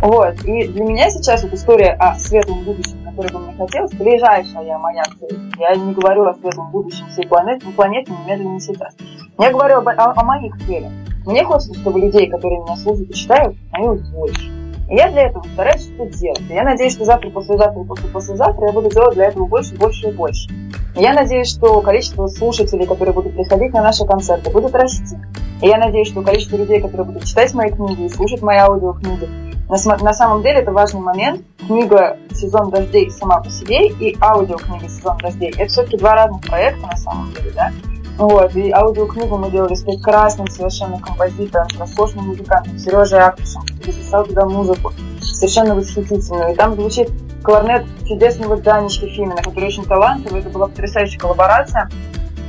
Вот, 0.00 0.34
и 0.44 0.68
для 0.68 0.84
меня 0.84 1.10
сейчас 1.10 1.42
вот 1.42 1.52
история 1.54 1.90
о 1.98 2.16
светлом 2.18 2.62
будущем, 2.62 2.97
который 3.18 3.32
бы 3.32 3.40
мне 3.40 3.54
хотелось, 3.58 3.92
ближайшая 3.94 4.78
моя 4.78 5.02
цель. 5.18 5.38
Я 5.58 5.74
не 5.74 5.92
говорю 5.92 6.24
о 6.26 6.34
светлом 6.34 6.70
будущем 6.70 7.04
всей 7.08 7.26
планеты, 7.26 7.66
планеты 7.74 8.12
немедленно 8.12 8.54
не 8.54 8.60
сейчас. 8.60 8.94
Я 9.38 9.50
говорю 9.50 9.78
об, 9.78 9.88
о, 9.88 10.12
о 10.14 10.24
моих 10.24 10.56
целях. 10.66 10.92
Мне 11.26 11.44
хочется, 11.44 11.74
чтобы 11.74 12.00
людей, 12.00 12.30
которые 12.30 12.60
меня 12.60 12.76
слушают 12.76 13.10
и 13.10 13.14
читают, 13.14 13.56
становилось 13.68 14.08
больше. 14.10 14.52
И 14.88 14.94
я 14.94 15.10
для 15.10 15.26
этого 15.26 15.42
стараюсь 15.52 15.82
что-то 15.82 16.16
делать. 16.16 16.42
И 16.48 16.54
я 16.54 16.62
надеюсь, 16.62 16.92
что 16.92 17.04
завтра, 17.04 17.30
послезавтра 17.30 17.82
после 17.82 18.08
послезавтра 18.08 18.66
я 18.68 18.72
буду 18.72 18.88
делать 18.88 19.14
для 19.14 19.26
этого 19.26 19.46
больше, 19.46 19.74
больше 19.74 20.08
и 20.08 20.12
больше. 20.12 20.48
И 20.96 21.02
я 21.02 21.12
надеюсь, 21.12 21.48
что 21.48 21.80
количество 21.80 22.28
слушателей, 22.28 22.86
которые 22.86 23.14
будут 23.14 23.34
приходить 23.34 23.72
на 23.72 23.82
наши 23.82 24.06
концерты, 24.06 24.50
будет 24.50 24.74
расти. 24.74 25.16
И 25.60 25.66
я 25.66 25.76
надеюсь, 25.78 26.08
что 26.08 26.22
количество 26.22 26.56
людей, 26.56 26.80
которые 26.80 27.06
будут 27.06 27.24
читать 27.24 27.52
мои 27.52 27.70
книги 27.70 28.02
и 28.02 28.08
слушать 28.08 28.42
мои 28.42 28.58
аудиокниги, 28.58 29.47
на, 29.68 29.96
на 29.98 30.14
самом 30.14 30.42
деле 30.42 30.60
это 30.60 30.72
важный 30.72 31.00
момент. 31.00 31.42
Книга 31.66 32.16
«Сезон 32.32 32.70
дождей» 32.70 33.10
сама 33.10 33.40
по 33.40 33.50
себе 33.50 33.88
и 33.88 34.16
аудиокнига 34.20 34.88
«Сезон 34.88 35.18
дождей»— 35.18 35.52
это 35.58 35.70
все-таки 35.70 35.98
два 35.98 36.14
разных 36.14 36.40
проекта 36.42 36.86
на 36.86 36.96
самом 36.96 37.32
деле, 37.34 37.52
да? 37.54 37.70
Вот, 38.16 38.56
и 38.56 38.70
аудиокнигу 38.72 39.36
мы 39.36 39.50
делали 39.50 39.74
с 39.74 39.84
прекрасным 39.84 40.48
совершенно 40.48 40.98
композитором, 40.98 41.68
с 41.70 41.78
роскошным 41.78 42.26
музыкантом 42.28 42.76
Сережей 42.78 43.20
Актушем, 43.20 43.62
который 43.62 43.92
записал 43.92 44.24
туда 44.24 44.44
музыку, 44.44 44.92
совершенно 45.20 45.74
восхитительную. 45.76 46.52
И 46.52 46.56
там 46.56 46.74
звучит 46.74 47.10
кларнет 47.44 47.86
чудесного 48.08 48.56
Данечки 48.56 49.06
Фимина, 49.06 49.36
который 49.36 49.66
очень 49.68 49.84
талантливый. 49.84 50.40
Это 50.40 50.50
была 50.50 50.66
потрясающая 50.66 51.20
коллаборация. 51.20 51.88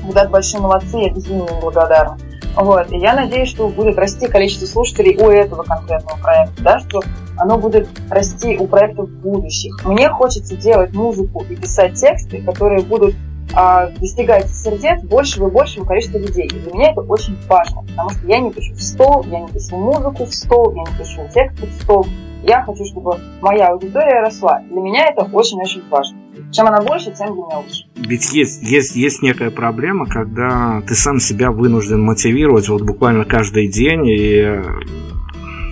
Ребят 0.07 0.31
большие 0.31 0.59
молодцы, 0.59 0.97
я 0.97 1.11
безумно 1.11 1.43
им 1.43 1.59
благодарна. 1.61 2.17
Вот. 2.55 2.91
И 2.91 2.97
я 2.97 3.13
надеюсь, 3.13 3.49
что 3.49 3.67
будет 3.69 3.97
расти 3.97 4.27
количество 4.27 4.65
слушателей 4.65 5.17
у 5.17 5.29
этого 5.29 5.63
конкретного 5.63 6.17
проекта, 6.17 6.63
да, 6.63 6.79
что 6.79 7.01
оно 7.37 7.57
будет 7.57 7.87
расти 8.09 8.57
у 8.57 8.67
проектов 8.67 9.09
будущих. 9.09 9.85
Мне 9.85 10.09
хочется 10.09 10.55
делать 10.55 10.93
музыку 10.93 11.45
и 11.49 11.55
писать 11.55 11.95
тексты, 11.95 12.41
которые 12.41 12.81
будут 12.81 13.15
а, 13.53 13.87
достигать 13.87 14.49
сердец 14.49 15.01
большего 15.03 15.47
и 15.47 15.51
большего 15.51 15.85
количества 15.85 16.17
людей. 16.17 16.47
И 16.47 16.59
для 16.59 16.73
меня 16.73 16.91
это 16.91 17.01
очень 17.01 17.37
важно, 17.47 17.81
потому 17.83 18.09
что 18.11 18.27
я 18.27 18.39
не 18.39 18.51
пишу 18.51 18.73
в 18.73 18.81
стол, 18.81 19.25
я 19.29 19.39
не 19.39 19.47
пишу 19.47 19.77
музыку 19.77 20.25
в 20.25 20.33
стол, 20.33 20.73
я 20.75 20.81
не 20.81 20.97
пишу 20.97 21.27
тексты 21.33 21.65
в 21.65 21.81
стол. 21.81 22.05
Я 22.43 22.63
хочу, 22.63 22.85
чтобы 22.85 23.17
моя 23.41 23.67
аудитория 23.67 24.21
росла. 24.21 24.61
Для 24.69 24.81
меня 24.81 25.07
это 25.07 25.23
очень-очень 25.23 25.83
важно. 25.89 26.17
Чем 26.51 26.67
она 26.67 26.81
больше, 26.81 27.11
тем 27.11 27.33
для 27.33 27.43
меня 27.43 27.57
лучше. 27.57 27.85
Ведь 27.95 28.31
есть, 28.31 28.63
есть, 28.63 28.95
есть 28.95 29.21
некая 29.21 29.51
проблема, 29.51 30.05
когда 30.05 30.81
ты 30.87 30.95
сам 30.95 31.19
себя 31.19 31.51
вынужден 31.51 32.01
мотивировать 32.01 32.69
вот 32.69 32.81
буквально 32.81 33.25
каждый 33.25 33.67
день 33.67 34.07
и 34.07 34.61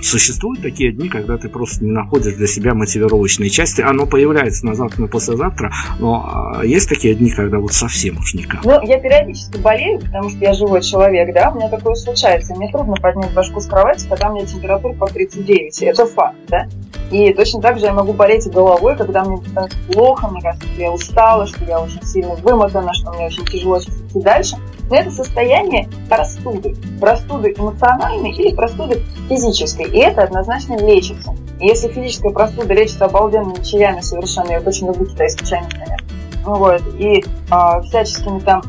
Существуют 0.08 0.62
такие 0.62 0.94
дни, 0.94 1.10
когда 1.10 1.38
ты 1.38 1.50
просто 1.50 1.84
не 1.84 1.92
находишь 1.92 2.36
для 2.36 2.48
себя 2.48 2.74
мотивировочные 2.74 3.50
части. 3.50 3.82
Оно 3.82 4.06
появляется 4.06 4.66
на 4.66 4.74
завтра, 4.74 5.02
на 5.02 5.08
послезавтра, 5.10 5.74
но 6.00 6.24
а, 6.26 6.66
есть 6.66 6.88
такие 6.88 7.14
дни, 7.14 7.30
когда 7.30 7.60
вот 7.60 7.74
совсем 7.74 8.18
уж 8.18 8.34
никак. 8.34 8.64
Ну, 8.64 8.82
я 8.84 9.00
периодически 9.00 9.58
болею, 9.58 10.00
потому 10.00 10.30
что 10.30 10.40
я 10.40 10.54
живой 10.54 10.82
человек, 10.82 11.34
да, 11.34 11.52
у 11.52 11.58
меня 11.58 11.68
такое 11.68 11.94
случается. 11.96 12.56
Мне 12.56 12.72
трудно 12.72 12.96
поднять 12.96 13.34
башку 13.34 13.60
с 13.60 13.66
кровати, 13.66 14.08
когда 14.08 14.32
у 14.32 14.36
меня 14.36 14.46
температура 14.46 14.94
по 14.94 15.08
39. 15.08 15.84
Это 15.84 16.06
факт, 16.06 16.38
да. 16.48 16.70
И 17.12 17.34
точно 17.34 17.62
так 17.62 17.78
же 17.78 17.86
я 17.86 17.94
могу 17.94 18.14
болеть 18.14 18.50
головой, 18.50 18.96
когда 18.96 19.26
мне 19.26 19.38
становится 19.38 19.78
плохо, 19.92 20.30
мне 20.30 20.42
кажется, 20.42 20.68
что 20.70 20.82
я 20.82 20.92
устала, 20.92 21.48
что 21.48 21.66
я 21.66 21.82
очень 21.82 22.04
сильно 22.04 22.36
вымотана, 22.36 22.94
что 22.94 23.12
мне 23.12 23.26
очень 23.26 23.46
тяжело 23.46 23.80
идти 23.80 24.22
дальше. 24.22 24.56
Но 24.90 24.96
это 24.96 25.12
состояние 25.12 25.90
простуды. 26.10 26.76
Простуды 27.00 27.54
эмоциональной 27.58 28.32
или 28.32 28.56
простуды 28.56 29.02
физической. 29.30 29.86
И 29.98 30.00
это 30.00 30.22
однозначно 30.22 30.78
лечится. 30.78 31.34
И 31.60 31.66
если 31.66 31.88
физическая 31.88 32.32
простуда 32.32 32.72
лечится 32.72 33.06
обалденными 33.06 33.64
чаями 33.64 34.02
совершенно, 34.02 34.52
я 34.52 34.60
очень 34.60 34.86
люблю 34.86 35.08
конечно. 35.08 35.98
Ну 36.46 36.54
вот, 36.54 36.84
и 37.00 37.26
а, 37.50 37.82
всяческими 37.82 38.38
там 38.38 38.62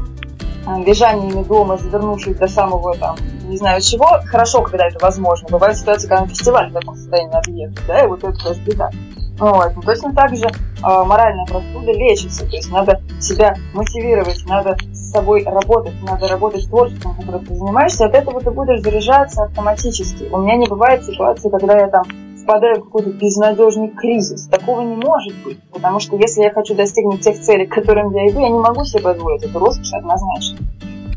а, 0.64 0.78
лежаниями 0.78 1.42
дома, 1.42 1.76
завернувшись 1.76 2.34
до 2.36 2.48
самого 2.48 2.94
там, 2.96 3.16
не 3.44 3.59
знаю 3.59 3.82
чего, 3.82 4.22
хорошо, 4.24 4.62
когда 4.62 4.86
это 4.86 4.96
возможно. 5.02 5.48
Бывают 5.50 5.76
ситуации, 5.76 6.09
когда 6.09 6.22
на 6.22 6.28
фестиваль 6.28 6.70
в 6.70 6.72
таком 6.72 6.96
состоянии 6.96 7.30
надо 7.30 7.50
да, 7.86 8.05
и 8.05 8.06
вот 8.06 8.24
это 8.24 8.32
тоже 8.42 8.60
беда. 8.62 8.90
Вот. 9.38 9.76
Но 9.76 9.82
точно 9.82 10.14
так 10.14 10.34
же 10.34 10.46
э, 10.46 11.05
моральная 11.05 11.44
простуда 11.44 11.92
лечится, 11.92 12.46
то 12.46 12.56
есть 12.56 12.72
надо 12.72 13.02
себя 13.20 13.55
мотивировать, 13.74 14.42
надо 14.46 14.78
с 15.09 15.10
собой 15.10 15.43
работать, 15.44 15.94
надо 16.02 16.28
работать 16.28 16.68
творчеством, 16.68 17.14
которым 17.16 17.44
ты 17.44 17.55
занимаешься, 17.55 18.06
от 18.06 18.14
этого 18.14 18.40
ты 18.40 18.51
будешь 18.51 18.82
заряжаться 18.82 19.44
автоматически. 19.44 20.24
У 20.30 20.39
меня 20.39 20.56
не 20.56 20.66
бывает 20.66 21.05
ситуации, 21.05 21.48
когда 21.48 21.78
я 21.78 21.89
там 21.89 22.05
впадаю 22.43 22.80
в 22.80 22.85
какой-то 22.85 23.10
безнадежный 23.10 23.89
кризис. 23.89 24.48
Такого 24.48 24.82
не 24.82 24.97
может 24.97 25.35
быть, 25.44 25.59
потому 25.72 26.01
что 26.01 26.16
если 26.16 26.43
я 26.43 26.51
хочу 26.51 26.74
достигнуть 26.74 27.22
тех 27.22 27.40
целей, 27.40 27.66
к 27.66 27.74
которым 27.74 28.14
я 28.14 28.28
иду, 28.28 28.40
я 28.40 28.51
не 28.51 28.59
могу 28.59 28.85
себе 28.85 29.02
позволить 29.02 29.44
эту 29.44 29.59
роскошь 29.59 29.93
однозначно. 29.94 30.59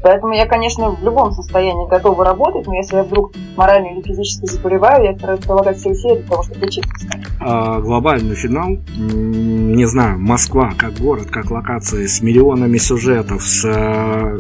Поэтому 0.03 0.34
я, 0.34 0.48
конечно, 0.48 0.91
в 0.91 1.03
любом 1.03 1.32
состоянии 1.32 1.88
готова 1.88 2.26
работать, 2.26 2.65
но 2.65 2.73
если 2.73 2.95
я 2.98 3.03
вдруг 3.03 3.34
морально 3.56 3.88
или 3.88 4.02
физически 4.02 4.48
заболеваю, 4.48 5.03
я 5.03 5.15
стараюсь 5.15 5.41
прилагать 5.41 5.78
все 5.78 5.90
усилия 5.90 6.15
для 6.15 6.28
того, 6.28 6.44
чтобы 6.44 6.65
лечиться. 6.65 7.07
А, 7.40 7.80
глобальный 7.80 8.36
финал, 8.36 8.78
не 8.98 9.86
знаю, 9.86 10.19
Москва 10.19 10.73
как 10.78 10.94
город, 10.94 11.28
как 11.30 11.52
локация, 11.52 12.07
с 12.07 12.22
миллионами 12.22 12.78
сюжетов, 12.78 13.44
с 13.44 13.64
а, 13.65 14.38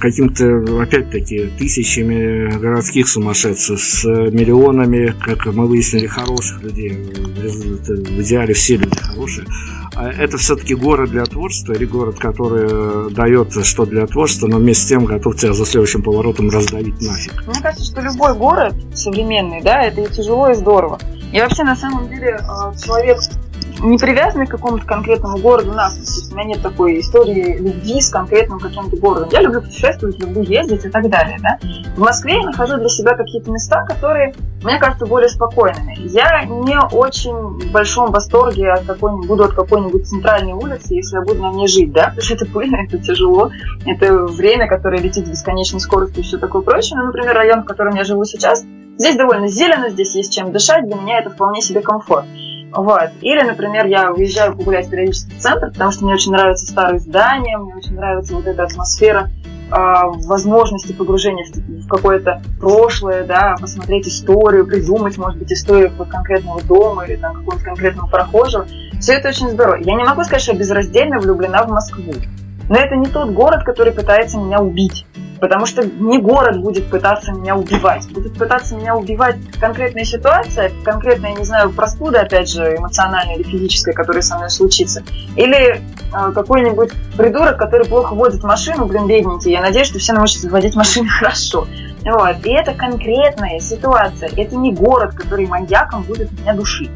каким-то, 0.00 0.82
опять-таки, 0.82 1.50
тысячами 1.58 2.58
городских 2.58 3.08
сумасшедших, 3.08 3.78
с 3.78 4.04
миллионами, 4.04 5.14
как 5.24 5.46
мы 5.46 5.66
выяснили, 5.66 6.06
хороших 6.06 6.62
людей. 6.62 6.90
В 6.90 8.22
идеале 8.22 8.54
все 8.54 8.76
люди 8.76 8.98
хорошие. 8.98 9.46
А 9.94 10.08
это 10.10 10.38
все-таки 10.38 10.74
город 10.74 11.10
для 11.10 11.24
творчества 11.24 11.74
или 11.74 11.84
город, 11.84 12.18
который 12.18 12.68
э, 12.70 13.10
дает 13.10 13.52
что 13.64 13.84
для 13.84 14.06
творчества, 14.06 14.46
но 14.46 14.56
вместе 14.56 14.84
с 14.84 14.88
тем 14.88 15.04
готов 15.04 15.36
тебя 15.36 15.52
за 15.52 15.66
следующим 15.66 16.02
поворотом 16.02 16.50
раздавить 16.50 17.00
нафиг? 17.00 17.46
Мне 17.46 17.60
кажется, 17.60 17.84
что 17.84 18.00
любой 18.00 18.34
город 18.34 18.74
современный, 18.94 19.60
да, 19.62 19.82
это 19.82 20.00
и 20.00 20.10
тяжело, 20.10 20.50
и 20.50 20.54
здорово. 20.54 20.98
Я 21.32 21.44
вообще 21.44 21.62
на 21.64 21.76
самом 21.76 22.08
деле 22.08 22.38
э, 22.40 22.78
человек 22.84 23.18
не 23.82 23.98
привязаны 23.98 24.46
к 24.46 24.50
какому-то 24.50 24.86
конкретному 24.86 25.38
городу 25.38 25.72
нас. 25.72 25.94
То 25.94 26.00
есть 26.00 26.32
у 26.32 26.36
меня 26.36 26.54
нет 26.54 26.62
такой 26.62 27.00
истории 27.00 27.58
любви 27.58 28.00
с 28.00 28.10
конкретным 28.10 28.58
каким-то 28.60 28.96
городом. 28.96 29.28
Я 29.32 29.40
люблю 29.42 29.62
путешествовать, 29.62 30.18
люблю 30.20 30.42
ездить 30.42 30.84
и 30.84 30.88
так 30.88 31.08
далее. 31.10 31.38
Да? 31.42 31.58
В 31.96 31.98
Москве 31.98 32.36
я 32.36 32.42
нахожу 32.42 32.76
для 32.76 32.88
себя 32.88 33.14
какие-то 33.16 33.50
места, 33.50 33.84
которые 33.84 34.34
мне 34.62 34.78
кажется 34.78 35.06
более 35.06 35.28
спокойными. 35.28 35.96
Я 35.98 36.44
не 36.44 36.78
очень 36.94 37.34
в 37.34 37.72
большом 37.72 38.12
восторге 38.12 38.72
от 38.72 38.84
какой-нибудь, 38.84 39.26
буду 39.26 39.44
от 39.44 39.54
какой-нибудь 39.54 40.06
центральной 40.06 40.52
улицы, 40.52 40.94
если 40.94 41.16
я 41.16 41.22
буду 41.22 41.42
на 41.42 41.52
ней 41.52 41.66
жить, 41.66 41.92
да, 41.92 42.04
потому 42.08 42.22
что 42.22 42.34
это 42.34 42.46
пыльно, 42.46 42.76
это 42.76 42.98
тяжело, 42.98 43.50
это 43.84 44.14
время, 44.26 44.68
которое 44.68 45.00
летит 45.00 45.26
с 45.26 45.30
бесконечной 45.30 45.80
скоростью 45.80 46.20
и 46.22 46.26
все 46.26 46.38
такое 46.38 46.62
прочее. 46.62 46.98
Ну, 46.98 47.06
например, 47.06 47.34
район, 47.34 47.62
в 47.62 47.66
котором 47.66 47.96
я 47.96 48.04
живу 48.04 48.24
сейчас, 48.24 48.64
здесь 48.98 49.16
довольно 49.16 49.48
зелено, 49.48 49.90
здесь 49.90 50.14
есть 50.14 50.32
чем 50.32 50.52
дышать, 50.52 50.86
для 50.86 50.94
меня 50.94 51.18
это 51.18 51.30
вполне 51.30 51.60
себе 51.60 51.80
комфорт. 51.80 52.26
Вот. 52.74 53.10
Или, 53.20 53.42
например, 53.42 53.86
я 53.86 54.12
уезжаю 54.12 54.56
погулять 54.56 54.88
периодически 54.88 55.32
в 55.32 55.38
центр, 55.38 55.70
потому 55.70 55.90
что 55.92 56.04
мне 56.04 56.14
очень 56.14 56.32
нравятся 56.32 56.66
старые 56.66 57.00
здания, 57.00 57.58
мне 57.58 57.74
очень 57.74 57.94
нравится 57.94 58.34
вот 58.34 58.46
эта 58.46 58.64
атмосфера 58.64 59.30
э, 59.70 59.74
возможности 60.26 60.92
погружения 60.92 61.44
в, 61.44 61.86
какое-то 61.86 62.42
прошлое, 62.58 63.24
да, 63.24 63.56
посмотреть 63.60 64.08
историю, 64.08 64.66
придумать, 64.66 65.18
может 65.18 65.38
быть, 65.38 65.52
историю 65.52 65.92
конкретного 65.96 66.62
дома 66.62 67.04
или 67.04 67.16
там 67.16 67.36
какого-то 67.36 67.64
конкретного 67.64 68.08
прохожего. 68.08 68.66
Все 69.00 69.14
это 69.14 69.28
очень 69.28 69.50
здорово. 69.50 69.76
Я 69.76 69.94
не 69.94 70.04
могу 70.04 70.22
сказать, 70.24 70.42
что 70.42 70.54
безраздельно 70.54 71.18
влюблена 71.18 71.64
в 71.64 71.68
Москву. 71.68 72.14
Но 72.68 72.76
это 72.76 72.96
не 72.96 73.06
тот 73.06 73.30
город, 73.30 73.64
который 73.64 73.92
пытается 73.92 74.38
меня 74.38 74.60
убить. 74.60 75.06
Потому 75.40 75.66
что 75.66 75.84
не 75.84 76.18
город 76.18 76.60
будет 76.60 76.88
пытаться 76.88 77.32
меня 77.32 77.56
убивать. 77.56 78.08
Будет 78.12 78.38
пытаться 78.38 78.76
меня 78.76 78.94
убивать 78.94 79.36
конкретная 79.58 80.04
ситуация, 80.04 80.70
конкретная, 80.84 81.34
не 81.34 81.44
знаю, 81.44 81.72
простуда, 81.72 82.20
опять 82.20 82.48
же, 82.48 82.76
эмоциональная 82.76 83.34
или 83.34 83.42
физическая, 83.42 83.92
которая 83.92 84.22
со 84.22 84.36
мной 84.36 84.50
случится. 84.50 85.02
Или 85.34 85.80
э, 85.80 86.32
какой-нибудь 86.32 86.92
придурок, 87.16 87.58
который 87.58 87.88
плохо 87.88 88.14
водит 88.14 88.44
машину, 88.44 88.86
блин, 88.86 89.08
бедненький. 89.08 89.50
Я 89.50 89.62
надеюсь, 89.62 89.88
что 89.88 89.98
все 89.98 90.12
научатся 90.12 90.48
водить 90.48 90.76
машины 90.76 91.08
хорошо. 91.18 91.66
Вот. 92.04 92.36
И 92.44 92.52
это 92.52 92.72
конкретная 92.74 93.58
ситуация. 93.58 94.30
Это 94.36 94.54
не 94.54 94.72
город, 94.72 95.14
который 95.16 95.46
маньяком 95.46 96.02
будет 96.02 96.30
меня 96.38 96.54
душить. 96.54 96.90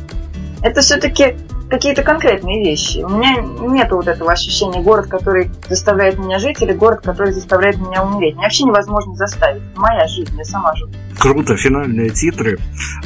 Это 0.62 0.80
все-таки 0.80 1.36
какие-то 1.68 2.02
конкретные 2.02 2.64
вещи. 2.64 2.98
У 2.98 3.08
меня 3.08 3.36
нет 3.72 3.90
вот 3.90 4.06
этого 4.06 4.32
ощущения 4.32 4.80
город, 4.80 5.06
который 5.06 5.50
заставляет 5.68 6.18
меня 6.18 6.38
жить, 6.38 6.62
или 6.62 6.72
город, 6.72 7.00
который 7.02 7.32
заставляет 7.32 7.78
меня 7.78 8.04
умереть. 8.04 8.34
Мне 8.36 8.44
вообще 8.44 8.64
невозможно 8.64 9.14
заставить. 9.16 9.62
Это 9.72 9.80
моя 9.80 10.06
жизнь, 10.06 10.32
я 10.36 10.44
сама 10.44 10.74
живу. 10.76 10.92
Круто, 11.18 11.56
финальные 11.56 12.10
титры, 12.10 12.58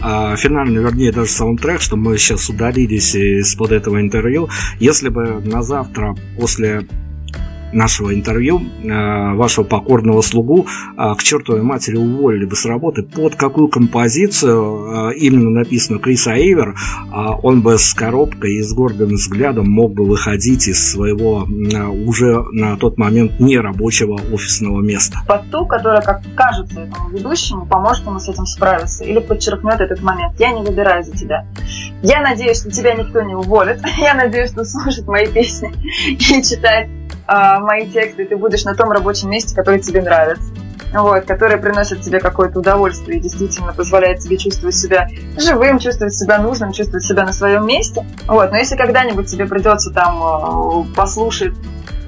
а, 0.02 0.36
финальный, 0.36 0.82
вернее, 0.82 1.12
даже 1.12 1.30
саундтрек, 1.30 1.80
что 1.80 1.96
мы 1.96 2.18
сейчас 2.18 2.48
удалились 2.48 3.14
из-под 3.14 3.72
этого 3.72 4.00
интервью. 4.00 4.48
Если 4.78 5.08
бы 5.08 5.40
на 5.44 5.62
завтра 5.62 6.14
после 6.38 6.86
нашего 7.72 8.14
интервью 8.14 8.60
э, 8.60 9.34
вашего 9.34 9.64
покорного 9.64 10.22
слугу 10.22 10.66
э, 10.96 11.14
к 11.16 11.22
чертовой 11.22 11.62
матери 11.62 11.96
уволили 11.96 12.44
бы 12.44 12.56
с 12.56 12.64
работы, 12.64 13.02
под 13.02 13.36
какую 13.36 13.68
композицию 13.68 15.10
э, 15.10 15.14
именно 15.16 15.50
написано 15.50 15.98
Криса 15.98 16.32
Эйвер, 16.32 16.74
он 17.42 17.62
бы 17.62 17.78
с 17.78 17.92
коробкой 17.94 18.56
и 18.56 18.62
с 18.62 18.72
гордым 18.72 19.10
взглядом 19.10 19.70
мог 19.70 19.92
бы 19.92 20.04
выходить 20.04 20.68
из 20.68 20.90
своего 20.90 21.46
уже 22.06 22.42
на 22.52 22.76
тот 22.76 22.98
момент 22.98 23.40
нерабочего 23.40 24.20
офисного 24.32 24.80
места. 24.80 25.18
Под 25.26 25.50
ту, 25.50 25.66
которая, 25.66 26.02
как 26.02 26.22
кажется 26.34 26.80
этому 26.80 27.10
ведущему, 27.10 27.66
поможет 27.66 28.06
ему 28.06 28.18
с 28.18 28.28
этим 28.28 28.46
справиться 28.46 29.04
или 29.04 29.18
подчеркнет 29.18 29.80
этот 29.80 30.02
момент. 30.02 30.38
Я 30.38 30.52
не 30.52 30.62
выбираю 30.62 31.02
за 31.02 31.12
тебя. 31.12 31.46
Я 32.02 32.20
надеюсь, 32.22 32.60
что 32.60 32.70
тебя 32.70 32.94
никто 32.94 33.20
не 33.22 33.34
уволит. 33.34 33.80
Я 33.98 34.14
надеюсь, 34.14 34.50
что 34.50 34.64
слушает 34.64 35.06
мои 35.06 35.26
песни 35.26 35.72
и 36.08 36.42
читает 36.42 36.88
мои 37.60 37.88
тексты, 37.88 38.26
ты 38.26 38.36
будешь 38.36 38.64
на 38.64 38.74
том 38.74 38.90
рабочем 38.90 39.30
месте, 39.30 39.54
который 39.54 39.80
тебе 39.80 40.02
нравится. 40.02 40.52
Вот, 40.92 41.24
который 41.24 41.56
приносит 41.56 42.00
тебе 42.00 42.18
какое-то 42.18 42.58
удовольствие 42.58 43.18
и 43.18 43.20
действительно 43.20 43.72
позволяет 43.72 44.18
тебе 44.18 44.36
чувствовать 44.36 44.74
себя 44.74 45.08
живым, 45.36 45.78
чувствовать 45.78 46.14
себя 46.14 46.38
нужным, 46.38 46.72
чувствовать 46.72 47.04
себя 47.04 47.24
на 47.24 47.32
своем 47.32 47.64
месте. 47.64 48.04
Вот, 48.26 48.50
но 48.50 48.56
если 48.56 48.76
когда-нибудь 48.76 49.30
тебе 49.30 49.46
придется 49.46 49.92
там 49.92 50.20
э, 50.20 50.94
послушать 50.96 51.54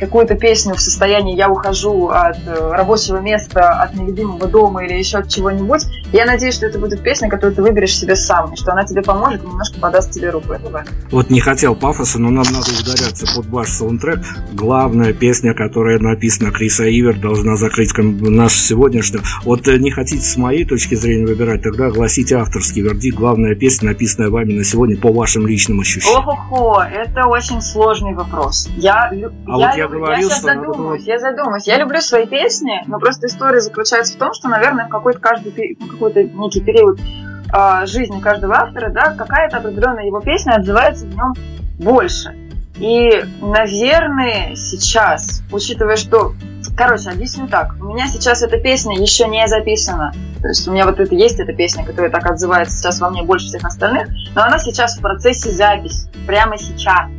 какую-то 0.03 0.35
песню 0.35 0.75
в 0.75 0.81
состоянии 0.81 1.37
«я 1.37 1.49
ухожу 1.49 2.09
от 2.09 2.39
э, 2.45 2.71
рабочего 2.73 3.19
места, 3.19 3.71
от 3.71 3.95
нелюбимого 3.95 4.49
дома» 4.49 4.85
или 4.85 4.95
еще 4.95 5.19
от 5.19 5.29
чего-нибудь, 5.29 5.83
я 6.13 6.27
надеюсь, 6.27 6.55
что 6.55 6.67
это 6.67 6.81
будет 6.81 7.03
песня, 7.03 7.29
которую 7.29 7.55
ты 7.55 7.63
выберешь 7.63 7.97
себе 7.97 8.17
сам, 8.17 8.53
и 8.53 8.57
что 8.57 8.73
она 8.73 8.85
тебе 8.85 9.03
поможет 9.03 9.45
и 9.45 9.47
немножко 9.47 9.79
подаст 9.79 10.11
тебе 10.11 10.31
руку. 10.31 10.53
Это 10.53 10.85
Вот 11.13 11.31
не 11.31 11.41
хотел 11.41 11.77
пафоса, 11.77 12.19
но 12.19 12.31
нам 12.31 12.45
надо 12.45 12.71
ударяться 12.81 13.27
под 13.35 13.47
ваш 13.47 13.69
саундтрек. 13.69 14.19
Главная 14.53 15.13
песня, 15.13 15.55
которая 15.55 16.01
написана 16.01 16.51
Криса 16.51 16.85
Ивер, 16.85 17.19
должна 17.21 17.57
закрыть 17.57 17.93
наш 17.97 18.55
сегодняшний. 18.55 19.21
Вот 19.45 19.69
э, 19.69 19.79
не 19.79 19.93
хотите 19.93 20.25
с 20.25 20.37
моей 20.37 20.65
точки 20.65 20.97
зрения 20.97 21.27
выбирать, 21.27 21.63
тогда 21.63 21.87
огласите 21.87 22.37
авторский 22.37 22.83
вердикт. 22.83 23.17
Главная 23.17 23.55
песня, 23.55 23.91
написанная 23.91 24.31
вами 24.31 24.55
на 24.55 24.65
сегодня 24.65 24.97
по 24.97 25.13
вашим 25.13 25.47
личным 25.47 25.79
ощущениям. 25.79 26.27
Ого-го, 26.27 26.83
это 26.83 27.29
очень 27.29 27.61
сложный 27.63 28.15
вопрос. 28.15 28.69
Я, 28.77 29.11
а 29.11 29.15
я, 29.15 29.31
вот 29.47 29.77
я 29.77 29.89
говорил, 29.99 30.29
я 30.29 30.29
сейчас 30.29 30.43
задумаюсь, 30.43 31.05
я 31.05 31.19
задумаюсь. 31.19 31.67
Я 31.67 31.79
люблю 31.79 32.01
свои 32.01 32.27
песни, 32.27 32.83
но 32.87 32.99
просто 32.99 33.27
история 33.27 33.61
заключается 33.61 34.15
в 34.15 34.19
том, 34.19 34.33
что, 34.33 34.49
наверное, 34.49 34.87
в 34.87 34.89
какой-то 34.89 35.19
каждый 35.19 35.75
какой-то 35.75 36.23
некий 36.23 36.61
период 36.61 36.99
э, 37.01 37.87
жизни 37.87 38.21
каждого 38.21 38.57
автора, 38.57 38.91
да, 38.91 39.15
какая-то 39.15 39.59
определенная 39.59 40.07
его 40.07 40.21
песня 40.21 40.53
отзывается 40.53 41.07
в 41.07 41.15
нем 41.15 41.33
больше. 41.79 42.37
И, 42.77 43.25
наверное, 43.41 44.55
сейчас, 44.55 45.43
учитывая, 45.53 45.97
что 45.97 46.35
Короче, 46.77 47.11
объясню 47.11 47.49
так. 47.49 47.75
У 47.81 47.85
меня 47.85 48.07
сейчас 48.07 48.43
эта 48.43 48.59
песня 48.59 48.99
еще 48.99 49.29
не 49.29 49.47
записана. 49.47 50.13
То 50.41 50.49
есть 50.49 50.67
у 50.67 50.73
меня 50.73 50.87
вот 50.87 50.99
это 50.99 51.15
есть 51.15 51.39
эта 51.39 51.53
песня, 51.53 51.85
которая 51.85 52.11
так 52.11 52.25
отзывается 52.27 52.77
сейчас 52.77 53.01
во 53.01 53.11
мне 53.11 53.23
больше 53.23 53.47
всех 53.47 53.65
остальных, 53.65 54.09
но 54.35 54.43
она 54.43 54.59
сейчас 54.59 54.97
в 54.97 55.03
процессе 55.03 55.51
записи, 55.51 56.09
прямо 56.27 56.57
сейчас. 56.57 57.11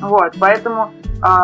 Вот, 0.00 0.34
поэтому 0.38 0.92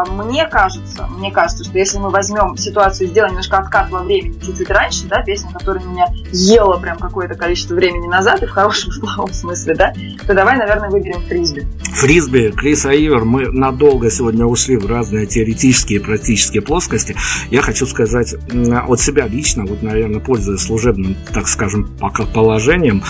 мне 0.08 0.46
кажется, 0.46 1.06
мне 1.18 1.30
кажется, 1.32 1.64
что 1.64 1.76
если 1.78 1.98
мы 1.98 2.10
возьмем 2.10 2.56
ситуацию, 2.56 3.08
сделаем 3.08 3.32
немножко 3.32 3.58
откат 3.58 3.90
во 3.90 4.00
времени 4.00 4.38
чуть-чуть 4.40 4.70
раньше, 4.70 5.06
да, 5.06 5.22
песня, 5.22 5.50
которая 5.52 5.84
меня 5.84 6.06
ела 6.32 6.78
прям 6.78 6.98
какое-то 6.98 7.34
количество 7.34 7.74
времени 7.74 8.06
назад, 8.06 8.42
и 8.42 8.46
в 8.46 8.50
хорошем 8.50 8.92
плохом 9.00 9.32
смысле, 9.32 9.74
да, 9.74 9.92
то 10.26 10.34
давай, 10.34 10.56
наверное, 10.56 10.90
выберем 10.90 11.20
фрисби. 11.22 11.66
Фрисби, 11.94 12.52
Крис 12.56 12.86
Аивер, 12.86 13.24
мы 13.24 13.50
надолго 13.50 14.10
сегодня 14.10 14.44
ушли 14.44 14.76
в 14.76 14.86
разные 14.86 15.26
теоретические 15.26 16.00
и 16.00 16.02
практические 16.02 16.62
плоскости. 16.62 17.16
Я 17.50 17.62
хочу 17.62 17.86
сказать 17.86 18.34
от 18.34 19.00
себя 19.00 19.26
лично, 19.26 19.64
вот, 19.64 19.82
наверное, 19.82 20.20
пользуясь 20.20 20.60
служебным, 20.60 21.16
так 21.32 21.48
скажем, 21.48 21.88
пока 21.98 22.24
положением, 22.24 23.02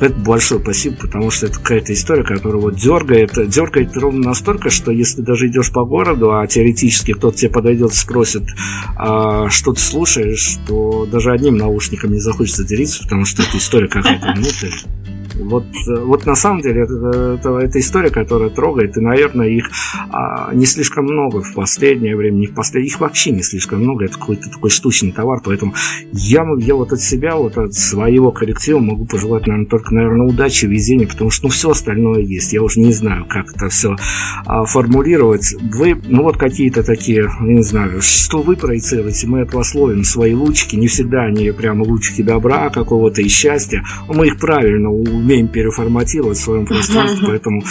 это 0.00 0.14
большое 0.14 0.60
спасибо, 0.60 0.96
потому 0.96 1.30
что 1.30 1.46
это 1.46 1.58
какая-то 1.58 1.92
история, 1.92 2.24
которая 2.24 2.60
вот 2.60 2.76
дергает, 2.76 3.32
дергает 3.48 3.96
ровно 3.96 4.28
настолько, 4.28 4.70
что 4.70 4.90
если 4.90 5.22
даже 5.22 5.48
идешь 5.48 5.72
по 5.72 5.84
городу, 5.84 6.11
городу, 6.12 6.38
а 6.38 6.46
теоретически 6.46 7.12
кто-то 7.12 7.36
тебе 7.36 7.50
подойдет 7.50 7.92
и 7.92 7.96
спросит, 7.96 8.42
а, 8.96 9.48
что 9.48 9.72
ты 9.72 9.80
слушаешь, 9.80 10.58
то 10.66 11.06
даже 11.10 11.32
одним 11.32 11.56
наушником 11.56 12.12
не 12.12 12.18
захочется 12.18 12.64
делиться, 12.64 13.02
потому 13.02 13.24
что 13.24 13.42
это 13.42 13.58
история 13.58 13.88
какая-то 13.88 14.32
внутрь. 14.32 14.70
Вот, 15.34 15.64
вот 15.86 16.26
на 16.26 16.34
самом 16.34 16.60
деле 16.60 16.82
это, 16.82 17.38
это, 17.38 17.58
это 17.58 17.80
история, 17.80 18.10
которая 18.10 18.50
трогает, 18.50 18.96
и, 18.96 19.00
наверное, 19.00 19.48
их 19.48 19.70
а, 20.10 20.52
не 20.54 20.66
слишком 20.66 21.04
много 21.04 21.42
в 21.42 21.54
последнее 21.54 22.16
время, 22.16 22.36
не 22.36 22.46
в 22.46 22.54
последнее, 22.54 22.90
их 22.90 23.00
вообще 23.00 23.30
не 23.30 23.42
слишком 23.42 23.80
много, 23.80 24.04
это 24.04 24.18
какой-то 24.18 24.50
такой 24.50 24.70
штучный 24.70 25.12
товар, 25.12 25.40
поэтому 25.44 25.74
я, 26.12 26.46
я 26.58 26.74
вот 26.74 26.92
от 26.92 27.00
себя, 27.00 27.36
вот 27.36 27.56
от 27.58 27.74
своего 27.74 28.30
коллектива 28.30 28.78
могу 28.78 29.06
пожелать, 29.06 29.46
наверное, 29.46 29.68
только, 29.68 29.94
наверное, 29.94 30.26
удачи, 30.26 30.66
везения, 30.66 31.06
потому 31.06 31.30
что, 31.30 31.46
ну, 31.46 31.50
все 31.50 31.70
остальное 31.70 32.20
есть, 32.20 32.52
я 32.52 32.62
уже 32.62 32.80
не 32.80 32.92
знаю, 32.92 33.24
как 33.28 33.54
это 33.54 33.68
все 33.68 33.96
а, 34.46 34.64
формулировать. 34.64 35.54
Вы, 35.60 36.00
ну, 36.08 36.22
вот 36.22 36.36
какие-то 36.36 36.82
такие, 36.82 37.30
не 37.40 37.62
знаю, 37.62 38.02
что 38.02 38.42
вы 38.42 38.56
проецируете, 38.56 39.26
мы 39.26 39.42
от 39.42 39.54
вас 39.54 39.74
ловим 39.74 40.04
свои 40.04 40.34
лучики, 40.34 40.76
не 40.76 40.88
всегда 40.88 41.22
они 41.22 41.50
прямо 41.52 41.84
лучики 41.84 42.22
добра 42.22 42.70
какого-то 42.70 43.22
и 43.22 43.28
счастья, 43.28 43.84
мы 44.08 44.26
их 44.28 44.38
правильно 44.38 44.90
умеем 45.22 45.48
переформатировать 45.48 46.38
в 46.38 46.42
своем 46.42 46.66
пространстве, 46.66 47.26
поэтому 47.26 47.62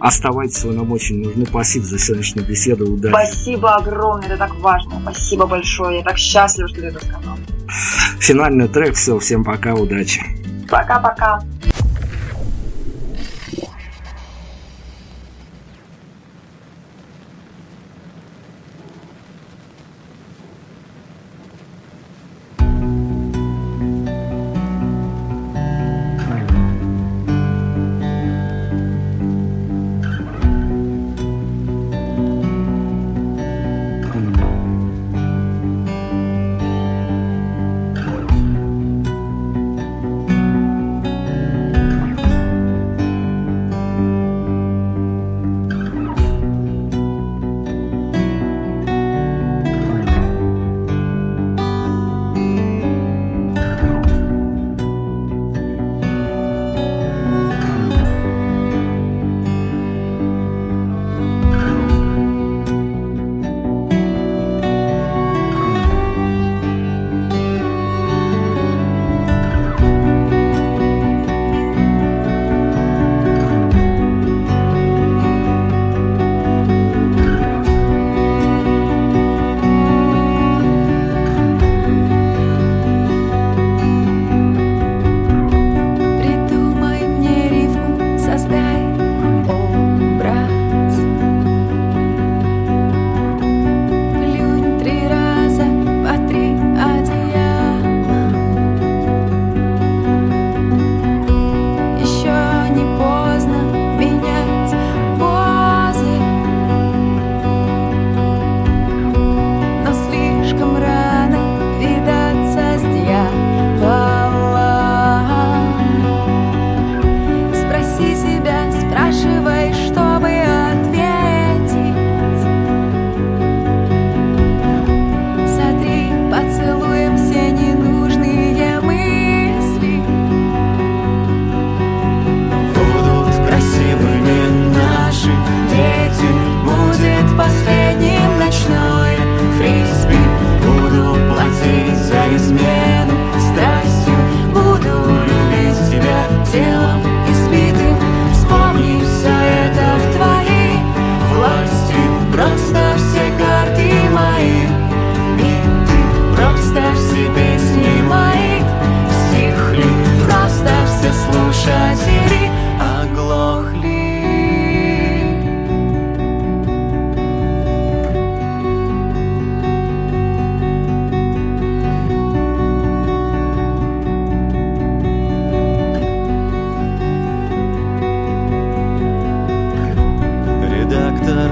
Оставайтесь, 0.00 0.64
вы 0.64 0.72
нам 0.72 0.90
очень 0.92 1.22
нужны. 1.22 1.44
Спасибо 1.44 1.84
за 1.84 1.98
сегодняшнюю 1.98 2.48
беседу. 2.48 2.90
Удачи. 2.90 3.12
Спасибо 3.12 3.74
огромное, 3.74 4.28
это 4.28 4.38
так 4.38 4.54
важно. 4.56 4.98
Спасибо 5.02 5.44
большое. 5.46 5.98
Я 5.98 6.02
так 6.02 6.16
счастлива, 6.16 6.68
что 6.68 6.80
ты 6.80 6.86
это 6.86 7.04
сказал. 7.04 7.36
Финальный 8.18 8.66
трек. 8.66 8.94
Все, 8.94 9.18
всем 9.18 9.44
пока, 9.44 9.74
удачи. 9.74 10.22
Пока-пока. 10.70 11.40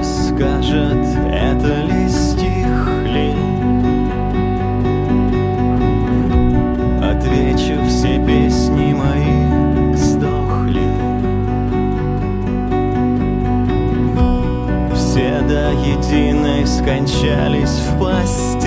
скажет, 0.09 1.05
это 1.33 1.83
ли 1.83 2.09
стих 2.09 2.89
ли? 3.05 3.35
Отвечу, 7.03 7.85
все 7.87 8.19
песни 8.25 8.95
мои 8.95 9.95
сдохли. 9.95 10.89
Все 14.95 15.41
до 15.49 15.73
единой 15.73 16.67
скончались 16.67 17.81
в 17.81 17.99
постели. 17.99 18.58